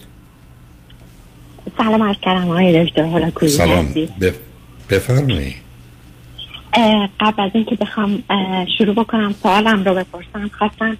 سلام 1.78 2.02
از 2.02 2.16
کردم 2.22 2.50
آقای 2.50 2.84
دکتر 2.84 3.48
سلام. 3.48 3.94
بف... 4.20 4.34
بفرمایید. 4.90 5.54
قبل 7.20 7.42
از 7.42 7.50
اینکه 7.54 7.74
بخوام 7.74 8.22
شروع 8.78 8.94
بکنم 8.94 9.34
سوالم 9.42 9.84
رو 9.84 9.94
بپرسم. 9.94 10.50
خواستم 10.58 10.96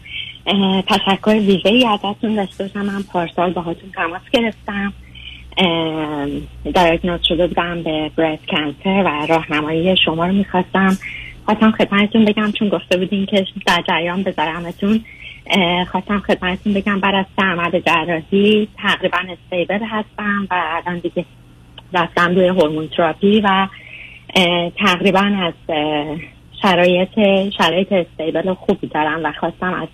تشکر 0.88 1.34
ویژه 1.34 1.68
ای 1.68 1.86
ازتون 1.86 2.34
داشته 2.34 2.64
باشم. 2.64 2.82
من 2.82 3.02
پارسال 3.02 3.52
باهاتون 3.52 3.90
تماس 3.90 4.22
گرفتم. 4.32 4.92
دایگنوز 6.74 7.20
شده 7.28 7.46
بودم 7.46 7.82
به 7.82 8.10
برست 8.16 8.46
کنسر 8.46 9.02
و 9.04 9.26
راهنمایی 9.26 9.96
شما 9.96 10.26
رو 10.26 10.32
می‌خواستم. 10.32 10.96
خواستم 11.44 11.70
خدمتتون 11.70 12.24
بگم 12.24 12.52
چون 12.52 12.68
گفته 12.68 12.96
بودین 12.96 13.26
که 13.26 13.46
در 13.66 13.82
جریان 13.88 14.22
بذارمتون. 14.22 15.00
خواستم 15.92 16.20
خدمتتون 16.20 16.74
بگم 16.74 17.00
بعد 17.00 17.14
از 17.14 17.24
سه 17.36 17.80
جراحی 17.80 18.68
تقریبا 18.78 19.18
استیبل 19.18 19.84
هستم 19.84 20.46
و 20.50 20.80
الان 20.86 20.98
دیگه 20.98 21.24
رفتم 21.92 22.34
روی 22.34 22.48
هورمون 22.48 22.88
تراپی 22.88 23.40
و 23.40 23.68
تقریبا 24.76 25.32
از 25.42 25.54
شرایط 26.62 27.10
شرایط 27.58 27.92
استیبل 27.92 28.54
خوبی 28.54 28.86
دارم 28.86 29.20
و 29.24 29.32
خواستم 29.32 29.74
از 29.74 29.88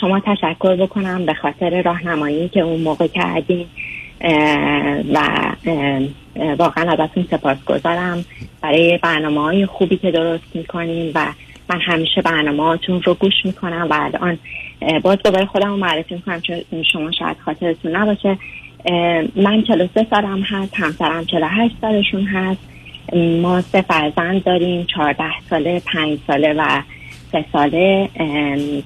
شما 0.00 0.20
تشکر 0.20 0.76
بکنم 0.76 1.26
به 1.26 1.34
خاطر 1.34 1.82
راهنمایی 1.82 2.48
که 2.48 2.60
اون 2.60 2.80
موقع 2.80 3.06
کردین. 3.06 3.66
و 5.14 5.18
واقعا 6.58 6.92
ازتون 6.92 7.26
سپاس 7.30 7.64
گذارم 7.66 8.24
برای 8.62 8.98
برنامه 9.02 9.40
های 9.40 9.66
خوبی 9.66 9.96
که 9.96 10.10
درست 10.10 10.44
می‌کنین 10.54 11.12
و 11.14 11.32
من 11.68 11.80
همیشه 11.80 12.22
برنامه 12.22 12.62
هاتون 12.62 13.02
رو 13.02 13.14
گوش 13.14 13.34
می‌کنم 13.44 13.86
و 13.90 13.94
الان 13.94 14.38
باز 15.02 15.18
دوباره 15.24 15.46
خودم 15.46 15.68
رو 15.68 15.76
معرفی 15.76 16.14
می‌کنم 16.14 16.40
چون 16.40 16.82
شما 16.92 17.12
شاید 17.12 17.36
خاطرتون 17.44 17.96
نباشه. 17.96 18.38
من 19.36 19.62
43 19.62 20.06
سالم 20.10 20.42
هست 20.42 20.74
همسرم 20.74 21.24
48 21.24 21.76
سالشون 21.80 22.24
هست. 22.24 22.60
ما 23.42 23.60
سه 23.60 23.82
فرزند 23.82 24.44
داریم 24.44 24.86
14 24.86 25.24
ساله 25.50 25.80
5 25.80 26.18
ساله 26.26 26.52
و 26.52 26.82
سه 27.32 27.44
ساله. 27.52 28.08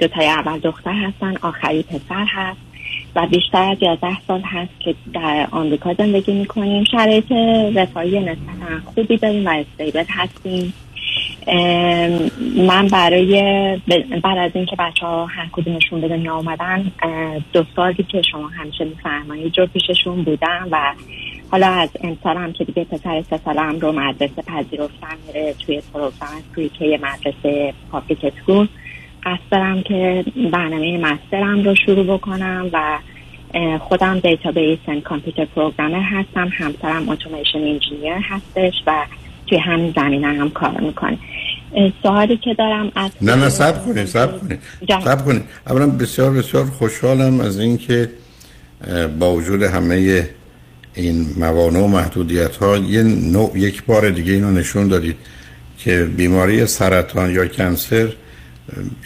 دو 0.01 0.07
تای 0.09 0.27
اول 0.29 0.59
دختر 0.59 0.93
هستن 0.93 1.35
آخری 1.43 1.83
پسر 1.83 2.25
هست. 2.29 2.70
و 3.17 3.27
بیشتر 3.27 3.71
از 3.71 3.77
11 3.81 4.21
سال 4.27 4.41
هست 4.41 4.81
که 4.81 4.95
در 5.13 5.49
آمریکا 5.51 5.95
زندگی 5.95 6.33
می‌کنیم. 6.33 6.85
شرایط 6.85 7.33
رفاهی 7.75 8.21
نسبتا 8.21 8.91
خوبی 8.95 9.17
داریم 9.17 9.47
و 9.47 9.51
stable 9.51 10.05
هستیم. 10.09 10.73
من 12.57 12.89
برای 12.89 13.33
بعد 14.23 14.39
از 14.39 14.51
اینکه 14.55 14.77
بچه 14.77 15.07
ها 15.07 15.27
هر 15.27 15.49
کدومشون 15.53 16.01
به 16.01 16.09
دنیا 16.09 16.35
آمدن 16.35 16.93
دو 17.53 17.65
سالی 17.77 18.03
که 18.03 18.23
شما 18.23 18.49
همیشه 18.49 18.85
میفرمایید 18.85 19.53
جو 19.53 19.67
پیششون 19.67 20.23
بودم 20.23 20.69
و 20.71 20.93
حالا 21.51 21.67
از 21.67 21.89
امسال 22.05 22.53
که 22.53 22.65
دیگه 22.65 22.85
پسر 22.85 23.23
سه 23.31 23.41
سالم 23.45 23.79
رو 23.81 23.93
مدرسه 23.93 24.43
پذیرفتم 24.43 25.17
میره 25.27 25.55
توی 25.67 25.83
program 25.93 26.71
که 26.79 27.01
مدرسه 27.03 27.75
public 27.93 28.25
school. 28.25 28.69
قصد 29.25 29.41
دارم 29.51 29.83
که 29.83 30.25
برنامه 30.53 30.99
master 30.99 31.55
م 31.55 31.65
رو 31.65 31.75
شروع 31.75 32.17
بکنم 32.17 32.71
و 32.73 32.99
خودم 33.79 34.19
database 34.19 34.79
and 34.89 35.01
computer 35.01 35.45
programmer 35.45 36.01
هستم. 36.01 36.49
همسرم 36.59 37.09
automation 37.09 37.65
engineer 37.65 38.13
هستش 38.13 38.75
و 38.87 39.07
توی 39.47 39.59
همین 39.59 39.93
زمینه 39.97 40.27
هم 40.27 40.51
کار 40.51 40.81
می‌کنه. 40.81 41.19
سوالی 42.03 42.37
که 42.37 42.55
دارم 42.55 42.93
از 42.95 43.11
نه 43.23 43.35
نه 43.35 43.49
صبر 43.49 43.85
کنید 43.85 44.05
صبر 44.05 44.41
کنید 44.41 44.59
صبر 45.05 45.25
کنید 45.25 45.43
اولا 45.67 45.87
بسیار 45.87 46.31
بسیار 46.31 46.65
خوشحالم 46.65 47.41
از 47.41 47.61
اینکه 47.61 48.11
با 49.19 49.35
وجود 49.35 49.63
همه 49.63 50.29
این 50.95 51.27
موانع 51.37 51.79
و 51.79 51.87
محدودیت 51.87 52.57
ها 52.57 52.77
یه 52.77 53.03
نوع 53.03 53.59
یک 53.59 53.85
بار 53.85 54.11
دیگه 54.11 54.33
اینو 54.33 54.51
نشون 54.51 54.89
دادید 54.89 55.17
که 55.79 56.09
بیماری 56.17 56.67
سرطان 56.67 57.31
یا 57.31 57.47
کنسر 57.47 58.09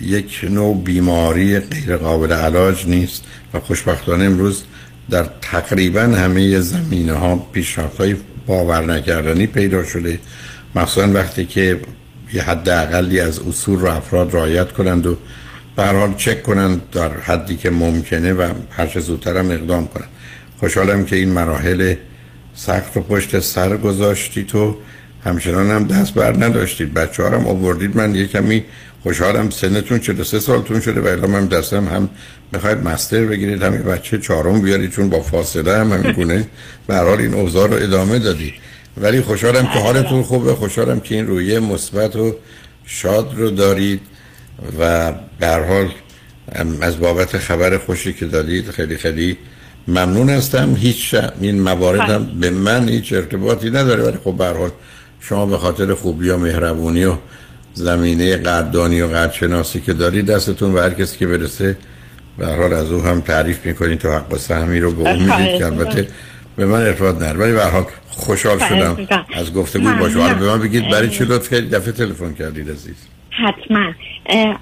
یک 0.01 0.47
نوع 0.51 0.83
بیماری 0.83 1.59
غیر 1.59 1.97
قابل 1.97 2.33
علاج 2.33 2.87
نیست 2.87 3.25
و 3.55 3.61
خوشبختانه 3.61 4.25
امروز 4.25 4.65
در 5.11 5.27
تقریبا 5.41 6.01
همه 6.01 6.61
زمینه 6.61 7.13
ها 7.13 7.37
پیشرفت 7.37 7.97
های 7.97 8.17
باور 8.47 8.85
نکردنی 8.85 9.47
پیدا 9.47 9.85
شده. 9.85 10.19
مخصوصا 10.75 11.13
وقتی 11.13 11.45
که 11.45 11.81
یه 12.33 12.43
حد 12.43 12.69
اقلی 12.69 13.21
از 13.21 13.39
اصول 13.39 13.79
رو 13.79 13.91
افراد 13.91 14.35
رعایت 14.35 14.73
کنند 14.73 15.07
و 15.07 15.17
به 15.77 15.85
حال 15.85 16.15
چک 16.15 16.43
کنند 16.43 16.91
در 16.91 17.21
حدی 17.21 17.57
که 17.57 17.71
ممکنه 17.71 18.33
و 18.33 18.53
هر 18.71 18.87
چه 18.87 19.01
زودتر 19.01 19.37
هم 19.37 19.51
اقدام 19.51 19.87
کنند. 19.87 20.09
خوشحالم 20.61 21.05
که 21.05 21.17
این 21.17 21.29
مراحل 21.29 21.95
سخت 22.55 22.97
و 22.97 23.01
پشت 23.01 23.41
سر 23.41 23.77
گذاشتید 23.77 24.47
تو 24.47 24.77
همچنان 25.25 25.71
هم 25.71 25.85
دست 25.85 26.15
بر 26.15 26.45
نداشتید. 26.45 26.95
بچه 26.95 27.25
هم 27.25 27.47
آوردید. 27.47 27.97
من 27.97 28.15
یه 28.15 28.27
کمی 28.27 28.65
خوشحالم 29.05 29.51
سنتون 29.51 29.99
43 29.99 30.41
سالتون 30.41 30.81
شده 30.81 31.01
و 31.01 31.07
الان 31.07 31.35
هم 31.35 31.47
دستم 31.47 31.89
هم 31.89 32.09
می‌خواید 32.53 32.79
مستر 32.79 33.25
بگیرید 33.25 33.63
همین 33.63 33.83
بچه 33.83 34.19
چهارم 34.19 34.61
بیارید 34.61 34.91
چون 34.91 35.09
با 35.09 35.21
فاصله 35.21 35.79
هم 35.79 35.93
همین 35.93 36.13
گونه. 36.13 36.47
به 36.87 36.97
حال 36.97 37.19
این 37.19 37.35
اوضاع 37.35 37.69
رو 37.69 37.75
ادامه 37.75 38.19
دادی. 38.19 38.55
ولی 38.97 39.21
خوشحالم 39.21 39.63
که 39.63 39.79
حالتون 39.79 40.23
خوبه 40.23 40.55
خوشحالم 40.55 41.01
که 41.01 41.15
این 41.15 41.27
رویه 41.27 41.61
مثبت 41.61 42.17
و 42.17 42.35
شاد 42.87 43.35
رو 43.37 43.51
دارید 43.51 44.01
و 44.79 45.13
حال 45.41 45.93
از 46.81 47.01
بابت 47.01 47.39
خبر 47.39 47.79
خوشی 47.79 48.13
که 48.13 48.27
دادید 48.27 48.71
خیلی 48.71 48.97
خیلی 48.97 49.37
ممنون 49.89 50.31
هستم. 50.31 50.75
هیچ 50.75 51.17
این 51.41 51.61
مواردم 51.61 52.27
به 52.41 52.51
من 52.51 52.89
هیچ 52.89 53.13
ارتباطی 53.13 53.71
نداره 53.71 54.03
ولی 54.03 54.19
خب 54.25 54.37
به 54.37 54.47
حال 54.47 54.71
شما 55.21 55.47
به 55.47 55.59
خاطر 55.59 55.95
خوبی 55.95 56.29
و 56.29 56.37
مهربونی 56.37 57.05
و 57.05 57.17
زمینه 57.75 58.37
قدردانی 58.37 59.01
و 59.01 59.07
قدرشناسی 59.07 59.81
که 59.81 59.93
دارید 59.93 60.27
دستتون 60.27 60.75
و 60.75 60.79
هر 60.79 60.91
کسی 60.91 61.19
که 61.19 61.27
برسه 61.27 61.77
به 62.39 62.47
حال 62.47 62.73
از 62.73 62.93
او 62.93 63.03
هم 63.03 63.21
تعریف 63.21 63.67
می‌کنید 63.67 63.99
تو 63.99 64.09
حق 64.11 64.33
و 64.33 64.37
سهمی 64.37 64.81
رو 64.81 64.93
به 64.93 65.11
اون 65.11 65.19
می‌دید 65.19 65.59
که 65.59 65.67
البته 65.67 66.09
به 66.57 66.67
من 66.67 66.81
ارتباط 66.81 67.17
نداره. 67.17 67.39
ولی 67.39 67.53
به 67.53 67.65
حال 67.65 67.85
خوشحال 68.11 68.59
شدم 68.59 68.97
از 69.35 69.55
گفتگوی 69.55 69.95
با 70.01 70.09
شما. 70.09 70.35
به 70.35 70.47
من 70.47 70.61
بگید 70.61 70.91
برای 70.91 71.09
چی 71.09 71.25
لطف 71.25 71.51
کردید 71.51 71.75
دفعه 71.75 71.93
تلفن 71.93 72.35
کردید 72.35 72.71
عزیز. 72.71 72.97
حتما. 73.31 73.93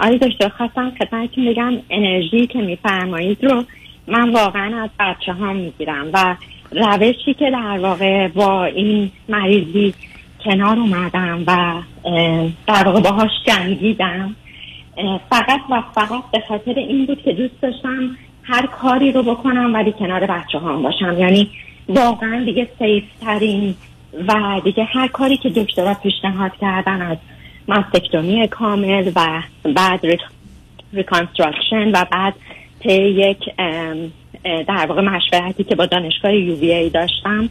آقای 0.00 0.18
دکتر 0.18 0.48
خواستم 0.48 0.92
خدمتتون 0.98 1.52
بگم 1.52 1.72
انرژی 1.90 2.46
که 2.46 2.58
میفرمایید 2.58 3.44
رو 3.44 3.64
من 4.08 4.32
واقعا 4.32 4.82
از 4.82 4.90
بچه 5.00 5.32
ها 5.32 5.52
می‌گیرم 5.52 6.06
و 6.12 6.36
روشی 6.72 7.34
که 7.34 7.50
در 7.52 7.78
واقع 7.78 8.28
با 8.28 8.64
این 8.64 9.10
مریضی 9.28 9.94
کنار 10.44 10.78
اومدم 10.78 11.44
و 11.46 11.82
در 12.66 12.84
واقع 12.84 13.00
باهاش 13.00 13.30
جنگیدم. 13.46 14.36
فقط 15.30 15.60
و 15.70 15.82
فقط 15.94 16.22
به 16.32 16.42
خاطر 16.48 16.74
این 16.74 17.06
بود 17.06 17.22
که 17.22 17.32
دوست 17.32 17.60
داشتم 17.62 18.16
هر 18.42 18.66
کاری 18.66 19.12
رو 19.12 19.22
بکنم 19.22 19.74
ولی 19.74 19.92
کنار 19.92 20.26
بچه 20.26 20.58
هم 20.58 20.82
باشم. 20.82 21.18
یعنی 21.18 21.50
واقعا 21.88 22.44
دیگه 22.44 22.68
سیف 22.78 23.04
ترین 23.20 23.74
و 24.28 24.60
دیگه 24.64 24.84
هر 24.84 25.08
کاری 25.08 25.36
که 25.36 25.48
دکترها 25.48 25.94
پیشنهاد 25.94 26.52
کردن 26.60 27.02
از 27.02 27.18
مستکتومی 27.68 28.48
کامل 28.48 29.12
و 29.16 29.42
بعد 29.74 30.00
reconstruction 30.92 31.88
و 31.92 32.04
بعد 32.10 32.34
طی 32.80 32.92
یک 32.92 33.38
در 34.44 34.86
واقع 34.88 35.02
مشورتی 35.02 35.64
که 35.64 35.74
با 35.74 35.86
دانشگاه 35.86 36.34
U 36.34 36.88
داشتم. 36.88 37.48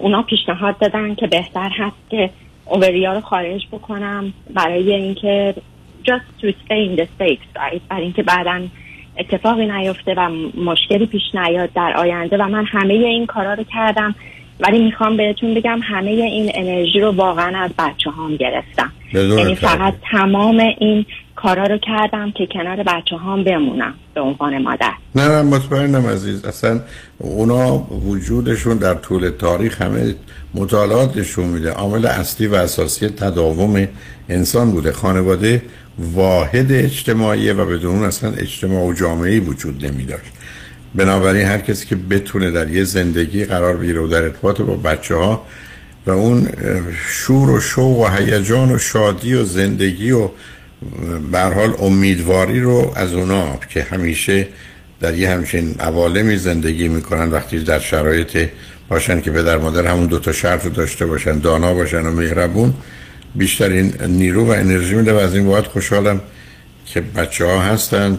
اونا 0.00 0.22
پیشنهاد 0.22 0.78
دادن 0.78 1.14
که 1.14 1.26
بهتر 1.26 1.70
هست 1.78 2.10
که 2.10 2.30
اووریا 2.66 3.12
رو 3.12 3.20
خارج 3.20 3.66
بکنم 3.72 4.32
برای 4.54 4.94
اینکه 4.94 5.54
just 6.04 6.42
to 6.42 6.46
stay 6.46 6.90
in 6.90 7.00
the 7.00 7.06
safe 7.16 7.56
side 7.56 7.80
برای 7.88 8.02
اینکه 8.02 8.22
بعدا 8.22 8.60
اتفاقی 9.18 9.66
نیفته 9.66 10.14
و 10.16 10.28
مشکلی 10.64 11.06
پیش 11.06 11.22
نیاد 11.34 11.72
در 11.72 11.92
آینده 11.96 12.36
و 12.36 12.48
من 12.48 12.64
همه 12.64 12.94
این 12.94 13.26
کارا 13.26 13.54
رو 13.54 13.64
کردم. 13.64 14.14
ولی 14.60 14.84
می‌خوام 14.84 15.16
بهتون 15.16 15.54
بگم 15.54 15.80
همه 15.82 16.10
این 16.10 16.50
انرژی 16.54 17.00
رو 17.00 17.10
واقعا 17.10 17.58
از 17.58 17.70
بچه 17.78 18.10
هام 18.10 18.36
گرفتم 18.36 18.92
یعنی 19.12 19.54
فقط 19.54 19.94
تمام 20.10 20.58
این 20.78 21.06
کارا 21.42 21.64
رو 21.64 21.78
کردم 21.78 22.30
که 22.30 22.46
کنار 22.46 22.82
بچه 22.82 23.16
هام 23.16 23.44
بمونم 23.44 23.94
به 24.14 24.20
عنوان 24.20 24.62
مادر. 24.62 24.92
نه 25.14 25.28
نه 25.28 25.42
مطمئنم 25.42 26.06
عزیز. 26.06 26.44
اصلا 26.44 26.80
اونا 27.18 27.78
وجودشون 27.78 28.76
در 28.76 28.94
طول 28.94 29.30
تاریخ 29.30 29.82
همه 29.82 30.14
مطالعاتشون 30.54 31.46
میده. 31.46 31.70
عامل 31.70 32.06
اصلی 32.06 32.46
و 32.46 32.54
اساسی 32.54 33.08
تداوم 33.08 33.88
انسان 34.28 34.70
بوده. 34.70 34.92
خانواده 34.92 35.62
واحد 35.98 36.72
اجتماعی 36.72 37.50
و 37.50 37.66
بدون 37.66 37.94
اون 37.94 38.04
اصلا 38.04 38.32
اجتماع 38.32 38.84
و 38.84 38.92
جامعه 38.92 39.40
وجود 39.40 39.86
نمی 39.86 40.04
داشت 40.04 40.32
بنابراین 40.94 41.46
هر 41.46 41.58
کسی 41.58 41.86
که 41.86 41.96
بتونه 41.96 42.50
در 42.50 42.70
یه 42.70 42.84
زندگی 42.84 43.44
قرار 43.44 43.76
بگیره 43.76 44.00
و 44.00 44.06
در 44.06 44.22
ارتباط 44.22 44.60
با 44.60 44.74
بچه 44.74 45.14
ها 45.14 45.42
و 46.06 46.10
اون 46.10 46.48
شور 47.08 47.50
و 47.50 47.60
شوق 47.60 47.98
و 47.98 48.08
هیجان 48.08 48.72
و 48.72 48.78
شادی 48.78 49.34
و 49.34 49.44
زندگی 49.44 50.10
و 50.10 50.28
به 51.32 51.40
حال 51.40 51.74
امیدواری 51.78 52.60
رو 52.60 52.92
از 52.96 53.12
اونا 53.12 53.58
که 53.68 53.82
همیشه 53.82 54.48
در 55.00 55.14
یه 55.14 55.30
همچین 55.30 55.74
عوالمی 55.80 56.36
زندگی 56.36 56.88
می‌کنن 56.88 57.30
وقتی 57.30 57.58
در 57.58 57.78
شرایط 57.78 58.48
باشن 58.88 59.20
که 59.20 59.30
پدر 59.30 59.58
مادر 59.58 59.86
همون 59.86 60.06
دوتا 60.06 60.32
شرط 60.32 60.64
رو 60.64 60.70
داشته 60.70 61.06
باشن 61.06 61.38
دانا 61.38 61.74
باشن 61.74 62.06
و 62.06 62.10
مهربون 62.10 62.74
بیشترین 63.34 63.94
نیرو 64.08 64.46
و 64.46 64.50
انرژی 64.50 64.94
میده 64.94 65.12
و 65.12 65.16
از 65.16 65.34
این 65.34 65.46
باید 65.46 65.64
خوشحالم 65.64 66.20
که 66.86 67.00
بچه 67.00 67.44
ها 67.44 67.60
هستن 67.60 68.18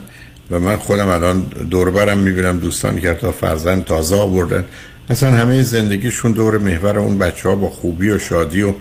و 0.51 0.59
من 0.59 0.77
خودم 0.77 1.07
الان 1.07 1.41
دوربرم 1.69 2.17
می‌بینم 2.17 2.59
دوستانی 2.59 3.01
که 3.01 3.13
تا 3.13 3.31
فرزند 3.31 3.85
تازه 3.85 4.15
آوردن. 4.15 4.65
اصلا 5.09 5.31
همه 5.31 5.63
زندگیشون 5.63 6.31
دور 6.31 6.57
محور 6.57 6.99
اون 6.99 7.17
بچه 7.17 7.49
ها 7.49 7.55
با 7.55 7.69
خوبی 7.69 8.09
و 8.09 8.19
شادی 8.19 8.61
و 8.61 8.73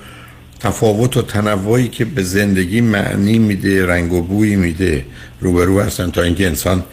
تفاوت 0.61 1.17
و 1.17 1.23
تنوعی 1.23 1.89
که 1.89 2.05
به 2.05 2.23
زندگی 2.23 2.81
معنی 2.81 3.39
میده 3.39 3.87
رنگ 3.87 4.13
و 4.13 4.23
بوی 4.23 4.57
میده. 4.57 5.05
روبرو 5.41 5.81
هستن 5.81 6.11
تا 6.11 6.23
اینکه 6.23 6.47
انسان 6.47 6.85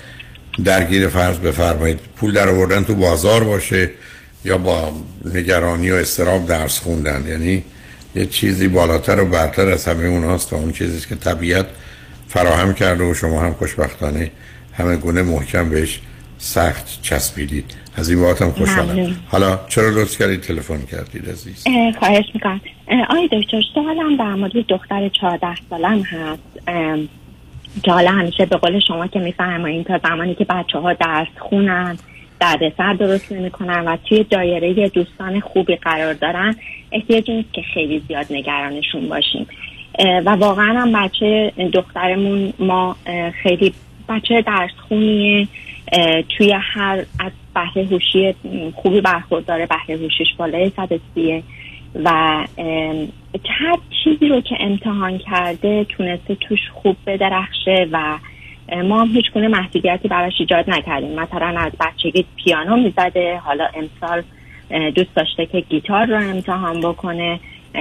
درگیر 0.63 1.07
فرض 1.07 1.37
بفرمایید. 1.37 1.99
پول 2.17 2.33
در 2.33 2.49
آوردن 2.49 2.83
تو 2.83 2.95
بازار 2.95 3.43
باشه 3.43 3.91
یا 4.45 4.57
با 4.57 4.93
نگرانی 5.33 5.91
و 5.91 5.95
استراب 5.95 6.47
درس 6.47 6.79
خوندن. 6.79 7.25
یعنی 7.27 7.63
یه 8.15 8.25
چیزی 8.25 8.67
بالاتر 8.67 9.19
و 9.19 9.25
برتر 9.25 9.67
از 9.67 9.85
همه 9.85 10.05
اوناست 10.05 10.49
تا 10.49 10.55
اون 10.55 10.71
چیزی 10.71 10.99
که 11.09 11.15
طبیعت 11.15 11.65
فراهم 12.29 12.73
کرده 12.73 13.03
و 13.03 13.13
شما 13.13 13.41
هم 13.41 13.53
خوشبختانه 13.53 14.31
همه 14.73 14.95
گونه 14.95 15.21
محکم 15.21 15.69
بهش 15.69 16.01
سخت 16.39 17.01
چسبیدید. 17.01 17.65
از 17.97 18.09
این 18.09 18.19
هم 18.41 18.51
خوشحالم. 18.51 19.15
حالا 19.31 19.59
چرا 19.67 19.89
لطف 19.89 20.17
کردید 20.17 20.41
تلفن 20.41 20.85
کردید 20.91 21.29
عزیز؟ 21.29 21.63
خواهش 21.99 22.25
می‌کنم. 22.33 22.61
آی 23.09 23.29
دکتر 23.31 23.61
سوالم 23.73 24.17
در 24.17 24.33
مورد 24.33 24.67
دختر 24.67 25.09
14 25.09 25.47
سالم 25.69 26.01
هست. 26.01 26.43
که 27.83 27.91
حالا 27.91 28.11
همیشه 28.11 28.45
به 28.45 28.57
قول 28.57 28.79
شما 28.79 29.07
که 29.07 29.19
میفرمایید 29.19 29.85
تا 29.87 29.99
زمانی 30.03 30.35
که 30.35 30.45
بچه 30.45 30.79
ها 30.79 30.93
درس 30.93 31.27
خونن 31.37 31.97
دردسر 32.39 32.93
درست 32.93 33.31
نمی‌کنن 33.31 33.85
و 33.85 33.97
توی 34.09 34.23
دایره 34.23 34.89
دوستان 34.89 35.39
خوبی 35.39 35.75
قرار 35.75 36.13
دارن 36.13 36.55
احتیاج 36.91 37.31
نیست 37.31 37.53
که 37.53 37.61
خیلی 37.73 38.03
زیاد 38.07 38.25
نگرانشون 38.29 39.09
باشیم. 39.09 39.47
و 40.25 40.29
واقعا 40.29 40.81
هم 40.81 41.03
بچه 41.03 41.51
دخترمون 41.73 42.53
ما 42.59 42.95
خیلی 43.43 43.73
بچه 44.09 44.41
درس 44.41 44.71
خونیه. 44.87 45.47
توی 46.37 46.55
هر 46.61 47.05
از 47.19 47.31
بهره 47.55 47.85
هوشی 47.85 48.35
خوبی 48.75 49.01
برخورداره 49.01 49.65
بهره 49.65 49.95
هوشیش 50.01 50.27
بالای 50.37 50.71
130 50.75 51.43
و 52.03 52.09
هر 53.49 53.77
چیزی 54.03 54.27
رو 54.27 54.41
که 54.41 54.55
امتحان 54.59 55.17
کرده 55.17 55.83
تونسته 55.83 56.35
توش 56.35 56.59
خوب 56.73 56.95
بدرخشه 57.05 57.87
و 57.91 58.17
ما 58.83 59.01
هم 59.01 59.07
هیچ 59.07 59.25
گونه 59.33 59.47
محدودیتی 59.47 60.07
براش 60.07 60.33
ایجاد 60.39 60.69
نکردیم. 60.69 61.19
مثلا 61.19 61.59
از 61.59 61.71
بچگی 61.79 62.25
پیانو 62.35 62.75
می‌زده 62.75 63.37
حالا 63.37 63.67
امسال 63.75 64.23
دوست 64.91 65.15
داشته 65.15 65.45
که 65.45 65.59
گیتار 65.59 66.05
رو 66.05 66.29
امتحان 66.29 66.81
بکنه. 66.81 67.39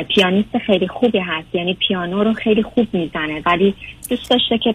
پیانیست 0.09 0.59
خیلی 0.59 0.89
خوبی 0.89 1.19
هست 1.19 1.55
یعنی 1.55 1.75
پیانو 1.75 2.25
رو 2.25 2.33
خیلی 2.33 2.63
خوب 2.63 2.89
می‌زنه. 2.93 3.43
ولی 3.47 3.75
دوست 4.11 4.31
داشته 4.31 4.59
که 4.59 4.75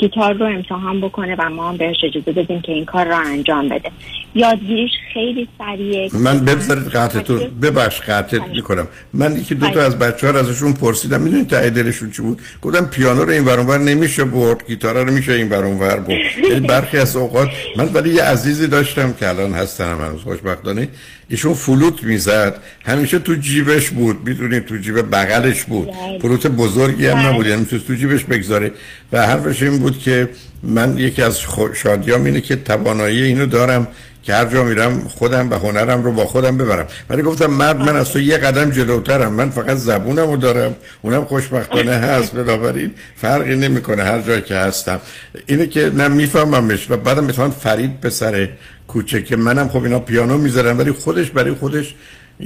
گیتار 0.00 0.34
رو 0.34 0.46
امتحان 0.46 1.00
بکنه 1.00 1.36
و 1.38 1.50
ما 1.50 1.68
هم 1.68 1.76
بهش 1.76 1.96
اجازه 2.04 2.32
بدیم 2.32 2.60
که 2.60 2.72
این 2.72 2.84
کار 2.84 3.06
رو 3.06 3.16
انجام 3.16 3.68
بده. 3.68 3.90
یادگیریش 4.34 4.90
خیلی 5.14 5.48
سریعه. 5.58 6.08
من 6.12 6.44
بذارید 6.44 6.88
قطعتون 6.88 7.40
ببخش 7.62 8.00
قطعت 8.00 8.42
می‌کنم. 8.48 8.88
من 9.14 9.36
یکی 9.36 9.54
دو 9.54 9.68
تا 9.68 9.82
از 9.82 9.98
بچه 9.98 10.32
ها 10.32 10.38
ازشون 10.38 10.72
پرسیدم. 10.72 11.20
می‌دونید 11.20 11.48
ته 11.48 11.70
دلشون 11.70 12.10
چی 12.10 12.22
بود؟ 12.22 12.40
گفتم 12.62 12.86
پیانو 12.86 13.24
رو 13.24 13.30
این 13.30 13.44
ور 13.44 13.60
اونور 13.60 13.78
نمیشه 13.78 14.24
برد 14.24 14.66
گیتار 14.66 15.04
رو 15.04 15.12
میشه 15.12 15.32
این 15.32 15.48
ور 15.48 15.64
اونور 15.64 15.96
برد. 15.96 16.20
یعنی 16.50 16.66
برخی 16.66 16.98
از 16.98 17.16
اوقات 17.16 17.48
من 17.76 17.84
ولی 17.84 18.14
یه 18.14 18.22
عزیزی 18.22 18.66
داشتم 18.66 19.12
که 19.12 19.28
الان 19.28 19.52
هستن 19.52 19.90
هم 19.90 20.00
هنوز 20.00 20.20
خوشبختانه. 20.20 20.88
ایشون 21.28 21.54
فلوت 21.54 22.04
می‌زد. 22.04 22.62
همیشه 22.84 23.18
تو 23.18 23.34
جیبش 23.34 23.90
بود. 23.90 24.28
می‌دونید 24.28 24.64
تو 24.66 24.76
جیب 24.76 25.14
بغلش 25.14 25.64
بود. 25.64 25.88
فلوت 26.22 26.46
بزرگی 26.46 27.06
هم 27.06 27.18
نبود. 27.18 27.46
یعنی 27.46 27.64
تو 27.64 27.94
جیبش 27.94 28.24
بگذاره. 28.24 28.72
و 29.12 29.26
حرفش 29.26 29.59
این 29.62 29.78
بود 29.78 29.98
که 29.98 30.28
من 30.62 30.98
یکی 30.98 31.22
از 31.22 31.38
شادیام 31.74 32.24
اینه 32.24 32.40
که 32.40 32.56
توانایی 32.56 33.22
اینو 33.22 33.46
دارم 33.46 33.88
که 34.22 34.34
هر 34.34 34.44
جا 34.44 34.64
میرم 34.64 35.08
خودم 35.08 35.50
و 35.50 35.54
هنرم 35.54 36.02
رو 36.04 36.12
با 36.12 36.26
خودم 36.26 36.56
ببرم. 36.56 36.86
ولی 37.10 37.22
گفتم 37.22 37.46
مرد 37.46 37.76
من 37.76 37.96
از 37.96 38.10
تو 38.10 38.20
یه 38.20 38.38
قدم 38.38 38.70
جلوترم. 38.70 39.32
من 39.32 39.50
فقط 39.50 39.76
زبونم 39.76 40.30
رو 40.30 40.36
دارم. 40.36 40.74
اونم 41.02 41.24
خوشبختانه 41.24 41.92
هست 41.92 42.32
بنابراین 42.32 42.90
فرقی 43.16 43.56
نمی‌کنه 43.56 44.02
هر 44.02 44.20
جایی 44.20 44.42
که 44.42 44.54
هستم. 44.56 45.00
اینه 45.46 45.66
که 45.66 45.90
نه 45.94 46.08
میفهممش 46.08 46.90
و 46.90 46.96
بعدم 46.96 47.24
مثلا 47.24 47.50
فرید 47.50 48.00
پسر 48.00 48.48
کوچکه 48.88 49.36
منم 49.36 49.68
خب 49.68 49.82
اینا 49.84 49.98
پیانو 49.98 50.38
می‌ذارم 50.38 50.78
ولی 50.78 50.92
خودش 50.92 51.30
برای 51.30 51.52
خودش 51.52 51.94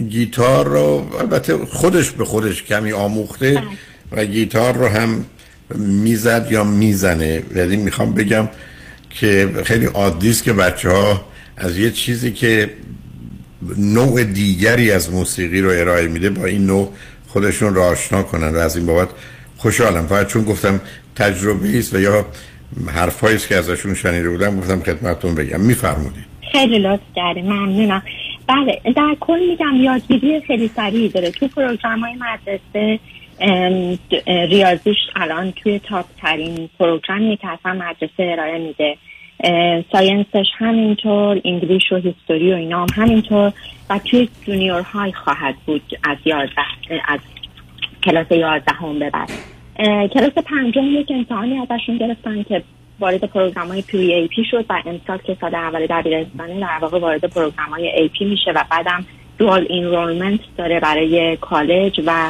گیتار 0.08 0.68
رو 0.68 1.10
البته 1.20 1.56
خودش 1.56 2.10
به 2.10 2.24
خودش 2.24 2.62
کمی 2.62 2.92
آموخته 2.92 3.62
و 4.12 4.24
گیتار 4.24 4.74
رو 4.74 4.88
هم 4.88 5.24
می‌زد 5.74 6.46
یا 6.50 6.64
می‌زنه. 6.64 7.42
یعنی 7.56 7.76
می‌خوام 7.76 8.14
بگم 8.14 8.48
که 9.10 9.50
خیلی 9.64 9.86
عادی 9.86 10.30
است 10.30 10.44
که 10.44 10.52
بچه 10.52 10.90
ها 10.90 11.24
از 11.56 11.78
یه 11.78 11.90
چیزی 11.90 12.32
که 12.32 12.70
نوع 13.78 14.24
دیگری 14.24 14.90
از 14.90 15.12
موسیقی 15.12 15.60
رو 15.60 15.70
ارائه 15.70 16.08
میده 16.08 16.30
با 16.30 16.44
این 16.44 16.66
نوع 16.66 16.92
خودشون 17.28 17.74
رو 17.74 17.82
آشنا 17.82 18.22
کنن 18.22 18.48
و 18.48 18.58
از 18.58 18.76
این 18.76 18.86
بابت 18.86 19.08
خوشحالم. 19.56 20.06
فقط 20.06 20.26
چون 20.26 20.44
گفتم 20.44 20.80
تجربه 21.16 21.78
است 21.78 21.94
و 21.94 22.00
یا 22.00 22.26
حرفایی 22.86 23.36
است 23.36 23.48
که 23.48 23.56
ازشون 23.56 23.94
شنیده 23.94 24.30
بودم 24.30 24.60
گفتم 24.60 24.80
خدمتتون 24.80 25.34
بگم. 25.34 25.60
میفرمودید 25.60 26.24
خیلی 26.52 26.78
لطف 26.78 27.02
کردی 27.16 27.42
ممنونم. 27.42 28.02
بله 28.48 28.80
در 28.96 29.16
کل 29.20 29.38
میگم 29.50 29.74
یادگیری 29.84 30.40
خیلی 30.46 30.70
سریعی 30.76 31.08
داره. 31.08 31.30
تو 31.30 31.48
program 31.48 32.00
های 32.00 32.12
مدرسه 32.14 33.00
ریاضیش 34.26 34.96
الان 35.16 35.52
توی 35.52 35.78
top 35.78 36.06
ترین 36.22 36.68
program 36.78 37.29
ی 37.29 37.36
که 37.36 37.48
اصلا 37.48 37.72
مدرسه 37.72 38.12
ارائه 38.18 38.58
میده. 38.58 38.96
science 39.92 40.34
ش 40.34 40.46
همینطور 40.58 41.40
English 41.44 41.92
و 41.92 41.96
history 41.96 42.52
و 42.52 42.56
اینا 42.56 42.80
هم 42.80 42.86
همینطور 42.94 43.52
و 43.90 43.98
توی 43.98 44.28
junior 44.46 44.82
high 44.82 45.12
خواهد 45.12 45.54
بود 45.66 45.82
از 46.04 46.16
یازده 46.24 46.62
از 47.08 47.20
کلاس 48.02 48.30
یازدهم 48.30 48.98
به 48.98 49.10
بعد. 49.10 49.30
کلاس 50.10 50.32
پنجم 50.32 50.84
یک 50.84 51.10
امتحانی 51.10 51.58
ازشون 51.58 51.98
گرفتن 51.98 52.42
که 52.42 52.62
وارد 53.00 53.24
program 53.24 53.68
های 53.68 53.82
Pre-AP 53.82 54.44
شد 54.50 54.64
و 54.68 54.82
امسال 54.86 55.18
که 55.18 55.36
سال 55.40 55.54
اول 55.54 55.86
دبیرستانه 55.86 56.60
در 56.60 56.78
واقع 56.80 56.98
وارد 56.98 57.24
program 57.24 57.68
های 57.70 57.88
AP 57.88 58.24
میشه 58.24 58.50
و 58.50 58.64
بعدم 58.70 59.04
dual 59.38 59.66
enrollment 59.68 60.40
داره 60.56 60.80
برای 60.80 61.36
کالج 61.36 62.00
و 62.06 62.28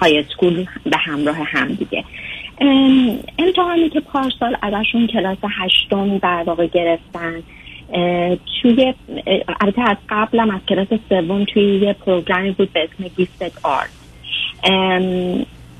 high 0.00 0.18
school 0.18 0.66
به 0.84 0.96
همراه 0.96 1.36
هم 1.36 1.68
دیگه. 1.68 2.04
ام، 2.60 3.18
امتحانی 3.38 3.88
که 3.88 4.00
پارسال 4.00 4.56
ازشون 4.62 5.06
کلاس 5.06 5.38
هشتم 5.58 6.18
در 6.18 6.42
واقع 6.46 6.66
گرفتن 6.66 7.42
توی 8.62 8.94
البته 9.60 9.82
از 9.90 9.96
قبلم 10.08 10.50
از 10.50 10.60
کلاس 10.68 10.88
سوم 11.08 11.44
توی 11.44 11.62
یه 11.62 11.92
program 11.92 12.43
ی 12.43 12.50
بود 12.50 12.72
به 12.72 12.80
اسم 12.84 13.08
gifted 13.16 13.52
art 13.62 13.90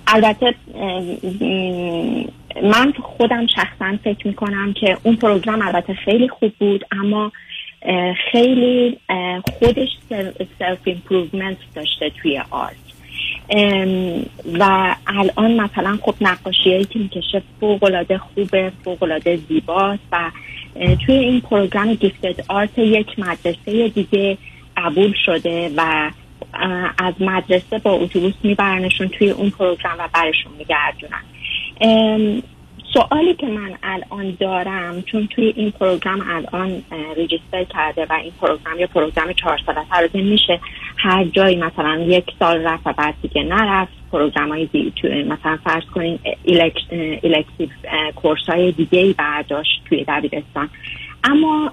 البته 0.07 0.55
من 2.62 2.93
خودم 3.03 3.47
شخصا 3.47 3.97
فکر 4.05 4.27
می‌کنم 4.27 4.73
که 4.73 4.99
اون 5.03 5.16
program 5.16 5.62
البته 5.62 5.95
خیلی 5.95 6.29
خوب 6.29 6.53
بود 6.59 6.85
اما 6.93 7.33
خیلی 8.33 8.99
خودش 9.59 9.89
self 10.59 10.78
improvement 10.85 11.57
داشته 11.75 12.11
توی 12.11 12.43
art. 12.51 12.82
و 14.59 14.95
الان 15.07 15.61
مثلا 15.61 15.99
خب 16.03 16.14
نقاشی 16.20 16.84
که 16.84 16.99
می‌کشه 16.99 17.43
فوق 17.61 17.84
العاده 17.84 18.18
خوبه 18.18 18.72
فوق 18.84 19.03
العاده 19.03 19.36
زیباست 19.49 20.03
و 20.12 20.30
توی 21.07 21.14
این 21.14 21.40
program 21.41 21.95
gifted 21.95 22.45
art 22.49 22.78
یک 22.78 23.18
مدرسه 23.18 23.88
دیگه 23.88 24.38
قبول 24.76 25.14
شده 25.24 25.70
و 25.76 26.11
از 26.99 27.14
مدرسه 27.20 27.78
با 27.78 27.90
اتوبوس 27.90 28.34
میبرنشون 28.43 29.09
توی 29.09 29.30
اون 29.30 29.51
program 29.51 29.99
و 29.99 30.09
برشون 30.14 30.53
میگردونن. 30.59 31.22
سوالی 32.95 33.34
که 33.34 33.47
من 33.47 33.74
الان 33.82 34.36
دارم 34.40 35.03
چون 35.03 35.26
توی 35.26 35.53
این 35.57 35.70
program 35.70 36.22
الان 36.30 36.82
register 37.16 37.64
کرده 37.64 38.07
و 38.11 38.12
این 38.12 38.32
program 38.41 38.78
یه 38.78 38.86
program 38.87 39.33
چهار 39.32 39.59
ساله 39.66 39.80
البته 39.93 40.20
میشه. 40.20 40.61
هر 40.97 41.24
جایی 41.24 41.57
مثلا 41.57 42.01
یک 42.01 42.24
سال 42.38 42.62
رفت 42.62 42.86
و 42.86 42.93
بعد 42.93 43.14
دیگه 43.22 43.43
نرفت. 43.43 43.93
program 44.12 44.49
های 44.49 44.66
دی... 44.66 44.93
توی 44.97 45.22
مثلا 45.22 45.59
فرض 45.64 45.84
کنین 45.84 46.18
elective 47.24 47.68
course 48.16 48.47
های 48.49 48.72
دیگه 48.72 48.99
ای 48.99 49.12
برداشت 49.12 49.82
توی 49.88 50.05
دبیرستان. 50.09 50.68
اما 51.24 51.72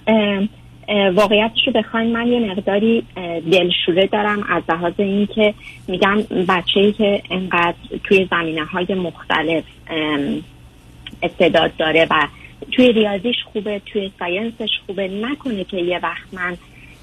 واقعیتش 1.14 1.68
رو 1.68 1.74
بخواین 1.74 2.14
من 2.14 2.28
یه 2.28 2.52
مقداری 2.52 3.04
دلشوره 3.52 4.08
دارم 4.08 4.44
از 4.50 4.64
لحاظ 4.70 4.94
اینکه 4.98 5.54
میگم 5.88 6.18
بچه 6.48 6.80
ای 6.80 6.92
که 6.92 7.22
انقدر 7.32 7.76
توی 8.04 8.28
زمینه 8.32 8.66
های 8.66 8.96
مختلف 8.96 9.64
استعداد 11.24 11.72
داره 11.78 12.08
و 12.10 12.28
توی 12.72 12.92
ریاضیش 12.92 13.36
خوبه 13.54 13.82
توی 13.86 14.12
science 14.20 14.58
ش 14.58 14.70
خوبه. 14.86 15.08
نکنه 15.08 15.64
که 15.64 15.78
یه 15.78 16.00
وقت 16.04 16.34
من 16.34 16.58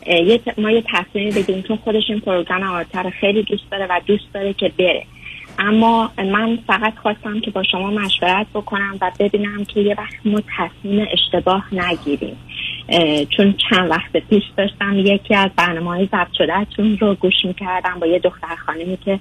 یه 0.06 0.40
ما 0.58 0.70
یه 0.70 0.82
تصمیمی 0.92 1.30
بگیریم 1.30 1.62
چون 1.62 1.76
خودش 1.76 2.02
این 2.08 2.20
program 2.20 2.62
art 2.62 2.91
رو 2.91 3.11
خیلی 3.10 3.42
دوست 3.42 3.70
داره 3.70 3.86
و 3.90 4.00
دوست 4.06 4.32
داره 4.34 4.52
که 4.52 4.72
بره. 4.78 5.04
اما 5.58 6.12
من 6.18 6.58
فقط 6.66 6.94
خواستم 6.96 7.40
که 7.40 7.50
با 7.50 7.62
شما 7.62 7.90
مشورت 7.90 8.46
بکنم 8.54 8.98
و 9.00 9.12
ببینم 9.18 9.64
که 9.64 9.80
یه 9.80 9.94
وقت 9.98 10.14
ما 10.24 10.40
تصمیم 10.58 11.06
اشتباه 11.12 11.74
نگیریم. 11.74 12.36
چون 13.37 13.55
چند 13.70 13.91
وقت 13.91 14.16
پیش 14.16 14.43
داشتم 14.57 14.99
یکی 14.99 15.34
از 15.34 15.51
برنامه 15.57 15.91
های 15.91 16.07
ضبط 16.07 16.32
شدهتون 16.39 16.99
رو 16.99 17.14
گوش 17.14 17.45
می‌کردم 17.45 17.99
با 18.01 18.07
یه 18.07 18.18
دختر 18.18 18.57
خانمی 18.66 18.99
که 19.05 19.20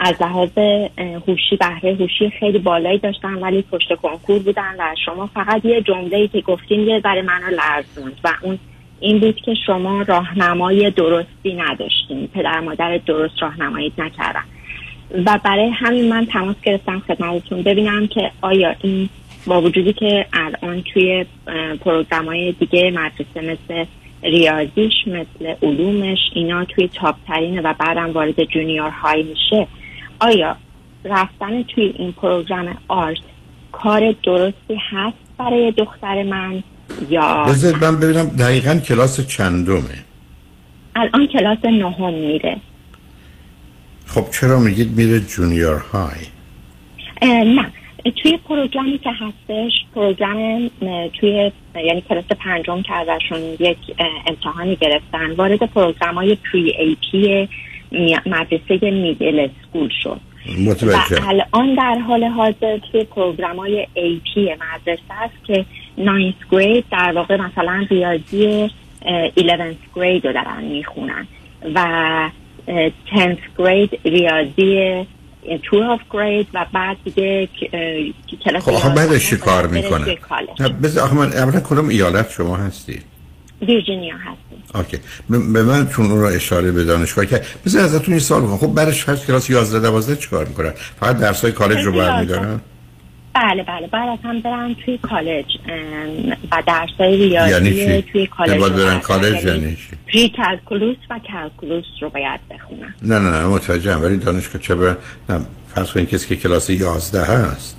از 0.00 0.22
لحاظ 0.22 0.58
هوشی 0.98 1.56
بهره 1.60 1.94
هوشی 1.94 2.30
خیلی 2.30 2.58
بالایی 2.58 2.98
داشتن 2.98 3.34
ولی 3.34 3.62
پشت 3.62 3.94
کنکور 3.94 4.38
بودن 4.38 4.74
و 4.78 4.94
شما 5.04 5.26
فقط 5.26 5.64
یه 5.64 5.82
جمله 5.82 6.28
که 6.28 6.40
گفتین 6.40 6.80
یه 6.80 7.00
ذره 7.00 7.22
منو 7.22 7.46
لرزوند 7.50 8.20
و 8.24 8.28
اون 8.42 8.58
این 9.00 9.18
بود 9.18 9.36
که 9.36 9.54
شما 9.66 10.02
راهنمای 10.02 10.90
درستی 10.90 11.54
نداشتین. 11.54 12.26
پدر 12.26 12.60
مادر 12.60 12.98
درست 12.98 13.42
راهنمایی 13.42 13.92
نکردن. 13.98 14.44
و 15.26 15.38
برای 15.44 15.68
همین 15.68 16.08
من 16.08 16.26
تماس 16.26 16.56
گرفتم 16.62 17.02
خدمتتون 17.08 17.62
ببینم 17.62 18.06
که 18.06 18.30
آیا 18.40 18.74
این 18.80 19.08
با 19.46 19.62
وجودی 19.62 19.92
که 19.92 20.26
الان 20.32 20.82
توی 20.82 21.26
program 21.80 22.24
های 22.24 22.52
دیگه 22.52 22.90
مدرسه 22.90 23.40
مثل 23.40 23.84
ریاضیش 24.22 24.92
مثل 25.06 25.54
علومش 25.62 26.18
اینا 26.34 26.64
توی 26.64 26.88
top 26.88 27.16
ترینه 27.28 27.60
و 27.60 27.74
بعدم 27.78 28.12
وارد 28.12 28.44
junior 28.44 28.90
high 28.90 29.22
میشه. 29.22 29.66
آیا 30.20 30.56
رفتن 31.04 31.62
توی 31.62 31.94
این 31.98 32.12
program 32.12 32.76
art 32.88 33.18
کار 33.72 34.14
درستی 34.24 34.80
هست 34.90 35.16
برای 35.38 35.72
دختر 35.72 36.22
من 36.22 36.62
یا 37.10 37.44
بذارید 37.44 37.84
من 37.84 38.00
ببینم 38.00 38.26
دقیقا 38.26 38.74
کلاس 38.74 39.20
چندمه؟ 39.20 40.04
الان 40.96 41.26
کلاس 41.26 41.64
نهم 41.64 42.14
میره. 42.14 42.56
خب 44.06 44.30
چرا 44.30 44.58
میگید 44.58 44.96
میره 44.96 45.20
junior 45.20 45.78
high؟ 45.78 46.26
نه. 47.22 47.72
توی 48.10 48.36
program 48.48 48.92
ی 48.92 48.98
که 48.98 49.10
هستش 49.10 49.72
program 49.94 50.70
توی 51.20 51.52
یعنی 51.84 52.00
کلاس 52.08 52.24
پنجم 52.24 52.82
که 52.82 52.94
ازشون 52.94 53.40
یک 53.60 53.78
امتحانی 54.26 54.76
گرفتن 54.76 55.30
وارد 55.30 55.58
program 55.58 56.14
های 56.14 56.34
pre-AP 56.52 57.48
مدرسه 58.26 58.90
middle 58.90 59.48
school 59.62 59.88
شد. 60.02 60.20
متوجه. 60.66 61.22
و 61.22 61.28
الان 61.28 61.74
در 61.74 61.98
حال 61.98 62.24
حاضر 62.24 62.78
توی 62.78 63.04
program 63.04 63.56
های 63.56 63.86
AP 63.94 64.48
مدرسه 64.54 65.22
است 65.22 65.44
که 65.46 65.64
9 65.98 66.34
گرید 66.50 66.84
در 66.90 67.12
واقع 67.12 67.36
مثلا 67.36 67.86
ریاضی 67.90 68.70
11 69.36 69.76
گرید 69.96 70.26
رو 70.26 70.32
دارن 70.32 70.64
می‌خونن. 70.64 71.26
و 71.74 72.30
10 72.66 73.38
گرید 73.58 74.00
ریاضی 74.04 75.06
12 75.70 76.04
گرید 76.10 76.46
و 76.54 76.66
بعد 76.72 76.96
دیگه 77.04 77.48
کلاس 78.44 78.62
خب 78.62 78.72
آخه 78.72 78.88
بعدش 78.88 79.30
چی 79.30 79.36
کار 79.36 79.66
می‌کنه؟ 79.66 80.16
بذار 80.82 81.04
آخه 81.04 81.14
من 81.14 81.32
اولا 81.32 81.60
کدوم 81.60 81.88
ایالت 81.88 82.30
شما 82.30 82.56
هستی؟ 82.56 83.00
ویرجینیا 83.62 84.14
هستیم. 84.16 84.62
اوکی. 84.74 84.98
به 85.28 85.62
من 85.62 85.88
چون 85.88 86.10
اون 86.10 86.20
رو 86.20 86.26
اشاره 86.26 86.72
به 86.72 86.84
دانشگاه 86.84 87.26
کرد 87.26 87.46
بذار 87.66 87.84
ازتون 87.84 88.14
این 88.14 88.20
سوال 88.20 88.42
بکنم. 88.42 88.56
خب 88.56 88.74
بعدش 88.74 89.08
هست 89.08 89.26
کلاس 89.26 89.50
11 89.50 89.80
12 89.80 90.16
چیکار 90.16 90.44
می‌کنن؟ 90.44 90.72
فقط 91.00 91.18
درسای 91.18 91.52
کالج 91.52 91.84
رو 91.84 91.92
برمیدارن 91.92 92.60
بله 93.36 93.62
بله. 93.62 93.86
بعد 93.86 94.08
از 94.08 94.18
هم 94.24 94.40
برن 94.40 94.74
توی 94.84 94.98
کالج 94.98 95.44
و 96.52 96.62
درسای 96.66 97.16
ریاضی 97.16 97.74
یعنی 97.74 98.02
توی 98.02 98.26
کالج 98.26 98.50
یعنی 98.50 98.70
برن 98.70 98.98
کالج 98.98 99.44
یعنی 99.44 99.60
یعنی 99.60 99.76
چی؟ 99.76 99.96
pre-calculus 100.12 100.96
و 101.10 101.18
calculus 101.18 101.84
رو 102.00 102.10
باید 102.10 102.40
بخونن. 102.50 102.94
نه 103.02 103.18
نه 103.18 103.30
نه 103.30 103.46
متوجهم. 103.46 104.02
ولی 104.02 104.16
دانشگاه 104.16 104.62
چه 104.62 104.74
برن 104.74 104.96
نه 105.28 105.40
فرض 105.74 105.92
کنید 105.92 106.08
کسی 106.08 106.28
که 106.28 106.36
کلاس 106.36 106.70
11 106.70 107.24
هست 107.24 107.76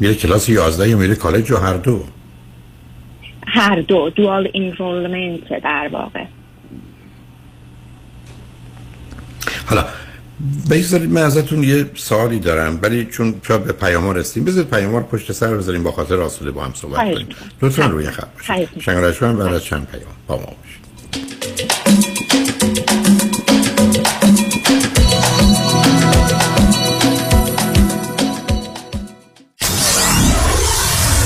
میره 0.00 0.14
کلاس 0.14 0.48
11 0.48 0.88
یا 0.88 0.96
میره 0.96 1.14
کالج 1.14 1.50
و 1.50 1.56
هر 1.56 1.76
دو؟ 1.76 2.04
هر 3.46 3.80
دو. 3.80 4.10
dual 4.10 4.50
enrollment 4.54 5.62
در 5.62 5.88
واقع. 5.92 6.24
حالا 9.66 9.84
بگذارید 10.70 11.10
من 11.10 11.22
ازتون 11.22 11.62
یه 11.64 11.90
سوالی 11.94 12.38
دارم 12.38 12.78
ولی 12.82 13.04
چون 13.04 13.34
شاید 13.48 13.64
به 13.64 13.72
پیام 13.72 14.10
رسیدیم 14.10 14.44
بذارید 14.44 14.70
پیام 14.70 14.96
رو 14.96 15.02
پشت 15.02 15.32
سر 15.32 15.54
بذاریم 15.56 15.82
با 15.82 15.92
خاطر 15.92 16.20
آسوده 16.20 16.50
با 16.50 16.64
هم 16.64 16.72
صحبت 16.74 17.14
کنیم. 17.14 17.28
لطفا 17.62 17.86
روی 17.86 18.10
خط 18.10 18.28
باشید. 18.34 18.80
شنگرشمن 18.80 19.36
بعد 19.36 19.52
از 19.52 19.64
چند 19.64 19.86
پیام. 19.86 20.04
با 20.26 20.36
ما 20.36 20.42
باشید. 20.42 20.81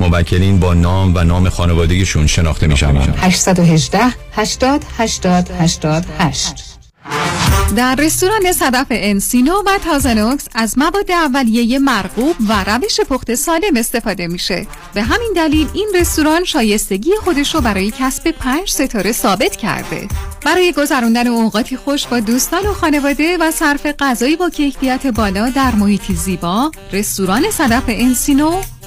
موکلین 0.00 0.60
با 0.60 0.74
نام 0.74 1.14
و 1.14 1.24
نام 1.24 1.48
خانوادگیشون 1.48 2.26
شناخته 2.26 2.66
میشن 2.66 2.96
818 2.96 4.00
80 4.32 4.84
80 4.98 5.50
88 5.60 6.76
در 7.76 7.94
رستوران 7.94 8.52
صدف 8.52 8.86
انسینو 8.90 9.52
و 9.66 9.78
تازنوکس 9.84 10.48
از 10.54 10.78
مواد 10.78 11.10
اولیه 11.10 11.78
مرغوب 11.78 12.36
و 12.48 12.64
روش 12.64 13.00
پخت 13.00 13.34
سالم 13.34 13.76
استفاده 13.76 14.26
میشه. 14.26 14.66
به 14.94 15.02
همین 15.02 15.32
دلیل 15.36 15.68
این 15.74 15.88
رستوران 16.00 16.44
شایستگی 16.44 17.10
خودش 17.24 17.54
رو 17.54 17.60
برای 17.60 17.92
کسب 17.98 18.30
پنج 18.30 18.70
ستاره 18.70 19.12
ثابت 19.12 19.56
کرده. 19.56 20.08
برای 20.44 20.72
گذراندن 20.72 21.26
اوقاتی 21.26 21.76
خوش 21.76 22.06
با 22.06 22.20
دوستان 22.20 22.66
و 22.66 22.72
خانواده 22.72 23.38
و 23.40 23.50
صرف 23.50 23.86
غذایی 23.98 24.36
با 24.36 24.50
کیفیت 24.50 25.06
بالا 25.06 25.50
در 25.50 25.74
محیطی 25.74 26.14
زیبا 26.14 26.70
رستوران 26.92 27.50
صدف 27.50 27.84
انسینو 27.88 28.62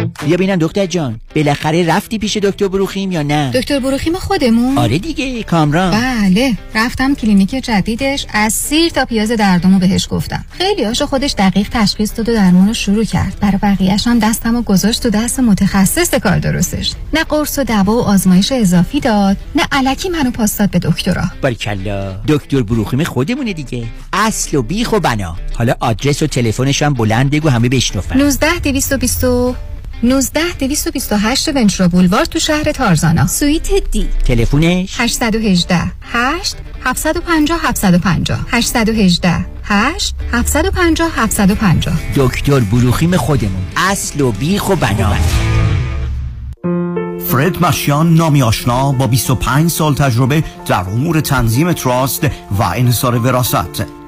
بیا 0.00 0.36
ببینم 0.36 0.56
دکتر 0.60 0.86
جان. 0.86 1.20
بالاخره 1.36 1.86
رفتی 1.86 2.18
پیش 2.18 2.36
دکتر 2.36 2.68
بروخیم 2.68 3.12
یا 3.12 3.22
نه؟ 3.22 3.50
دکتر 3.54 3.80
بروخیم 3.80 4.14
خودمون؟ 4.14 4.78
آره 4.78 4.98
دیگه 4.98 5.42
کامران. 5.42 5.90
بله 5.90 6.56
رفتم 6.74 7.14
کلینیک 7.14 7.50
جدیدش 7.50 8.26
از 8.32 8.52
سیر 8.52 8.90
تا 8.90 9.04
پیاز 9.04 9.30
دردمو 9.30 9.78
بهش 9.78 10.08
گفتم. 10.10 10.44
خیلی 10.50 10.84
هاشو 10.84 11.06
خودش 11.06 11.34
دقیق 11.38 11.68
تشخیص 11.70 12.12
داد 12.16 12.28
و 12.28 12.32
درمون 12.32 12.68
رو 12.68 12.74
شروع 12.74 13.04
کرد. 13.04 13.36
برای 13.40 13.58
بقیهش 13.62 14.06
هم 14.06 14.18
دستم 14.18 14.56
و 14.56 14.62
گذاشت 14.62 15.02
تو 15.02 15.10
دست 15.10 15.40
متخصص 15.40 16.14
کار 16.14 16.38
درستش. 16.38 16.92
نه 17.14 17.24
قرص 17.24 17.58
و 17.58 17.64
دوا 17.64 17.96
و 17.96 18.00
آزمایش 18.02 18.52
اضافی 18.52 19.00
داد 19.00 19.36
نه 19.54 19.62
علکی 19.72 20.08
منو 20.08 20.30
پاس 20.30 20.58
داد 20.58 20.70
به 20.70 20.78
دکترا. 20.78 21.24
باریکلا 21.42 22.12
دکتر 22.28 22.62
بروخیم 22.62 23.04
خودمونه 23.04 23.52
دیگه. 23.52 23.84
اصل 24.12 24.56
و 24.56 24.62
بیخ 24.62 24.92
و 24.92 25.00
بنا. 25.00 25.36
حالا 25.54 25.74
آدرس 25.80 26.22
و 26.22 26.26
تلفنش 26.26 26.82
هم 26.82 26.94
بلند 26.94 27.30
بگو 27.30 27.48
همه 27.48 27.68
بشنفن 27.68 28.18
19 28.18 28.58
220 28.58 29.24
19 30.04 30.40
228 30.58 31.48
ونچرا 31.48 31.88
بولوار 31.88 32.24
تو 32.24 32.38
شهر 32.38 32.72
تارزانا. 32.72 33.26
سویت 33.26 33.68
دی. 33.90 34.08
تلفنش 34.24 35.00
818 35.00 35.92
8 36.02 36.56
750 36.84 37.58
750 37.58 38.38
818 38.50 39.46
8 39.64 40.14
750 40.32 41.10
750 41.16 41.94
دکتر 42.16 42.60
بروخیم 42.60 43.16
خودمون. 43.16 43.62
اصل 43.76 44.20
و 44.20 44.32
بیخ 44.32 44.68
و 44.68 44.76
بنا. 44.76 45.16
فرد 47.28 47.64
مشیان 47.66 48.14
نامی 48.14 48.42
آشنا 48.42 48.92
با 48.92 49.06
25 49.06 49.70
سال 49.70 49.94
تجربه 49.94 50.44
در 50.66 50.80
امور 50.80 51.20
تنظیم 51.20 51.72
تراست 51.72 52.24
و 52.58 52.62
انحصار 52.62 53.18
وراست 53.18 54.01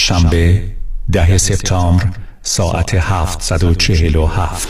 شنبه 0.00 0.62
ده 1.12 1.38
سپتامبر 1.38 2.06
ساعت 2.42 2.94
747 2.94 4.68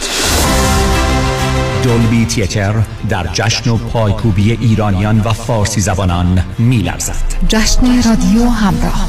دولبی 1.85 2.25
تیتر 2.25 2.75
در 3.09 3.27
جشن 3.33 3.71
و 3.71 3.77
پایکوبی 3.77 4.53
ایرانیان 4.53 5.21
و 5.21 5.33
فارسی 5.33 5.81
زبانان 5.81 6.45
میلرزد. 6.59 7.35
جشن 7.49 8.03
رادیو 8.03 8.49
همراه. 8.49 9.09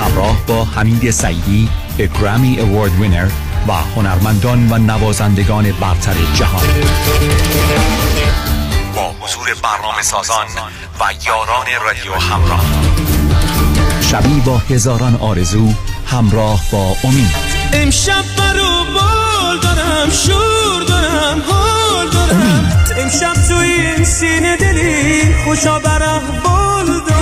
همراه 0.00 0.46
با 0.46 0.64
حمید 0.64 1.10
سعیدی 1.10 1.68
گرامی 1.98 2.60
اوارد 2.60 3.00
وینر 3.00 3.28
و 3.68 3.72
هنرمندان 3.72 4.72
و 4.72 4.78
نوازندگان 4.78 5.72
برتر 5.72 6.14
جهان. 6.34 6.66
با 8.94 9.14
حضور 9.20 9.48
برنامه 9.62 10.02
سازان 10.02 10.46
و 11.00 11.04
یاران 11.26 11.66
رادیو 11.84 12.14
همراه. 12.14 12.64
شبی 14.10 14.40
با 14.40 14.58
هزاران 14.58 15.16
آرزو 15.16 15.68
همراه 16.06 16.60
با 16.72 16.96
امید. 17.04 17.34
امشب 17.72 18.24
برو 18.38 18.84
بال 18.94 19.58
دارم 19.62 20.10
شور 20.10 20.82
دارم 20.88 21.42
حال 21.50 22.10
دارم. 22.10 22.84
امشب 22.98 23.34
تو 23.48 23.56
این 23.56 24.04
سینه 24.04 24.56
دلی 24.56 25.34
خوشا 25.44 25.78
برم 25.78 26.22
بال 26.44 26.86
دارم. 26.86 27.15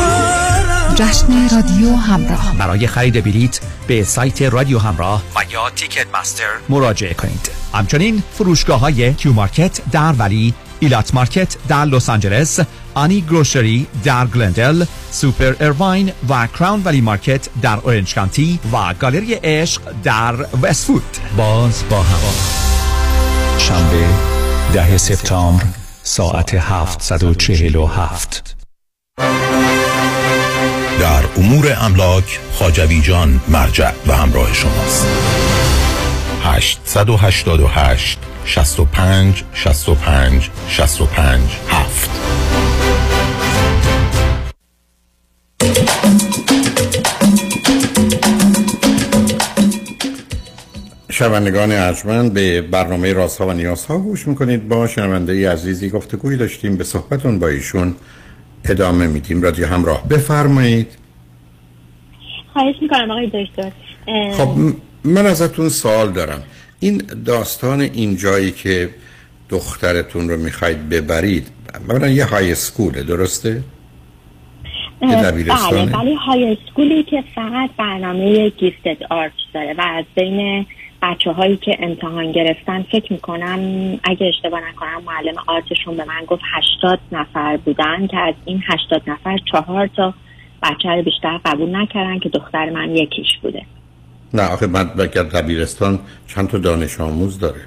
جشن 0.95 1.49
رادیو 1.55 1.97
همراه. 1.97 2.55
برای 2.59 2.87
خرید 2.87 3.25
بلیت 3.25 3.61
به 3.87 4.05
سایت 4.05 4.43
رادیو 4.43 4.79
همراه 4.79 5.23
و 5.37 5.53
یا 5.53 5.71
Ticketmaster 5.71 6.45
مراجعه 6.69 7.15
کنید. 7.15 7.51
همچنین 7.75 8.23
فروشگاه 8.33 8.81
های 8.81 9.15
Q 9.15 9.33
Market 9.33 9.81
در 9.93 10.13
Valley 10.13 10.55
Elat 10.81 11.15
Market 11.15 11.57
در 11.69 11.85
لس 11.85 12.09
آنجلس 12.09 12.61
آنی 12.95 13.21
Grocery 13.21 13.87
در 14.05 14.27
گلندل 14.27 14.85
سوپر 15.11 15.55
Irvine 15.61 16.13
و 16.29 16.47
Crown 16.47 16.83
Valley 16.85 17.01
Market 17.01 17.49
در 17.63 17.77
Orange 17.77 18.15
County 18.15 18.59
و 18.73 18.95
گالری 18.95 19.35
عشق 19.35 19.83
در 20.03 20.47
وستوود 20.63 21.17
باز 21.37 21.83
با 21.91 22.03
هوا. 22.03 22.33
شنبه 23.59 24.07
ده 24.75 24.99
سپتامبر 24.99 25.65
ساعت 26.03 26.55
747 26.55 28.57
در 31.01 31.25
امور 31.37 31.77
املاک 31.81 32.41
خاجوی 32.53 33.01
جان 33.01 33.41
مرجع 33.49 33.91
و 34.07 34.13
همراه 34.13 34.53
شماست. 34.53 35.07
888 36.43 38.19
65 38.45 39.43
65 39.55 40.51
65 40.69 41.41
7 41.69 42.11
شنوندگان 51.11 51.73
ارجمند 51.73 52.33
به 52.33 52.61
برنامه 52.61 53.13
رازها 53.13 53.47
و 53.47 53.53
نیازها 53.53 53.99
گوش 53.99 54.29
می‌کنید. 54.29 54.69
با 54.69 54.87
شنونده 54.87 55.51
عزیزی 55.51 55.91
گفتگوی 55.91 56.37
داشتیم 56.37 56.77
به 56.77 56.85
صحبتون 56.85 57.39
با 57.39 57.49
ایشون 57.49 57.95
ادامه 58.65 59.07
میدیم. 59.07 59.43
رادیو 59.43 59.67
همراه. 59.67 60.09
بفرمایید. 60.09 60.89
خواهش 62.53 62.75
می‌کنم 62.83 63.11
آقای 63.11 63.27
دکتر. 63.27 63.71
خب 64.33 64.49
من 65.05 65.27
ازتون 65.27 65.69
سوال 65.69 66.13
دارم. 66.13 66.43
این 66.81 67.03
داستان 67.27 67.81
این 67.81 68.17
جایی 68.17 68.51
که 68.51 68.91
دخترتون 69.49 70.29
رو 70.29 70.37
می‌خواید 70.37 70.89
ببرید 70.89 71.47
اولا 71.75 72.09
یه 72.09 72.25
های 72.25 72.55
سکوله 72.55 73.03
درسته؟ 73.03 73.63
یه 75.03 75.17
بله؟ 75.17 75.97
ولی 75.97 76.15
های 76.15 76.57
اسکولی 76.57 77.03
که 77.03 77.25
فقط 77.35 77.71
برنامه 77.79 78.49
گیفتد 78.49 78.97
آرت 79.11 79.33
داره 79.55 79.75
و 79.79 79.81
از 79.81 80.05
بین 80.15 80.67
بچه 81.05 81.33
هایی 81.33 81.57
که 81.57 81.77
امتحان 81.81 82.33
گرفتن 82.33 82.83
فکر 82.83 83.13
می‌کنم 83.13 83.59
اگه 84.05 84.27
اشتباه 84.27 84.61
نکنم 84.69 85.03
معلم 85.07 85.35
آرتشون 85.47 85.97
به 85.97 86.05
من 86.05 86.25
گفت 86.27 86.43
80 86.83 87.01
نفر 87.13 87.57
بودن 87.57 88.07
که 88.07 88.19
از 88.19 88.35
این 88.45 88.63
80 88.67 89.03
نفر 89.07 89.39
چهار 89.53 89.87
تا 89.87 90.15
بچه 90.63 90.89
رو 90.89 91.03
بیشتر 91.03 91.41
قبول 91.45 91.77
نکردن 91.77 92.19
که 92.19 92.29
دختر 92.29 92.71
من 92.71 92.97
یکیش 92.97 93.39
بوده. 93.43 93.63
نه 94.35 94.43
آخه 94.43 94.67
من 94.67 94.85
بگر 94.85 95.23
دبیرستان 95.23 95.99
چند 96.27 96.49
تا 96.49 96.59
دانش 96.59 97.01
آموز 97.01 97.39
داره؟ 97.39 97.61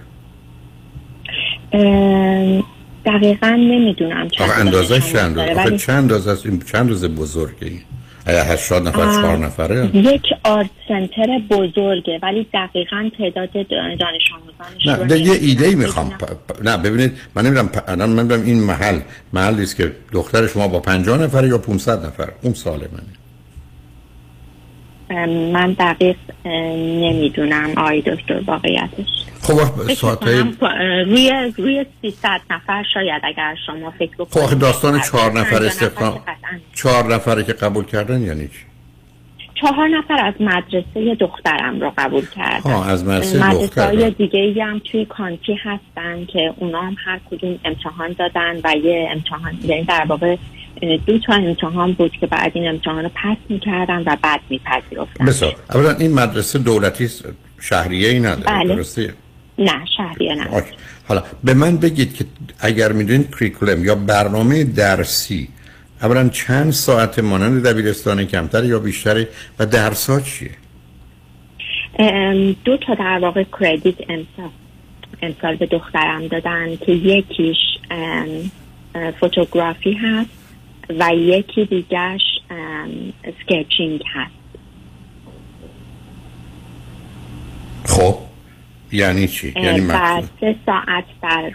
دقیقا 3.06 3.48
نمی‌دونم 3.50 4.28
چند 4.30 4.50
آخه 4.50 4.60
اندازه 4.60 5.00
چند؟ 5.00 5.40
آخه 5.40 5.56
ولی 5.56 5.78
چند 5.78 5.98
اندازه 5.98 6.60
چند 6.72 6.90
روز 6.90 7.06
بزرگه 7.06 7.68
این 7.68 7.82
80 8.28 8.88
نفر. 8.88 9.22
چهار 9.22 9.38
نفره؟ 9.38 9.90
یک 9.94 10.22
آرت 10.44 10.70
سنتر 10.88 11.40
بزرگه 11.50 12.20
ولی 12.24 12.48
دقیقا 12.54 13.10
تعداد 13.18 13.50
دانش 14.00 14.32
آموزانش 14.36 15.12
نه 15.12 15.20
یه. 15.20 15.32
ایده 15.32 15.66
ای 15.66 15.76
می‌خوام. 15.76 16.12
نه. 16.64 16.78
ببینید 16.78 17.12
من 17.36 17.46
نمی‌دونم 17.46 17.70
الان 17.88 18.10
من 18.10 18.32
این 18.32 18.60
محل 18.64 19.00
محلی 19.34 19.64
است 19.64 19.76
که 19.76 19.92
دختر 20.12 20.48
شما 20.48 20.68
با 20.68 20.80
50 20.80 21.18
نفر 21.18 21.46
یا 21.46 21.58
500 21.58 22.06
نفر 22.06 22.30
اون 22.42 22.54
سال 22.54 22.80
منه. 22.80 23.27
من 25.54 25.76
دقیق 25.80 26.16
نمی‌دونم. 27.02 27.70
آقای 27.78 28.02
دکتر 28.02 28.42
واقعیتش. 28.48 29.06
خب 29.42 29.54
فکر 29.54 29.94
ساعت 29.94 30.24
می‌کنم 30.24 30.54
پا- 30.60 31.06
روی 31.06 31.54
روی 31.58 31.86
300 32.02 32.42
نفر 32.50 32.84
شاید 32.94 33.22
اگر 33.24 33.56
شما 33.66 33.92
فکر 33.92 34.12
خب 34.18 34.24
بکنید 34.24 34.44
آخه 34.44 34.56
داستان 34.56 35.02
چهار 35.02 35.32
نفر 35.40 35.64
استخدام. 35.64 36.22
چهار 36.76 37.14
نفره 37.16 37.44
که 37.44 37.54
قبول 37.54 37.86
کردن 37.86 38.22
یعنی 38.22 38.48
چی 38.48 38.54
چهار 39.62 39.88
نفر 39.88 40.26
از 40.26 40.34
مدرسه 40.40 41.16
دخترم 41.16 41.80
رو 41.80 41.94
قبول 41.98 42.26
کردن. 42.36 42.72
آه، 42.74 42.90
از 42.90 43.06
مدرسه 43.06 43.48
مدرسه 43.48 43.66
دختر. 43.68 43.86
های. 43.96 44.12
دیگه 44.12 44.40
ای 44.40 44.62
هم 44.62 44.82
توی 44.92 45.06
کانتی 45.06 45.54
هستن 45.64 46.26
که 46.26 46.54
اونا 46.58 46.82
هم 46.82 46.96
هر 47.06 47.20
کدوم 47.32 47.60
امتحان 47.66 48.16
دادن 48.20 48.60
و 48.64 48.76
یه 48.84 49.10
امتحان 49.12 49.54
یعنی 49.64 49.84
در 49.84 50.06
واقع 50.08 50.36
دو 50.82 51.20
تا 51.20 51.34
امتحان 51.34 51.94
بود 51.94 52.12
که 52.12 52.28
بعد 52.28 52.52
این 52.56 52.68
امتحان 52.68 53.04
رو 53.04 53.10
پس 53.16 53.38
می‌کردن 53.50 54.04
و 54.06 54.18
بعد 54.22 54.40
میپذیرفتن 54.50 55.26
بسیار. 55.26 55.56
اولا 55.74 55.92
این 55.92 56.14
مدرسه 56.14 56.60
دولتی 56.60 57.10
شهریه 57.62 58.10
ای 58.10 58.20
نداره. 58.20 58.64
بله. 58.64 58.76
درسته؟ 58.76 59.14
نه 59.60 59.86
شهریه 59.98 60.36
نه. 60.36 60.48
آکی. 60.48 60.72
حالا 61.08 61.24
به 61.44 61.54
من 61.54 61.78
بگید 61.78 62.16
که 62.16 62.26
اگر 62.60 62.92
می‌دونید 62.92 63.36
کریکولم 63.40 63.86
یا 63.86 63.96
برنامه 63.96 64.64
درسی 64.64 65.48
اولا 66.02 66.30
چند 66.30 66.72
ساعت 66.72 67.20
مانند 67.20 67.68
دبیرستان 67.68 68.26
کمتر 68.26 68.66
یا 68.66 68.80
بیشتره 68.80 69.28
و 69.60 69.66
درسا 69.66 70.20
چیه؟ 70.20 70.52
ام، 72.00 72.56
دو 72.66 72.78
تا 72.78 72.96
در 72.96 73.20
واقع 73.22 73.44
کردیت 73.60 73.96
امسال. 74.10 74.52
امسال 75.22 75.56
به 75.56 75.66
دخترم 75.66 76.28
دادن 76.28 76.76
که 76.86 76.92
یکیش 76.92 77.58
فوتوگرافی 79.20 79.94
هست. 79.94 80.30
و 80.90 81.16
یکی 81.16 81.66
دیگرش 81.66 82.22
سکچینگ 83.24 84.04
هست. 84.14 84.32
خب 87.86 88.16
یعنی 88.92 89.28
چی؟ 89.28 89.54
یعنی 89.56 89.82
مفهوم. 89.82 90.30
سه 90.40 90.56
ساعت 90.66 91.04
در 91.22 91.52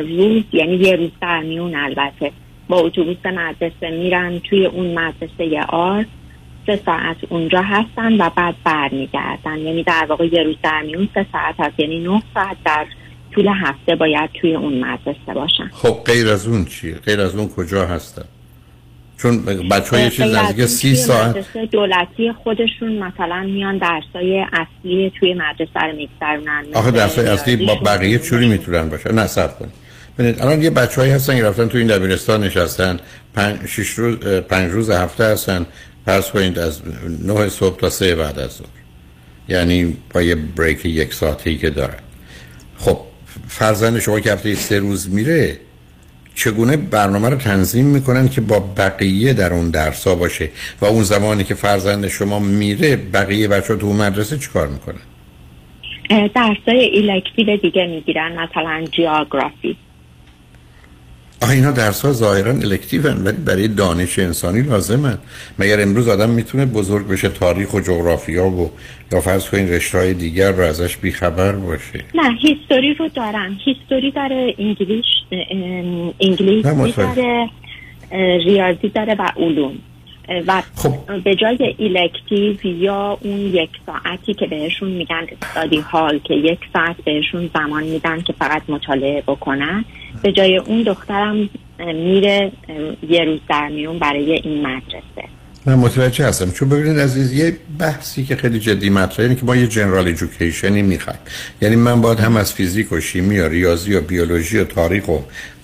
روز 0.00 0.42
یعنی 0.52 0.76
یه 0.76 0.96
روز 0.96 1.10
در 1.20 1.40
میون 1.40 1.74
البته. 1.74 2.32
با 2.68 2.76
اتوبوس 2.76 3.26
مدرسه 3.26 3.90
میرن 3.90 4.38
توی 4.38 4.66
اون 4.66 4.98
مدرسه 4.98 5.62
آرت 5.68 6.06
سه 6.66 6.80
ساعت 6.86 7.16
اونجا 7.28 7.62
هستن 7.62 8.20
و 8.20 8.30
بعد 8.36 8.54
برمیگردن. 8.64 9.58
یعنی 9.58 9.82
در 9.82 10.06
واقع 10.08 10.26
یه 10.26 10.42
روز 10.42 10.56
در 10.62 10.82
میون 10.82 11.08
سه 11.14 11.26
ساعت 11.32 11.54
هست. 11.58 11.80
یعنی 11.80 11.98
نه 11.98 12.22
ساعت 12.34 12.56
در 12.64 12.86
طول 13.32 13.48
هفته 13.48 13.96
باید 13.96 14.30
توی 14.40 14.54
اون 14.54 14.84
مدرسه 14.84 15.34
باشن. 15.34 15.70
خب 15.72 16.04
غیر 16.06 16.28
از 16.28 16.46
اون 16.46 16.64
چیه؟ 16.64 16.94
غیر 16.94 17.20
از 17.20 17.36
اون 17.36 17.48
کجا 17.48 17.86
هستن؟ 17.86 18.24
چون 19.24 19.44
بچه 19.44 19.96
های 19.96 20.10
چیز 20.10 20.20
نزدیک 20.20 20.66
سی 20.66 20.94
ساعت 20.94 21.28
مدرسه 21.28 21.66
دولتی 21.66 22.32
خودشون 22.42 22.98
مثلا 22.98 23.42
میان 23.42 23.78
درسای 23.78 24.44
اصلی 24.52 25.12
توی 25.20 25.34
مدرسه 25.34 25.80
رو 25.80 25.96
میگذرونن 25.96 26.64
آخه 26.74 26.90
درسای 26.90 27.26
اصلی 27.26 27.56
با. 27.56 27.74
بقیه 27.74 28.18
چوری 28.18 28.48
می‌تونن 28.48 28.88
باشن 28.88 29.14
نه 29.14 29.26
صبر 29.26 29.52
کنید. 29.52 29.72
ببینید 30.18 30.42
الان 30.42 30.62
یه 30.62 30.70
بچه‌هایی 30.70 31.12
هستن 31.12 31.36
که 31.36 31.44
رفتن 31.44 31.68
تو 31.68 31.78
این 31.78 31.86
دبیرستان 31.86 32.44
نشستن. 32.44 33.00
پنج, 33.34 33.66
شش 33.66 33.90
روز 33.90 34.26
اه، 34.26 34.40
پنج 34.40 34.72
روز 34.72 34.90
هفته 34.90 35.24
هستن. 35.24 35.66
فرض 36.06 36.30
کنید 36.30 36.58
از 36.58 36.82
نه 37.24 37.48
صبح 37.48 37.78
تا 37.78 37.90
سه 37.90 38.14
بعد 38.14 38.38
از 38.38 38.50
ظهر. 38.50 38.68
یعنی 39.48 39.96
با 40.14 40.22
یه 40.22 40.34
بریک 40.34 40.84
یک 40.84 41.14
ساعتی 41.14 41.58
که 41.58 41.70
دارن. 41.70 41.98
خب 42.78 42.98
فرزند 43.48 43.98
شما 43.98 44.20
که 44.20 44.32
هفته 44.32 44.54
سه 44.54 44.78
روز 44.78 45.14
میره 45.14 45.56
چگونه 46.34 46.76
برنامه 46.76 47.28
رو 47.28 47.36
تنظیم 47.36 47.86
می‌کنن 47.86 48.28
که 48.28 48.40
با 48.40 48.60
بقیه 48.60 49.32
در 49.32 49.52
اون 49.52 49.70
درسا 49.70 50.14
باشه 50.14 50.50
و 50.80 50.84
اون 50.84 51.02
زمانی 51.02 51.44
که 51.44 51.54
فرزند 51.54 52.08
شما 52.08 52.38
میره 52.38 52.96
بقیه 52.96 53.48
بچه 53.48 53.76
تو 53.76 53.92
مدرسه 53.92 54.38
چیکار 54.38 54.68
می‌کنن؟ 54.68 55.00
درسای 56.34 57.10
الکتیو 57.10 57.56
دیگه 57.56 57.86
می‌گیرن 57.86 58.32
مثلا 58.32 58.84
جیوگرافی 58.92 59.68
آه 59.68 59.93
اینا 61.50 61.70
درس 61.70 62.04
ها 62.04 62.12
ظاهرا 62.12 62.50
الکتیو 62.50 63.02
ولی 63.02 63.36
برای 63.36 63.68
دانش 63.68 64.18
انسانی 64.18 64.62
لازمن. 64.62 65.18
مگر 65.58 65.82
امروز 65.82 66.08
آدم 66.08 66.30
می‌تونه 66.30 66.66
بزرگ 66.66 67.08
بشه 67.08 67.28
تاریخ 67.28 67.74
و 67.74 67.80
جغرافیا 67.80 68.46
و 68.46 68.70
یا 69.12 69.20
فرض 69.20 69.48
کنین 69.48 69.68
رشته 69.68 69.98
های 69.98 70.14
دیگر 70.14 70.52
رو 70.52 70.64
ازش 70.64 70.96
بیخبر 70.96 71.52
باشه؟ 71.52 72.04
نه 72.14 72.38
history 72.40 72.94
رو 72.94 73.08
دارن 73.08 73.58
history 73.64 74.10
داره 74.10 74.54
English 74.58 75.06
انگلیسی. 76.20 76.92
داره 76.96 77.48
ریاضی 78.44 78.88
داره 78.88 79.14
و 79.18 79.30
علوم. 79.36 79.78
و 80.46 80.62
به 81.24 81.34
جای 81.34 81.74
elective 81.78 82.66
یا 82.66 83.18
اون 83.22 83.40
یک 83.40 83.70
ساعتی 83.86 84.34
که 84.34 84.46
بهشون 84.46 84.90
میگن 84.90 85.26
study 85.42 85.76
hall 85.76 86.18
که 86.18 86.34
یک 86.34 86.58
ساعت 86.72 86.96
بهشون 87.04 87.50
زمان 87.54 87.84
میدن 87.84 88.20
که 88.20 88.32
فقط 88.32 88.62
مطالعه 88.68 89.22
بکنن 89.22 89.84
به 90.22 90.32
جای 90.32 90.56
اون 90.56 90.82
دخترم 90.82 91.50
میره 91.78 92.52
یه 93.08 93.24
روز 93.24 93.40
در 93.48 93.68
میون 93.68 93.98
برای 93.98 94.32
این 94.32 94.66
مدرسه. 94.66 95.28
من 95.66 95.74
متوجه 95.74 96.24
هستم. 96.24 96.50
چون 96.50 96.68
ببینید 96.68 97.00
عزیز 97.00 97.32
یه 97.32 97.56
بحثی 97.78 98.24
که 98.24 98.36
خیلی 98.36 98.58
جدی 98.58 98.90
مطرحه 98.90 99.28
اینه 99.28 99.40
که 99.40 99.46
ما 99.46 99.56
یه 99.56 99.66
general 99.66 100.06
education 100.06 100.74
ی 100.74 100.82
می‌خوایم. 100.82 101.18
یعنی 101.62 101.76
من 101.76 102.00
باید 102.00 102.20
هم 102.20 102.36
از 102.36 102.52
فیزیک 102.52 102.92
و 102.92 103.00
شیمی 103.00 103.38
و 103.38 103.48
ریاضی 103.48 103.94
و 103.94 104.00
بیولوژی 104.00 104.58
و 104.58 104.64
تاریخ 104.64 105.08
و 105.08 105.18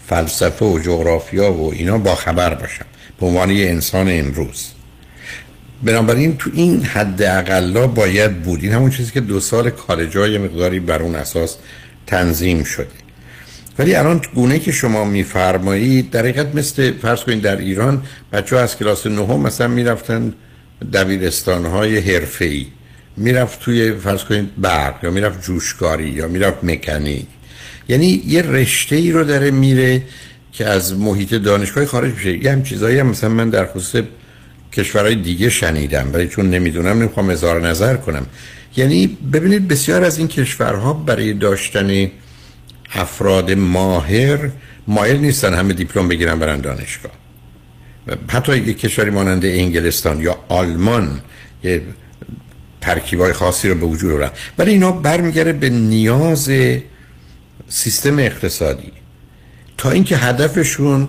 فلسفه 0.06 0.64
و 0.64 0.78
جغرافیا 0.78 1.52
و 1.52 1.72
اینا 1.72 1.98
با 1.98 2.14
خبر 2.14 2.54
باشم. 2.54 2.84
به 3.20 3.26
عنوان 3.26 3.50
یه 3.50 3.70
انسان 3.70 4.08
امروز. 4.10 4.66
بنابراین 5.82 6.36
تو 6.36 6.50
این 6.54 6.82
حد 6.82 7.22
اقلا 7.22 7.86
باید 7.86 8.42
بود. 8.42 8.62
این 8.62 8.72
همون 8.72 8.90
چیزی 8.90 9.12
که 9.12 9.20
دو 9.20 9.40
سال 9.40 9.70
کالجای 9.70 10.38
مقداری 10.38 10.80
بر 10.80 11.02
اون 11.02 11.14
اساس 11.14 11.56
تنظیم 12.06 12.64
شده. 12.64 12.86
ولی 13.78 13.94
الان 13.94 14.20
گونه 14.34 14.58
که 14.58 14.72
شما 14.72 15.04
میفرمایید 15.04 16.10
در 16.10 16.20
حقیقت 16.20 16.54
مثل 16.54 16.92
فرض 16.92 17.20
کنید 17.20 17.42
در 17.42 17.56
ایران 17.56 18.02
بچه 18.32 18.56
ها 18.56 18.62
از 18.62 18.76
کلاس 18.76 19.06
نهم 19.06 19.40
مثلا 19.40 19.68
می‌رفتن 19.68 20.34
دبیرستان 20.92 21.66
های 21.66 21.98
حرفه 21.98 22.66
می‌رفت 23.16 23.60
توی 23.60 23.92
فرض 23.92 24.24
کنید 24.24 24.50
برق 24.56 25.04
یا 25.04 25.10
می‌رفت 25.10 25.42
جوشکاری 25.42 26.08
یا 26.08 26.28
می‌رفت 26.28 26.64
مکانیک. 26.64 27.26
یعنی 27.88 28.22
یه 28.26 28.42
رشته 28.42 28.96
ای 28.96 29.12
رو 29.12 29.24
داره 29.24 29.50
میره 29.50 30.02
که 30.52 30.66
از 30.66 30.98
محیط 30.98 31.34
دانشگاه 31.34 31.86
خارج 31.86 32.14
میشه. 32.14 32.44
یه 32.44 32.52
هم 32.52 32.62
چیزایی 32.62 32.98
هم 32.98 33.06
مثلا 33.06 33.30
من 33.30 33.50
در 33.50 33.66
خصوص 33.66 34.02
کشورهای 34.72 35.14
دیگه 35.14 35.48
شنیدم 35.50 36.10
ولی 36.12 36.28
چون 36.28 36.50
نمی‌دونم 36.50 36.98
نمی‌خوام 36.98 37.30
اظهار 37.30 37.68
نظر 37.68 37.96
کنم. 37.96 38.26
یعنی 38.76 39.18
ببینید 39.32 39.68
بسیار 39.68 40.04
از 40.04 40.18
این 40.18 40.28
کشورها 40.28 40.92
برای 40.92 41.32
داشتن 41.32 42.10
افراد 42.92 43.52
ماهر 43.52 44.50
مایل 44.86 45.16
نیستن 45.16 45.54
همه 45.54 45.72
دیپلم 45.72 46.08
بگیرن 46.08 46.38
برن 46.38 46.60
دانشگاه. 46.60 47.12
حتی 48.28 48.56
یک 48.56 48.80
کشوری 48.80 49.10
مانند 49.10 49.44
انگلستان 49.44 50.20
یا 50.20 50.38
آلمان 50.48 51.20
یه 51.64 51.82
ترکیبای 52.80 53.32
خاصی 53.32 53.68
رو 53.68 53.74
به 53.74 53.86
وجود 53.86 54.12
آورن 54.12 54.30
ولی 54.58 54.70
اینا 54.70 54.92
برمیگره 54.92 55.52
به 55.52 55.70
نیاز 55.70 56.50
سیستم 57.68 58.18
اقتصادی. 58.18 58.92
تا 59.80 59.90
اینکه 59.90 60.16
هدفشون 60.16 61.08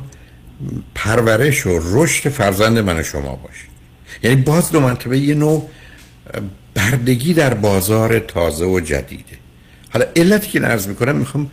پرورش 0.95 1.65
و 1.65 1.80
رشد 1.84 2.30
فرزند 2.30 2.80
من 2.80 2.99
و 2.99 3.03
شما 3.03 3.35
باشه. 3.35 3.65
یعنی 4.23 4.35
باز 4.41 4.72
دو 4.72 4.80
مرتبه 4.80 5.18
یه 5.19 5.35
نوع 5.35 5.69
بردگی 6.73 7.34
در 7.34 7.53
بازار 7.53 8.19
تازه 8.19 8.65
و 8.65 8.80
جدیده. 8.80 9.38
حالا 9.93 10.06
علتی 10.15 10.52
که 10.52 10.60
نرز 10.60 10.88
می‌کنم 10.88 11.15
می‌خوام 11.15 11.52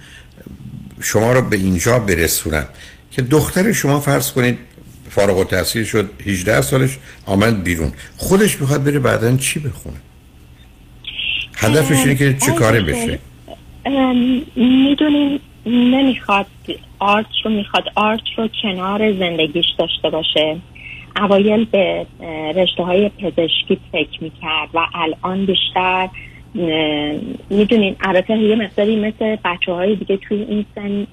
شما 1.01 1.33
رو 1.33 1.43
به 1.43 1.57
اینجا 1.57 1.99
برسونم 1.99 2.69
که 3.11 3.23
دختر 3.23 3.73
شما 3.73 4.01
فرض 4.01 4.33
کنید 4.33 4.59
فارغ 5.11 5.39
التحصیل 5.39 5.85
شد 5.85 6.11
18 6.27 6.61
سالش 6.61 6.99
آمد 7.27 7.63
بیرون. 7.63 7.93
خودش 8.17 8.61
می‌خواد 8.61 8.85
بره 8.85 8.99
بعدا 8.99 9.37
چی 9.37 9.61
بخونه؟ 9.61 9.97
هدفش 11.57 11.97
اینه 11.97 12.15
که 12.15 12.37
چه 12.47 12.53
کاره 12.53 12.81
بشه؟ 12.81 13.19
می‌دونین 14.57 15.41
نمی‌خواد 15.67 16.47
آرت 16.99 17.27
رو 17.45 17.51
می‌خواد 17.51 17.85
آرت 17.95 18.23
رو 18.37 18.49
کنار 18.63 19.13
زندگیش 19.13 19.67
داشته 19.79 20.11
باشه. 20.11 20.57
اوایل 21.21 21.65
به 21.65 22.07
رشته 22.57 22.83
های 22.83 23.09
پزشکی 23.09 23.79
فکر 23.93 24.23
می‌کرد 24.23 24.69
و 24.75 24.87
الان 24.95 25.47
بیشتر 25.47 26.09
می‌دونین 27.51 27.97
البته 28.01 28.39
یه 28.39 28.57
مقداری 28.57 28.97
مثل 28.97 29.37
بچه 29.45 29.73
های 29.73 29.95
دیگه 29.95 30.17
توی 30.17 30.43
این 30.43 30.65
سن 30.75 31.07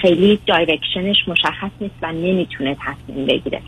خیلی 0.00 0.38
دایرکشنش 0.46 1.16
مشخص 1.28 1.70
نیست 1.80 1.94
و 2.02 2.12
نمی‌تونه 2.12 2.76
تصمیم 2.86 3.26
بگیره. 3.26 3.60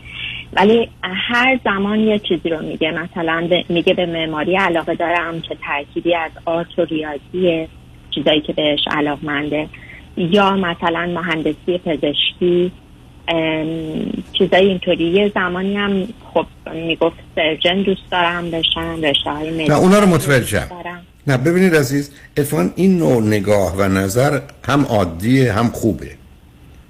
ولی 0.53 0.89
هر 1.03 1.59
زمان 1.63 1.99
یه 1.99 2.19
چیزی 2.19 2.49
رو 2.49 2.61
میگه 2.61 2.91
مثلا 2.91 3.49
میگه 3.69 3.93
به 3.93 4.05
معماری 4.05 4.55
علاقه 4.55 4.95
دارم 4.95 5.41
که 5.41 5.57
ترکیبی 5.61 6.15
از 6.15 6.31
آرت 6.45 6.79
و 6.79 6.85
ریاضیه 6.85 7.67
چیزایی 8.11 8.41
که 8.41 8.53
بهش 8.53 8.79
علاقمنده. 8.91 9.69
یا 10.17 10.55
مثلا 10.55 11.05
مهندسی 11.05 11.77
پزشکی 11.85 12.71
چیزای 14.33 14.65
اینطوری. 14.65 15.03
یه 15.03 15.31
زمانی 15.35 15.77
هم 15.77 16.07
خب 16.33 16.45
می‌گفت 16.73 17.15
سرجن 17.35 17.81
دوست 17.81 18.01
دارم 18.11 18.51
بشن 18.51 19.03
رشته 19.03 19.29
های 19.29 19.67
نه 19.67 19.77
اونا 19.77 19.99
رو 19.99 20.05
متوجهم 20.05 20.67
نه 21.27 21.37
ببینید 21.37 21.75
عزیز 21.75 22.11
اتفاقا 22.37 22.69
این 22.75 22.97
نوع 22.97 23.23
نگاه 23.23 23.75
و 23.77 23.87
نظر 23.87 24.41
هم 24.65 24.85
عادیه 24.85 25.53
هم 25.53 25.67
خوبه. 25.67 26.11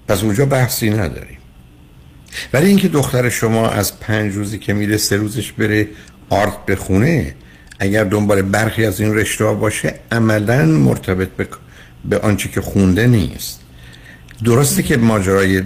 پس 0.08 0.24
اونجا 0.24 0.46
بحثی 0.46 0.90
نداریم. 0.90 1.38
ولی 2.54 2.68
اینکه 2.68 2.88
دختر 2.88 3.30
شما 3.30 3.70
از 3.70 4.00
پنج 4.00 4.34
روزی 4.34 4.60
که 4.60 4.74
میره 4.74 4.98
سه 4.98 5.18
روزش 5.18 5.52
بره 5.52 5.88
آرت 6.30 6.66
بخونه 6.66 7.36
اگر 7.80 8.04
دنبال 8.04 8.42
برخی 8.42 8.86
از 8.86 9.02
این 9.02 9.16
رشته 9.16 9.46
باشه 9.46 9.94
عملا 10.12 10.66
مرتبط 10.66 11.30
به, 11.30 11.48
به 12.10 12.20
آنچه 12.20 12.50
که 12.50 12.62
خونده 12.62 13.08
نیست. 13.08 13.62
درسته 14.44 14.84
که 14.84 14.98
ماجرای 14.98 15.64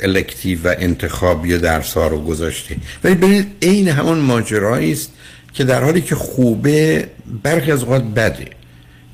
الکتیو 0.00 0.58
و 0.64 0.74
انتخابی 0.78 1.58
درس 1.58 1.92
ها 1.92 2.06
رو 2.06 2.24
گذاشته 2.24 2.76
ولی 3.04 3.14
ببینید 3.14 3.46
عین 3.62 3.88
همون 3.88 4.18
ماجرایی 4.18 4.92
است 4.92 5.12
که 5.52 5.64
در 5.64 5.84
حالی 5.84 6.00
که 6.00 6.14
خوبه 6.14 7.08
برخی 7.42 7.72
از 7.72 7.82
اوقات 7.82 8.04
بده. 8.04 8.46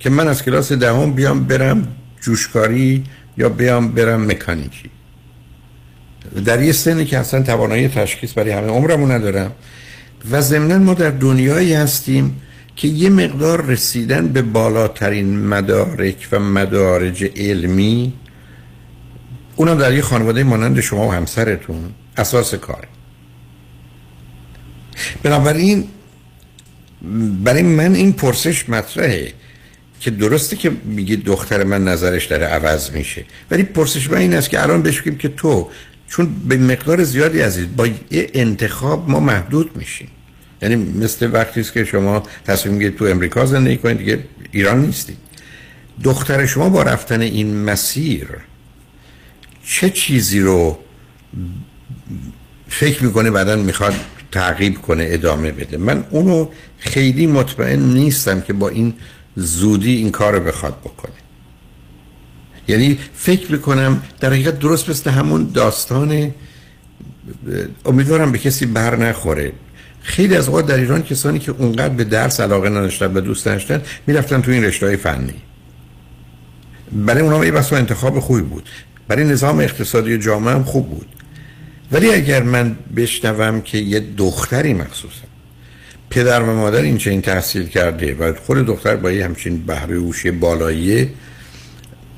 که 0.01 0.11
من 0.11 0.29
از 0.29 0.43
کلاس 0.43 0.73
دهم 0.73 1.13
بیام 1.13 1.45
برم 1.45 1.89
جوشکاری 2.21 3.05
یا 3.39 3.49
بیام 3.49 3.89
برم 3.89 4.27
مکانیکی. 4.27 4.91
در 6.45 6.63
یه 6.63 6.73
سنی 6.73 7.05
که 7.05 7.19
اصلا 7.19 7.43
توانایی 7.43 7.89
تشخیص 7.89 8.33
برای 8.39 8.51
همه 8.51 8.67
عمرمو 8.67 9.07
ندارم 9.07 9.53
و 10.31 10.41
ضمنا 10.41 10.79
ما 10.79 10.95
در 10.95 11.11
دنیایی 11.11 11.75
هستیم 11.75 12.41
که 12.77 12.89
یه 12.89 13.11
مقدار 13.11 13.65
رسیدن 13.65 14.29
به 14.29 14.43
بالاترین 14.43 15.47
مدارک 15.47 16.29
و 16.33 16.39
مدارج 16.39 17.25
علمی 17.37 18.13
اونم 19.57 19.79
در 19.79 19.95
یه 19.95 20.03
خانواده 20.03 20.45
مانند 20.45 20.81
شما 20.81 21.09
و 21.09 21.13
همسرتون 21.13 21.93
اساس 22.17 22.55
کاره. 22.55 22.89
بنابراین 25.23 25.89
برای 27.45 27.63
من 27.63 27.95
این 27.95 28.13
پرسش 28.13 28.69
مطرحه 28.69 29.33
که 30.01 30.11
درسته 30.11 30.57
که 30.57 30.71
میگی 30.85 31.17
دختر 31.17 31.65
من 31.65 31.85
نظرش 31.85 32.27
داره 32.27 32.47
عوض 32.47 32.91
میشه 32.91 33.25
ولی 33.51 33.63
پرسش 33.63 34.11
من 34.11 34.19
این 34.19 34.35
است 34.35 34.51
که 34.51 34.63
الان 34.63 34.83
بهش 34.83 35.01
بگیم 35.01 35.19
که 35.19 35.29
تو 35.29 35.69
چون 36.09 36.35
به 36.49 36.57
مقدار 36.57 37.05
زیادی 37.05 37.41
عزیز 37.41 37.67
با 37.77 37.87
یه 37.87 38.31
انتخاب 38.35 39.11
ما 39.11 39.21
محدود 39.21 39.77
میشیم. 39.77 40.09
یعنی 40.63 40.77
مثل 40.77 41.31
وقتی 41.33 41.61
است 41.61 41.73
که 41.73 41.85
شما 41.85 42.23
تصمیم 42.45 42.75
می‌گیرید 42.75 42.99
تو 42.99 43.05
امریکا 43.05 43.47
زندگی 43.47 43.77
کنید 43.77 43.99
دیگه 43.99 44.25
ایران 44.53 44.81
نیستید 44.81 45.17
دختر 46.05 46.47
شما 46.47 46.69
با 46.69 46.83
رفتن 46.83 47.21
این 47.21 47.65
مسیر 47.65 48.29
چه 49.65 49.91
چیزی 49.91 50.41
رو 50.41 50.79
فکر 52.69 53.05
می‌کنه 53.05 53.31
بعدا 53.31 53.57
می‌خواد 53.57 53.95
تعقیب 54.33 54.83
کنه 54.83 55.07
ادامه 55.09 55.53
بده؟ 55.53 55.77
من 55.77 56.05
اونو 56.11 56.49
خیلی 56.79 57.27
مطمئن 57.27 57.79
نیستم 57.79 58.41
که 58.41 58.53
با 58.53 58.69
این 58.69 58.95
زودی 59.37 59.97
این 59.97 60.11
کار 60.11 60.35
رو 60.35 60.41
بخواد 60.41 60.81
بکنه. 60.81 61.13
یعنی 62.69 62.99
فکر 63.15 63.53
می‌کنم 63.53 64.03
در 64.21 64.31
حقیقت 64.31 64.59
درست 64.59 64.91
مثل 64.91 65.11
همون 65.11 65.51
داستان 65.55 66.35
امیدوارم 67.85 68.33
به 68.33 68.39
کسی 68.39 68.67
بر 68.67 68.97
نخوره. 68.97 69.53
خیلی 70.07 70.37
از 70.37 70.49
اوقات 70.49 70.67
در 70.67 70.77
ایران 70.77 71.03
کسانی 71.03 71.39
که 71.39 71.53
اونقدر 71.59 71.95
به 71.95 72.05
درس 72.05 72.41
علاقه 72.41 72.69
نداشتن 72.69 73.17
و 73.17 73.21
دوست 73.21 73.45
داشتن 73.45 73.83
می‌رفتن 74.07 74.41
تو 74.41 74.51
این 74.51 74.65
رشته 74.65 74.97
فنی. 74.97 75.35
برای 76.93 77.23
اونا 77.23 77.45
یه 77.45 77.51
بسا 77.51 77.77
انتخاب 77.77 78.21
خوبی 78.21 78.43
بود. 78.43 78.69
برای 79.09 79.25
نظام 79.25 79.61
اقتصادی 79.61 80.19
جامعه 80.19 80.55
هم 80.55 80.65
خوب 80.65 80.91
بود. 80.91 81.07
ولی 81.93 82.11
اگر 82.11 82.43
من 82.43 82.77
بشنوم 82.97 83.61
که 83.61 83.79
یه 83.79 84.01
دختری 84.17 84.75
مخصوصا 84.75 85.25
پدر 86.11 86.43
و 86.43 86.57
مادر 86.57 86.81
این 86.81 86.99
چنین 86.99 87.21
تحصیل 87.21 87.67
کرده 87.67 88.15
و 88.15 88.33
خود 88.47 88.67
دختر 88.67 88.97
با 88.97 89.13
یه 89.13 89.25
همچین 89.25 89.67
بهره 89.67 89.97
هوشی 89.97 90.31
بالایی 90.31 91.11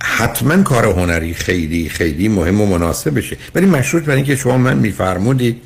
حتما 0.02 0.62
کار 0.62 0.84
هنری 0.84 1.34
خیلی 1.34 1.88
خیلی 1.88 2.28
مهم 2.28 2.60
و 2.60 2.66
مناسب 2.66 3.18
بشه. 3.18 3.36
ولی 3.54 3.66
مشروط 3.66 4.04
بر 4.04 4.14
اینکه 4.14 4.36
شما 4.36 4.58
من 4.58 4.78
میفرمودید 4.78 5.62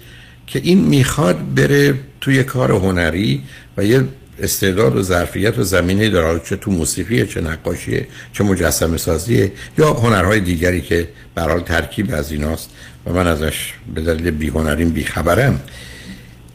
که 0.53 0.61
این 0.63 0.79
می‌خواد 0.79 1.55
بره 1.55 1.95
توی 2.21 2.45
کار 2.45 2.73
هنری 2.73 3.43
و 3.77 3.85
یه 3.85 4.05
استعداد 4.39 4.97
و 4.97 5.03
ظرفیت 5.03 5.59
و 5.59 5.63
زمینه 5.63 6.09
داره 6.09 6.41
چه 6.45 6.57
تو 6.57 6.71
موسیقی 6.71 7.27
چه 7.27 7.41
نقاشی 7.41 8.07
چه 8.33 8.45
مجسمه 8.45 8.97
سازیه 8.97 9.53
یا 9.79 9.93
هنرهای 9.93 10.41
دیگری 10.41 10.81
که 10.81 11.09
برحال 11.35 11.61
ترکیب 11.61 12.15
از 12.15 12.33
ایناست 12.33 12.71
و 13.07 13.13
من 13.13 13.27
ازش 13.27 13.75
به 13.95 14.01
دلیل 14.01 14.31
بیهنریم 14.31 14.91
بیخبرم. 14.91 15.61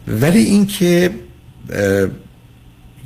ولی 0.07 0.39
اینکه 0.39 1.09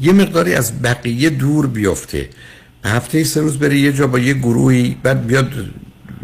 یه 0.02 0.14
مقداری 0.14 0.54
از 0.54 0.82
بقیه 0.82 1.30
دور 1.30 1.68
بیفته. 1.68 2.30
هفته 2.86 3.24
سه 3.24 3.42
روز 3.42 3.60
بره 3.60 3.78
یه 3.78 3.94
جا 3.94 4.08
با 4.08 4.20
یه 4.20 4.34
گروهی 4.34 4.98
بعد 5.04 5.28
بیاد 5.28 5.52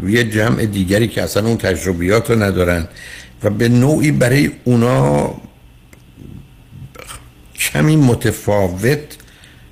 یه 0.06 0.24
جمع 0.24 0.66
دیگری 0.66 1.08
که 1.08 1.22
اصلا 1.22 1.46
اون 1.46 1.56
تجربیات 1.56 2.30
رو 2.30 2.42
ندارن. 2.42 2.88
و 3.42 3.50
به 3.50 3.68
نوعی 3.68 4.12
برای 4.12 4.50
اونا 4.64 5.34
کمی 7.58 7.96
متفاوت 7.96 9.16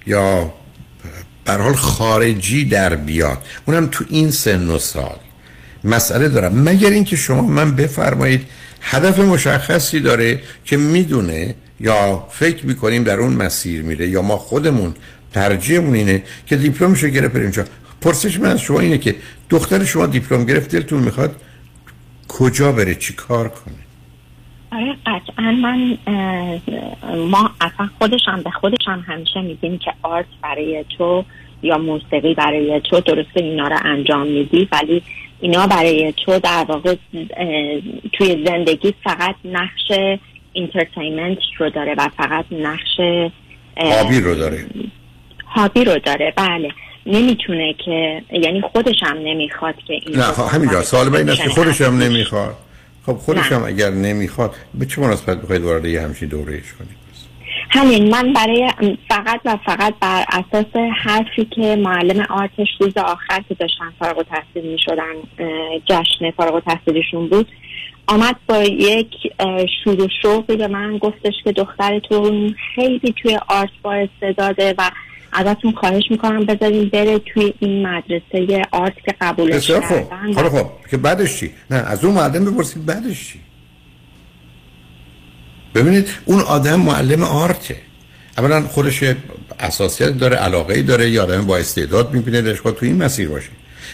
یا 0.07 0.53
حال 1.47 1.75
خارجی 1.75 2.65
در 2.65 2.97
بیاد. 2.97 3.39
اونم 3.65 3.89
تو 3.93 4.05
این 4.09 4.31
سن 4.31 4.69
و 4.69 4.79
سال. 4.79 5.17
مسئله 5.85 6.29
دارم. 6.29 6.63
مگر 6.63 6.91
اینکه 6.91 7.17
شما 7.17 7.43
من 7.43 7.77
بفرمایید 7.77 8.47
هدف 8.81 9.19
مشخصی 9.19 10.01
داره 10.01 10.41
که 10.65 10.77
می‌دونه 10.77 11.55
یا 11.81 12.27
فکر 12.31 12.67
می‌کنیم 12.67 13.05
در 13.05 13.21
اون 13.21 13.33
مسیر 13.33 13.83
میره 13.83 14.09
یا 14.09 14.23
ما 14.23 14.37
خودمون 14.37 14.95
ترجیحمون 15.33 15.95
اینه 15.95 16.23
که 16.47 16.57
دیپلمشو 16.57 17.09
گرفت 17.09 17.37
اینجا 17.37 17.65
پرسش 18.01 18.41
من 18.41 18.51
از 18.51 18.61
شما 18.61 18.81
اینه 18.81 18.99
که 18.99 19.15
دختر 19.51 19.85
شما 19.85 20.07
دیپلم 20.07 20.45
گرفت 20.45 20.71
دلتون 20.71 21.03
می‌خواد 21.03 21.37
کجا 22.29 22.73
بره؟ 22.73 22.95
چی 22.95 23.15
کار 23.15 23.49
کنه؟ 23.49 23.87
آره 24.73 24.97
قطعا 25.07 25.53
من 25.53 25.99
ما 27.31 27.51
اصلا 27.61 27.89
خودشم 27.99 28.43
به 28.43 28.51
خودشم 28.51 29.05
همیشه 29.07 29.41
میگیم 29.41 29.79
که 29.79 29.93
art 30.03 30.27
برای 30.43 30.85
تو 30.99 31.25
یا 31.63 31.79
موسیقی 31.79 32.35
برای 32.35 32.81
تو 32.81 33.01
درسته 33.01 33.41
اینا 33.41 33.69
رو 33.69 33.77
انجام 33.85 34.27
میدی 34.27 34.69
ولی 34.73 35.03
اینا 35.41 35.67
برای 35.67 36.15
تو 36.25 36.39
در 36.39 36.65
واقع 36.69 36.97
توی 38.13 38.45
زندگی 38.47 38.95
فقط 39.05 39.35
نقش 39.45 40.19
entertainment 40.53 41.39
رو 41.59 41.71
داره 41.71 41.95
و 41.99 42.09
فقط 42.17 42.45
نقش 42.51 43.01
hobby 43.77 44.21
رو 44.21 44.35
داره. 44.35 44.67
hobby 45.47 45.85
رو 45.85 45.99
داره 45.99 46.33
بله. 46.37 46.71
نمی‌تونه 47.07 47.75
که 47.85 48.23
یعنی 48.33 48.61
خودش 48.61 49.03
هم 49.03 49.17
نمی‌خواد 49.19 49.75
که 49.87 49.93
این 49.93 50.17
نه 50.17 50.23
خب 50.23 50.55
همینجا. 50.55 50.83
سوال 50.83 51.11
به 51.11 51.19
این 51.19 51.29
است 51.29 51.43
که 51.43 51.49
خودش 51.49 51.81
هم 51.81 51.99
نمی‌خواد. 51.99 52.57
خب 53.07 53.13
خودش 53.13 53.53
هم 53.53 53.65
اگر 53.65 53.91
نمی‌خواد 53.91 54.55
به 54.75 54.87
چه 54.87 55.01
مناسبت 55.01 55.43
بخواید 55.43 55.63
وارد 55.63 55.85
یه 55.85 56.03
همچین 56.03 56.29
دورهش 56.29 56.73
کنید؟ 56.79 57.07
همین 57.71 58.11
من 58.11 58.33
برای 58.33 58.71
فقط 59.09 59.41
و 59.45 59.59
فقط 59.67 59.95
بر 60.01 60.25
اساس 60.29 60.77
حرفی 61.03 61.45
که 61.45 61.77
معلم 61.77 62.27
آرتش 62.31 62.69
روز 62.81 62.97
آخر 62.97 63.43
که 63.49 63.55
داشتن 63.55 63.93
فارغ 63.99 64.19
التحصیل 64.19 64.73
می 64.73 64.79
شدن 64.79 65.15
جشن 65.87 66.31
فارغ 66.31 66.55
التحصیلشون 66.55 67.29
بود 67.29 67.49
آمد 68.07 68.37
با 68.47 68.63
یک 68.63 69.09
شور 69.85 70.01
و 70.01 70.09
شوقی 70.23 70.57
به 70.57 70.69
من 70.69 70.99
گفتش 70.99 71.35
که 71.45 71.53
دخترتون 71.53 72.55
خیلی 72.75 73.15
توی 73.23 73.39
آرت 73.49 73.71
با 73.83 73.95
استعداده 73.95 74.75
و 74.79 74.91
ازتون 75.37 75.73
خواهش 75.73 76.03
می‌کنم 76.11 76.45
بذارین 76.45 76.89
بره 76.89 77.19
توی 77.19 77.55
این 77.59 77.87
مدرسه 77.87 78.63
آرت 78.73 78.95
که 79.07 79.15
قبولش 79.21 79.67
کردن. 79.69 80.07
خب 80.35 80.49
خب 80.49 80.71
که 80.91 80.97
بعدش 80.97 81.41
چی؟ 81.41 81.51
نه 81.71 81.77
از 81.77 82.05
اون 82.05 82.15
معلم 82.15 82.45
بپرسید 82.45 82.87
بعدش 82.87 83.33
چی؟ 83.33 83.41
ببینید 85.75 86.09
اون 86.25 86.41
آدم 86.41 86.81
معلم 86.81 87.23
آرته. 87.23 87.77
اولا 88.39 88.61
خودش 88.61 89.05
اساسیت 89.61 90.19
داره 90.19 90.37
علاقه 90.37 90.83
داره 90.83 91.11
یا 91.11 91.23
آدم 91.23 91.47
با 91.47 91.57
استعداد 91.57 92.15
می‌بینه 92.15 92.43
دشقا 92.43 92.71
تو 92.71 92.87
این 92.87 93.03
مسیر 93.03 93.29
باشه. 93.29 93.49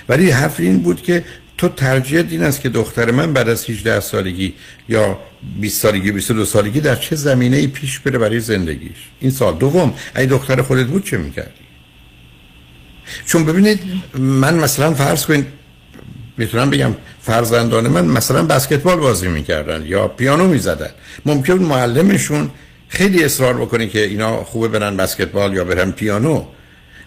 ولی 0.08 0.30
حرف 0.30 0.60
این 0.60 0.78
بود 0.78 1.02
که 1.02 1.24
تو 1.62 1.68
ترجیح 1.68 2.24
این 2.30 2.42
است 2.42 2.60
که 2.60 2.68
دختر 2.68 3.10
من 3.10 3.32
بعد 3.32 3.48
از 3.48 3.70
18 3.70 4.00
سالگی 4.00 4.54
یا 4.88 5.18
20 5.60 5.82
سالگی 5.82 6.12
22 6.12 6.44
سالگی 6.44 6.80
در 6.80 6.96
چه 6.96 7.16
زمینه 7.16 7.56
ای 7.56 7.66
پیش 7.66 7.98
بره 7.98 8.18
برای 8.18 8.40
زندگیش؟ 8.40 8.96
این 9.20 9.30
سال 9.30 9.54
دوم. 9.54 9.94
اگه 10.14 10.26
دختر 10.26 10.62
خودت 10.62 10.86
بود 10.86 11.04
چه 11.04 11.16
می‌کردی؟ 11.16 11.50
چون 13.26 13.44
ببینید 13.44 13.80
من 14.18 14.54
مثلا 14.54 14.94
فرض 14.94 15.26
کنید 15.26 15.46
می‌تونم 16.36 16.70
بگم 16.70 16.94
فرزندان 17.20 17.88
من 17.88 18.04
مثلا 18.04 18.42
بسکتبال 18.42 18.96
بازی 18.96 19.28
می‌کردن 19.28 19.82
یا 19.86 20.08
پیانو 20.08 20.48
می‌زدن. 20.48 20.90
ممکن 21.26 21.54
معلمشون 21.54 22.50
خیلی 22.88 23.24
اصرار 23.24 23.54
بکنه 23.54 23.86
که 23.88 24.04
اینا 24.04 24.44
خوبه 24.44 24.68
برن 24.68 24.96
بسکتبال 24.96 25.54
یا 25.54 25.64
برن 25.64 25.90
پیانو. 25.90 26.44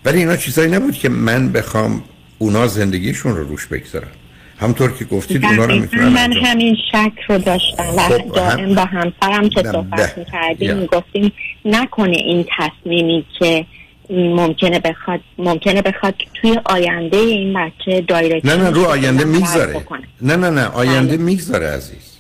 ولی 0.06 0.18
اینا 0.18 0.38
چیزایی 0.38 0.72
نبود 0.72 0.94
که 0.94 1.10
من 1.10 1.52
بخوام 1.52 2.04
اونا 2.38 2.68
زندگیشون 2.68 3.38
رو 3.38 3.48
روش 3.48 3.66
بگذارم. 3.66 4.12
همطور 4.60 4.92
که 4.92 5.06
گفتید 5.06 5.46
اونا 5.46 5.66
رو 5.66 5.76
می‌تونن 5.80 6.08
من 6.08 6.34
همین 6.34 6.78
شک 6.92 7.12
رو 7.28 7.38
داشتم. 7.38 7.84
و 7.98 8.00
خب، 8.00 8.32
دائم 8.36 8.76
با 8.76 8.86
همسرم 8.86 9.50
که 9.50 9.64
صحبت 9.72 10.18
می‌کردیم 10.18 10.78
می‌گفتیم 10.78 11.32
نکنه 11.66 12.18
این 12.18 12.46
تصمیمی 12.58 13.26
که 13.40 13.66
ممکنه 14.10 14.80
بخواد 14.80 15.20
ممکنه 15.38 15.82
بخواد 15.82 16.14
توی 16.42 16.60
آینده 16.66 17.18
این 17.18 17.54
بچه 17.54 18.02
دایرکت 18.02 18.46
نه 18.46 18.56
نه 18.56 18.70
رو 18.70 18.86
آینده 18.86 19.26
می‌گذاره. 19.26 19.86
نه 20.22 20.36
نه 20.36 20.50
نه 20.50 20.66
آینده 20.66 21.18
می‌گذاره 21.18 21.68
عزیز. 21.68 22.18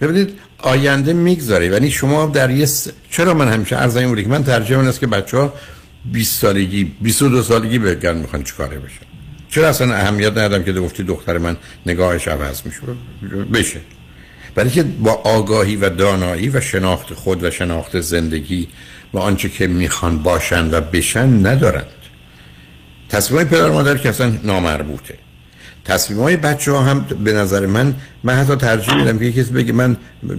ببینید 0.00 0.38
آینده 0.58 1.12
می‌گذاره. 1.12 1.66
یعنی 1.66 1.90
شما 1.90 2.26
در 2.26 2.50
یه 2.50 2.66
س... 2.66 2.88
چرا 3.10 3.34
من 3.34 3.48
همیشه 3.48 3.76
عرض 3.76 3.96
این 3.96 4.08
بوده 4.08 4.22
که 4.22 4.28
من 4.28 4.44
ترجیح 4.44 4.76
من 4.76 4.88
است 4.88 5.00
که 5.00 5.06
بچه 5.06 5.36
ها 5.36 5.52
20 6.12 6.40
سالگی 6.40 6.84
22 6.84 7.42
سالگی 7.42 7.78
بگن 7.78 8.16
می‌خوان 8.16 8.42
چیکاره 8.42 8.78
بشن؟ 8.78 9.07
چرا 9.50 9.68
اصلا 9.68 9.94
اهمیت 9.94 10.30
ندادم 10.30 10.62
که 10.64 10.72
گفتی 10.72 11.02
دختر 11.02 11.38
من 11.38 11.56
نگاهش 11.86 12.28
عوض 12.28 12.62
میشه؟ 12.64 12.80
بشه. 13.52 13.80
برای 14.54 14.70
که 14.70 14.82
با 14.82 15.12
آگاهی 15.12 15.76
و 15.76 15.88
دانایی 15.88 16.48
و 16.48 16.60
شناخت 16.60 17.14
خود 17.14 17.44
و 17.44 17.50
شناخت 17.50 18.00
زندگی 18.00 18.68
و 19.14 19.18
آنچه 19.18 19.48
که 19.48 19.66
می‌خوان 19.66 20.18
باشن 20.18 20.74
و 20.74 20.80
بشن 20.80 21.46
ندارند. 21.46 21.86
تصمیم 23.08 23.44
پدر 23.44 23.70
مادر 23.70 23.96
که 23.96 24.08
اصلا 24.08 24.32
نامربوطه. 24.44 25.14
تصمیم 25.84 26.20
های 26.20 26.36
بچه 26.36 26.72
ها 26.72 26.80
هم 26.80 27.00
به 27.24 27.32
نظر 27.32 27.66
من 27.66 27.94
من 28.24 28.34
حتی 28.34 28.56
ترجیح 28.56 28.94
میدم 28.94 29.18
که 29.18 29.32
کسی 29.32 29.52
بگه 29.52 29.72
من 29.72 29.96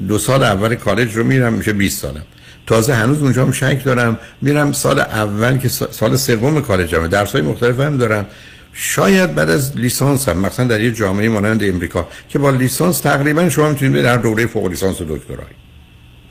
دو 0.07 0.17
سال 0.17 0.43
اول 0.43 0.75
کالج 0.75 1.15
رو 1.15 1.23
میرم 1.23 1.53
میشه 1.53 1.73
20 1.73 2.01
سالم. 2.01 2.23
تازه 2.67 2.93
هنوز 2.93 3.21
اونجا 3.21 3.45
هم 3.45 3.51
شک 3.51 3.83
دارم 3.83 4.19
میرم 4.41 4.71
سال 4.71 4.99
اول 4.99 5.57
که 5.57 5.67
سال 5.69 6.15
سوم 6.15 6.61
کالجمه. 6.61 7.07
درس 7.07 7.31
های 7.31 7.41
مختلف 7.41 7.79
هم 7.79 7.97
دارم. 7.97 8.25
شاید 8.73 9.35
بعد 9.35 9.49
از 9.49 9.77
لیسانس 9.77 10.29
هم 10.29 10.37
مثلا 10.37 10.67
در 10.67 10.81
یه 10.81 10.91
جامعه 10.91 11.29
مانند 11.29 11.63
امریکا 11.63 12.07
که 12.29 12.39
با 12.39 12.49
لیسانس 12.49 12.99
تقریبا 12.99 13.49
شما 13.49 13.69
می‌تونید 13.69 13.93
به 13.93 14.01
در 14.01 14.17
دوره 14.17 14.47
فوق 14.47 14.67
لیسانس 14.67 15.01
و 15.01 15.05
دکترایی. 15.17 15.55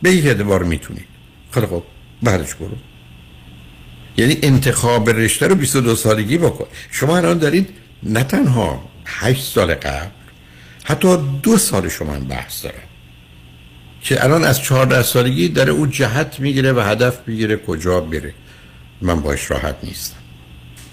به 0.03 0.11
یک 0.11 0.27
اعتبار 0.27 0.63
می‌تونید. 0.63 1.07
خیلی 1.51 1.67
خب 1.67 1.83
بعدش 2.23 2.55
برو. 2.55 2.77
یعنی 4.17 4.39
انتخاب 4.43 5.11
رشته 5.11 5.47
رو 5.47 5.55
22 5.55 5.97
سالگی 5.97 6.39
بکن. 6.39 6.67
شما 6.91 7.17
الان 7.17 7.39
دارید 7.39 7.69
نه 8.03 8.25
تنها 8.25 8.89
8 9.07 9.45
سال 9.45 9.75
قبل 9.75 10.07
حتی 10.85 11.17
دو 11.43 11.57
سال 11.57 11.89
شما 11.89 12.15
هم 12.15 12.25
بحث 12.25 12.65
دارم 12.65 12.89
که 14.03 14.25
الان 14.25 14.45
از 14.45 14.63
14 14.63 15.03
سالگی 15.03 15.49
داره 15.49 15.73
او 15.73 15.87
جهت 15.87 16.41
می‌گیره 16.41 16.73
و 16.73 16.81
هدف 16.81 17.19
می‌گیره 17.27 17.57
کجا 17.57 18.01
بره. 18.01 18.35
من 19.03 19.21
باش 19.21 19.51
راحت 19.51 19.77
نیستم. 19.83 20.17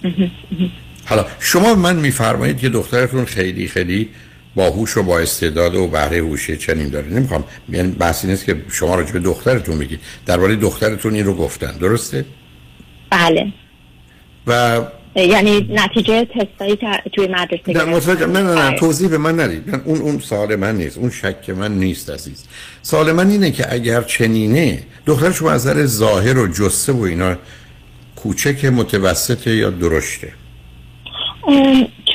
حالا 1.06 1.26
شما 1.40 1.76
من 1.76 1.96
میفرمایید 1.96 2.60
که 2.60 2.70
دخترتون 2.70 3.26
خیلی 3.26 3.68
خیلی 3.68 4.10
باهوش 4.56 4.98
و 4.98 5.04
با 5.04 5.20
استعداد 5.20 5.76
و 5.76 5.88
بهره 5.88 6.18
هوشی 6.18 6.58
چنین 6.58 6.90
داره. 6.90 7.08
نمی‌خوام 7.08 7.44
یعنی 7.70 7.92
بحثی 7.92 8.28
نیست 8.28 8.46
که 8.46 8.56
شما 8.72 8.96
راجع 8.96 9.12
به 9.12 9.20
دخترتون 9.20 9.80
بگید. 9.80 10.00
درباره 10.26 10.56
دخترتون 10.56 11.14
این 11.14 11.26
رو 11.26 11.34
گفتن. 11.34 11.78
درسته؟ 11.78 12.26
بله. 13.10 13.54
و 14.48 14.82
یعنی 15.16 15.70
نتیجه 15.72 16.26
تستایی 16.26 16.76
که 16.76 16.88
توی 17.14 17.28
مدرسه 17.28 17.62
نه. 17.68 17.84
متوجه 17.84 18.26
نه 18.26 18.42
نه 18.42 18.54
نه 18.54 18.66
آره. 18.68 18.80
توضیح 18.80 19.10
به 19.10 19.18
من 19.18 19.40
ندید. 19.40 19.70
من 19.70 19.82
اون 19.86 20.02
اون 20.02 20.20
سوال 20.20 20.56
من 20.56 20.76
نیست. 20.78 20.98
اون 20.98 21.10
شک 21.10 21.50
من 21.50 21.80
نیست 21.80 22.10
عزیز. 22.10 22.44
سوال 22.82 23.12
من 23.12 23.30
اینه 23.30 23.52
که 23.52 23.74
اگر 23.74 24.02
چنینه 24.02 24.84
دختر 25.06 25.32
شما 25.32 25.52
از 25.52 25.68
نظر 25.68 25.86
ظاهر 25.86 26.38
و 26.38 26.48
جسه 26.48 26.92
و 26.92 27.02
اینا 27.02 27.36
کوچک 28.16 28.66
متوسط 28.66 29.48
یا 29.48 29.70
درشته؟ 29.70 30.34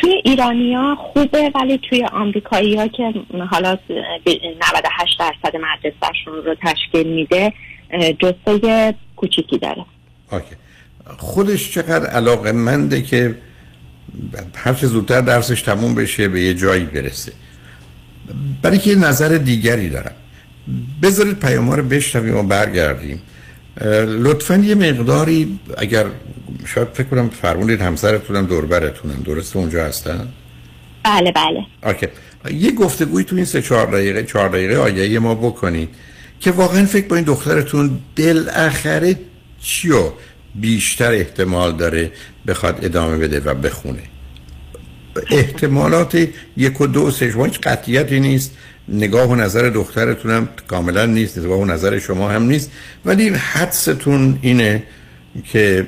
توی 0.01 0.11
ایرانیا 0.24 0.94
خوبه 0.94 1.51
ولی 1.55 1.81
توی 1.90 2.05
آمریکایی 2.05 2.77
ها 2.77 2.89
که 2.89 3.15
حالا 3.51 3.74
ب- 3.74 4.28
98 4.28 5.19
درصد 5.19 5.57
مدرسهشون 5.57 6.35
رو 6.44 6.55
تشکیل 6.62 7.07
میده 7.09 7.52
جسه 8.20 8.94
کوچیکی 9.16 9.59
داره. 9.59 9.85
اوکی. 10.32 10.44
خودش 11.19 11.73
چقدر 11.74 12.07
علاقه 12.07 12.52
منده 12.52 13.02
که 13.02 13.35
هر 14.57 14.74
چه 14.74 14.86
زودتر 14.86 15.20
درسش 15.20 15.62
تموم 15.62 15.94
بشه 15.94 16.28
به 16.28 16.40
یه 16.40 16.55
جایی 16.55 16.85
برسه. 16.85 17.32
برای 18.62 18.78
که 18.78 18.94
نظر 18.94 19.28
دیگری 19.28 19.89
دارم. 19.89 20.12
بذارید 21.02 21.39
پیام 21.40 21.70
رو 21.70 21.82
بشنویم 21.82 22.36
و 22.36 22.43
برگردیم. 22.43 23.23
لطفا 24.07 24.57
یه 24.57 24.74
مقداری 24.74 25.59
اگر 25.78 26.07
شاید 26.66 26.89
فکر 26.93 27.07
کنم 27.07 27.28
فرمونید 27.28 27.81
همسرتونم 27.81 28.47
دوربرتونم 28.47 29.23
درسته 29.24 29.57
اونجا 29.57 29.85
هستن؟ 29.85 30.28
بله 31.05 31.32
بله. 31.32 31.66
اوکی. 31.86 32.07
یه 32.51 32.73
گفتگوی 32.73 33.24
تو 33.24 33.36
این 33.36 33.44
سه 33.44 33.62
چهار 33.62 33.86
دقیقه 33.86 34.23
چهار 34.23 34.48
دقیقه 34.48 34.77
آگهی 34.77 35.19
ما 35.19 35.35
بکنید 35.35 35.89
که 36.40 36.51
واقعا 36.51 36.85
فکر 36.85 37.07
با 37.07 37.16
این 37.16 37.24
دخترتون 37.24 37.98
بالاخره 38.19 39.19
چیو 39.61 40.12
بیشتر 40.55 41.12
احتمال 41.12 41.77
داره 41.77 42.12
بخواد 42.47 42.85
ادامه 42.85 43.19
بده 43.19 43.40
و 43.40 43.55
بخونه. 43.55 44.02
احتمالات 45.31 46.28
یک 46.57 46.81
و 46.81 46.86
دو 46.86 47.11
سه 47.11 47.31
شما 47.31 47.44
هیچ 47.44 47.61
قطعیتی 47.61 48.20
نیست. 48.20 48.57
نگاه 48.90 49.28
و 49.28 49.34
نظر 49.34 49.70
دخترتونم 49.70 50.48
کاملا 50.68 51.06
نیست 51.06 51.38
نگاه 51.38 51.58
و 51.58 51.64
نظر 51.64 51.98
شما 51.98 52.30
هم 52.30 52.42
نیست. 52.42 52.70
ولی 53.04 53.28
حدستون 53.28 54.38
اینه 54.42 54.82
که 55.52 55.86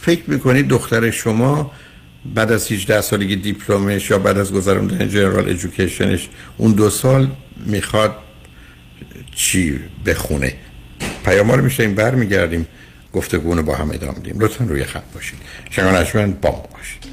فکر 0.00 0.22
می‌کنید 0.26 0.68
دختر 0.68 1.10
شما 1.10 1.70
بعد 2.34 2.52
از 2.52 2.72
18 2.72 3.00
سالگی 3.00 3.36
دیپلمش 3.36 4.10
یا 4.10 4.18
بعد 4.18 4.38
از 4.38 4.52
گذراندن 4.52 5.08
جنرال 5.08 5.48
ادویکیشنش 5.48 6.28
اون 6.56 6.72
دو 6.72 6.90
سال 6.90 7.30
می‌خواد 7.66 8.16
چی 9.34 9.80
بخونه؟ 10.06 10.54
پیام 11.24 11.52
رو 11.52 11.64
میشنیم 11.64 11.94
برمیگردیم 11.94 12.66
گفتگو 13.12 13.62
با 13.62 13.74
هم 13.76 13.90
ادامه 13.90 14.18
میدیم 14.18 14.40
لطفا 14.40 14.64
روی 14.64 14.84
خط 14.84 15.12
باشید. 15.14 15.38
شنگانشمن 15.70 16.32
با 16.32 16.50
ما 16.50 16.68
باشید. 16.72 17.12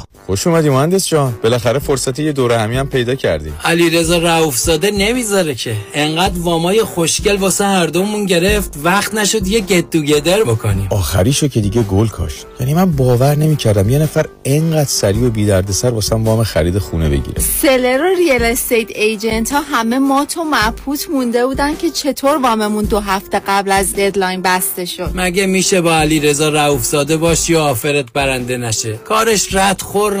خوش 0.31 0.47
اومدی 0.47 0.69
مهندس 0.69 1.07
جان. 1.07 1.33
بالاخره 1.43 1.79
فرصت 1.79 2.19
یه 2.19 2.31
دوره 2.31 2.57
همی 2.57 2.77
هم 2.77 2.87
پیدا 2.87 3.15
کردی. 3.15 3.53
علی 3.63 3.89
رضا 3.89 4.17
رؤوفزاده 4.17 4.91
نمی‌ذاره 4.91 5.55
که. 5.55 5.75
انقدر 5.93 6.39
وامای 6.39 6.83
خوشگل 6.83 7.35
واسه 7.35 7.65
هر 7.65 7.85
دومون 7.85 8.25
گرفت 8.25 8.73
وقت 8.83 9.13
نشد 9.13 9.47
یه 9.47 9.59
get 9.59 9.89
together 9.89 10.43
بکنیم. 10.43 10.87
آخریشو 10.91 11.47
که 11.47 11.61
دیگه 11.61 11.81
گل 11.81 12.07
کاشت 12.07 12.45
یعنی 12.59 12.73
من 12.73 12.91
باور 12.91 13.35
نمی‌کردم 13.35 13.89
یه 13.89 13.99
نفر 13.99 14.25
انقدر 14.45 14.89
سریع 14.89 15.23
و 15.23 15.29
بی 15.29 15.45
دردسر 15.45 15.89
واسم 15.89 16.23
وام 16.23 16.43
خرید 16.43 16.77
خونه 16.77 17.09
بگیره. 17.09 17.41
seller 17.61 18.01
و 18.01 18.15
real 18.17 18.43
estate 18.43 18.91
agent 18.95 19.51
ها 19.51 19.61
همه 19.61 19.99
مات 19.99 20.37
و 20.37 20.43
مبهوت 20.43 21.09
مونده 21.09 21.45
بودن 21.45 21.75
که 21.75 21.89
چطور 21.89 22.37
واممون 22.37 22.85
دو 22.85 22.99
هفته 22.99 23.41
قبل 23.47 23.71
از 23.71 23.93
deadline 23.93 24.41
بسته 24.41 24.85
شد. 24.85 25.11
مگه 25.13 25.45
میشه 25.45 25.81
با 25.81 25.95
علی 25.95 26.19
رضا 26.19 26.49
رؤوفزاده 26.49 27.17
باشی 27.17 27.53
و 27.53 27.57
offer 27.57 27.97
ت 27.97 28.05
برنده 28.13 28.57
نشه؟ 28.57 28.93
کارش 28.93 29.55
رد 29.55 29.81
خور 29.81 30.20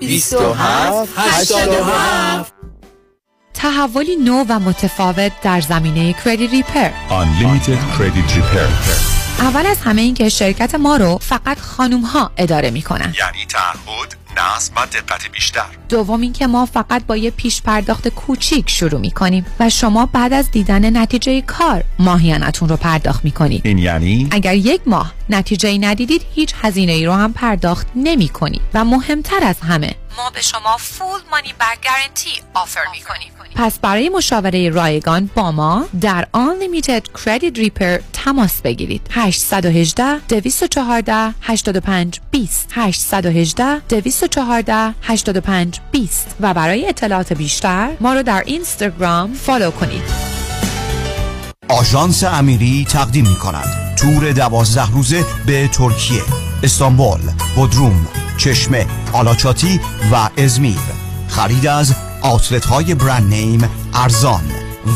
27 0.00 1.08
87 1.16 2.52
تحولی 3.54 4.16
نو 4.16 4.44
و 4.48 4.58
متفاوت 4.58 5.32
در 5.42 5.60
زمینه 5.60 6.12
کردیت 6.12 6.46
ریپر 6.46 6.90
Unlimited 7.08 7.98
Credit 7.98 8.30
Repair. 8.32 8.90
اول 9.40 9.66
از 9.66 9.78
همه 9.78 10.02
این 10.02 10.14
که 10.14 10.28
شرکت 10.28 10.74
ما 10.74 10.96
رو 10.96 11.18
فقط 11.18 11.58
خانوم 11.58 12.00
ها 12.00 12.30
اداره 12.36 12.70
می 12.70 12.82
کنن. 12.82 13.14
یعنی 13.18 13.46
تعهد 13.48 14.19
نصب 14.40 14.72
و 14.76 14.86
دقت 14.86 15.30
بیشتر 15.32 15.66
دوم 15.88 16.20
این 16.20 16.32
که 16.32 16.46
ما 16.46 16.66
فقط 16.66 17.06
با 17.06 17.16
یه 17.16 17.30
پیش 17.30 17.62
پرداخت 17.62 18.08
کوچیک 18.08 18.70
شروع 18.70 19.00
می 19.00 19.10
کنیم 19.10 19.46
و 19.60 19.70
شما 19.70 20.06
بعد 20.06 20.32
از 20.32 20.50
دیدن 20.50 20.96
نتیجه 20.96 21.40
کار 21.40 21.84
ماهیانتون 21.98 22.68
رو 22.68 22.76
پرداخت 22.76 23.24
می 23.24 23.30
کنید. 23.30 23.60
این 23.64 23.78
یعنی 23.78 24.28
اگر 24.30 24.54
یک 24.54 24.80
ماه 24.86 25.12
نتیجه 25.28 25.68
ای 25.68 25.78
ندیدید 25.78 26.22
هیچ 26.34 26.54
هزینه 26.62 26.92
ای 26.92 27.06
رو 27.06 27.12
هم 27.12 27.32
پرداخت 27.32 27.86
نمی 27.96 28.28
کنید 28.28 28.62
و 28.74 28.84
مهمتر 28.84 29.44
از 29.44 29.60
همه 29.60 29.94
ما 30.16 30.30
به 30.30 30.42
شما 30.42 30.76
فول 30.76 31.20
مانی 31.30 31.52
بک 31.52 31.78
گارنتی 31.84 32.30
آفر 32.54 32.84
می 32.92 33.00
کنیم. 33.00 33.39
پس 33.54 33.78
برای 33.78 34.08
مشاوره 34.08 34.70
رایگان 34.70 35.30
با 35.34 35.52
ما 35.52 35.86
در 36.00 36.26
Unlimited 36.34 37.20
Credit 37.20 37.56
Repair 37.56 38.00
تماس 38.12 38.60
بگیرید. 38.62 39.00
818 39.10 40.18
214 40.28 41.34
85 41.40 42.20
20 42.30 42.68
818 42.72 43.78
214 43.88 44.94
85 45.02 45.80
20 45.92 46.36
و 46.40 46.54
برای 46.54 46.88
اطلاعات 46.88 47.32
بیشتر 47.32 47.90
ما 48.00 48.14
رو 48.14 48.22
در 48.22 48.42
اینستاگرام 48.46 49.32
فالو 49.32 49.70
کنید. 49.70 50.02
آژانس 51.68 52.24
امیری 52.24 52.86
تقدیم 52.90 53.28
می 53.28 53.34
کند 53.34 53.96
تور 53.96 54.32
دوازده 54.32 54.90
روزه 54.92 55.24
به 55.46 55.68
ترکیه. 55.68 56.22
استانبول 56.62 57.20
بودروم 57.56 58.08
چشمه 58.36 58.86
آلاچاتی 59.12 59.80
و 60.12 60.28
ازمیر. 60.42 60.78
خرید 61.28 61.66
از 61.66 61.94
آتلت 62.22 62.64
های 62.64 62.94
برند 62.94 63.34
نیم 63.34 63.68
ارزان 63.94 64.42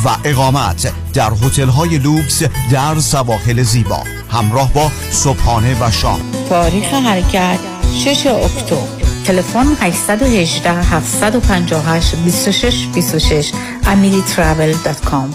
و 0.04 0.08
اقامت 0.24 0.92
در 1.14 1.30
هتل 1.30 1.68
های 1.68 1.98
لوکس 1.98 2.42
در 2.70 2.98
سواحل 2.98 3.62
زیبا. 3.62 4.02
همراه 4.30 4.72
با 4.72 4.90
صبحانه 5.10 5.76
و 5.80 5.90
شام. 5.90 6.20
تاریخ 6.48 6.84
حرکت 6.84 7.58
6 8.04 8.26
اکتبر. 8.26 9.04
تلفن 9.24 9.66
818 9.80 10.70
758 10.70 12.16
26 12.24 12.86
26 12.94 13.52
amiritravel.com 13.84 15.34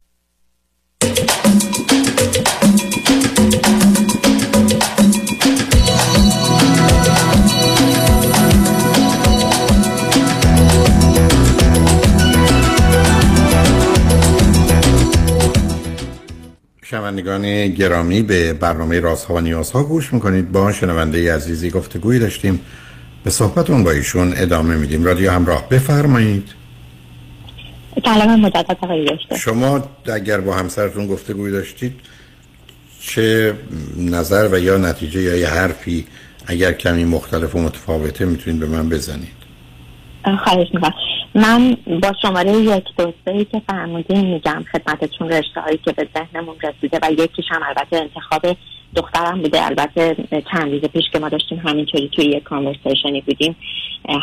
شنوندگان 16.91 17.67
گرامی 17.67 18.21
به 18.21 18.53
برنامه 18.53 18.99
رازها 18.99 19.33
و 19.33 19.39
نیازها 19.39 19.83
گوش 19.83 20.13
می‌کنید. 20.13 20.51
با 20.51 20.71
شنونده 20.71 21.35
عزیزی 21.35 21.69
گفتگویی 21.69 22.19
داشتیم. 22.19 22.59
به 23.23 23.29
صحبتون 23.29 23.83
با 23.83 23.91
ایشون 23.91 24.33
ادامه 24.37 24.75
میدیم. 24.75 25.03
رادیو 25.03 25.31
همراه 25.31 25.69
بفرمایید. 25.69 26.49
شما 29.37 29.83
اگر 30.13 30.39
با 30.39 30.53
همسرتون 30.55 31.07
گفتگویی 31.07 31.53
داشتید 31.53 31.93
چه 33.01 33.53
نظر 33.97 34.49
و 34.51 34.59
یا 34.59 34.77
نتیجه 34.77 35.21
یا 35.21 35.35
یه 35.35 35.47
حرفی 35.47 36.05
اگر 36.47 36.71
کمی 36.71 37.05
مختلف 37.05 37.55
و 37.55 37.59
متفاوته 37.59 38.25
می‌تونید 38.25 38.59
به 38.59 38.67
من 38.67 38.89
بزنید؟ 38.89 39.41
خواهش 40.23 40.67
می‌کنم. 40.73 40.93
من 41.35 41.77
با 42.01 42.13
شماره 42.21 42.51
یک 42.51 42.83
دو 42.97 43.13
سه 43.25 43.45
که 43.45 43.61
فرمودین 43.67 44.25
میگم 44.33 44.65
خدمتتون 44.71 45.29
رشته 45.29 45.61
هایی 45.61 45.77
که 45.77 45.91
به 45.91 46.07
ذهنمون 46.15 46.55
رسیده 46.63 46.99
و 47.01 47.11
یکیش 47.11 47.45
هم 47.49 47.61
البته 47.67 47.97
انتخاب 47.97 48.57
دخترم 48.95 49.41
بوده. 49.41 49.65
البته 49.65 50.15
چند 50.51 50.71
روز 50.71 50.81
پیش 50.81 51.03
که 51.13 51.19
ما 51.19 51.29
داشتیم 51.29 51.61
همینطوری 51.65 52.09
توی 52.15 52.25
یک 52.25 52.43
conversation 52.43 53.15
ی 53.15 53.21
بودیم 53.21 53.55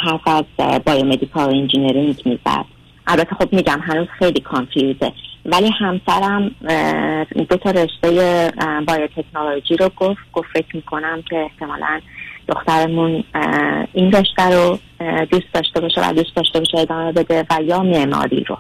حرف 0.04 0.28
از 0.28 0.44
biomedical 0.84 1.54
engineering 1.54 2.22
می‌زد. 2.24 2.64
البته 3.06 3.34
خب 3.34 3.52
میگم 3.52 3.80
هنوز 3.80 4.08
خیلی 4.18 4.40
confused 4.40 5.04
ه 5.04 5.12
ولی 5.44 5.70
همسرم 5.70 6.48
دو 7.48 7.56
تا 7.56 7.70
رشته 7.70 8.50
biotechnology 8.86 9.76
رو 9.76 9.90
گفت. 9.96 10.20
گفت 10.32 10.48
فکر 10.52 10.76
می‌کنم 10.76 11.22
که 11.30 11.36
احتمالا 11.36 12.00
دخترمون 12.48 13.24
این 13.92 14.12
رشته 14.12 14.42
رو 14.42 14.78
دوست 15.30 15.46
داشته 15.54 15.80
باشه 15.80 16.08
و 16.08 16.12
دوست 16.12 16.36
داشته 16.36 16.58
باشه 16.58 16.78
ادامه 16.78 17.12
بده 17.12 17.46
و 17.50 17.62
یا 17.62 17.82
معماری 17.82 18.44
رو. 18.44 18.58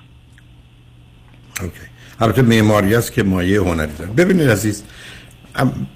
اوکی. 1.60 1.74
البته 2.20 2.42
معماری 2.42 2.94
است 2.94 3.12
که 3.12 3.22
مایه 3.22 3.60
هنری 3.60 3.92
داره. 3.98 4.10
ببینید 4.10 4.50
عزیز 4.50 4.84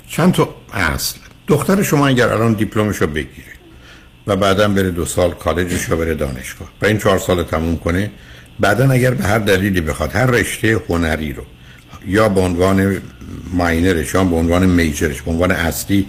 چند 0.09 0.33
تا 0.33 0.49
اصل. 0.73 1.19
دختر 1.47 1.83
شما 1.83 2.07
اگر 2.07 2.29
الان 2.29 2.53
دیپلمش 2.53 2.97
رو 2.97 3.07
بگیره 3.07 3.53
و 4.27 4.37
بعدا 4.37 4.69
بره 4.69 4.91
دو 4.91 5.05
سال 5.05 5.31
کالجش 5.31 5.85
رو 5.85 5.97
بره 5.97 6.15
دانشگاه 6.15 6.69
و 6.83 6.87
این 6.87 6.99
چهار 6.99 7.19
سال 7.19 7.43
تموم 7.43 7.77
کنه 7.77 8.11
بعدا 8.61 8.91
اگر 8.91 9.11
به 9.11 9.25
هر 9.25 9.39
دلیلی 9.39 9.81
بخواد 9.81 10.13
هر 10.13 10.27
رشته 10.27 10.81
هنری 10.89 11.33
رو 11.33 11.43
یا 12.07 12.29
به 12.29 12.41
عنوان 12.41 13.03
ماینرش 13.53 14.15
یا 14.15 14.25
به 14.25 14.37
عنوان 14.37 14.67
میجرش 14.67 15.23
به 15.23 15.31
عنوان 15.31 15.51
اصلی 15.51 16.07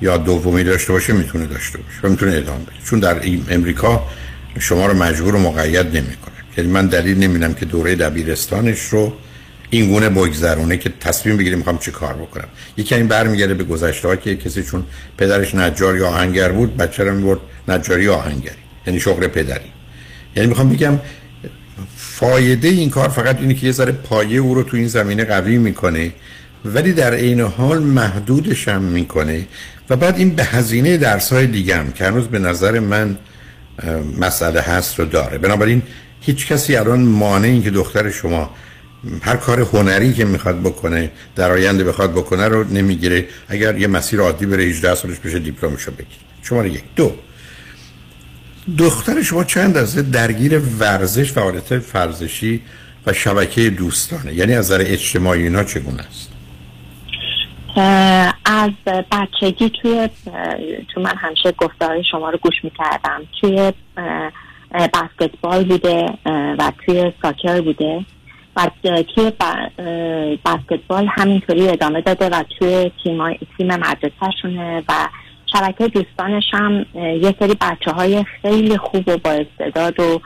یا 0.00 0.16
دومی 0.16 0.64
داشته 0.64 0.92
باشه 0.92 1.12
می‌تونه 1.12 1.46
داشته 1.46 1.78
باشه 1.78 2.08
می‌تونه 2.08 2.36
ادامه 2.36 2.64
بده. 2.64 2.72
چون 2.84 3.00
در 3.00 3.16
امریکا 3.50 4.06
شما 4.58 4.86
رو 4.86 4.94
مجبور 4.94 5.34
و 5.34 5.38
مقید 5.38 5.86
نمی‌کنه. 5.86 6.34
یعنی 6.56 6.70
من 6.70 6.86
دلیل 6.86 7.18
نمیدم 7.18 7.54
که 7.54 7.64
دوره 7.64 7.94
دبیرستانش 7.94 8.80
رو 8.80 9.12
این 9.70 9.88
گونه 9.88 10.08
بگذرونه 10.08 10.76
که 10.76 10.92
تصمیم 11.00 11.36
بگیره 11.36 11.56
می‌خوام 11.56 11.78
چه 11.78 11.90
کار 11.90 12.14
بکنم. 12.14 12.48
یکی 12.76 12.94
این 12.94 13.06
برمیگرده 13.06 13.54
به 13.54 13.64
گذشته 13.64 14.08
ها 14.08 14.16
که 14.16 14.36
کسی 14.36 14.62
چون 14.62 14.84
پدرش 15.18 15.54
نجار 15.54 15.96
یا 15.96 16.08
آهنگر 16.08 16.52
بود 16.52 16.76
بچه 16.76 17.04
رو 17.04 17.14
می‌برد 17.14 17.38
نجاری 17.68 18.04
یا 18.04 18.14
آهنگری 18.14 18.54
یعنی 18.86 19.00
شغل 19.00 19.26
پدری. 19.26 19.72
یعنی 20.36 20.48
می‌خوام 20.48 20.70
بگم 20.70 20.98
فایده 21.96 22.68
این 22.68 22.90
کار 22.90 23.08
فقط 23.08 23.40
اینه 23.40 23.54
که 23.54 23.66
یه 23.66 23.72
ذره 23.72 23.92
پایه 23.92 24.40
او 24.40 24.54
رو 24.54 24.62
تو 24.62 24.76
این 24.76 24.88
زمینه 24.88 25.24
قوی 25.24 25.58
می‌کنه 25.58 26.12
ولی 26.64 26.92
در 26.92 27.14
عین 27.14 27.40
حال 27.40 27.78
محدودش 27.78 28.68
هم 28.68 28.82
می‌کنه. 28.82 29.46
و 29.90 29.96
بعد 29.96 30.18
این 30.18 30.34
به 30.34 30.44
هزینه 30.44 30.96
درس 30.96 31.32
های 31.32 31.46
دیگه 31.46 31.76
هم 31.76 31.92
که 31.92 32.04
هنوز 32.04 32.26
به 32.26 32.38
نظر 32.38 32.78
من 32.78 33.18
مسئله 34.18 34.60
هست 34.60 34.98
رو 34.98 35.04
داره. 35.04 35.38
بنابراین 35.38 35.82
هیچ 36.20 36.46
کسی 36.46 36.76
الان 36.76 37.00
مانع 37.00 37.48
این 37.48 37.62
که 37.62 37.70
دختر 37.70 38.10
شما 38.10 38.50
هر 39.22 39.36
کار 39.36 39.60
هنری 39.60 40.12
که 40.12 40.24
می‌خواد 40.24 40.60
بکنه 40.60 41.10
در 41.36 41.50
آینده 41.50 41.84
بخواد 41.84 42.12
بکنه 42.12 42.48
رو 42.48 42.64
نمی‌گیره. 42.64 43.28
اگر 43.48 43.78
یه 43.78 43.86
مسیر 43.86 44.20
عادی 44.20 44.46
بره 44.46 44.62
18 44.62 44.94
سالش 44.94 45.16
بشه 45.18 45.38
دیپلمشو 45.38 45.90
بگیره. 45.90 46.20
شماره 46.42 46.70
یک 46.70 46.84
دو 46.96 47.12
دختر 48.78 49.22
شما 49.22 49.44
چند 49.44 49.76
از 49.76 50.10
درگیر 50.10 50.58
ورزش 50.58 51.32
فعالیت 51.32 51.94
ورزشی 51.94 52.62
و 53.06 53.12
شبکه 53.12 53.70
دوستانه؟ 53.70 54.34
یعنی 54.34 54.54
از 54.54 54.64
نظر 54.64 54.84
اجتماعی 54.86 55.42
اینا 55.42 55.64
چگونه 55.64 56.02
است؟ 56.02 56.27
از 58.44 58.70
بچگی 59.12 59.70
توی 59.70 60.08
تو 60.94 61.00
من 61.00 61.16
همیشه 61.16 61.52
گفتار 61.52 62.02
شما 62.10 62.30
رو 62.30 62.38
گوش 62.38 62.64
می‌کردم 62.64 63.22
توی 63.40 63.72
بسکتبال 64.72 65.64
بوده 65.64 66.06
و 66.58 66.72
توی 66.86 67.12
ساکر 67.22 67.60
بوده 67.60 68.04
و 68.56 68.70
توی 69.14 69.32
بسکتبال 70.44 71.08
همینطوری 71.10 71.68
ادامه 71.68 72.00
داده 72.00 72.28
و 72.28 72.42
توی 72.58 72.90
تیم, 73.04 73.34
تیم 73.34 73.66
مدرسهشونه 73.66 74.82
و 74.88 75.08
شبکه 75.52 75.88
دوستانش 75.88 76.44
هم 76.52 76.86
یه 76.94 77.34
سری 77.38 77.54
بچه 77.60 77.90
های 77.90 78.24
خیلی 78.42 78.78
خوب 78.78 79.08
و 79.08 79.16
با 79.16 79.30
استعداد 79.30 80.00
و 80.00 80.20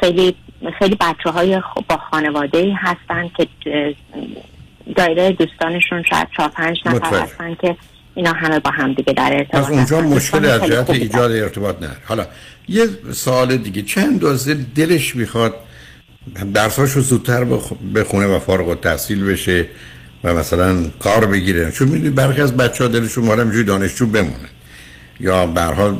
خیلی 0.00 0.34
خیلی 0.78 0.96
بچه 1.00 1.30
های 1.30 1.62
با 1.88 1.96
خانواده 1.96 2.74
هستن 2.76 3.30
که 3.36 3.46
دایره 4.96 5.32
دوستانشون 5.32 6.02
شاید 6.10 6.28
چهار 6.36 6.48
پنج 6.48 6.76
نفر 6.86 7.20
هستن 7.20 7.54
که 7.54 7.76
اینا 8.14 8.32
همه 8.32 8.60
با 8.60 8.70
هم 8.70 8.92
دیگه 8.92 9.12
در 9.12 9.30
ارتباط 9.32 9.64
از 9.64 9.70
اونجا 9.70 10.00
مشکل 10.00 10.44
از 10.44 10.64
جهت 10.64 10.90
ایجاد 10.90 11.32
ارتباط 11.32 11.82
نه 11.82 11.90
حالا 12.04 12.26
یه 12.68 12.86
سوال 13.12 13.56
دیگه 13.56 13.82
چند 13.82 14.20
دوازه 14.20 14.54
دلش 14.54 15.16
می‌خواد 15.16 15.54
درساشو 16.54 17.00
زودتر 17.00 17.44
بخونه 17.94 18.26
و 18.26 18.38
فارغ 18.38 18.68
و 18.68 18.74
تحصیل 18.74 19.24
بشه 19.24 19.66
و 20.24 20.34
مثلا 20.34 20.90
کار 21.00 21.26
بگیره؟ 21.26 21.70
چون 21.70 21.88
می‌دونی 21.88 22.10
برخی 22.10 22.40
از 22.40 22.56
بچه 22.56 22.84
ها 22.84 22.90
دلشون 22.90 23.24
مال 23.24 23.40
همجوری 23.40 23.64
دانشجو 23.64 24.06
بمونه. 24.06 24.48
یا 25.20 25.46
برحال 25.46 25.96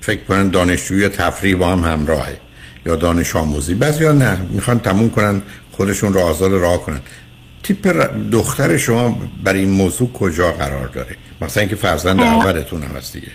فکر 0.00 0.20
کنن 0.24 0.48
دانشجوی 0.48 1.00
یا 1.00 1.08
تفریح 1.08 1.56
با 1.56 1.72
هم 1.72 1.92
همراهه 1.92 2.36
یا 2.86 2.96
دانش 2.96 3.36
آموزی. 3.36 3.74
بعضی 3.74 4.04
یا 4.04 4.12
نه 4.12 4.38
می‌خوان 4.50 4.80
تموم 4.80 5.10
کنن 5.10 5.42
خودشون 5.72 6.12
رو 6.12 6.20
آزاد 6.20 6.52
راه 6.52 6.82
کنن. 6.82 7.00
تیپ 7.64 7.86
دختر 8.32 8.76
شما 8.76 9.16
برای 9.44 9.60
این 9.60 9.70
موضوع 9.70 10.12
کجا 10.12 10.52
قرار 10.52 10.88
داره؟ 10.88 11.16
مثلا 11.40 11.60
اینکه 11.60 11.76
فرزند 11.76 12.20
اولتون 12.20 12.82
هم 12.82 12.96
هست 12.96 13.12
دیگه. 13.12 13.28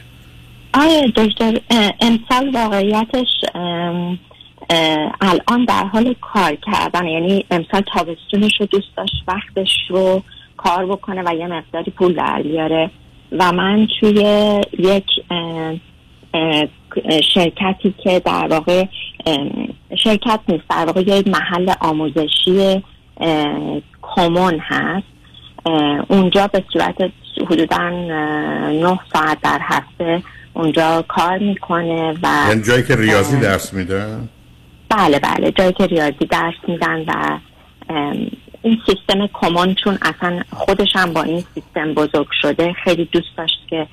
آیا 0.74 1.02
دکتر 1.16 1.58
امسال 2.02 2.50
واقعیتش 2.54 3.28
الان 5.22 5.66
در 5.68 5.84
حال 5.84 6.16
کار 6.22 6.58
کردن. 6.72 7.08
یعنی 7.08 7.46
امسال 7.52 7.84
تابستونش 7.94 8.52
رو 8.60 8.66
دوست 8.66 8.88
داشت 8.98 9.24
وقتش 9.28 9.72
رو 9.90 10.24
کار 10.58 10.86
بکنه 10.86 11.24
و 11.26 11.36
یه 11.36 11.48
مقداری 11.48 11.92
پول 11.92 12.14
در 12.14 12.42
بیاره. 12.42 12.92
و 13.32 13.52
من 13.52 13.88
توی 14.00 14.16
یک 14.80 15.06
شرکتی 17.34 17.94
که 18.04 18.20
در 18.20 18.48
واقع 18.48 18.86
شرکت 20.04 20.40
نیست 20.50 20.64
در 20.70 20.86
واقع 20.86 21.02
یه 21.08 21.24
محل 21.28 21.74
آموزشی 21.82 22.84
کمون 24.02 24.60
هست. 24.60 25.08
اونجا 26.08 26.48
به 26.48 26.64
صورت 26.74 26.96
حدودا 27.50 27.90
نه 28.70 29.00
ساعت 29.14 29.42
در 29.42 29.60
هفته 29.62 30.24
اونجا 30.54 31.06
کار 31.08 31.38
می‌کنه 31.38 32.14
و 32.24 32.46
یعنی 32.50 32.62
جایی 32.62 32.84
که 32.84 32.96
ریاضی 32.96 33.40
درس 33.40 33.74
میدن 33.74 34.30
بله 34.90 35.20
بله 35.20 35.52
جایی 35.52 35.74
که 35.74 35.86
ریاضی 35.86 36.26
درس 36.30 36.54
میدن 36.68 37.04
و 37.08 37.40
این 38.62 38.78
سیستم 38.86 39.28
کمان 39.34 39.76
چون 39.84 39.98
اصلا 40.02 40.42
خودش 40.52 40.96
هم 40.96 41.14
با 41.14 41.24
این 41.24 41.44
سیستم 41.56 41.94
بزرگ 41.94 42.28
شده 42.42 42.74
خیلی 42.84 43.10
دوست 43.12 43.38
داشت 43.38 43.60
که 43.70 43.88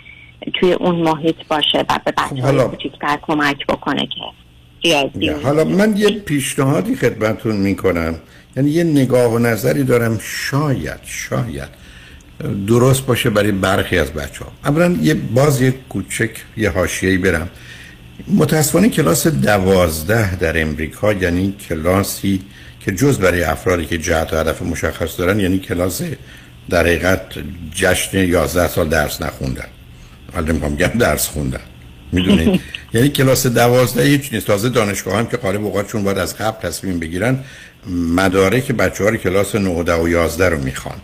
توی 0.54 0.72
اون 0.72 0.94
محیط 0.94 1.36
باشه 1.48 1.84
و 1.88 1.98
به 2.04 2.12
بچه 2.12 2.42
های 2.42 2.58
کوچیکتر 2.58 3.18
کمک 3.22 3.66
بکنه 3.66 4.06
که 4.06 4.22
ریاضی 4.84 5.28
حالا 5.28 5.64
من 5.64 5.96
یه 5.96 6.10
پیشنهادی 6.10 6.96
خدمتون 6.96 7.56
می‌کنم. 7.56 8.14
یعنی 8.56 8.70
یه 8.70 8.84
نگاه 8.84 9.32
و 9.32 9.38
نظری 9.38 9.84
دارم 9.84 10.18
شاید 10.22 11.00
شاید 11.04 11.68
درست 12.66 13.06
باشه 13.06 13.30
برای 13.30 13.52
برخی 13.52 13.98
از 13.98 14.12
بچه 14.12 14.44
ها 14.44 14.52
اولا 14.64 14.96
یه 15.02 15.14
باز 15.14 15.62
یه 15.62 15.74
کوچک 15.88 16.30
یه 16.56 16.70
حاشیه‌ای 16.70 17.18
برم. 17.18 17.48
متاسفانه 18.28 18.88
کلاس 18.88 19.26
دوازده 19.26 20.36
در 20.36 20.62
امریکا 20.62 21.12
یعنی 21.12 21.54
کلاسی 21.68 22.40
که 22.80 22.92
جز 22.92 23.18
برای 23.18 23.42
افرادی 23.42 23.86
که 23.86 23.98
جهت 23.98 24.32
و 24.32 24.36
هدف 24.36 24.62
مشخص 24.62 25.18
دارن 25.18 25.40
یعنی 25.40 25.58
کلاس 25.58 26.02
در 26.70 26.80
حقیقت 26.80 27.20
جشن 27.74 28.18
11 28.18 28.68
سال 28.68 28.88
درس 28.88 29.22
نخوندن. 29.22 29.66
حالا 30.34 30.52
نمی‌خوام 30.52 30.74
بگم 30.74 30.98
درس 30.98 31.28
خوندن. 31.28 31.60
می‌دونید 32.12 32.60
یعنی 32.94 33.08
کلاس 33.08 33.46
دوازده 33.46 34.02
هیچ 34.02 34.32
نیست. 34.32 34.46
تازه 34.46 34.68
دانشگاه 34.68 35.18
هم 35.18 35.26
که 35.26 35.36
قالب 35.36 35.64
اوقاتشون 35.64 36.04
باید 36.04 36.18
از 36.18 36.36
قبل 36.36 36.68
تصمیم 36.68 36.98
بگیرن 36.98 37.38
مدارک 37.90 38.72
بچه 38.72 39.04
ها 39.04 39.16
کلاس 39.16 39.54
9 39.54 39.70
و 39.70 39.82
10 39.82 39.94
و 39.94 40.08
11 40.08 40.48
رو 40.48 40.58
می‌خوان. 40.58 40.96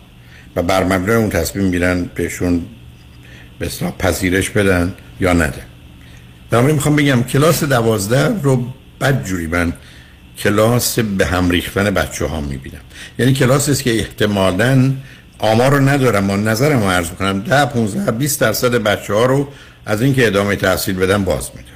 و 0.55 0.61
بر 0.61 0.83
مبنای 0.83 1.15
اون 1.15 1.29
تصمیم 1.29 1.65
می‌گیرن 1.65 2.09
بهشون 2.15 2.65
به 3.59 3.69
پذیرش 3.99 4.49
بدن 4.49 4.93
یا 5.19 5.33
نده. 5.33 5.61
بنابراین 6.49 6.75
می‌خوام 6.75 6.95
بگم 6.95 7.23
کلاس 7.23 7.63
دوازده 7.63 8.41
رو 8.41 8.67
بدجوری 9.01 9.47
من 9.47 9.73
کلاس 10.37 10.99
به 10.99 11.25
هم 11.25 11.49
ریختن 11.49 11.89
بچه 11.89 12.25
ها 12.25 12.41
می‌بینم. 12.41 12.81
یعنی 13.19 13.33
کلاسی 13.33 13.71
است 13.71 13.83
که 13.83 13.99
احتمالاً 13.99 14.91
آمار 15.39 15.71
رو 15.71 15.79
ندارم. 15.79 16.29
و 16.29 16.37
نظرم 16.37 16.83
رو 16.83 16.89
عرض 16.89 17.09
کنم 17.09 17.39
10 17.39 17.65
15 17.65 18.11
20 18.11 18.41
درصد 18.41 18.75
بچه 18.75 19.13
ها 19.13 19.25
رو 19.25 19.47
از 19.85 20.01
اینکه 20.01 20.27
ادامه 20.27 20.55
تحصیل 20.55 20.95
بدن 20.95 21.23
باز 21.23 21.49
میداره. 21.49 21.73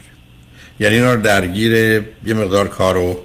یعنی 0.80 0.96
اینا 0.96 1.14
رو 1.14 1.22
درگیر 1.22 1.74
یه 2.26 2.34
مقدار 2.34 2.68
کار 2.68 2.98
و 2.98 3.20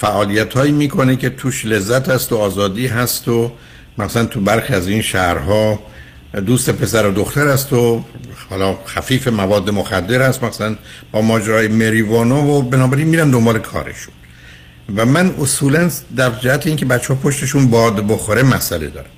فعالیت 0.00 0.54
هایی 0.54 0.72
می‌کنه 0.72 1.16
که 1.16 1.30
توش 1.30 1.64
لذت 1.64 2.08
هست 2.08 2.32
و 2.32 2.36
آزادی 2.36 2.86
هست 2.86 3.28
و 3.28 3.52
مثلا 3.98 4.24
تو 4.24 4.40
برخی 4.40 4.74
از 4.74 4.88
این 4.88 5.02
شهرها 5.02 5.78
دوست 6.46 6.70
پسر 6.70 7.06
و 7.06 7.12
دختر 7.12 7.48
است 7.48 7.72
و 7.72 8.04
حالا 8.50 8.78
خفیف 8.86 9.28
مواد 9.28 9.70
مخدر 9.70 10.22
است 10.22 10.44
مثلا 10.44 10.76
با 11.12 11.22
ماجرای 11.22 11.68
مریوانا 11.68 12.44
و 12.44 12.62
بنابراین 12.62 13.08
میرن 13.08 13.30
دنبال 13.30 13.58
کارشون. 13.58 14.14
و 14.96 15.06
من 15.06 15.34
اصولا 15.40 15.90
در 16.16 16.30
جهت 16.30 16.66
اینکه 16.66 16.86
بچه 16.86 17.14
ها 17.14 17.20
پشتشون 17.22 17.70
باد 17.70 18.06
بخوره 18.06 18.42
مسئله 18.42 18.86
دارم. 18.86 19.10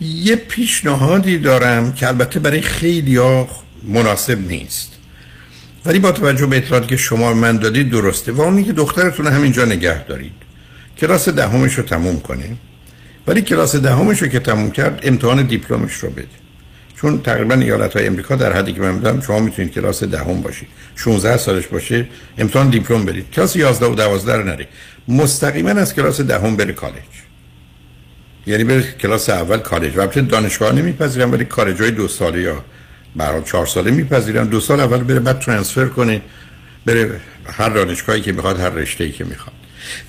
یه 0.00 0.36
پیشنهادی 0.36 1.38
دارم 1.38 1.92
که 1.92 2.08
البته 2.08 2.40
برای 2.40 2.60
خیلی 2.60 3.16
ها 3.16 3.48
مناسب 3.82 4.38
نیست. 4.48 4.95
ولی 5.86 5.98
با 5.98 6.12
توجه 6.12 6.46
به 6.46 6.56
اطلاعاتی 6.56 6.86
که 6.86 6.96
شما 6.96 7.34
من 7.34 7.56
دادید 7.56 7.90
درسته 7.90 8.32
و 8.32 8.40
اونی 8.40 8.64
که 8.64 8.72
دخترتون 8.72 9.26
همینجا 9.26 9.64
نگه 9.64 10.04
دارید. 10.04 10.32
کلاس 10.98 11.28
دهمش 11.28 11.74
رو 11.74 11.82
تموم 11.82 12.20
کنه. 12.20 12.56
ولی 13.26 13.42
کلاس 13.42 13.76
دهمش 13.76 14.22
رو 14.22 14.28
که 14.28 14.38
تموم 14.38 14.70
کرد 14.70 15.00
امتحان 15.02 15.42
دیپلمش 15.42 15.94
رو 15.94 16.10
بده. 16.10 16.26
چون 16.96 17.22
تقریبا 17.22 17.54
ایالت 17.54 17.96
های 17.96 18.06
امریکا 18.06 18.36
در 18.36 18.52
حدی 18.52 18.72
که 18.72 18.80
من 18.80 18.94
می‌دونم 18.94 19.20
شما 19.20 19.38
می‌تونید 19.38 19.72
کلاس 19.72 20.04
دهم 20.04 20.42
باشید. 20.42 20.68
16 20.96 21.36
سالش 21.36 21.66
باشه 21.66 22.06
امتحان 22.38 22.70
دیپلم 22.70 23.04
بدید. 23.04 23.30
کلاس 23.30 23.56
11 23.56 23.86
و 23.86 23.94
12 23.94 24.36
رو 24.36 24.44
نری 24.44 24.66
مستقیما 25.08 25.70
از 25.70 25.94
کلاس 25.94 26.20
دهم 26.20 26.56
بره 26.56 26.72
کالج. 26.72 26.96
یعنی 28.46 28.64
بره 28.64 28.82
کلاس 28.82 29.28
اول 29.30 29.58
کالج. 29.58 29.96
و 29.96 30.00
البته 30.00 30.20
دانشگاه 30.20 30.72
نمیپذیرن 30.72 31.30
ولی 31.30 31.44
کالج 31.44 31.80
های 31.80 31.90
دو 31.90 32.08
ساله 32.08 32.40
یا 32.40 32.64
برای 33.16 33.42
چهار 33.44 33.66
ساله 33.66 33.90
میپذیرن. 33.90 34.46
دو 34.46 34.60
سال 34.60 34.80
اول 34.80 34.98
بره 34.98 35.20
بعد 35.20 35.38
ترانسفر 35.38 35.86
کنه 35.86 36.22
بره 36.86 37.20
هر 37.46 37.68
دانشگاهی 37.68 38.20
که 38.20 38.32
می‌خواد 38.32 38.60
هر 38.60 38.70
رشته‌ای 38.70 39.12
که 39.12 39.24
می‌خواد. 39.24 39.56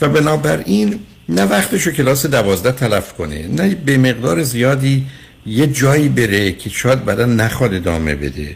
و 0.01 0.09
بنابراین 0.09 0.99
نه 1.29 1.43
وقتشو 1.43 1.91
کلاس 1.91 2.25
دوازده 2.25 2.71
تلف 2.71 3.13
کنه 3.13 3.47
نه 3.47 3.75
به 3.75 3.97
مقدار 3.97 4.43
زیادی 4.43 5.05
یه 5.45 5.67
جایی 5.67 6.09
بره 6.09 6.51
که 6.51 6.69
شاید 6.69 7.05
بعدا 7.05 7.25
نخواد 7.25 7.73
ادامه 7.73 8.15
بده 8.15 8.55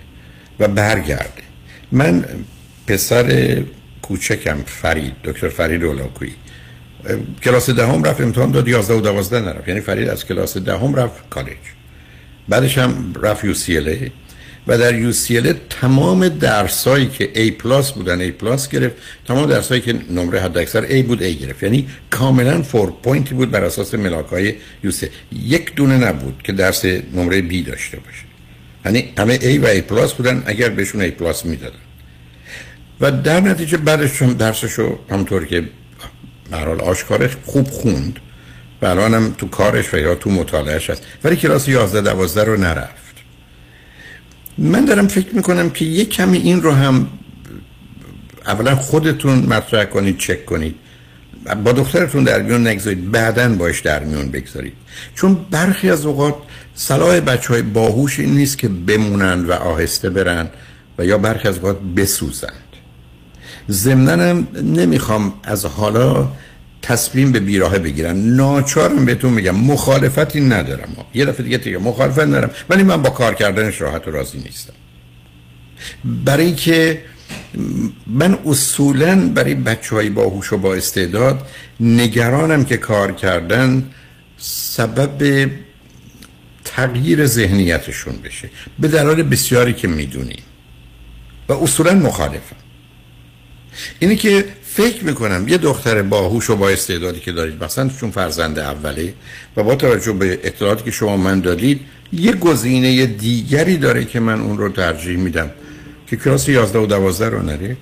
و 0.60 0.68
برگرده. 0.68 1.44
من 1.92 2.26
پسر 2.88 3.58
کوچکم 4.02 4.64
فرید 4.66 5.14
دکتر 5.24 5.50
فرید 5.50 5.84
اولاکویی. 5.84 6.34
کلاس 7.44 7.70
دهم 7.70 8.04
رفت 8.04 8.22
امتحان 8.22 8.52
داد 8.52 8.68
11 8.68 8.94
و 8.94 9.02
12 9.02 9.42
نرفت. 9.42 9.68
یعنی 9.68 9.82
فرید 9.82 10.10
از 10.10 10.26
کلاس 10.26 10.58
دهم 10.58 10.96
رفت 10.96 11.30
کالج. 11.30 11.58
بعدش 12.50 12.78
هم 12.78 13.14
رفت 13.24 13.46
UC 13.46 14.12
و 14.68 14.78
در 14.78 15.12
سی 15.12 15.54
تمام 15.70 16.30
درسایی 16.30 17.08
که 17.08 17.30
A 17.36 17.52
plus 17.52 17.92
بودن 17.92 18.30
A 18.30 18.32
plus 18.32 18.70
گرفت. 18.70 18.96
تمام 19.28 19.50
درسایی 19.50 19.82
که 19.82 19.96
نمره 20.10 20.42
حد 20.42 20.58
اکثر 20.58 20.88
A 20.88 21.06
بود 21.06 21.20
A 21.20 21.42
گرفت. 21.42 21.64
یعنی 21.64 21.88
کاملا 22.10 22.62
four 22.62 22.94
point 23.04 23.31
ی 23.31 23.36
بود 23.36 23.52
بر 23.52 23.64
اساس 23.64 23.94
ملاک 23.94 24.28
های 24.28 24.54
سی 24.92 25.08
یک 25.32 25.76
دونه 25.76 25.98
نبود 25.98 26.42
که 26.44 26.54
درس 26.54 26.86
نمره 26.86 27.50
B 27.50 27.68
داشته 27.68 27.98
باشه. 28.00 28.24
یعنی 28.86 29.14
همه 29.18 29.40
A 29.40 29.64
و 29.64 29.80
A 29.80 29.82
پلاس 29.82 30.14
بودن 30.14 30.44
اگر 30.46 30.70
بهشون 30.70 31.08
A 31.08 31.12
پلاس 31.12 31.46
می‌دادن. 31.46 31.76
و 33.02 33.12
در 33.12 33.40
نتیجه 33.40 33.78
بعدش 33.78 34.22
هم 34.22 34.34
درسشو 34.34 35.00
همطور 35.10 35.46
که 35.46 35.64
برحال 36.52 36.82
آشکارش 36.82 37.32
خوب 37.46 37.68
خوند. 37.68 38.20
و 38.82 38.88
هم 38.88 39.36
تو 39.38 39.48
کارش 39.48 39.94
و 39.94 39.98
یا 39.98 40.16
تو 40.16 40.30
مطالعهش 40.30 40.90
هست. 40.90 41.04
ولی 41.24 41.36
کلاس 41.36 41.68
11 41.68 42.02
12 42.02 42.44
رو 42.44 42.58
نرفت. 42.58 43.01
من 44.62 44.86
دارم 44.86 45.08
فکر 45.08 45.36
می‌کنم 45.36 45.70
که 45.70 45.86
یه 45.86 46.06
کمی 46.06 46.38
این 46.38 46.62
رو 46.62 46.72
هم 46.72 47.08
اولا 48.46 48.76
خودتون 48.76 49.40
مطرح 49.40 49.86
کنید 49.86 50.18
چک 50.18 50.46
کنید. 50.46 50.76
با 51.64 51.72
دخترتون 51.72 52.24
در 52.24 52.42
میون 52.42 52.68
نگذارید. 52.68 53.12
بعدا 53.12 53.50
باش 53.50 53.80
در 53.80 54.04
میون 54.04 54.32
بگذارید. 54.32 54.74
چون 55.16 55.38
برخی 55.52 55.90
از 55.90 56.06
اوقات 56.06 56.36
صلاح 56.76 57.20
بچه 57.20 57.54
های 57.54 57.62
باهوش 57.62 58.20
این 58.20 58.36
نیست 58.36 58.58
که 58.58 58.68
بمونن 58.68 59.46
و 59.46 59.52
آهسته 59.52 60.10
برن 60.10 60.50
و 60.98 61.06
یا 61.06 61.18
برخی 61.18 61.48
از 61.48 61.56
اوقات 61.58 61.78
بسوزند. 61.98 62.54
ضمناً 63.70 64.30
هم 64.30 64.48
نمی‌خوام 64.64 65.34
از 65.44 65.66
حالا 65.66 66.28
تصمیم 66.82 67.32
به 67.32 67.40
بیراهه 67.40 67.80
بگیرن. 67.80 68.18
ناچارم 68.18 69.06
بهتون 69.06 69.34
میگم 69.34 69.56
مخالفتی 69.56 70.42
ندارم. 70.42 71.06
یه 71.14 71.26
دفعه 71.26 71.44
دیگه 71.44 71.58
دیگه 71.58 71.78
مخالفت 71.78 72.20
ندارم. 72.20 72.52
ولی 72.70 72.84
من 72.84 73.02
با 73.02 73.10
کار 73.10 73.34
کردنش 73.34 73.82
راحت 73.82 74.08
و 74.08 74.12
راضی 74.12 74.38
نیستم. 74.38 74.74
برای 76.26 76.56
که 76.56 77.02
من 78.08 78.38
اصولا 78.46 79.30
برای 79.36 79.56
بچه 79.56 79.96
های 79.96 80.10
باهوش 80.10 80.54
و 80.54 80.58
با 80.58 80.76
استعداد 80.76 81.48
نگرانم 81.80 82.66
که 82.66 82.78
کار 82.78 83.12
کردن 83.12 83.90
سبب 84.38 85.50
تغییر 86.66 87.26
ذهنیتشون 87.26 88.16
بشه. 88.24 88.50
به 88.80 88.88
دلایل 88.88 89.24
بسیاری 89.24 89.74
که 89.74 89.88
می‌دونیم. 89.88 90.44
و 91.50 91.54
اصولا 91.54 91.94
مخالفم. 91.94 92.56
اینی 94.00 94.16
که 94.16 94.46
فکر 94.74 95.04
می‌کنم 95.04 95.48
یه 95.48 95.58
دختر 95.58 96.02
باهوش 96.02 96.50
و 96.50 96.56
با 96.56 96.70
استعدادی 96.70 97.20
که 97.20 97.32
دارید 97.32 97.64
مثلا 97.64 97.90
چون 98.00 98.12
فرزند 98.12 98.60
اوله 98.60 99.14
و 99.58 99.64
با 99.64 99.76
توجه 99.76 100.12
به 100.12 100.40
اطلاعاتی 100.44 100.84
که 100.84 100.92
شما 100.92 101.18
من 101.18 101.40
دادید 101.40 101.82
یه 102.14 102.32
گزینه 102.32 103.06
دیگری 103.06 103.78
داره 103.78 104.06
که 104.06 104.20
من 104.20 104.42
اون 104.42 104.58
رو 104.58 104.70
ترجیح 104.70 105.18
میدم 105.18 105.52
که 106.08 106.16
کلاس 106.16 106.50
11 106.50 106.80
و 106.80 106.86
12 106.86 107.30
رو 107.30 107.42
نره. 107.42 107.78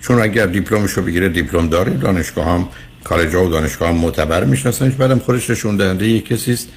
چون 0.00 0.22
اگر 0.22 0.46
دیپلمش 0.46 0.90
رو 0.90 1.02
بگیره 1.02 1.28
دیپلم 1.28 1.68
داره 1.68 1.92
دانشگاه 1.92 2.46
هم 2.46 2.68
کالج 3.04 3.34
و 3.34 3.48
دانشگاه 3.48 3.88
هم 3.88 3.94
معتبر 3.94 4.44
میشناسنش. 4.44 4.94
بعدم 4.94 5.18
خودش 5.18 5.50
نشون 5.50 5.76
دهنده 5.76 6.08
یه 6.08 6.20
کسی 6.20 6.52
است 6.52 6.68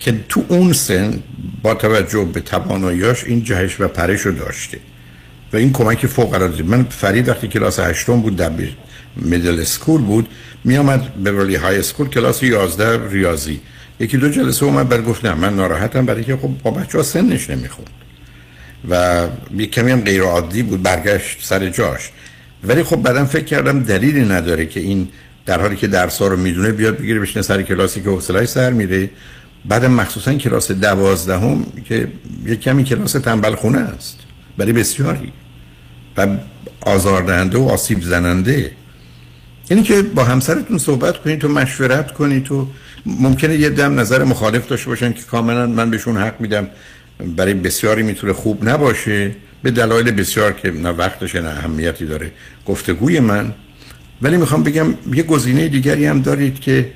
که 0.00 0.14
تو 0.28 0.44
اون 0.48 0.72
سن 0.72 1.22
با 1.62 1.74
توجه 1.74 2.24
به 2.24 2.40
تواناییاش 2.40 3.24
این 3.24 3.44
جهش 3.44 3.80
و 3.80 3.88
پرش 3.88 4.20
رو 4.20 4.32
داشته. 4.32 4.78
این 5.56 5.72
کمک 5.72 6.06
فوق 6.06 6.34
العاده 6.34 6.62
من 6.62 6.84
فرید 6.84 7.28
وقتی 7.28 7.48
کلاس 7.48 7.80
هشتم 7.80 8.20
بود 8.20 8.36
در 8.36 8.50
middle 9.16 9.60
school 9.60 10.00
بود 10.00 10.28
می 10.64 10.76
آمد 10.76 11.14
Beverly 11.14 11.54
High 11.54 11.78
School 11.78 12.08
کلاس 12.08 12.42
11 12.42 13.08
ریاضی. 13.10 13.60
یکی 14.00 14.16
دو 14.16 14.28
جلسه 14.28 14.66
اومد 14.66 14.88
بعد 14.88 15.02
گفت 15.02 15.24
نه 15.24 15.34
من 15.34 15.56
ناراحتم 15.56 16.06
برای 16.06 16.24
که 16.24 16.36
خب 16.36 16.50
با 16.62 16.70
بچه 16.70 16.98
ها 16.98 17.04
سنش 17.04 17.50
نمی‌خوند 17.50 17.90
و 18.90 19.26
یک 19.56 19.70
کمی 19.70 19.90
هم 19.92 20.00
غیر 20.00 20.22
عادی 20.22 20.62
بود 20.62 20.82
برگشت 20.82 21.44
سر 21.44 21.68
جاش. 21.68 22.10
ولی 22.64 22.82
خب 22.82 22.96
بعدم 22.96 23.24
فکر 23.24 23.44
کردم 23.44 23.82
دلیلی 23.82 24.24
نداره 24.24 24.66
که 24.66 24.80
این 24.80 25.08
در 25.46 25.60
حالی 25.60 25.76
که 25.76 25.86
درسا 25.86 26.26
رو 26.26 26.36
می‌دونه 26.36 26.72
بیاد 26.72 26.98
بگیره 26.98 27.20
بشینه 27.20 27.42
سر 27.42 27.62
کلاسی 27.62 28.02
که 28.02 28.10
حوصله‌اش 28.10 28.48
سر 28.48 28.70
میره. 28.70 29.10
بعدم 29.64 29.90
مخصوصا 29.90 30.34
کلاس 30.34 30.70
دوازدهم 30.72 31.66
که 31.84 32.08
یک 32.46 32.60
کمی 32.60 32.84
کلاس 32.84 33.12
تنبل 33.12 33.54
خونه 33.54 33.78
است. 33.78 34.18
برای 34.56 34.72
بسیاری. 34.72 35.32
و 36.16 36.26
آزاردهنده 36.80 37.58
و 37.58 37.68
آسیب 37.68 38.02
زننده. 38.02 38.70
یعنی 39.70 39.82
که 39.82 40.02
با 40.02 40.24
همسرتون 40.24 40.78
صحبت 40.78 41.18
کنید 41.22 41.38
تو 41.38 41.48
مشورت 41.48 42.12
کنید 42.12 42.44
تو 42.44 42.68
ممکنه 43.06 43.56
یه 43.56 43.70
دم 43.70 44.00
نظر 44.00 44.24
مخالف 44.24 44.68
داشته 44.68 44.88
باشن 44.88 45.12
که 45.12 45.22
کاملا 45.22 45.66
من 45.66 45.90
بهشون 45.90 46.16
حق 46.16 46.40
میدم. 46.40 46.68
برای 47.36 47.54
بسیاری 47.54 48.02
می‌تونه 48.02 48.32
خوب 48.32 48.68
نباشه 48.68 49.30
به 49.62 49.70
دلایل 49.70 50.10
بسیار 50.10 50.52
که 50.52 50.70
نه 50.70 50.88
وقتش 50.88 51.34
نه 51.34 51.48
اهمیتی 51.48 52.06
داره 52.06 52.30
گفتگوی 52.66 53.20
من. 53.20 53.54
ولی 54.22 54.36
می‌خوام 54.36 54.62
بگم 54.62 54.86
یه 55.14 55.22
گزینه 55.22 55.68
دیگری 55.68 56.06
هم 56.06 56.22
دارید 56.22 56.60
که 56.60 56.90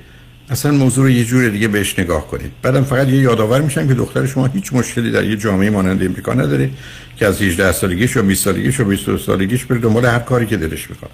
اصلا 0.51 0.71
موضوع 0.71 1.03
رو 1.03 1.09
یه 1.09 1.25
جور 1.25 1.49
دیگه 1.49 1.67
بهش 1.67 1.99
نگاه 1.99 2.27
کنید. 2.27 2.51
بعدم 2.61 2.83
فقط 2.83 3.07
یه 3.07 3.21
یادآور 3.21 3.61
میشم 3.61 3.87
که 3.87 3.93
دختر 3.93 4.25
شما 4.25 4.45
هیچ 4.45 4.73
مشکلی 4.73 5.11
در 5.11 5.23
یه 5.23 5.37
جامعه 5.37 5.69
مانند 5.69 6.03
امریکا 6.03 6.33
نداره 6.33 6.69
که 7.17 7.25
از 7.25 7.41
18 7.41 7.71
سالگیش 7.71 8.17
و 8.17 8.23
20 8.23 8.43
سالگیش 8.43 8.79
و 8.79 8.83
22 8.85 9.17
سالگیش 9.17 9.65
بره 9.65 9.79
دنبال 9.79 10.05
هر 10.05 10.19
کاری 10.19 10.45
که 10.45 10.57
دلش 10.57 10.89
می‌خواد. 10.89 11.11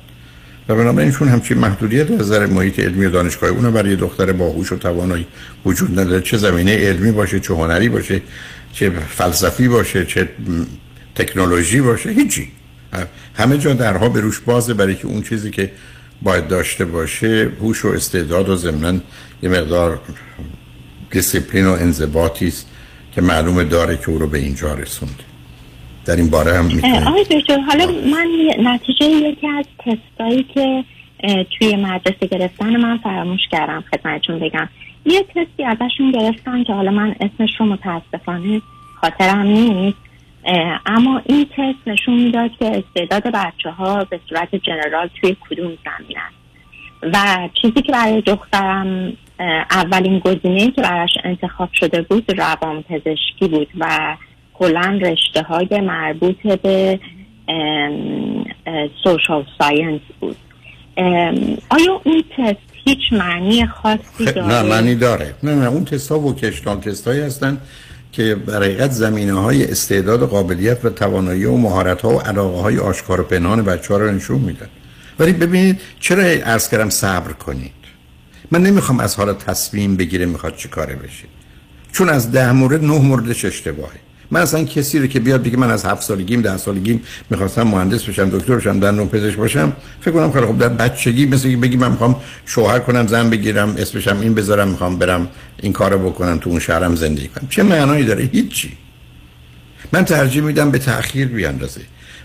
و 0.70 0.76
بنابراین 0.76 1.12
چون 1.12 1.28
همچین 1.28 1.58
محدودیت 1.58 2.12
از 2.12 2.20
نظر 2.20 2.46
محیط 2.46 2.80
علمی 2.80 3.06
و 3.06 3.10
دانشگاهی 3.10 3.54
اونم 3.54 3.74
برای 3.74 3.96
دختر 3.96 4.32
باهوش 4.32 4.72
و 4.72 4.76
توانایی 4.76 5.28
وجود 5.66 6.00
نداره. 6.00 6.22
چه 6.22 6.38
زمینه 6.38 6.78
علمی 6.78 7.12
باشه 7.12 7.40
چه 7.40 7.54
هنری 7.54 7.90
باشه 7.90 8.22
چه 8.74 8.90
فلسفی 8.90 9.68
باشه 9.68 10.06
چه 10.06 10.30
تکنولوژی 11.16 11.82
باشه 11.82 12.10
هیچی. 12.10 12.48
همه 13.36 13.58
جا 13.58 13.74
درها 13.74 14.10
به 14.10 14.22
روش 14.22 14.40
بازه 14.40 14.74
برای 14.74 14.96
که 14.96 15.08
اون 15.08 15.22
چیزی 15.22 15.52
که 15.52 15.72
باید 16.22 16.48
داشته 16.48 16.86
باشه 16.86 17.52
هوش 17.62 17.86
و 17.86 17.88
استعداد 17.88 18.50
و 18.50 18.56
ضمن 18.56 19.02
یه 19.44 19.50
مقدار 19.50 20.00
دیسیپلین 21.12 21.66
و 21.68 21.72
انضباطی 21.72 22.48
است 22.48 22.68
که 23.16 23.22
معلومه 23.22 23.64
داره 23.64 23.98
که 23.98 24.10
او 24.10 24.20
رو 24.20 24.28
به 24.28 24.38
اینجا 24.38 24.74
رسوند. 24.74 25.24
در 26.06 26.16
این 26.16 26.30
باره 26.30 26.54
هم 26.54 26.66
می‌تونه 26.66 27.08
آقای 27.08 27.24
دکتر 27.24 27.60
حالا 27.60 27.86
من 27.86 28.28
نتیجه 28.60 29.06
یکی 29.06 29.48
از 29.48 29.66
تستایی 29.80 30.44
که 30.44 30.84
توی 31.58 31.76
مدرسه 31.76 32.28
گرفتن 32.32 32.76
من 32.76 32.98
فراموش 32.98 33.42
کردم 33.52 33.84
خدمتتون 33.92 34.40
بگم. 34.40 34.70
یه 35.06 35.24
تستی 35.24 35.64
ازشون 35.64 36.12
گرفتن 36.12 36.64
که 36.64 36.74
حالا 36.74 36.92
من 36.92 37.16
اسمش 37.20 37.50
رو 37.60 37.66
متاسفانه 37.66 38.62
خاطرم 39.02 39.42
نیست. 39.42 39.98
اما 40.86 41.22
این 41.26 41.46
تست 41.46 41.88
نشون 41.88 42.24
می‌داد 42.24 42.52
که 42.60 42.66
استعداد 42.66 43.24
بچه 43.24 43.72
ها 43.72 44.04
به 44.04 44.20
صورت 44.30 44.56
جنرال 44.56 45.10
توی 45.22 45.36
کدوم 45.50 45.66
زمین 45.66 46.18
است. 46.18 46.38
و 47.14 47.50
چیزی 47.62 47.82
که 47.82 47.92
برای 47.92 48.22
دخترم 48.22 49.14
اولین 49.72 50.20
گزینه 50.20 50.72
که 50.72 50.82
براش 50.82 51.10
انتخاب 51.24 51.70
شده 51.74 52.02
بود 52.02 52.40
روان 52.42 52.84
پزشکی 52.84 53.48
بود 53.48 53.68
و 53.80 54.16
کلا 54.54 55.00
رشته 55.02 55.42
های 55.42 55.82
مربوط 55.82 56.48
به 56.48 57.00
social 59.04 59.46
science 59.60 60.02
بود. 60.20 60.38
آیا 61.70 62.02
اون 62.04 62.24
تست 62.38 62.58
هیچ 62.86 63.14
معنی 63.14 63.66
خاصی 63.66 64.26
داره؟ 64.26 64.48
نه 64.48 64.62
معنی 64.62 64.96
داره. 64.96 65.34
نه 65.44 65.56
نه 65.56 65.68
اون 65.68 65.86
تست 65.86 66.12
ها 66.12 66.20
vocational 66.20 66.80
test 66.80 67.08
هایی 67.08 67.22
هستن 67.22 67.58
که 68.18 68.36
برای 68.36 68.90
زمینه 68.90 69.34
های 69.34 69.72
استعداد 69.72 70.22
و 70.22 70.28
قابلیت 70.28 70.86
و 70.86 70.90
توانایی 70.90 71.46
و 71.46 71.58
مهارت 71.58 72.02
ها 72.02 72.10
و 72.10 72.20
علاقه 72.20 72.62
های 72.62 72.78
آشکار 72.78 73.22
و 73.22 73.24
پنهان 73.24 73.62
بچه 73.62 73.94
ها 73.94 74.00
رو 74.00 74.12
نشون 74.12 74.40
میدن. 74.40 74.68
ولی 75.20 75.34
ببینید 75.34 75.82
چرا 76.00 76.24
عرض 76.24 76.70
کردم 76.70 76.90
صبر 76.90 77.32
کنید؟ 77.32 77.72
من 78.52 78.64
نمی‌خوام 78.64 79.00
از 79.00 79.16
حالا 79.16 79.34
تصمیم 79.34 79.96
بگیره 79.96 80.26
می‌خواد 80.26 80.56
چی 80.56 80.70
کاره 80.70 80.96
بشه. 80.96 81.26
چون 81.92 82.10
از 82.10 82.32
ده 82.32 82.52
مورد 82.52 82.84
نه 82.84 83.02
موردش 83.02 83.46
اشتباهه 83.46 84.00
من 84.32 84.42
اصلا 84.42 84.64
کسی 84.64 85.00
رو 85.00 85.08
که 85.08 85.20
بیاد 85.20 85.44
بگه 85.44 85.58
من 85.58 85.70
از 85.70 85.86
هفت 85.86 86.02
سالگیم 86.02 86.42
ده 86.42 86.58
سالگیم 86.58 87.02
می‌خواستم 87.30 87.64
مهندس 87.64 88.04
بشم 88.04 88.30
دکتر 88.30 88.56
بشم 88.56 88.70
نوع 88.70 89.08
پزشک 89.08 89.38
باشم 89.38 89.74
فکر 90.02 90.12
کنم 90.12 90.32
خیلی 90.32 90.46
خب 90.46 90.58
در 90.58 90.70
بچگی 90.70 91.26
مثل 91.26 91.50
که 91.50 91.58
بگی 91.58 91.78
من 91.78 91.92
می‌خوام 91.92 92.16
شوهر 92.46 92.80
کنم 92.80 93.08
زن 93.08 93.30
بگیرم 93.30 93.76
اسمشم 93.78 94.20
این 94.20 94.34
بذارم 94.34 94.68
می‌خوام 94.68 94.98
برم 94.98 95.28
این 95.62 95.74
کارو 95.74 96.10
بکنم 96.10 96.38
تو 96.38 96.50
اون 96.50 96.60
شهرم 96.60 96.96
زندگی 96.96 97.28
کنم. 97.28 97.48
چه 97.50 97.64
معنایی 97.64 98.06
داره؟ 98.06 98.30
هیچی. 98.34 98.78
من 99.92 100.06
ترجیح 100.06 100.42
میدم 100.42 100.72
به 100.72 100.80
تأخیر 100.80 101.28
بیاندازه. 101.28 101.82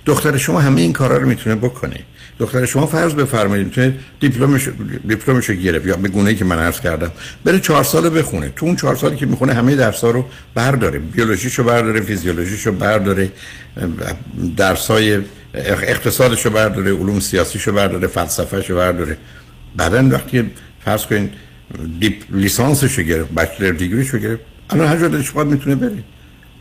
دختر 0.06 0.36
شما 0.36 0.60
همه 0.60 0.80
این 0.80 0.92
کارا 0.92 1.16
رو 1.16 1.28
می‌تونه 1.28 1.56
بکنه. 1.56 2.00
دختر 2.42 2.66
شما 2.66 2.86
فرض 2.86 3.14
بفرمایید 3.14 3.66
می‌تونه 3.66 3.94
دیپلمش 4.20 4.68
دیپلمش 5.08 5.50
رو 5.50 5.54
گرفت 5.54 5.86
یا 5.86 5.96
به 5.96 6.08
گونه‌ای 6.08 6.36
که 6.36 6.44
من 6.44 6.58
عرض 6.58 6.80
کردم. 6.80 7.10
بره 7.44 7.60
چهار 7.60 7.84
ساله 7.84 8.10
بخونه. 8.10 8.52
تو 8.56 8.66
اون 8.66 8.76
چهار 8.76 8.96
سالی 8.96 9.16
که 9.16 9.26
می‌خونه 9.26 9.52
همه 9.52 9.76
درس‌ها 9.76 10.10
رو 10.10 10.24
برداره. 10.54 10.98
بیولوژیشو 10.98 11.64
برداره 11.64 12.00
فیزیولوژیشو 12.00 12.72
برداره 12.72 13.30
درسای 14.56 15.18
اقتصادشو 15.54 16.50
برداره 16.50 16.92
علوم 16.92 17.20
سیاسیشو 17.20 17.72
برداره 17.72 18.06
فلسفهشو 18.06 18.76
برداره. 18.76 19.16
بعدن 19.76 20.10
وقتی 20.10 20.50
فرض 20.84 21.06
کنید 21.06 21.30
دیپ 22.00 22.14
لیسانسشو 22.30 23.02
گرفت 23.02 23.30
بچلر 23.32 23.70
دیگریشو 23.70 24.18
گرفت 24.18 24.40
الان 24.70 24.86
هر 24.88 24.96
جا 24.96 25.08
دلش 25.08 25.36
می‌تونه 25.36 25.76
بره. 25.76 26.04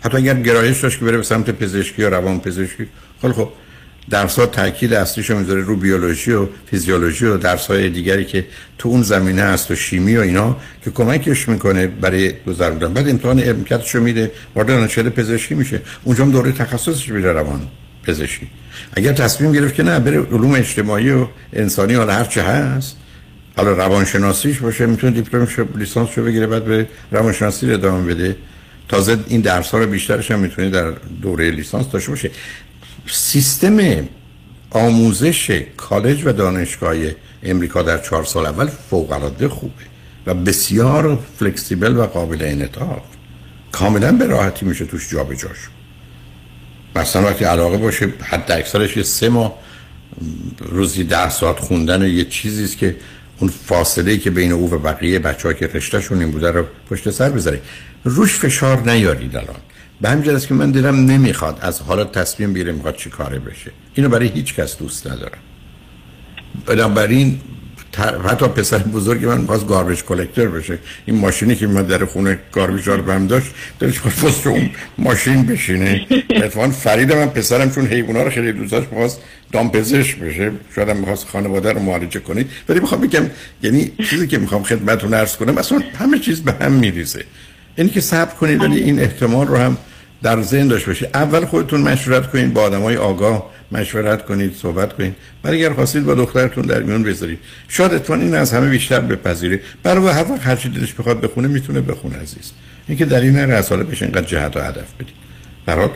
حتی 0.02 0.18
اگر 0.18 0.34
گرایش 0.34 0.80
داشت 0.80 1.00
که 1.00 1.06
بره 1.06 1.18
به 1.18 1.24
سمت 1.24 1.50
پزشکی 1.50 2.02
یا 2.02 2.10
روان 2.10 2.40
پزشکی 2.40 2.88
خیلی 3.22 3.34
خب 3.34 3.50
درس 4.12 4.40
ها 4.40 4.46
تاکید 4.46 4.94
اصلیشو 4.94 5.38
می‌ذاره 5.38 5.62
رو 5.62 5.76
بیولوژی 5.76 6.32
و 6.32 6.48
فیزیولوژی 6.72 7.26
و 7.26 7.38
درس 7.38 7.68
های 7.68 7.90
دیگری 7.90 8.26
که 8.26 8.46
تو 8.78 8.90
اون 8.90 9.02
زمینه 9.02 9.42
هست 9.42 9.72
و 9.72 9.76
شیمی 9.76 10.18
و 10.18 10.22
اینا 10.22 10.58
که 10.84 10.92
کمکش 10.92 11.50
می‌کنه 11.50 11.88
برای 11.88 12.34
گذروندن 12.48 12.94
بعد 12.94 13.10
امتحان 13.10 13.50
امکتشو 13.50 14.00
میده 14.00 14.32
وارد 14.56 14.68
دانشگاه 14.68 15.10
پزشکی 15.10 15.56
میشه. 15.56 15.82
اونجا 16.04 16.24
هم 16.24 16.32
دوره 16.32 16.52
تخصصش 16.52 17.10
میره 17.10 17.32
روان 17.32 17.68
پزشکی. 18.04 18.48
اگر 18.94 19.14
تصمیم 19.14 19.52
گرفت 19.52 19.76
که 19.76 19.84
نه 19.84 20.00
بره 20.00 20.20
علوم 20.20 20.54
اجتماعی 20.54 21.12
و 21.12 21.28
انسانی 21.54 21.94
حالا 21.94 22.14
هر 22.14 22.26
چه 22.26 22.44
هست. 22.44 22.98
حالا 23.56 23.72
روانشناسیش 23.72 24.58
باشه 24.60 24.86
می‌تونه 24.86 25.14
دیپلمش 25.14 25.60
لیسانس 25.76 26.10
رو 26.16 26.24
بگیره 26.24 26.48
بعد 26.48 26.66
به 26.66 26.88
روانشناسی 27.12 27.68
رو 27.68 27.74
ادامه 27.74 28.14
بده. 28.14 28.36
تازه 28.90 29.18
این 29.28 29.42
درس 29.42 29.72
ها 29.72 29.78
رو 29.78 29.88
بیشترش 29.88 30.32
هم 30.32 30.40
می‌تونه 30.40 30.70
در 30.70 30.92
دوره 31.22 31.52
لیسانس 31.52 31.90
داشته 31.90 32.10
باشه 32.10 32.32
سیستم 33.08 34.08
آموزش 34.72 35.64
کالج 35.78 36.26
و 36.26 36.32
دانشگاه 36.32 36.96
امریکا 37.44 37.82
در 37.82 37.98
چهار 37.98 38.24
سال 38.24 38.46
اول 38.46 38.68
فوق 38.68 39.48
خوبه 39.48 39.84
و 40.26 40.34
بسیار 40.34 41.20
فلکسیبل 41.40 41.98
و 41.98 42.06
قابل 42.06 42.38
انعطاف. 42.42 43.02
کاملا 43.72 44.12
به 44.12 44.26
راحتی 44.26 44.66
میشه 44.66 44.86
توش 44.86 45.10
جابجا 45.10 45.48
شد. 45.54 45.82
مثلا 46.96 47.22
وقتی 47.22 47.46
علاقه 47.46 47.78
باشه 47.78 48.14
حد 48.24 48.52
اکثرش 48.52 48.98
یه 48.98 49.04
سه 49.04 49.30
ماه 49.30 49.60
روزی 50.60 51.04
ده 51.04 51.30
ساعت 51.30 51.60
خوندن 51.60 52.02
یه 52.02 52.26
چیزی 52.26 52.64
است 52.64 52.78
که 52.78 52.96
اون 53.40 53.50
فاصله 53.66 54.18
که 54.18 54.32
بین 54.32 54.52
او 54.52 54.74
و 54.74 54.78
بقیه 54.78 55.20
بچه 55.20 55.54
که 55.54 55.68
رشتهشون 55.68 56.20
این 56.20 56.32
بوده 56.32 56.52
رو 56.52 56.66
پشت 56.90 57.10
سر 57.10 57.30
بذاره 57.30 57.62
روش 58.04 58.40
فشار 58.40 58.92
نیارید 58.92 59.36
الان. 59.36 59.56
به 60.02 60.10
همین 60.10 60.40
که 60.40 60.54
من 60.54 60.72
دلم 60.72 60.96
نمی‌خواد 60.96 61.58
از 61.62 61.82
حالا 61.82 62.04
تصمیم 62.04 62.54
بگیره 62.54 62.72
می‌خواد 62.72 62.96
چی 62.96 63.10
کاره 63.10 63.40
بشه. 63.40 63.72
اینو 63.94 64.10
برای 64.10 64.28
هیچ 64.28 64.56
کس 64.56 64.78
دوست 64.78 65.08
ندارم. 65.08 65.40
بنابراین 66.66 67.40
حتی 68.28 68.48
پسر 68.48 68.78
بزرگی 68.78 69.26
من 69.26 69.46
باز 69.46 69.68
گاربیج 69.68 70.04
کلکتر 70.04 70.48
بشه. 70.48 70.80
این 71.06 71.18
ماشینی 71.18 71.56
که 71.56 71.68
من 71.68 71.84
در 71.84 72.06
خونه 72.06 72.40
گاربیج 72.52 72.88
رو 72.88 73.04
بهم 73.04 73.28
داشت 73.28 73.52
دلش 73.80 74.00
خواست 74.00 74.48
اون 74.48 74.70
ماشین 74.98 75.46
بشینه. 75.46 76.08
اتفاقا 76.30 76.70
فرید 76.70 77.14
من 77.14 77.26
پسرم 77.26 77.72
چون 77.72 77.86
حیونا 77.86 78.24
رو 78.24 78.30
خیلی 78.30 78.52
دوست 78.52 78.72
داشت 78.72 78.88
خواست 78.88 79.22
دامپزش 79.52 80.16
بشه. 80.16 80.52
شاید 80.76 80.90
هم 80.90 80.98
می‌خواست 80.98 81.28
خانواده 81.28 81.74
رو 81.74 81.80
معالجه 81.80 82.20
کنید 82.20 82.50
ولی 82.70 82.80
می‌خوام 82.80 83.02
بگم 83.02 83.24
یعنی 83.64 83.92
چیزی 84.10 84.28
که 84.28 84.38
می‌خوام 84.38 84.64
خدمتتون 84.64 85.14
عرض 85.14 85.36
کنم 85.36 85.58
اصلا 85.58 85.82
همه 86.00 86.20
چیز 86.20 86.42
به 86.42 86.54
هم 86.62 86.72
میریزه. 86.72 87.26
اینی 87.76 87.90
که 87.90 88.02
صبر 88.02 88.36
کنید 88.36 88.62
ولی 88.62 88.80
این 88.80 89.00
احتمال 89.00 89.48
رو 89.48 89.58
هم 89.58 89.78
در 90.24 90.42
ذهن 90.42 90.68
داشته 90.68 90.88
باشید 90.88 91.10
اول 91.14 91.46
خودتون 91.46 91.82
مشورت 91.82 92.32
کنید 92.32 92.54
با 92.54 92.62
آدمای 92.62 92.98
آگاه 92.98 93.52
مشورت 93.72 94.26
کنید 94.26 94.54
صحبت 94.54 94.94
کنید. 94.94 95.16
ولی 95.44 95.58
اگر 95.58 95.74
خواستید 95.74 96.06
با 96.06 96.16
دخترتون 96.16 96.66
در 96.66 96.84
میون 96.84 97.04
بذارید. 97.04 97.40
شاید 97.68 97.94
اتفاقا 97.94 98.20
این 98.20 98.36
از 98.36 98.54
همه 98.54 98.70
بیشتر 98.70 99.00
بپذیره. 99.00 99.60
برای 99.84 100.08
هر 100.08 100.32
وقت 100.32 100.48
هر 100.48 100.56
چی 100.56 100.70
دلش 100.70 100.94
بخواد 100.94 101.22
بخونه 101.22 101.48
می‌تونه 101.48 101.82
بخونه 101.82 102.16
عزیز. 102.16 102.52
اینکه 102.88 103.06
در 103.06 103.22
این 103.22 103.36
هر 103.36 103.52
اصاله 103.52 103.84
بشه 103.84 104.06
اینقدر 104.06 104.26
جهت 104.26 104.58
و 104.58 104.60
هدف 104.60 104.94
بدید. 104.94 105.14
برات 105.66 105.92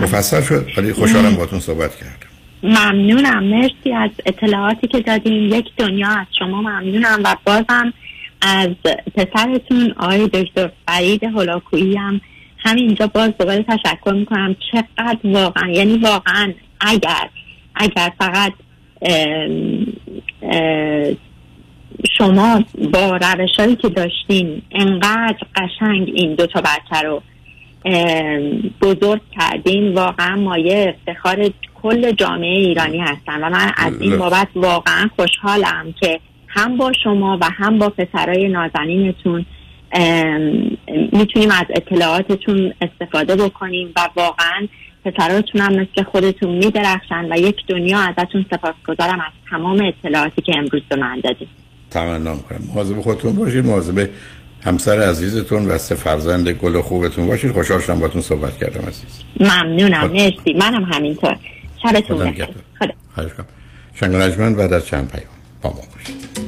مفصل 0.00 0.42
شد 0.42 0.68
ولی 0.76 0.92
خوشحالم 0.92 1.34
باهاتون 1.34 1.60
صحبت 1.60 1.96
کردم. 1.96 2.28
ممنونم. 2.62 3.44
مرسی 3.44 3.92
از 3.92 4.10
اطلاعاتی 4.26 4.86
که 4.86 5.00
دادیم 5.00 5.52
یک 5.52 5.66
دنیا 5.76 6.08
از 6.08 6.26
شما. 6.38 6.62
ممنونم. 6.62 7.20
و 7.24 7.36
بازم 7.44 7.92
از 8.40 8.68
پسرتون 9.14 9.94
آقای 9.96 10.28
دکتر 10.28 10.70
فرید 10.86 11.24
هلاکویی 11.24 11.96
هم 11.96 12.20
همینجا 12.58 13.06
باز 13.06 13.30
دوباره 13.38 13.62
تشکر 13.62 14.12
می‌کنم. 14.12 14.56
چقدر 14.72 15.18
واقعا 15.24 15.70
یعنی 15.70 15.98
واقعا 15.98 16.52
اگر 16.80 17.28
اگر 17.74 18.12
فقط 18.18 18.52
ام، 19.02 19.86
اه، 20.42 21.12
شما 22.18 22.64
با 22.92 23.16
روش 23.16 23.50
هایی 23.58 23.76
که 23.76 23.88
داشتین 23.88 24.62
انقدر 24.72 25.38
قشنگ 25.56 26.12
این 26.14 26.34
دو 26.34 26.46
تا 26.46 26.60
بچه 26.60 27.02
رو 27.06 27.22
بزرگ 28.82 29.20
کردین 29.38 29.94
واقعا 29.94 30.36
مایه 30.36 30.94
افتخار 30.98 31.50
کل 31.82 32.12
جامعه 32.12 32.58
ایرانی 32.58 32.98
هستن. 32.98 33.44
و 33.44 33.50
من 33.50 33.72
از 33.76 34.00
این 34.00 34.18
بابت 34.18 34.48
واقعا 34.54 35.10
خوشحالم 35.16 35.94
که 36.00 36.20
هم 36.48 36.76
با 36.76 36.92
شما 37.04 37.38
و 37.40 37.44
هم 37.44 37.78
با 37.78 37.88
پسرای 37.88 38.48
نازنینتون 38.48 39.46
می‌تونیم 41.12 41.50
از 41.50 41.66
اطلاعاتتون 41.70 42.74
استفاده 42.80 43.36
بکنیم 43.36 43.92
و 43.96 44.08
واقعا 44.16 44.68
پسراتون 45.04 45.60
هم 45.60 45.72
مثل 45.72 46.02
خودتون 46.02 46.50
میدرخشن 46.50 47.32
و 47.32 47.38
یک 47.38 47.56
دنیا 47.68 47.98
ازتون 47.98 48.46
سپاسگزارم 48.50 49.20
از 49.20 49.32
تمام 49.50 49.84
اطلاعاتی 49.84 50.42
که 50.42 50.52
امروز 50.56 50.82
به 50.88 50.96
من 50.96 51.20
دادیم 51.24 51.48
تمنا 51.90 52.34
می‌کنم 52.34 52.58
مواظب 52.74 53.00
خودتون 53.00 53.32
باشید 53.32 53.66
مواظب 53.66 54.08
همسر 54.64 55.00
عزیزتون 55.00 55.66
و 55.66 55.78
سه 55.78 55.94
فرزند 55.94 56.48
گل 56.48 56.80
خوبتون 56.80 57.26
باشید 57.26 57.52
خوشحال 57.52 57.80
شدم 57.80 58.00
باتون 58.00 58.22
صحبت 58.22 58.58
کردم 58.58 58.88
عزیز 58.88 59.22
ممنونم 59.40 60.10
مرسی 60.10 60.52
منم 60.58 60.84
همینطور 60.84 61.36
شبتون 61.82 62.18
بخیر. 62.18 62.46
خدا 63.14 63.44
شنگ 63.94 64.14
نجمن 64.14 64.54
بعد 64.54 64.72
از 64.72 64.86
چند 64.86 65.10
پیام 65.10 65.30
با 65.62 65.70
ما 65.70 65.82
باشید 65.94 66.47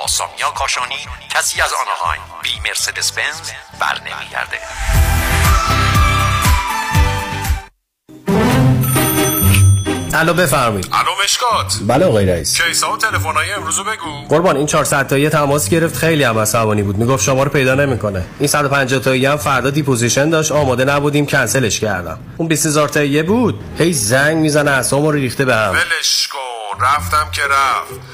با 0.00 0.06
سامیا 0.06 0.50
کاشانی 0.50 0.98
کسی 1.30 1.60
از 1.60 1.72
آنهایم. 1.72 2.20
بی 2.42 2.50
مرسدس 2.68 3.12
بنز 3.12 3.50
بر 3.80 3.98
نمیگرده 4.00 4.58
الو 10.14 10.34
بفرمایید. 10.34 10.88
الو 10.92 11.10
مشکات. 11.24 11.78
بله 11.86 12.06
آقای 12.06 12.26
رئیس. 12.26 12.60
کیسا 12.62 12.92
و 12.92 12.96
تلفن‌های 12.96 13.52
امروزو 13.52 13.84
بگو. 13.84 14.28
قربان 14.28 14.56
این 14.56 14.66
400 14.66 15.06
تایی 15.06 15.28
تماس 15.28 15.68
گرفت. 15.68 15.96
خیلی 15.96 16.24
هم 16.24 16.38
عصبانی 16.38 16.82
بود. 16.82 16.96
می‌گفت 16.96 17.24
شما 17.24 17.42
رو 17.42 17.50
پیدا 17.50 17.74
نمی‌کنه. 17.74 18.24
این 18.38 18.48
150 18.48 19.00
تایی 19.00 19.26
هم 19.26 19.36
فردا 19.36 19.70
deposition 19.70 20.30
داشت. 20.30 20.52
آماده 20.52 20.84
نبودیم. 20.84 21.26
کنسلش 21.26 21.80
کردم. 21.80 22.18
اون 22.36 22.48
20000 22.48 22.88
تایی 22.88 23.22
بود. 23.22 23.64
هی 23.78 23.92
زنگ 23.92 24.36
می‌زنه 24.36 24.70
اسمو 24.70 25.10
رو 25.10 25.18
ریخته 25.18 25.44
به 25.44 25.56
هم. 25.56 25.70
ولش 25.70 26.28
کن. 26.28 26.84
رفتم 26.84 27.30
که 27.30 27.42
رفت. 27.42 28.13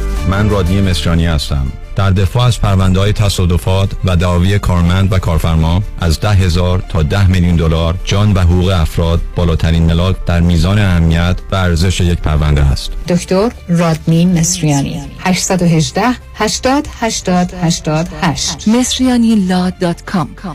من 0.29 0.49
رادنی 0.49 0.81
مصریانی 0.81 1.25
هستم. 1.25 1.71
در 1.95 2.09
دفاع 2.09 2.43
از 2.43 2.61
پرونده 2.61 2.99
های 2.99 3.13
تصادفات 3.13 3.91
و 4.05 4.15
دعاوی 4.15 4.59
کارمند 4.59 5.13
و 5.13 5.19
کارفرما 5.19 5.83
از 5.99 6.19
ده 6.19 6.29
هزار 6.29 6.83
تا 6.89 7.03
ده 7.03 7.27
میلیون 7.27 7.55
دلار 7.55 7.95
جان 8.05 8.33
و 8.33 8.39
حقوق 8.39 8.67
افراد 8.67 9.21
بالاترین 9.35 9.83
ملاک 9.83 10.15
در 10.25 10.39
میزان 10.39 10.79
اهمیت 10.79 11.35
و 11.51 11.55
ارزش 11.55 12.01
یک 12.01 12.19
پرونده 12.19 12.61
است. 12.61 12.91
دکتر 13.07 13.51
رادمین 13.69 14.39
مصریانی. 14.39 15.01
818 15.19 16.01
80 16.35 16.87
80 16.99 17.53
88 17.61 18.67
مصریانی 18.67 19.47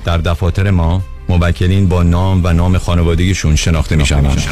در 0.05 0.19
دفاتر 0.19 0.71
ما 0.71 1.03
موکلین 1.29 1.89
با 1.89 2.03
نام 2.03 2.41
و 2.45 2.53
نام 2.53 2.79
خانوادگیشون 2.79 3.57
شناخته 3.57 3.97
می 3.97 4.07
شوند. 4.07 4.43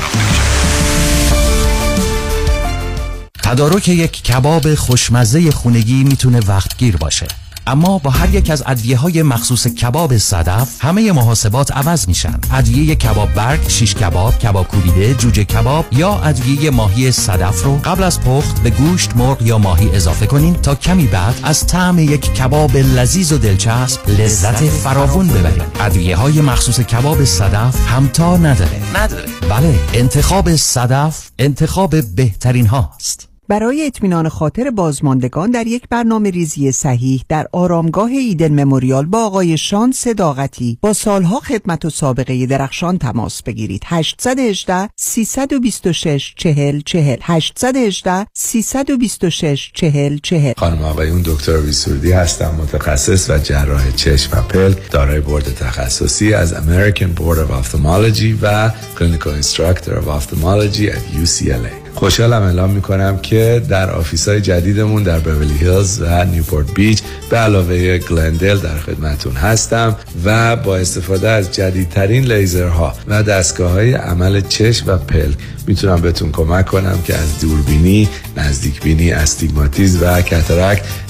تدارک 3.44 3.88
یک 3.88 4.22
کباب 4.22 4.74
خوشمزه 4.74 5.50
خونگی 5.50 6.04
می‌تونه 6.04 6.40
وقتگیر 6.40 6.96
باشه. 6.96 7.26
اما 7.66 7.98
با 7.98 8.10
هر 8.10 8.34
یک 8.34 8.50
از 8.50 8.62
ادویه 8.66 8.96
های 8.96 9.22
مخصوص 9.22 9.66
کباب 9.66 10.16
صدف 10.18 10.84
همه 10.84 11.12
محاسبات 11.12 11.72
عوض 11.72 12.08
میشن. 12.08 12.40
ادویه 12.52 12.94
کباب 12.94 13.34
برگ، 13.34 13.68
شیش 13.68 13.94
کباب، 13.94 14.38
کباب 14.38 14.68
کوبیده، 14.68 15.14
جوجه 15.14 15.44
کباب 15.44 15.86
یا 15.92 16.18
ادویه 16.18 16.70
ماهی 16.70 17.12
صدف 17.12 17.62
رو 17.62 17.76
قبل 17.76 18.02
از 18.02 18.20
پخت 18.20 18.62
به 18.62 18.70
گوشت، 18.70 19.16
مرغ 19.16 19.42
یا 19.42 19.58
ماهی 19.58 19.90
اضافه 19.96 20.26
کنین 20.26 20.54
تا 20.54 20.74
کمی 20.74 21.06
بعد 21.06 21.40
از 21.42 21.66
طعم 21.66 21.98
یک 21.98 22.34
کباب 22.34 22.76
لذیذ 22.76 23.32
و 23.32 23.38
دلچسب 23.38 24.10
لذت 24.10 24.64
فراوون 24.64 25.28
ببرین. 25.28 25.62
ادویه 25.80 26.16
های 26.16 26.40
مخصوص 26.40 26.80
کباب 26.80 27.24
صدف 27.24 27.88
همتا 27.88 28.36
نداره. 28.36 28.80
نداره. 28.96 29.28
بله 29.50 29.78
انتخاب 29.94 30.56
صدف 30.56 31.30
انتخاب 31.38 32.14
بهترین 32.14 32.66
هاست. 32.66 33.33
برای 33.48 33.86
اطمینان 33.86 34.28
خاطر 34.28 34.70
بازماندگان 34.70 35.50
در 35.50 35.66
یک 35.66 35.88
برنامه 35.90 36.30
ریزی 36.30 36.72
صحیح 36.72 37.24
در 37.28 37.46
آرامگاه 37.52 38.10
ایدن 38.10 38.64
مموریال 38.64 39.06
با 39.06 39.24
آقای 39.24 39.58
شان 39.58 39.92
صداقتی 39.92 40.78
با 40.80 40.92
سالها 40.92 41.40
خدمت 41.40 41.84
و 41.84 41.90
سابقه 41.90 42.46
درخشان 42.46 42.98
تماس 42.98 43.42
بگیرید. 43.42 43.82
818 43.86 44.88
326 44.96 46.34
40 46.36 46.80
40 46.80 47.18
818 47.22 48.26
326 48.34 49.70
40 49.74 50.18
40 50.22 50.52
خانم 50.56 50.82
آقایون 50.82 51.22
دکتر 51.24 51.60
ویسوردی 51.60 52.12
هستم 52.12 52.54
متخصص 52.62 53.30
و 53.30 53.38
جراح 53.38 53.90
چشم 53.90 54.38
و 54.38 54.42
پلک 54.42 54.90
دارای 54.90 55.20
بورد 55.20 55.54
تخصصی 55.54 56.34
از 56.34 56.54
American 56.54 57.20
Board 57.20 57.38
of 57.38 57.50
Ophthalmology 57.50 58.34
و 58.42 58.70
Clinical 58.96 59.42
Instructor 59.42 59.90
of 59.90 60.08
Ophthalmology 60.08 60.88
at 60.90 61.22
UCLA 61.22 61.83
خوشحالم 61.94 62.42
اعلام 62.42 62.70
می‌کنم 62.70 63.18
که 63.18 63.62
در 63.68 63.90
office 63.90 64.28
های 64.28 64.40
جدیدمون 64.40 65.02
در 65.02 65.18
بورلی 65.18 65.58
هیلز 65.58 66.02
و 66.02 66.24
نیوپورت 66.24 66.74
بیچ 66.74 67.02
به 67.30 67.36
علاوه 67.36 67.98
گلندل 67.98 68.58
در 68.58 68.78
خدمتون 68.78 69.32
هستم 69.32 69.96
و 70.24 70.56
با 70.56 70.76
استفاده 70.76 71.28
از 71.28 71.52
جدیدترین 71.52 72.24
لیزرها 72.24 72.94
و 73.08 73.22
دستگاه 73.22 73.70
های 73.70 73.92
عمل 73.92 74.40
چشم 74.40 74.84
و 74.86 74.96
پلک 74.96 75.36
می‌تونم 75.66 76.00
بهتون 76.00 76.32
کمک 76.32 76.66
کنم 76.66 76.98
که 77.04 77.14
از 77.14 77.40
دوربینی، 77.40 78.08
نزدیک 78.36 78.82
بینی، 78.82 79.12
آستیگمات 79.12 80.02
و 80.02 80.22
cataract 80.22 80.82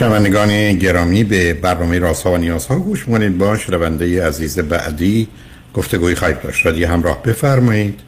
شنوندگان 0.00 0.72
گرامی 0.72 1.24
به 1.24 1.54
برنامه 1.54 1.98
راسا 1.98 2.32
و 2.32 2.36
نیازها 2.36 2.78
گوش 2.78 3.04
کنید 3.04 3.38
با 3.38 3.58
شنونده 3.58 4.26
عزیز 4.26 4.58
بعدی 4.58 5.28
گفتگوی 5.74 6.14
خواهید 6.14 6.42
داشت. 6.42 6.66
رادیو 6.66 6.88
همراه 6.88 7.22
بفرمایید. 7.22 8.00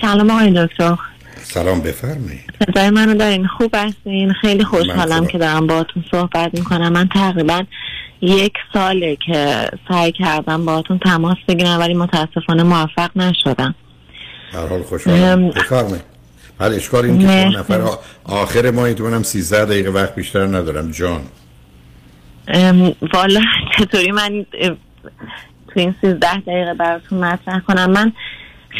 سلام 0.00 0.30
آقای 0.30 0.66
دکتر. 0.66 0.96
سلام 1.42 1.80
بفرمایید. 1.80 2.54
صدای 2.66 2.90
منو 2.90 3.14
دارین؟ 3.14 3.46
خوب 3.46 3.74
هستین؟ 3.74 4.32
خیلی 4.32 4.64
خوشحالم 4.64 5.26
که 5.26 5.38
دارم 5.38 5.66
باهاتون 5.66 6.04
صحبت 6.10 6.54
می‌کنم. 6.54 6.92
من 6.92 7.08
تقریبا 7.08 7.62
یک 8.20 8.52
ساله 8.74 9.16
که 9.26 9.70
سعی 9.88 10.12
کردم 10.12 10.64
باهاتون 10.64 10.98
تماس 10.98 11.36
بگیرم 11.48 11.80
ولی 11.80 11.94
متاسفانه 11.94 12.62
موفق 12.62 13.10
نشدم. 13.16 13.74
هر 14.52 14.66
حال 14.66 14.82
خوشحالم. 14.82 15.48
بفرمایید. 15.48 16.11
بعد 16.58 16.72
اشکال 16.72 17.04
این 17.04 17.18
که. 17.18 17.58
نفر 17.58 17.80
آخر 18.24 18.70
ماهی 18.70 18.94
تو 18.94 19.04
منم 19.04 19.22
13 19.22 19.64
دقیقه 19.64 19.90
وقت 19.90 20.14
بیشتر 20.14 20.46
ندارم. 20.46 20.90
جان. 20.90 21.20
والا 23.14 23.40
چطوری 23.78 24.10
من 24.10 24.46
تو 25.68 25.80
این 25.80 25.94
سیزده 26.00 26.40
دقیقه 26.40 26.74
براتون 26.74 27.24
مطرح 27.24 27.60
کنم؟ 27.60 27.90
من 27.90 28.12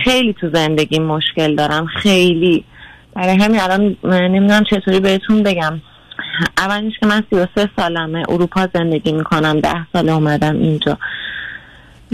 خیلی 0.04 0.32
تو 0.32 0.50
زندگی 0.54 0.98
مشکل 0.98 1.56
دارم 1.56 1.86
خیلی. 1.86 2.64
برای 3.14 3.36
همین 3.36 3.60
الان 3.60 3.96
نمی‌دونم 4.04 4.64
چطوری 4.64 5.00
بهتون 5.00 5.42
بگم. 5.42 5.80
اولش 6.58 6.92
که 7.00 7.06
من 7.06 7.22
33 7.30 7.70
سالمه 7.76 8.22
اروپا 8.28 8.68
زندگی 8.74 9.12
می‌کنم 9.12 9.60
ده 9.60 9.86
سال 9.92 10.08
اومدم 10.08 10.56
اینجا. 10.56 10.98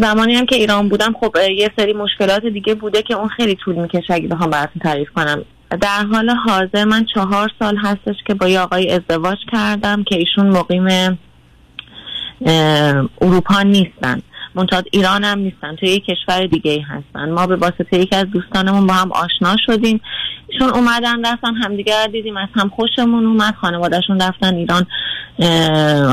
زمانی 0.01 0.35
هم 0.35 0.47
که 0.47 0.57
ایران 0.57 0.89
بودم 0.89 1.15
خب 1.21 1.37
یه 1.57 1.71
سری 1.79 1.93
مشکلات 1.93 2.47
دیگه 2.47 2.75
بوده 2.75 3.03
که 3.03 3.15
اون 3.15 3.29
خیلی 3.29 3.55
طول 3.55 3.75
می‌کشه 3.75 4.15
اگه 4.15 4.29
بخوام 4.29 4.51
براتون 4.51 4.83
تعریف 4.83 5.09
کنم. 5.11 5.45
در 5.81 6.05
حال 6.13 6.31
حاضر 6.31 6.85
من 6.85 7.07
چهار 7.15 7.51
سال 7.59 7.77
هستش 7.77 8.17
که 8.27 8.35
با 8.35 8.49
یه 8.49 8.61
آقای 8.61 8.91
ازدواج 8.91 9.39
کردم 9.53 10.05
که 10.05 10.17
ایشون 10.17 10.47
مقیم 10.47 11.19
اروپا 13.21 13.63
نیستن. 13.63 14.23
منتها 14.55 14.83
ایران 14.93 15.25
هم 15.25 15.39
نیستن 15.39 15.77
توی 15.77 15.89
یک 15.89 16.05
کشور 16.05 16.47
دیگه 16.47 16.71
ای 16.71 16.81
هستن. 16.81 17.31
ما 17.31 17.47
به 17.47 17.57
واسطه 17.57 17.99
یکی 17.99 18.17
از 18.17 18.25
دوستانمون 18.25 18.87
با 18.87 18.95
هم 18.95 19.13
آشنا 19.13 19.57
شدیم. 19.67 20.01
ایشون 20.49 20.71
اومدن 20.71 21.27
رفتن 21.27 21.55
همدیگه 21.55 22.05
رو 22.05 22.13
دیدیم 22.13 22.37
از 22.37 22.49
هم 22.55 22.69
خوشمون 22.69 23.27
اومد. 23.27 23.55
خانوادهشون 23.61 24.21
رفتن 24.21 24.55
ایران 24.55 24.87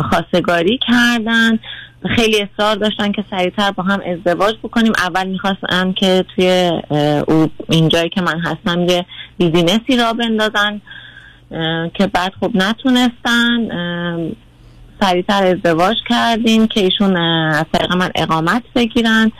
خواستگاری 0.10 0.80
کردن. 0.88 1.60
خیلی 2.16 2.42
اصرار 2.42 2.76
داشتن 2.76 3.12
که 3.12 3.26
سریعتر 3.32 3.72
با 3.72 3.84
هم 3.84 4.02
ازدواج 4.06 4.56
بکنیم. 4.64 4.94
اول 4.98 5.28
می‌خواستن 5.28 5.94
که 5.94 6.26
توی 6.36 6.72
اینجایی 7.70 8.10
که 8.10 8.22
من 8.22 8.40
هستم 8.40 8.90
یه 8.90 9.06
بیزینسی 9.38 9.98
را 9.98 10.14
بندازن 10.14 10.82
که 11.94 12.08
بعد 12.14 12.34
خب 12.40 12.52
نتونستن. 12.54 13.68
سریعتر 15.02 15.44
ازدواج 15.44 15.96
کردیم 16.10 16.68
که 16.68 16.80
ایشون 16.80 17.18
از 17.18 17.66
طریق 17.74 17.94
من 17.94 18.12
اقامت 18.16 18.64
بگیرن. 18.76 19.32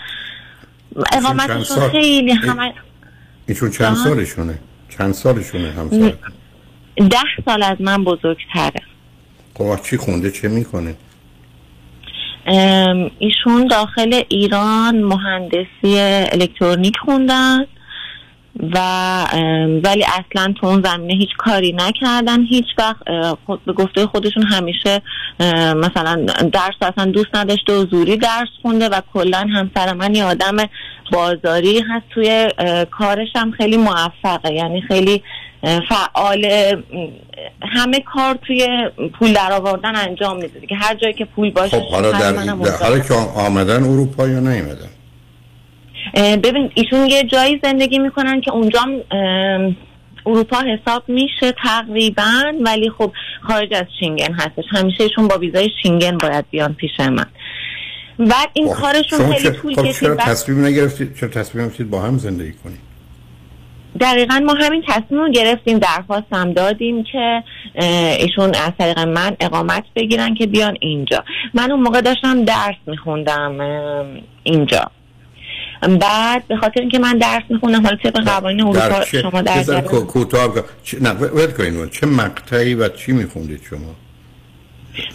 اقامتشون؟ 1.14 1.90
خیلی 1.90 2.32
همه 2.32 2.74
ایشون 3.48 3.72
چند؟ 3.72 3.96
سالشونه؟ 3.96 4.60
چند 4.98 5.14
سالشونه 5.14 5.72
همسر؟ 5.72 6.14
ده 6.98 7.18
سال 7.46 7.64
از 7.64 7.78
من 7.80 8.04
بزرگتره. 8.04 8.82
خب 9.54 9.82
چی 9.84 9.98
خونده؟ 9.98 10.32
چه 10.32 10.48
می‌کنه؟ 10.48 10.96
ایشون 12.48 13.68
داخل 13.70 14.22
ایران 14.30 15.04
مهندسی 15.04 16.00
الکترونیک 16.32 16.98
خوندن. 16.98 17.66
و 18.60 18.78
ولی 19.84 20.04
اصلا 20.04 20.54
تو 20.62 20.68
اون 20.68 20.82
زمینه 20.84 21.14
هیچ 21.14 21.30
کاری 21.38 21.74
نکردن. 21.74 22.44
هیچ 22.44 22.66
وقت 22.78 23.04
خود 23.46 23.66
به 23.66 23.74
گفته 23.74 24.08
خودشون 24.08 24.44
همیشه 24.44 25.02
مثلا 25.76 26.26
درس 26.54 26.76
اصلا 26.82 27.06
دوست 27.06 27.36
نداشته 27.36 27.74
و 27.74 27.86
زوری 27.86 28.18
درس 28.18 28.48
خونده 28.62 28.90
و 28.90 29.02
کلا 29.14 29.48
همسر 29.54 29.94
من 29.94 30.16
یه 30.16 30.24
آدم 30.24 30.58
بازاری 31.12 31.80
هست 31.80 32.06
توی 32.10 32.50
کارش 32.92 33.28
هم 33.36 33.52
خیلی 33.52 33.78
موفقه. 33.78 34.54
یعنی 34.54 34.82
خیلی 34.82 35.24
فعال 35.90 36.46
همه 37.62 38.00
کار 38.00 38.40
توی 38.48 38.68
پول 39.20 39.34
در 39.34 39.52
آوردن 39.52 39.96
انجام 39.96 40.38
میده. 40.38 40.68
که 40.68 40.76
هر 40.76 40.96
جایی 40.96 41.14
که 41.14 41.26
پول 41.26 41.52
باشه 41.52 41.80
خب 41.80 41.92
حالا 41.92 42.12
در, 42.12 42.32
در 42.32 42.78
حالا 42.84 43.00
که 43.00 43.14
آمدن 43.36 43.84
اروپا 43.84 44.28
یا 44.28 44.40
نیومدن؟ 44.40 44.90
ببین 46.14 46.72
ایشون 46.74 47.06
یه 47.06 47.24
جایی 47.24 47.60
زندگی 47.64 48.00
می‌کنن 48.00 48.42
که 48.42 48.52
اونجا 48.52 48.80
اروپا 50.26 50.58
حساب 50.58 51.04
میشه 51.08 51.52
تقریبا 51.64 52.54
ولی 52.62 52.90
خب 52.90 53.12
خارج 53.42 53.74
از 53.74 53.86
شینگن 54.00 54.34
هستش. 54.34 54.64
همیشه 54.72 55.04
ایشون 55.04 55.28
با 55.28 55.38
ویزای 55.38 55.70
شینگن 55.82 56.18
باید 56.18 56.46
بیان 56.52 56.74
پیش 56.74 57.00
من. 57.00 57.26
بعد 58.20 58.50
این 58.54 58.74
کارشون 58.74 59.20
شما 59.20 59.34
خیلی 59.34 59.50
طول 59.52 59.76
خب 59.76 59.82
کشید 59.82 60.00
چرا 60.00 60.16
تصمیم 60.16 60.66
نگرفتید؟ 60.66 61.16
چرا 61.20 61.30
تصمیم 61.30 61.66
گرفتید 61.66 61.90
با 61.90 62.02
هم 62.02 62.18
زندگی 62.18 62.54
کنید؟ 62.64 62.80
دقیقا 64.00 64.40
ما 64.46 64.54
همین 64.54 64.84
تصمیم 64.88 65.22
رو 65.22 65.32
گرفتیم 65.32 65.80
درخواست 65.80 66.26
هم 66.32 66.54
دادیم 66.54 67.04
که 67.04 67.44
ایشون 68.20 68.56
از 68.56 68.72
طریق 68.80 69.00
من 69.00 69.36
اقامت 69.40 69.84
بگیرن 69.96 70.34
که 70.34 70.48
بیان 70.48 70.78
اینجا. 70.80 71.24
من 71.54 71.72
اون 71.72 71.82
موقع 71.82 72.02
داشتم 72.02 72.46
درس 72.46 72.76
میخوندم 72.88 73.58
اینجا. 74.44 74.92
بعد 75.82 76.48
به 76.48 76.58
خاطر 76.58 76.80
اینکه 76.80 77.00
من 77.00 77.18
درس 77.18 77.44
میخوندم 77.50 77.84
حالا 77.84 77.96
طبق 78.04 78.24
قوانین 78.26 78.68
اروپا 78.68 79.06
شما 79.06 79.42
در 79.42 79.82
کوتاه 79.82 80.54
نه 81.02 81.12
ول 81.12 81.90
چه 81.90 82.08
مقطعی 82.08 82.76
و 82.76 82.90
چی 82.90 83.12
میخوندید 83.12 83.62
شما؟ 83.70 83.96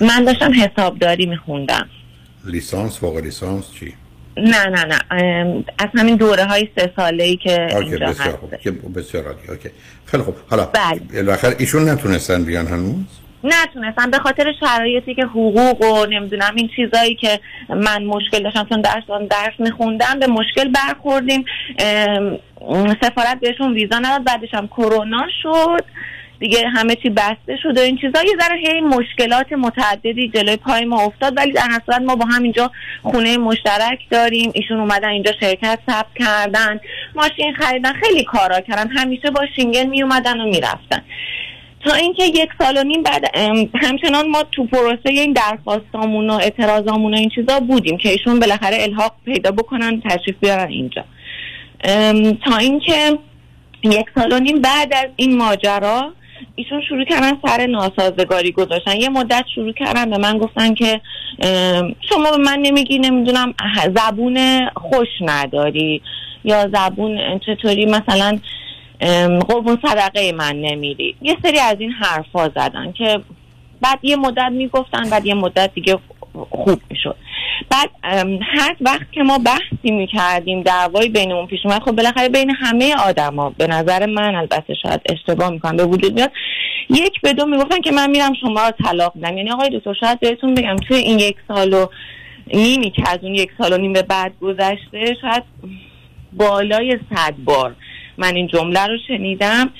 من 0.00 0.24
داشتم 0.24 0.52
حسابداری 0.52 1.26
میخوندم. 1.26 1.88
لیسانس 2.44 2.98
فوق 2.98 3.16
لیسانس 3.16 3.64
چی؟ 3.80 3.94
نه 4.36 4.66
نه 4.66 4.84
نه. 4.84 5.64
از 5.78 5.88
همین 5.94 6.16
دوره 6.16 6.44
های 6.44 6.68
سه 6.76 6.92
ساله 6.96 7.24
ای 7.24 7.36
که 7.36 7.76
اینجا 7.76 8.06
بسیار 8.06 8.28
هست 8.28 8.70
خوب 8.80 8.98
بسیار 8.98 9.24
عالی. 9.24 9.38
اوکی. 9.48 9.68
خیلی 10.06 10.22
خوب. 10.22 10.34
حالا 10.50 10.64
بله. 10.64 11.00
بالاخره 11.14 11.56
ایشون 11.58 11.88
نتونستن 11.88 12.44
بیان 12.44 12.66
هنوز؟ 12.66 13.04
نتونستم. 13.44 14.10
به 14.10 14.18
خاطر 14.18 14.52
شرایطی 14.60 15.14
که 15.14 15.24
حقوق 15.24 15.82
و 15.82 16.06
نمی‌دونم 16.06 16.52
این 16.56 16.70
چیزایی 16.76 17.14
که 17.14 17.40
من 17.68 18.04
مشکل 18.04 18.42
داشتم 18.42 18.66
چون 18.68 18.80
درس 18.80 19.04
درس 19.30 19.52
میخوندم 19.58 20.18
به 20.18 20.26
مشکل 20.26 20.68
برخوردیم. 20.68 21.44
سفارت 23.02 23.40
بهشون 23.40 23.72
ویزا 23.72 23.98
نداد 23.98 24.24
بعدش 24.24 24.54
هم 24.54 24.68
کرونا 24.68 25.26
شد. 25.42 25.84
دیگه 26.38 26.68
همه 26.68 26.94
چی 26.94 27.10
بسته 27.10 27.56
شد 27.62 27.78
و 27.78 27.80
این 27.80 27.96
چیزا. 27.96 28.22
یه 28.22 28.36
ذره 28.40 28.56
هی 28.56 28.80
مشکلات 28.80 29.52
متعددی 29.52 30.28
جلوی 30.28 30.56
پای 30.56 30.84
ما 30.84 31.02
افتاد 31.02 31.36
ولی 31.36 31.52
در 31.52 31.62
صورت 31.86 32.00
ما 32.02 32.16
با 32.16 32.24
هم 32.24 32.42
اینجا 32.42 32.70
خونه 33.02 33.38
مشترک 33.38 33.98
داریم. 34.10 34.50
ایشون 34.54 34.80
اومدن 34.80 35.08
اینجا 35.08 35.32
شرکت 35.40 35.78
ثبت 35.90 36.14
کردن 36.18 36.80
ماشین 37.14 37.54
خریدن 37.54 37.92
خیلی 37.92 38.24
کارا 38.24 38.60
کردن. 38.60 38.88
همیشه 38.88 39.30
با 39.30 39.46
شینگن 39.56 39.86
می 39.86 40.02
اومدن 40.02 40.40
و 40.40 40.44
می‌رفتن. 40.44 41.02
تا 41.84 41.94
اینکه 41.94 42.24
یک 42.24 42.48
سال 42.58 42.76
و 42.76 42.82
نیم 42.82 43.02
بعد 43.02 43.24
همچنان 43.74 44.28
ما 44.28 44.42
تو 44.52 44.66
پروسه 44.66 45.00
این 45.04 45.32
درخواستامون 45.32 46.30
و 46.30 46.32
اعتراضامون 46.32 47.14
و 47.14 47.16
این 47.16 47.30
چیزا 47.34 47.60
بودیم 47.60 47.98
که 47.98 48.08
ایشون 48.08 48.40
بالاخره 48.40 48.82
الحاق 48.82 49.14
پیدا 49.24 49.50
بکنن 49.50 50.00
تشریف 50.00 50.36
بیارن 50.40 50.68
اینجا. 50.68 51.04
تا 52.44 52.56
اینکه 52.56 53.18
یک 53.82 54.06
سال 54.14 54.32
و 54.32 54.38
نیم 54.38 54.60
بعد 54.60 54.94
از 54.94 55.06
این 55.16 55.36
ماجرا 55.36 56.12
ایشون 56.54 56.82
شروع 56.88 57.04
کردن 57.04 57.32
سر 57.46 57.66
ناسازگاری 57.66 58.52
گذاشتن. 58.52 58.96
یه 58.96 59.08
مدت 59.08 59.44
شروع 59.54 59.72
کردن 59.72 60.10
به 60.10 60.18
من 60.18 60.38
گفتن 60.38 60.74
که 60.74 61.00
شما 62.08 62.30
به 62.30 62.36
من 62.36 62.58
نمیگی 62.58 62.98
نمی‌دونم 62.98 63.54
زبون 63.96 64.68
خوش 64.76 65.08
نداری 65.20 66.02
یا 66.44 66.68
زبون 66.72 67.40
چطوری 67.46 67.86
مثلا 67.86 68.38
قربون 69.48 69.78
صدقه 69.82 70.32
من 70.32 70.56
نمیری. 70.56 71.16
یه 71.22 71.36
سری 71.42 71.58
از 71.58 71.76
این 71.78 71.90
حرفا 71.90 72.48
زدن 72.48 72.92
که 72.92 73.20
بعد 73.80 73.98
یه 74.02 74.16
مدت 74.16 74.48
می‌گفتن 74.52 75.10
بعد 75.10 75.26
یه 75.26 75.34
مدت 75.34 75.74
دیگه 75.74 75.98
خوب 76.50 76.80
می‌شد. 76.90 77.16
بعد 77.70 77.90
هر 78.42 78.76
وقت 78.80 79.12
که 79.12 79.22
ما 79.22 79.38
بحثی 79.38 79.90
می‌کردیم 79.90 80.62
دعوایی 80.62 81.08
بین 81.08 81.32
اون 81.32 81.46
پیش 81.46 81.60
اومد 81.64 81.82
خب 81.82 81.92
بالاخره 81.92 82.28
بین 82.28 82.50
همه 82.50 82.94
آدما 82.96 83.50
به 83.50 83.66
نظر 83.66 84.06
من 84.06 84.34
البته 84.34 84.74
شاید 84.74 85.00
اشتباه 85.08 85.50
می‌کنم 85.50 85.76
به 85.76 85.84
وجود 85.84 86.14
میاد 86.14 86.32
یک 86.90 87.20
به 87.20 87.32
دو 87.32 87.46
می‌گفتن 87.46 87.80
که 87.80 87.90
من 87.92 88.10
میرم 88.10 88.32
شما 88.40 88.66
رو 88.66 88.72
طلاق 88.84 89.12
بدم. 89.18 89.36
یعنی 89.36 89.50
آقای 89.50 89.78
دکتر 89.78 89.94
شاید 90.00 90.20
بهتون 90.20 90.54
بگم 90.54 90.76
توی 90.76 90.96
این 90.96 91.18
یک 91.18 91.36
سال 91.48 91.74
و 91.74 91.86
نیمی 92.54 92.90
که 92.90 93.02
از 93.10 93.18
اون 93.22 93.34
یک 93.34 93.50
سال 93.58 93.72
و 93.72 93.76
نیم 93.76 93.92
به 93.92 94.02
بعد 94.02 94.32
گذشته 94.40 95.16
شاید 95.20 95.42
بالای 96.32 96.98
صد 97.14 97.34
بار 97.44 97.74
من 98.20 98.36
این 98.36 98.46
جمله 98.46 98.86
رو 98.86 98.98
شنیدم. 99.08 99.70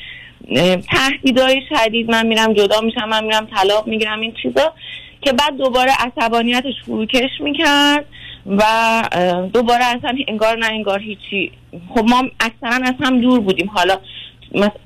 تهدیدهای 0.91 1.63
شدید 1.69 2.11
من 2.11 2.27
میرم 2.27 2.53
جدا 2.53 2.81
میشم 2.81 3.09
من 3.09 3.25
میرم 3.25 3.49
طلاق 3.57 3.87
می‌گیرم 3.87 4.21
این 4.21 4.35
چیزا 4.43 4.75
که 5.23 5.33
بعد 5.33 5.57
دوباره 5.57 5.93
عصبانیتش 5.99 6.75
فروکش 6.87 7.31
می‌کرد 7.41 8.05
و 8.47 8.63
دوباره 9.53 9.85
اصلا 9.85 10.17
انگار 10.29 10.59
نه 10.59 10.67
انگار 10.67 11.01
هیچی. 11.01 11.53
خب 11.95 12.05
ما 12.09 12.25
اکثرا 12.41 12.85
از 12.85 12.95
هم 13.01 13.21
دور 13.21 13.41
بودیم. 13.41 13.71
حالا 13.75 13.99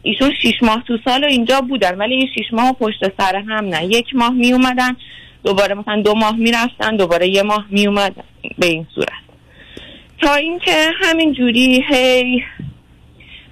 ایشون 0.02 0.32
شیش 0.43 0.62
ماه 0.62 0.82
تو 0.86 0.98
سال 1.05 1.24
و 1.24 1.26
اینجا 1.26 1.60
بودن 1.60 1.98
ولی 1.98 2.14
این 2.14 2.28
شیش 2.35 2.47
ماه 2.52 2.72
پشت 2.72 3.20
سر 3.20 3.36
هم 3.36 3.64
نه. 3.64 3.85
یک 3.85 4.06
ماه 4.14 4.31
می 4.31 4.52
اومدن 4.52 4.97
دوباره 5.44 5.74
مثلا 5.74 6.02
دو 6.02 6.14
ماه 6.14 6.36
می‌رفتن 6.36 6.97
دوباره 6.97 7.28
یه 7.28 7.43
ماه 7.43 7.66
می 7.70 7.86
اومدن 7.86 8.24
به 8.59 8.66
این 8.66 8.86
صورت. 8.94 9.09
تا 10.22 10.35
اینکه 10.35 10.90
همین 11.02 11.32
جوری 11.32 11.85
هی 11.89 12.43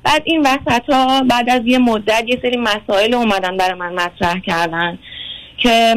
بعد 0.04 0.22
این 0.24 0.40
وسط 0.40 0.82
ها 0.88 1.22
بعد 1.22 1.50
از 1.50 1.60
یه 1.64 1.78
مدت 1.78 2.24
یه 2.26 2.38
سری 2.42 2.56
مسائل 2.56 3.14
اومدن 3.14 3.56
برای 3.56 3.74
من 3.74 3.94
مطرح 3.94 4.38
کردن 4.38 4.98
که 5.58 5.94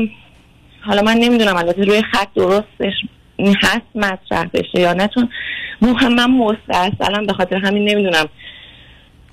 حالا 0.82 1.02
من 1.02 1.18
نمی‌دونم 1.18 1.56
البته 1.56 1.84
روی 1.84 2.02
خط 2.02 2.28
درستش 2.36 2.94
هست 3.40 3.82
مطرح 3.96 4.46
بشه 4.54 4.80
یا 4.80 4.94
نه 4.94 5.10
چون 5.14 5.30
مهم 5.82 6.14
من 6.14 6.32
مستاصلا 6.32 7.26
به 7.28 7.34
خاطر 7.34 7.56
همین 7.56 7.90
نمی‌دونم. 7.90 8.26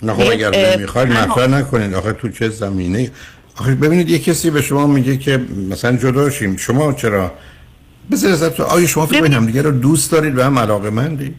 نه 0.03 0.15
خب 0.15 0.31
اگر 0.31 0.77
نمی‌خواید 0.77 1.09
مطرح 1.09 1.47
نکنید. 1.47 1.95
آخه 1.95 2.13
تو 2.13 2.29
چه 2.29 2.49
زمینه؟ 2.49 3.11
آخه 3.61 3.75
ببینید 3.75 4.11
یه 4.11 4.19
کسی 4.19 4.51
به 4.51 4.63
شما 4.63 4.87
میگه 4.87 5.17
که 5.17 5.41
مثلا 5.71 5.97
جدا 5.97 6.31
شیم 6.31 6.57
شما 6.57 6.93
چرا؟ 6.93 7.33
بذار 8.11 8.33
ازت 8.33 8.61
آیا 8.61 8.87
شما 8.87 9.07
فکر 9.07 9.21
کنید 9.21 9.33
همدیگه 9.33 9.63
رو 9.63 9.71
دوست 9.71 10.13
دارید 10.13 10.39
و 10.39 10.43
هم 10.43 10.59
علاقه 10.59 10.91
مندی 10.91 11.35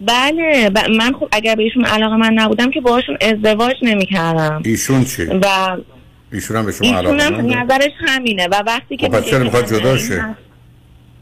بله 0.00 0.70
ب- 0.70 0.90
من 0.90 1.12
خب 1.12 1.28
اگر 1.32 1.54
بهشون 1.54 1.84
علاقه 1.84 2.16
من 2.16 2.32
نبودم 2.32 2.70
که 2.70 2.80
باهاشون 2.80 3.16
ازدواج 3.20 3.74
نمی‌کردم. 3.82 4.62
ایشون 4.64 5.04
چی؟ 5.04 5.24
و 5.24 5.76
ایشون 6.32 6.56
هم 6.56 6.66
به 6.66 6.72
شما 6.72 6.88
ایشون 6.88 7.20
علاقه 7.20 7.24
هم 7.24 7.62
نظرش 7.62 7.92
همینه 8.06 8.48
و 8.48 8.62
وقتی 8.66 8.96
که 8.96 9.06
خب 9.06 9.12
پس 9.18 9.24
چرا 9.24 9.38
می‌خواد 9.44 9.66
جدا 9.66 9.96
شه؟ 9.98 10.24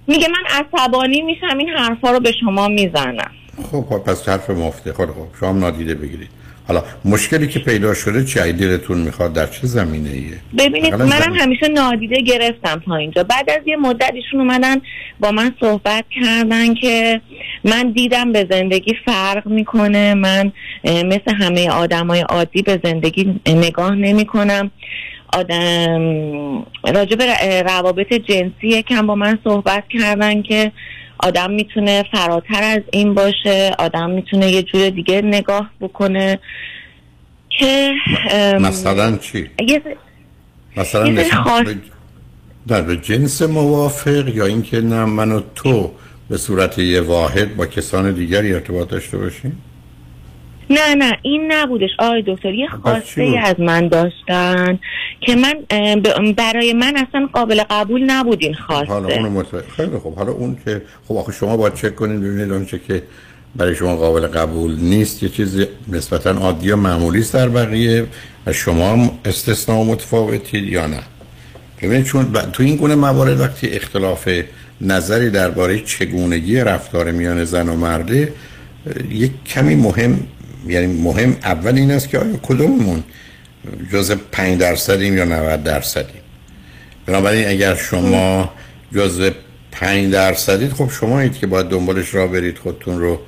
میگه 0.06 0.28
من 0.28 0.64
عصبانی 0.64 1.22
میشم 1.22 1.58
این 1.58 1.68
حرفا 1.68 2.10
رو 2.10 2.20
به 2.20 2.32
شما 2.40 2.68
می‌زنم. 2.68 3.30
خب 3.72 3.84
خب 3.88 3.98
پس 3.98 4.28
حرف 4.28 4.50
مفته. 4.50 4.92
خب 4.92 5.06
خب 5.06 5.26
شما 5.40 5.52
نادیده 5.52 5.94
بگیرید. 5.94 6.28
حالا 6.68 6.82
مشکلی 7.04 7.48
که 7.48 7.58
پیدا 7.58 7.94
شده 7.94 8.24
چی؟ 8.24 8.52
دلتون 8.52 8.98
می‌خواد 8.98 9.32
در 9.32 9.46
چه 9.46 9.66
زمینه 9.66 10.10
ایه 10.10 10.38
ببینید 10.58 10.94
منم 10.94 11.08
زمین- 11.08 11.40
همیشه 11.40 11.68
نادیده 11.68 12.20
گرفتم 12.20 12.82
تا 12.86 12.96
اینجا. 12.96 13.24
بعد 13.24 13.50
از 13.50 13.60
یه 13.66 13.76
مدت 13.76 14.10
ایشون 14.14 14.40
اومدن 14.40 14.76
با 15.20 15.30
من 15.30 15.54
صحبت 15.60 16.04
کردن 16.20 16.74
که 16.74 17.20
من 17.64 17.90
دیدم 17.92 18.32
به 18.32 18.46
زندگی 18.50 18.94
فرق 19.06 19.46
می‌کنه. 19.46 20.14
من 20.14 20.52
مثل 20.84 21.34
همه 21.40 21.70
آدمای 21.70 22.20
عادی 22.20 22.62
به 22.62 22.80
زندگی 22.84 23.40
نگاه 23.46 23.94
نمی‌کنم. 23.94 24.70
آدم 25.32 26.64
راجع 26.94 27.16
به 27.16 27.26
روابط 27.62 28.12
جنسی 28.12 28.52
یکم 28.68 29.06
با 29.06 29.14
من 29.14 29.38
صحبت 29.44 29.84
کردن 29.90 30.42
که 30.42 30.72
آدم 31.18 31.50
می‌تونه 31.50 32.04
فراتر 32.12 32.62
از 32.62 32.82
این 32.92 33.14
باشه 33.14 33.70
آدم 33.78 34.10
می‌تونه 34.10 34.50
یه 34.50 34.62
جور 34.62 34.90
دیگه 34.90 35.22
نگاه 35.22 35.70
بکنه 35.80 36.38
که 37.58 37.92
مثلا 38.60 39.16
چی؟ 39.16 39.50
یه 39.68 39.82
مثلا 40.76 41.08
یه 41.08 41.30
خاص- 41.30 41.66
در 42.68 42.82
به 42.82 42.96
جنس 42.96 43.42
موافق 43.42 44.28
یا 44.28 44.46
اینکه 44.46 44.80
نه 44.80 45.04
من 45.04 45.32
و 45.32 45.40
تو 45.54 45.90
به 46.28 46.36
صورت 46.36 46.78
یه 46.78 47.00
واحد 47.00 47.56
با 47.56 47.66
کسان 47.66 48.12
دیگری 48.12 48.54
ارتباط 48.54 48.88
داشته 48.88 49.18
باشیم؟ 49.18 49.62
نه 50.70 50.94
نه 50.94 51.18
این 51.22 51.52
نبودش. 51.52 51.90
آقای 51.98 52.22
دکتر 52.26 52.54
یه 52.54 52.68
خواسته؟ 52.82 53.40
از 53.44 53.60
من 53.60 53.88
داشتن 53.88 54.78
که 55.20 55.36
من 55.36 55.54
برای 56.32 56.72
من 56.72 56.96
اصلا 56.96 57.28
قابل 57.32 57.62
قبول 57.70 58.02
نبود 58.10 58.38
این 58.42 58.54
حالا 58.54 58.94
اونو 58.94 59.08
خواسته 59.08 59.28
متوجه 59.28 59.68
خیلی 59.76 59.98
خوب. 59.98 60.16
حالا 60.18 60.32
اون 60.32 60.56
که 60.64 60.82
خب 61.08 61.16
آخه 61.16 61.32
شما 61.32 61.56
باید 61.56 61.74
چک 61.74 61.94
کنید 61.96 62.20
ببینید 62.20 62.52
اون 62.52 62.66
چه 62.66 62.80
که 62.88 63.02
برای 63.56 63.74
شما 63.74 63.96
قابل 63.96 64.26
قبول 64.26 64.76
نیست. 64.80 65.22
یه 65.22 65.28
چیز 65.28 65.66
نسبتا 65.88 66.30
عادی 66.30 66.70
و 66.70 66.76
معمولی 66.76 67.18
است 67.20 67.34
در 67.34 67.48
بقیه 67.48 68.06
و 68.46 68.52
شما 68.52 69.18
استثناء 69.24 69.78
و 69.80 69.84
متفاوتید 69.84 70.64
یا 70.68 70.86
نه؟ 70.86 71.00
ببینید 71.82 72.04
چون 72.06 72.24
ب- 72.32 72.50
تو 72.52 72.62
این 72.62 72.76
گونه 72.76 72.94
موارد 72.94 73.40
وقتی 73.40 73.68
اختلاف 73.68 74.28
نظری 74.80 75.30
درباره 75.30 75.80
چگونگی 75.80 76.56
رفتار 76.60 77.10
میان 77.10 77.44
زن 77.44 77.68
و 77.68 77.76
مرده 77.76 78.32
یک 79.10 79.30
کمی 79.46 79.74
مهم 79.74 80.20
یعنی 80.68 81.02
مهم 81.02 81.36
اول 81.44 81.74
این 81.78 81.90
است 81.90 82.08
که 82.08 82.18
آیا 82.18 82.36
کدوممون 82.42 83.04
جز 83.92 84.12
5 84.32 84.58
درصدیم 84.60 85.16
یا 85.16 85.24
90 85.24 85.62
درصدیم؟ 85.62 86.20
بنابراین 87.06 87.48
اگر 87.48 87.74
شما 87.74 88.52
جز 88.94 89.30
5 89.72 90.12
درصدید 90.12 90.72
خب 90.72 90.90
شما 90.90 91.20
اید 91.20 91.32
که 91.32 91.46
باید 91.46 91.66
دنبالش 91.66 92.14
را 92.14 92.26
برید 92.26 92.58
خودتون 92.58 93.00
رو 93.00 93.20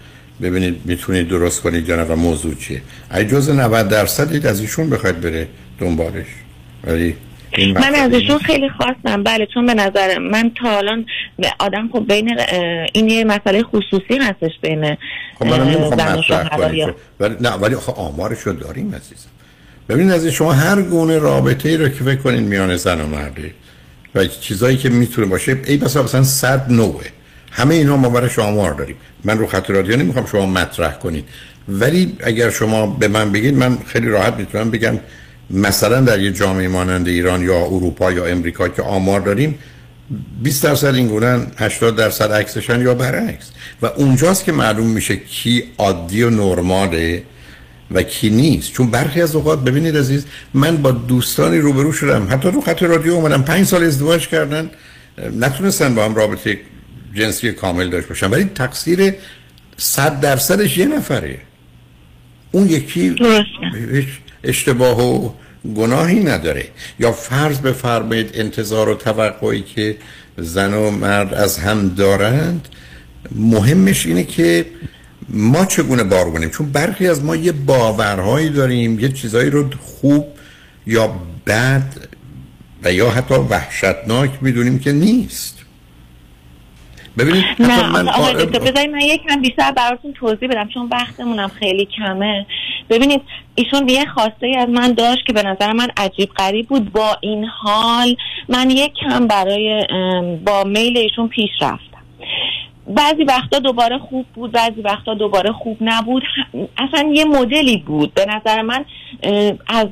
ببینید 0.42 0.80
می‌تونید 0.84 1.28
درست 1.28 1.60
کنید 1.60 1.88
یا 1.88 1.96
نه 1.96 2.02
و 2.02 2.16
موضوع 2.16 2.54
چیه. 2.54 2.82
اگه 3.10 3.28
جز 3.28 3.50
90 3.50 3.88
درصدید 3.88 4.46
از 4.46 4.60
ایشون 4.60 4.90
بخواید 4.90 5.20
بره 5.20 5.48
دنبالش. 5.80 6.26
ولی 6.84 7.16
من 7.58 7.70
مسئله 7.70 7.98
از 7.98 8.12
ایشون 8.12 8.32
نیست. 8.34 8.46
خیلی 8.46 8.68
خواستم. 8.68 9.22
بله 9.22 9.46
چون 9.54 9.66
به 9.66 9.74
نظر 9.74 10.18
من 10.18 10.50
تا 10.62 10.78
الان 10.78 11.06
آدم 11.58 11.88
خب 11.92 12.04
بین 12.08 12.36
این 12.92 13.08
یه 13.10 13.24
مسئله 13.24 13.62
خصوصی 13.62 14.18
هستش 14.20 14.52
بین 14.62 14.96
خب 15.38 15.48
زن 15.96 16.18
و 16.18 16.22
شوهر 16.22 16.74
یا- 16.74 16.94
ولی 17.20 17.36
نه 17.40 17.50
ولی 17.50 17.76
خب 17.76 17.94
آمارش 18.00 18.38
رو 18.40 18.52
داریم 18.52 18.94
عزیزم. 18.94 19.28
ببینید 19.88 20.12
از 20.12 20.26
شما 20.26 20.52
هر 20.52 20.82
گونه 20.82 21.18
رابطه 21.18 21.68
ای 21.68 21.76
رو 21.76 21.88
که 21.88 22.04
فکر 22.04 22.16
کنید 22.16 22.40
میان 22.40 22.76
زن 22.76 23.00
و 23.00 23.06
مرده 23.06 23.50
و 24.14 24.26
چیزایی 24.26 24.76
که 24.76 24.88
می‌تونه 24.88 25.26
باشه 25.26 25.58
ای 25.66 25.76
بسا 25.76 26.02
مثلا 26.02 26.22
صد 26.22 26.72
نوعه 26.72 27.06
همه 27.52 27.74
اینا 27.74 27.96
ما 27.96 28.08
برای 28.08 28.30
آمار 28.38 28.74
داریم. 28.74 28.96
من 29.24 29.38
رو 29.38 29.46
خط 29.46 29.70
رادیو 29.70 29.96
نمی‌خوام 29.96 30.26
شما 30.26 30.46
مطرح 30.46 30.92
کنید. 30.92 31.24
ولی 31.68 32.16
اگر 32.24 32.50
شما 32.50 32.86
به 32.86 33.08
من 33.08 33.32
بگید 33.32 33.54
من 33.54 33.78
خیلی 33.86 34.08
راحت 34.08 34.34
می‌تونم 34.34 34.70
بگم 34.70 34.98
مثلا 35.51 36.01
در 36.01 36.20
یه 36.20 36.32
جامعه 36.32 36.68
مانند 36.68 37.09
ایران 37.09 37.43
یا 37.43 37.64
اروپا 37.64 38.12
یا 38.12 38.24
امریکا 38.24 38.68
که 38.68 38.82
آمار 38.82 39.20
داریم 39.20 39.59
20 40.43 40.64
درصد 40.64 40.94
این 40.94 41.09
گونه 41.09 41.47
80 41.56 41.97
درصد 41.97 42.32
عکسشن 42.32 42.81
یا 42.81 42.94
برعکس. 42.94 43.51
و 43.82 43.86
اونجاست 43.86 44.44
که 44.44 44.52
معلوم 44.52 44.86
میشه 44.86 45.16
کی 45.16 45.64
عادی 45.78 46.23
و 46.23 46.31
نرماله 46.31 47.23
و 47.90 48.02
کی 48.02 48.31
نیست. 48.31 48.73
چون 48.73 48.90
برخی 48.90 49.23
از 49.23 49.35
اوقات 49.35 49.64
ببینید 49.64 49.97
عزیز 49.97 50.27
من 50.55 50.77
با 50.77 50.90
دوستانی 50.90 51.59
روبرو 51.59 51.93
شدم. 51.93 52.28
حتی 52.31 52.51
رو 52.51 52.60
خط 52.60 52.82
رادیو 52.82 53.12
اومدم. 53.12 53.43
پنج 53.43 53.66
سال 53.66 53.85
ازدواج 53.85 54.28
کردن. 54.28 54.70
نتونستن 55.39 55.94
با 55.94 56.05
هم 56.05 56.14
رابطه 56.14 56.60
جنسی 57.14 57.52
کامل 57.52 57.90
داشته 57.90 58.09
باشن. 58.09 58.31
ولی 58.31 58.44
تقصیر 58.44 59.14
صد 59.77 60.20
درصدش 60.20 60.78
یه 60.78 60.86
نفره. 60.86 61.39
اون 62.52 62.68
یکی 62.68 63.14
اشتباه 64.47 65.02
و 65.02 65.31
گناهی 65.77 66.24
نداره. 66.24 66.68
یا 66.98 67.12
فرض 67.12 67.60
بفرمایید 67.60 68.31
انتظار 68.35 68.89
و 68.89 68.94
توقعی 68.94 69.62
که 69.62 69.97
زن 70.36 70.74
و 70.74 70.90
مرد 70.90 71.35
از 71.35 71.59
هم 71.59 71.89
دارند 71.89 72.68
مهمش 73.35 74.06
اینه 74.06 74.24
که 74.24 74.66
ما 75.28 75.64
چگونه 75.64 76.05
بار 76.05 76.31
کنیم 76.31 76.51
چون 76.51 76.73
برخی 76.73 77.09
از 77.09 77.24
ما 77.24 77.36
یه 77.36 77.52
باورهایی 77.52 78.51
داریم 78.51 79.01
یه 79.01 79.09
چیزایی 79.09 79.51
رو 79.51 79.70
خوب 79.81 80.27
یا 80.86 81.14
بد 81.47 81.93
و 82.82 82.93
یا 82.93 83.10
حتی 83.10 83.35
وحشتناک 83.35 84.31
می‌دونیم 84.40 84.78
که 84.78 84.93
نیست. 84.93 85.56
ببینید 87.18 87.44
نه 87.59 87.90
من 87.90 88.09
آقای 88.09 88.35
دکتر 88.35 88.59
بذارید 88.59 88.90
من 88.90 89.01
یکم 89.01 89.43
بیشتر 89.43 89.73
براتون 89.73 90.12
توضیح 90.12 90.48
بدم 90.48 90.68
چون 90.74 90.89
وقتمونم 90.93 91.48
خیلی 91.48 91.89
کمه. 91.98 92.47
ببینید 92.90 93.22
ایشون 93.54 93.88
یه 93.88 94.06
خواسته 94.06 94.46
ای 94.46 94.56
از 94.56 94.68
من 94.68 94.92
داشت 94.92 95.26
که 95.26 95.32
به 95.32 95.42
نظر 95.42 95.72
من 95.72 95.88
عجیب 95.96 96.30
غریب 96.30 96.68
بود. 96.68 96.92
با 96.92 97.16
این 97.20 97.44
حال 97.44 98.16
من 98.48 98.70
یک 98.70 98.92
کم 98.92 99.26
برای 99.26 99.86
با 100.46 100.64
میل 100.64 100.98
ایشون 100.98 101.28
پیش 101.28 101.50
رفتم. 101.60 101.86
بعضی 102.88 103.24
وقتا 103.24 103.58
دوباره 103.58 103.98
خوب 103.98 104.26
بود 104.34 104.52
بعضی 104.52 104.80
وقتا 104.80 105.14
دوباره 105.14 105.52
خوب 105.52 105.76
نبود. 105.80 106.22
اصلا 106.78 107.10
یه 107.12 107.24
مدلی 107.24 107.76
بود. 107.76 108.14
به 108.14 108.26
نظر 108.26 108.62
من 108.62 108.84
از 109.68 109.86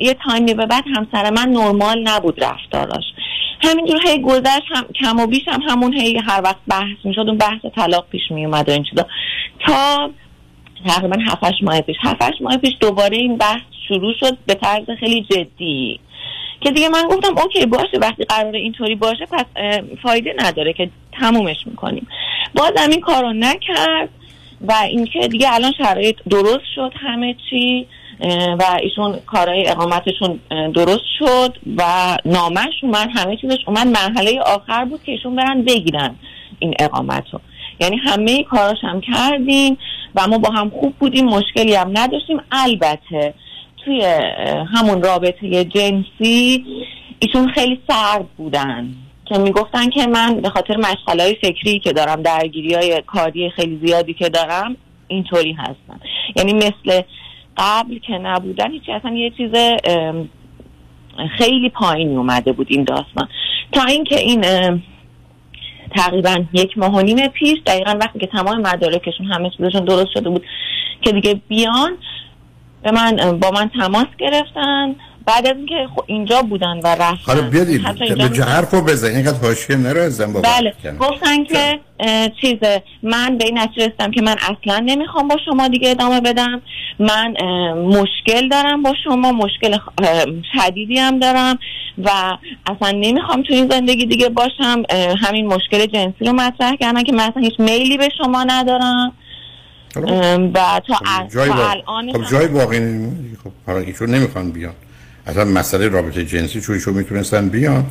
یه 0.00 0.14
تایمی 0.14 0.54
به 0.54 0.66
بعد 0.66 0.84
همسر 0.96 1.30
من 1.30 1.48
نرمال 1.48 2.08
نبود 2.08 2.44
رفتاراش 2.44 3.04
همینجور 3.60 4.00
هی 4.08 4.22
گذشت 4.22 4.62
هم 4.74 4.84
کم 5.00 5.20
و 5.20 5.26
بیش 5.26 5.48
هم 5.48 5.60
همون 5.68 5.94
هی 5.94 6.18
هر 6.18 6.40
وقت 6.44 6.56
بحث 6.68 6.96
می‌شد 7.04 7.20
اون 7.20 7.38
بحث 7.38 7.60
طلاق 7.76 8.06
پیش 8.10 8.22
می 8.30 8.44
اومد 8.46 8.68
و 8.68 8.72
این 8.72 8.84
چیزا. 8.90 9.06
تا 9.66 10.10
تقریبا 10.86 11.16
7 11.26 11.62
ماه 11.62 11.80
پیش. 11.80 11.96
7 12.02 12.22
ماه 12.40 12.56
پیش 12.56 12.72
دوباره 12.80 13.16
این 13.16 13.36
بحث 13.36 13.62
شروع 13.88 14.14
شد 14.20 14.38
به 14.46 14.54
طرز 14.54 14.84
خیلی 15.00 15.26
جدی. 15.30 16.00
که 16.60 16.70
دیگه 16.70 16.88
من 16.88 17.02
گفتم 17.08 17.38
اوکی 17.38 17.66
باشه 17.66 17.98
وقتی 18.00 18.24
قرار 18.24 18.54
اینطوری 18.54 18.94
باشه 18.94 19.26
پس 19.26 19.44
فایده 20.02 20.34
نداره 20.38 20.72
که 20.72 20.90
تمومش 21.12 21.66
می‌کنیم. 21.66 22.06
بازم 22.54 22.90
این 22.90 23.00
کارو 23.00 23.32
نکرد 23.32 24.08
و 24.60 24.72
اینکه 24.72 25.28
دیگه 25.28 25.54
الان 25.54 25.72
شرایط 25.78 26.16
درست 26.30 26.64
شد 26.74 26.92
همه 26.96 27.36
چی 27.50 27.86
و 28.58 28.78
ایشون 28.82 29.18
کارهای 29.26 29.68
اقامتشون 29.68 30.40
درست 30.74 31.04
شد 31.18 31.58
و 31.76 32.16
نامش 32.24 32.74
اومد 32.82 33.08
همه 33.14 33.36
چیزش 33.36 33.58
اومد. 33.66 33.86
مرحله 33.86 34.40
آخر 34.40 34.84
بود 34.84 35.02
که 35.02 35.12
ایشون 35.12 35.36
برن 35.36 35.62
بگیرن 35.62 36.14
این 36.58 36.74
اقامت 36.78 37.24
رو 37.32 37.40
یعنی 37.82 37.96
همه 37.96 38.42
کاراش 38.42 38.78
هم 38.82 39.00
کردیم 39.00 39.78
و 40.14 40.26
ما 40.28 40.38
با 40.38 40.50
هم 40.50 40.70
خوب 40.70 40.94
بودیم 40.98 41.24
مشکلی 41.24 41.74
هم 41.74 41.90
نداشتیم. 41.94 42.40
البته 42.52 43.34
توی 43.84 44.04
همون 44.74 45.02
رابطه 45.02 45.64
جنسی 45.64 46.64
ایشون 47.18 47.48
خیلی 47.48 47.80
سرد 47.88 48.26
بودن 48.36 48.94
که 49.24 49.38
می‌گفتن 49.38 49.90
که 49.90 50.06
من 50.06 50.40
به 50.40 50.48
خاطر 50.48 50.76
مشغله 50.76 51.36
فکری 51.42 51.78
که 51.78 51.92
دارم 51.92 52.22
درگیری 52.22 52.74
های 52.74 53.02
کاری 53.06 53.50
خیلی 53.50 53.80
زیادی 53.86 54.14
که 54.14 54.28
دارم 54.28 54.76
اینطوری 55.08 55.52
هستم. 55.52 56.00
یعنی 56.36 56.52
مثل 56.52 57.02
قبل 57.56 57.98
که 57.98 58.12
نبودن 58.12 58.70
هیچی 58.70 58.92
اصلا 58.92 59.14
یه 59.14 59.30
چیز 59.30 59.50
خیلی 61.38 61.70
پایینی 61.70 62.16
اومده 62.16 62.52
بود 62.52 62.66
این 62.70 62.84
داستان. 62.84 63.28
تا 63.72 63.84
اینکه 63.84 64.20
این 64.20 64.44
تقریبا 65.96 66.44
یک 66.52 66.78
ماه 66.78 66.94
و 66.94 67.00
نیم 67.00 67.28
پیش 67.28 67.58
دقیقا 67.66 67.98
وقتی 68.00 68.18
که 68.18 68.26
تمام 68.26 68.60
مدارکشون 68.60 69.26
همه 69.26 69.50
چیزشون 69.50 69.84
درست 69.84 70.10
شده 70.14 70.30
بود 70.30 70.44
که 71.02 71.12
دیگه 71.12 71.40
بیان 71.48 71.98
به 72.82 72.90
من 72.90 73.38
با 73.38 73.50
من 73.50 73.70
تماس 73.80 74.06
گرفتن. 74.18 74.94
بعد 75.26 75.46
از 75.46 75.56
اینکه 75.56 75.88
اینجا 76.06 76.42
بودن 76.42 76.80
و 76.84 76.86
رفتن. 76.86 77.16
حالا 77.26 77.42
بیادید 77.42 77.82
به 77.82 78.44
حرف 78.44 78.74
رو 78.74 78.80
بزنید 78.80 79.16
اینقدر 79.16 79.38
حاشیه 79.38 79.76
نرو 79.76 80.32
با 80.32 80.40
بله. 80.40 80.74
گفتن 81.00 81.44
که 81.44 81.80
چیزه 82.40 82.82
من 83.02 83.38
به 83.38 83.44
این 83.44 83.58
نتیجه 83.58 83.86
رسیدم 83.86 84.10
که 84.10 84.22
من 84.22 84.36
اصلا 84.38 84.78
نمی‌خوام 84.78 85.28
با 85.28 85.36
شما 85.44 85.68
دیگه 85.68 85.90
ادامه 85.90 86.20
بدم. 86.20 86.62
من 86.98 87.34
مشکل 87.74 88.48
دارم 88.48 88.82
با 88.82 88.94
شما 89.04 89.32
مشکل 89.32 89.78
شدیدی 90.54 90.98
هم 90.98 91.18
دارم 91.18 91.58
و 92.04 92.10
اصلا 92.66 92.90
نمی‌خوام 92.90 93.42
تو 93.42 93.54
این 93.54 93.68
زندگی 93.70 94.06
دیگه 94.06 94.28
باشم. 94.28 94.82
همین 95.18 95.46
مشکل 95.46 95.86
جنسی 95.86 96.24
رو 96.24 96.32
مطرح 96.32 96.76
کردن 96.76 97.02
که 97.02 97.12
من 97.12 97.24
اصلا 97.24 97.42
هیچ 97.42 97.60
میلی 97.60 97.98
به 97.98 98.08
شما 98.18 98.44
ندارم. 98.44 99.12
و 100.54 100.80
تا, 100.88 100.94
خب 100.94 101.28
جای 101.34 101.50
الان 101.50 102.12
خب 102.12 102.30
جای 102.30 102.46
واقعی 102.46 102.80
خب 103.44 103.70
ایشون 103.70 104.10
نمی‌خوان 104.10 104.50
بیان. 104.50 104.74
اصلا 105.26 105.44
مسئله 105.44 105.88
رابطه 105.88 106.24
جنسی 106.24 106.60
چون 106.60 106.94
می‌تونستن 106.94 107.48
بیان 107.48 107.86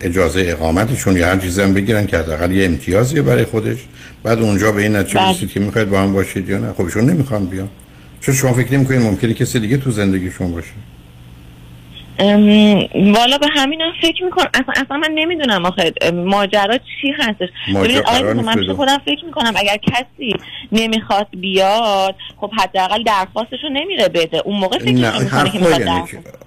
اجازه 0.00 0.44
اقامتشون 0.48 1.16
یا 1.16 1.26
هر 1.26 1.38
چیزی 1.38 1.62
هم 1.62 1.74
بگیرن 1.74 2.06
که 2.06 2.18
حداقل 2.18 2.52
یه 2.52 2.64
امتیازیه 2.64 3.22
برای 3.22 3.44
خودش. 3.44 3.78
بعد 4.22 4.38
اونجا 4.38 4.72
به 4.72 4.82
این 4.82 4.96
نتیجه 4.96 5.30
رسید 5.30 5.50
که 5.50 5.60
می‌خواید 5.60 5.90
با 5.90 6.00
هم 6.00 6.12
باشید 6.12 6.48
یا 6.48 6.58
نه. 6.58 6.72
خب 6.72 6.98
نمی‌خوان 6.98 7.46
بیان. 7.46 7.68
چون 8.20 8.34
شما 8.34 8.52
فکر 8.52 8.74
نمی‌کنید 8.74 9.00
ممکنه 9.00 9.34
کسی 9.34 9.60
دیگه 9.60 9.76
تو 9.76 9.90
زندگیشون 9.90 10.52
باشه. 10.52 10.72
والا 12.18 13.38
به 13.38 13.46
همینم 13.54 13.92
فکر 14.02 14.24
می‌کنم. 14.24 14.48
اصلا, 14.54 14.84
اصلا 14.84 14.96
من 14.96 15.10
نمی‌دونم 15.14 15.66
آخه 15.66 15.92
ماجرا 16.12 16.78
چی 16.78 17.10
هستش. 17.18 17.48
ببینید 17.74 17.98
آقای 17.98 18.32
من 18.32 18.74
خودم 18.76 18.98
فکر 19.04 19.24
می‌کنم 19.24 19.52
اگر 19.56 19.76
کسی 19.76 20.34
نمی‌خواد 20.72 21.26
بیاد 21.40 22.14
خب 22.36 22.50
حداقل 22.58 23.02
درخواستشو 23.02 23.68
نمیره 23.72 24.08
بده. 24.08 24.42
اون 24.44 24.56
موقع 24.56 24.78
فکر 24.78 24.92
می‌کنه 24.92 25.50
که 25.50 25.58
می‌خواد 25.58 25.80
یعنی 25.80 26.02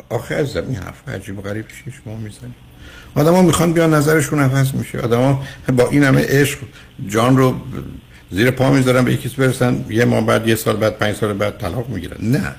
آخه 0.09 0.35
از 0.35 0.57
این 0.57 0.75
حرف 0.75 1.09
عجیب 1.09 1.41
غریب 1.41 1.65
شیش 1.69 1.93
ما 2.05 2.15
می‌زنیم 2.15 2.55
آدم 3.15 3.33
ها 3.33 3.41
می‌خوان 3.41 3.73
بیان 3.73 3.93
نظرشون 3.93 4.39
عوض 4.39 4.75
میشه. 4.75 4.99
آدم 4.99 5.21
ها 5.21 5.43
با 5.73 5.89
این 5.89 6.03
همه 6.03 6.25
عشق 6.29 6.59
جان 7.07 7.37
رو 7.37 7.55
زیر 8.31 8.51
پا 8.51 8.69
می‌ذارن 8.69 9.05
به 9.05 9.13
یکیس 9.13 9.33
برسن 9.33 9.85
یه 9.89 10.05
ماه 10.05 10.25
بعد 10.25 10.47
یه 10.47 10.55
سال 10.55 10.75
بعد 10.75 10.97
پنج 10.97 11.15
سال 11.15 11.33
بعد 11.33 11.57
طلاق 11.57 11.89
می‌گیرن. 11.89 12.17
نه. 12.21 12.55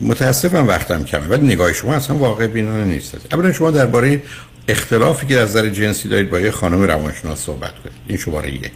متاسفم 0.00 0.68
وقتم 0.68 1.04
کمه 1.04 1.26
ولی 1.26 1.46
نگاه 1.46 1.72
شما 1.72 1.94
اصلا 1.94 2.16
واقع 2.16 2.46
بینانه 2.46 2.84
نیست. 2.84 3.16
اولا 3.32 3.52
شما 3.52 3.70
درباره 3.70 4.22
اختلافی 4.68 5.26
که 5.26 5.38
از 5.38 5.48
نظر 5.48 5.68
جنسی 5.68 6.08
دارید 6.08 6.30
با 6.30 6.40
یه 6.40 6.50
خانم 6.50 6.82
روانشناس 6.82 7.38
صحبت 7.38 7.72
کنید. 7.84 7.96
این 8.08 8.18
شماره 8.18 8.54
یک. 8.54 8.70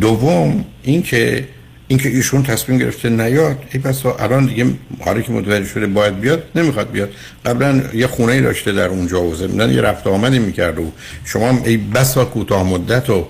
دوم 0.00 0.64
اینکه 0.82 1.48
اینکه 1.88 2.08
ایشون 2.08 2.42
تصمیم 2.42 2.78
گرفته 2.78 3.08
نیاد 3.08 3.64
ای 3.72 3.80
بس 3.80 4.06
الان 4.06 4.46
دیگه 4.46 4.66
حالی 5.00 5.22
که 5.22 5.32
متوجه 5.32 5.68
شده 5.68 5.86
باید 5.86 6.20
بیاد 6.20 6.42
نمی‌خواد 6.54 6.90
بیاد. 6.90 7.10
قبلا 7.46 7.82
یه 7.94 8.06
خونه 8.06 8.40
داشته 8.40 8.72
در 8.72 8.86
اونجا 8.86 9.22
و 9.22 9.34
زمینن 9.34 9.70
یه 9.70 9.80
رفت 9.80 10.06
آمدی 10.06 10.38
می‌کرد 10.38 10.78
و 10.78 10.92
شما 11.24 11.58
ای 11.64 11.76
بسا 11.76 12.24
کوتاه 12.24 12.62
مدت 12.62 13.10
و 13.10 13.28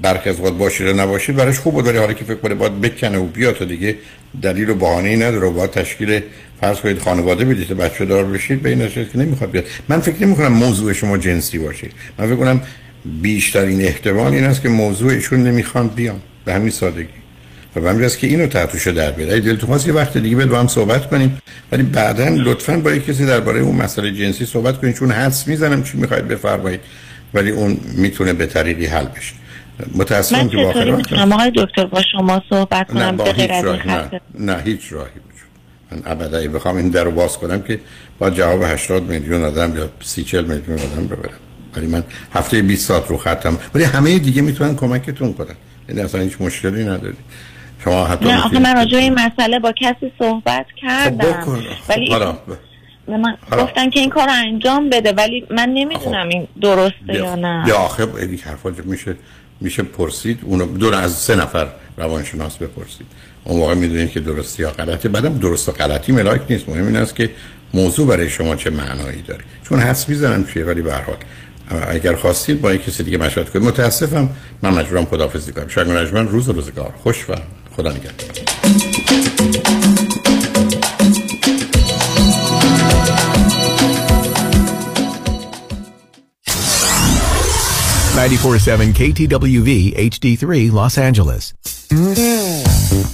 برخی 0.00 0.30
از 0.30 0.40
وقت 0.40 0.88
و 0.88 0.92
نباشید 0.92 1.36
براش 1.36 1.58
خوب 1.58 1.74
ولی 1.74 1.98
حالا 1.98 2.12
که 2.12 2.24
فکر 2.24 2.34
کنه 2.34 2.54
باید 2.54 2.80
بکنه 2.80 3.18
و 3.18 3.24
بیاد 3.24 3.56
تا 3.56 3.64
دیگه 3.64 3.96
دلیل 4.42 4.70
و 4.70 4.74
بهانه‌ای 4.74 5.16
نداره 5.16 5.48
باید 5.48 5.70
تشکیل 5.70 6.20
فرض 6.60 6.80
کنید 6.80 6.98
خانواده 6.98 7.44
بدید 7.44 7.68
بچه 7.68 8.04
دار 8.04 8.24
بشید 8.24 8.62
به 8.62 8.70
این 8.70 8.88
که 8.88 9.18
نمی‌خواد 9.18 9.50
بیاد. 9.50 9.64
من 9.88 10.00
فکر 10.00 10.26
نمی 10.26 10.36
کنم 10.36 10.52
موضوع 10.52 10.92
شما 10.92 11.18
جنسی 11.18 11.58
باشه. 11.58 11.88
من 12.18 12.26
فکر 12.26 12.36
کنم 12.36 12.60
بیشترین 13.22 13.82
احتمال 13.82 14.32
این 14.32 14.44
است 14.44 14.62
که 14.62 14.68
موضوعشون 14.68 15.42
نمی‌خوان 15.42 15.88
بیان. 15.88 16.20
به 16.44 16.54
همین 16.54 16.70
سادگی. 16.70 17.08
و 17.76 17.80
من 17.80 18.04
است 18.04 18.18
که 18.18 18.26
اینو 18.26 18.46
تحتوش 18.46 18.86
در 18.88 19.10
بیاد 19.10 19.30
اگه 19.30 19.40
دلتون 19.40 19.68
خواست 19.68 19.86
یه 19.86 19.92
وقت 19.92 20.18
دیگه 20.18 20.36
با 20.46 20.60
هم 20.60 20.66
صحبت 20.66 21.10
کنیم 21.10 21.38
ولی 21.72 21.82
بعدا 21.82 22.28
لطفا 22.28 22.76
با 22.76 22.92
یک 22.92 23.06
کسی 23.06 23.26
درباره 23.26 23.60
اون 23.60 23.76
مسئله 23.76 24.12
جنسی 24.12 24.46
صحبت 24.46 24.80
کنید 24.80 24.94
چون 24.94 25.10
حدس 25.10 25.48
می‌زنم 25.48 25.82
چی 25.82 25.98
می‌خواید 25.98 26.28
بفرمایید. 26.28 26.80
ولی 27.34 27.50
اون 27.50 27.80
می‌تونه 27.94 28.32
به 28.32 28.46
طریقی 28.46 28.86
حل 28.86 29.04
بشه. 29.04 29.34
متاسفم 29.94 30.48
که 30.48 30.56
واقعا 30.56 30.96
می‌تونم 30.96 31.32
آقای 31.32 31.52
دکتر 31.56 31.86
با 31.86 32.02
شما 32.12 32.42
صحبت 32.50 32.88
کنم؟ 32.88 33.16
به 33.16 33.32
غیر 33.32 33.52
از 33.52 33.64
نه, 33.64 34.20
نه 34.38 34.62
هیچ 34.64 34.92
راهی 34.92 35.10
من 35.92 36.02
ابدا 36.06 36.48
بخوام 36.50 36.76
این 36.76 36.88
در 36.88 37.04
رو 37.04 37.10
باز 37.10 37.38
کنم 37.38 37.62
که 37.62 37.80
با 38.18 38.30
جواب 38.30 38.62
80 38.62 39.02
میلیون 39.02 39.44
آدم 39.44 39.76
یا 39.76 39.88
30 40.00 40.24
40 40.24 40.44
میلیون 40.44 40.78
آدم 40.78 41.08
رو 41.08 41.16
برم 41.16 41.38
ولی 41.76 41.86
من 41.86 42.04
هفته 42.34 42.62
20 42.62 42.88
ساعت 42.88 43.08
رو 43.08 43.16
خطم. 43.16 43.58
ولی 43.74 43.84
همه 43.84 44.18
دیگه 44.18 44.42
می‌تونن 44.42 44.76
کمکتون 44.76 45.32
کنن. 45.32 45.54
یعنی 45.88 46.00
اصلا 46.00 46.20
هیچ 46.20 46.40
مشکلی 46.40 46.84
نداری. 46.84 47.16
شما 47.84 48.04
حتی 48.04 48.24
نه 48.24 48.44
آخه 48.44 48.58
من 48.58 48.76
راجع 48.76 48.98
این 48.98 49.14
مسئله 49.14 49.58
با 49.58 49.72
کسی 49.72 50.12
صحبت 50.18 50.66
کردم. 50.82 51.40
خب 51.40 51.58
ولی 51.88 52.14
من 53.08 53.36
گفتن 53.52 53.90
که 53.90 54.00
این 54.00 54.10
کار 54.10 54.28
انجام 54.30 54.90
بده 54.90 55.12
ولی 55.12 55.46
من 55.50 55.68
نمی‌دونم 55.68 56.24
خب. 56.24 56.30
این 56.30 56.48
درسته 56.62 57.14
یا 57.14 57.34
نه. 57.34 57.64
یا 57.68 57.76
آخه 57.76 58.08
این 58.16 58.38
حرفا 58.38 58.72
میشه 58.84 59.16
میشه 59.60 59.82
پرسید 59.82 60.38
اونو 60.42 60.66
دور 60.66 60.94
از 60.94 61.12
سه 61.12 61.36
نفر 61.36 61.68
روانشناس 61.96 62.56
بپرسید. 62.56 63.06
اون 63.44 63.60
واقع 63.60 63.74
می‌دونید 63.74 64.10
که 64.10 64.20
درستی 64.20 64.62
یا 64.62 64.70
غلطی 64.70 65.08
بعدم 65.08 65.38
درست 65.38 65.68
و 65.68 65.72
غلطی 65.72 66.12
ملاک 66.12 66.40
نیست. 66.50 66.68
مهم 66.68 66.86
این 66.86 66.96
است 66.96 67.14
که 67.14 67.30
موضوع 67.74 68.06
برای 68.06 68.30
شما 68.30 68.56
چه 68.56 68.70
معنایی 68.70 69.22
داره. 69.22 69.44
چون 69.68 69.80
حس 69.80 70.08
می‌زنم 70.08 70.46
چیه 70.46 70.64
ولی 70.64 70.82
به 70.82 70.94
حال 70.94 71.16
اگر 71.88 72.14
خواستید 72.14 72.60
با 72.60 72.74
یک 72.74 72.84
کسی 72.84 73.02
دیگه 73.02 73.18
مشورت 73.18 73.50
کنید. 73.50 73.68
متاسفم 73.68 74.28
من 74.62 74.74
مجبورم 74.74 75.04
خداحافظی 75.04 75.52
کنم. 75.52 75.68
روز 75.68 76.48
و 76.48 76.56
روزگار 76.56 76.94
خوش 77.02 77.30
و 77.30 77.34
خدا 77.76 77.90
نگهدار. 77.92 78.28
947 88.18 88.92
KTWV 88.94 89.94
HD3 90.10 90.72
Los 90.72 90.98
Angeles. 90.98 91.52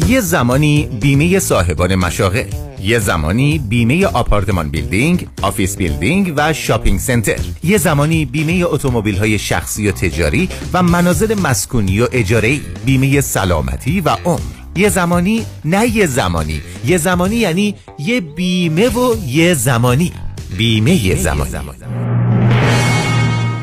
یه 0.08 0.20
زمانی 0.20 0.88
بیمه 1.00 1.38
صاحبان 1.38 1.94
مشاغل 1.94 2.44
یه 2.82 2.98
زمانی 2.98 3.58
بیمه 3.58 4.06
apartment 4.06 4.68
building، 4.68 5.26
office 5.42 5.76
building 5.76 6.32
و 6.36 6.52
shopping 6.52 7.00
center. 7.00 7.40
یه 7.64 7.78
زمانی 7.78 8.24
بیمه 8.24 8.64
اتومبیل 8.66 9.16
های 9.16 9.38
شخصی 9.38 9.88
و 9.88 9.92
تجاری 9.92 10.48
و 10.72 10.82
منازل 10.82 11.40
مسکونی 11.40 12.00
و 12.00 12.08
اجاره 12.12 12.60
بیمه 12.86 13.20
سلامتی 13.20 14.00
و 14.00 14.08
عمر. 14.24 14.40
یه 14.76 14.88
زمانی 14.88 15.46
نه 15.64 15.96
یه 15.96 16.06
زمانی. 16.06 16.60
یه 16.86 16.98
زمانی 16.98 17.36
یعنی 17.36 17.74
یه 17.98 18.20
بیمه 18.20 18.88
و 18.88 19.16
یه 19.26 19.54
زمانی. 19.54 20.12
بیمه 20.58 21.04
یه 21.04 21.16
زمانی, 21.16 21.50
زمانی. 21.50 22.13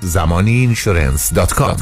زمانی 0.00 0.50
اینشورنس 0.50 1.32
دات 1.32 1.52
کام 1.52 1.76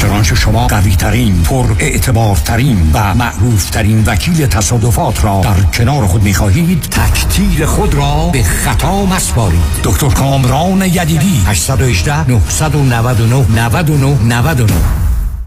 چنانچه 0.00 0.34
شما 0.34 0.66
قوی 0.66 0.96
ترین 0.96 1.42
پر 1.42 1.66
اعتبار 1.78 2.36
ترین 2.36 2.90
و 2.92 3.14
معروف 3.14 3.70
ترین 3.70 4.04
وکیل 4.06 4.46
تصادفات 4.46 5.24
را 5.24 5.40
در 5.44 5.60
کنار 5.60 6.06
خود 6.06 6.22
می 6.22 6.34
خواهید 6.34 6.82
تکتیر 6.82 7.66
خود 7.66 7.94
را 7.94 8.30
به 8.32 8.42
خطا 8.42 9.06
مسپارید. 9.06 9.60
دکتر 9.84 10.08
کامران 10.08 10.82
یدیدی 10.82 11.42
818 11.46 12.30
999 12.30 13.46
99 13.50 14.22
99 14.24 15.05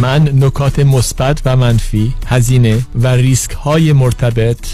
من 0.00 0.44
نکات 0.44 0.78
مثبت 0.78 1.42
و 1.44 1.56
منفی 1.56 2.14
هزینه 2.26 2.78
و 2.94 3.08
ریسک 3.08 3.50
های 3.52 3.92
مرتبط 3.92 4.66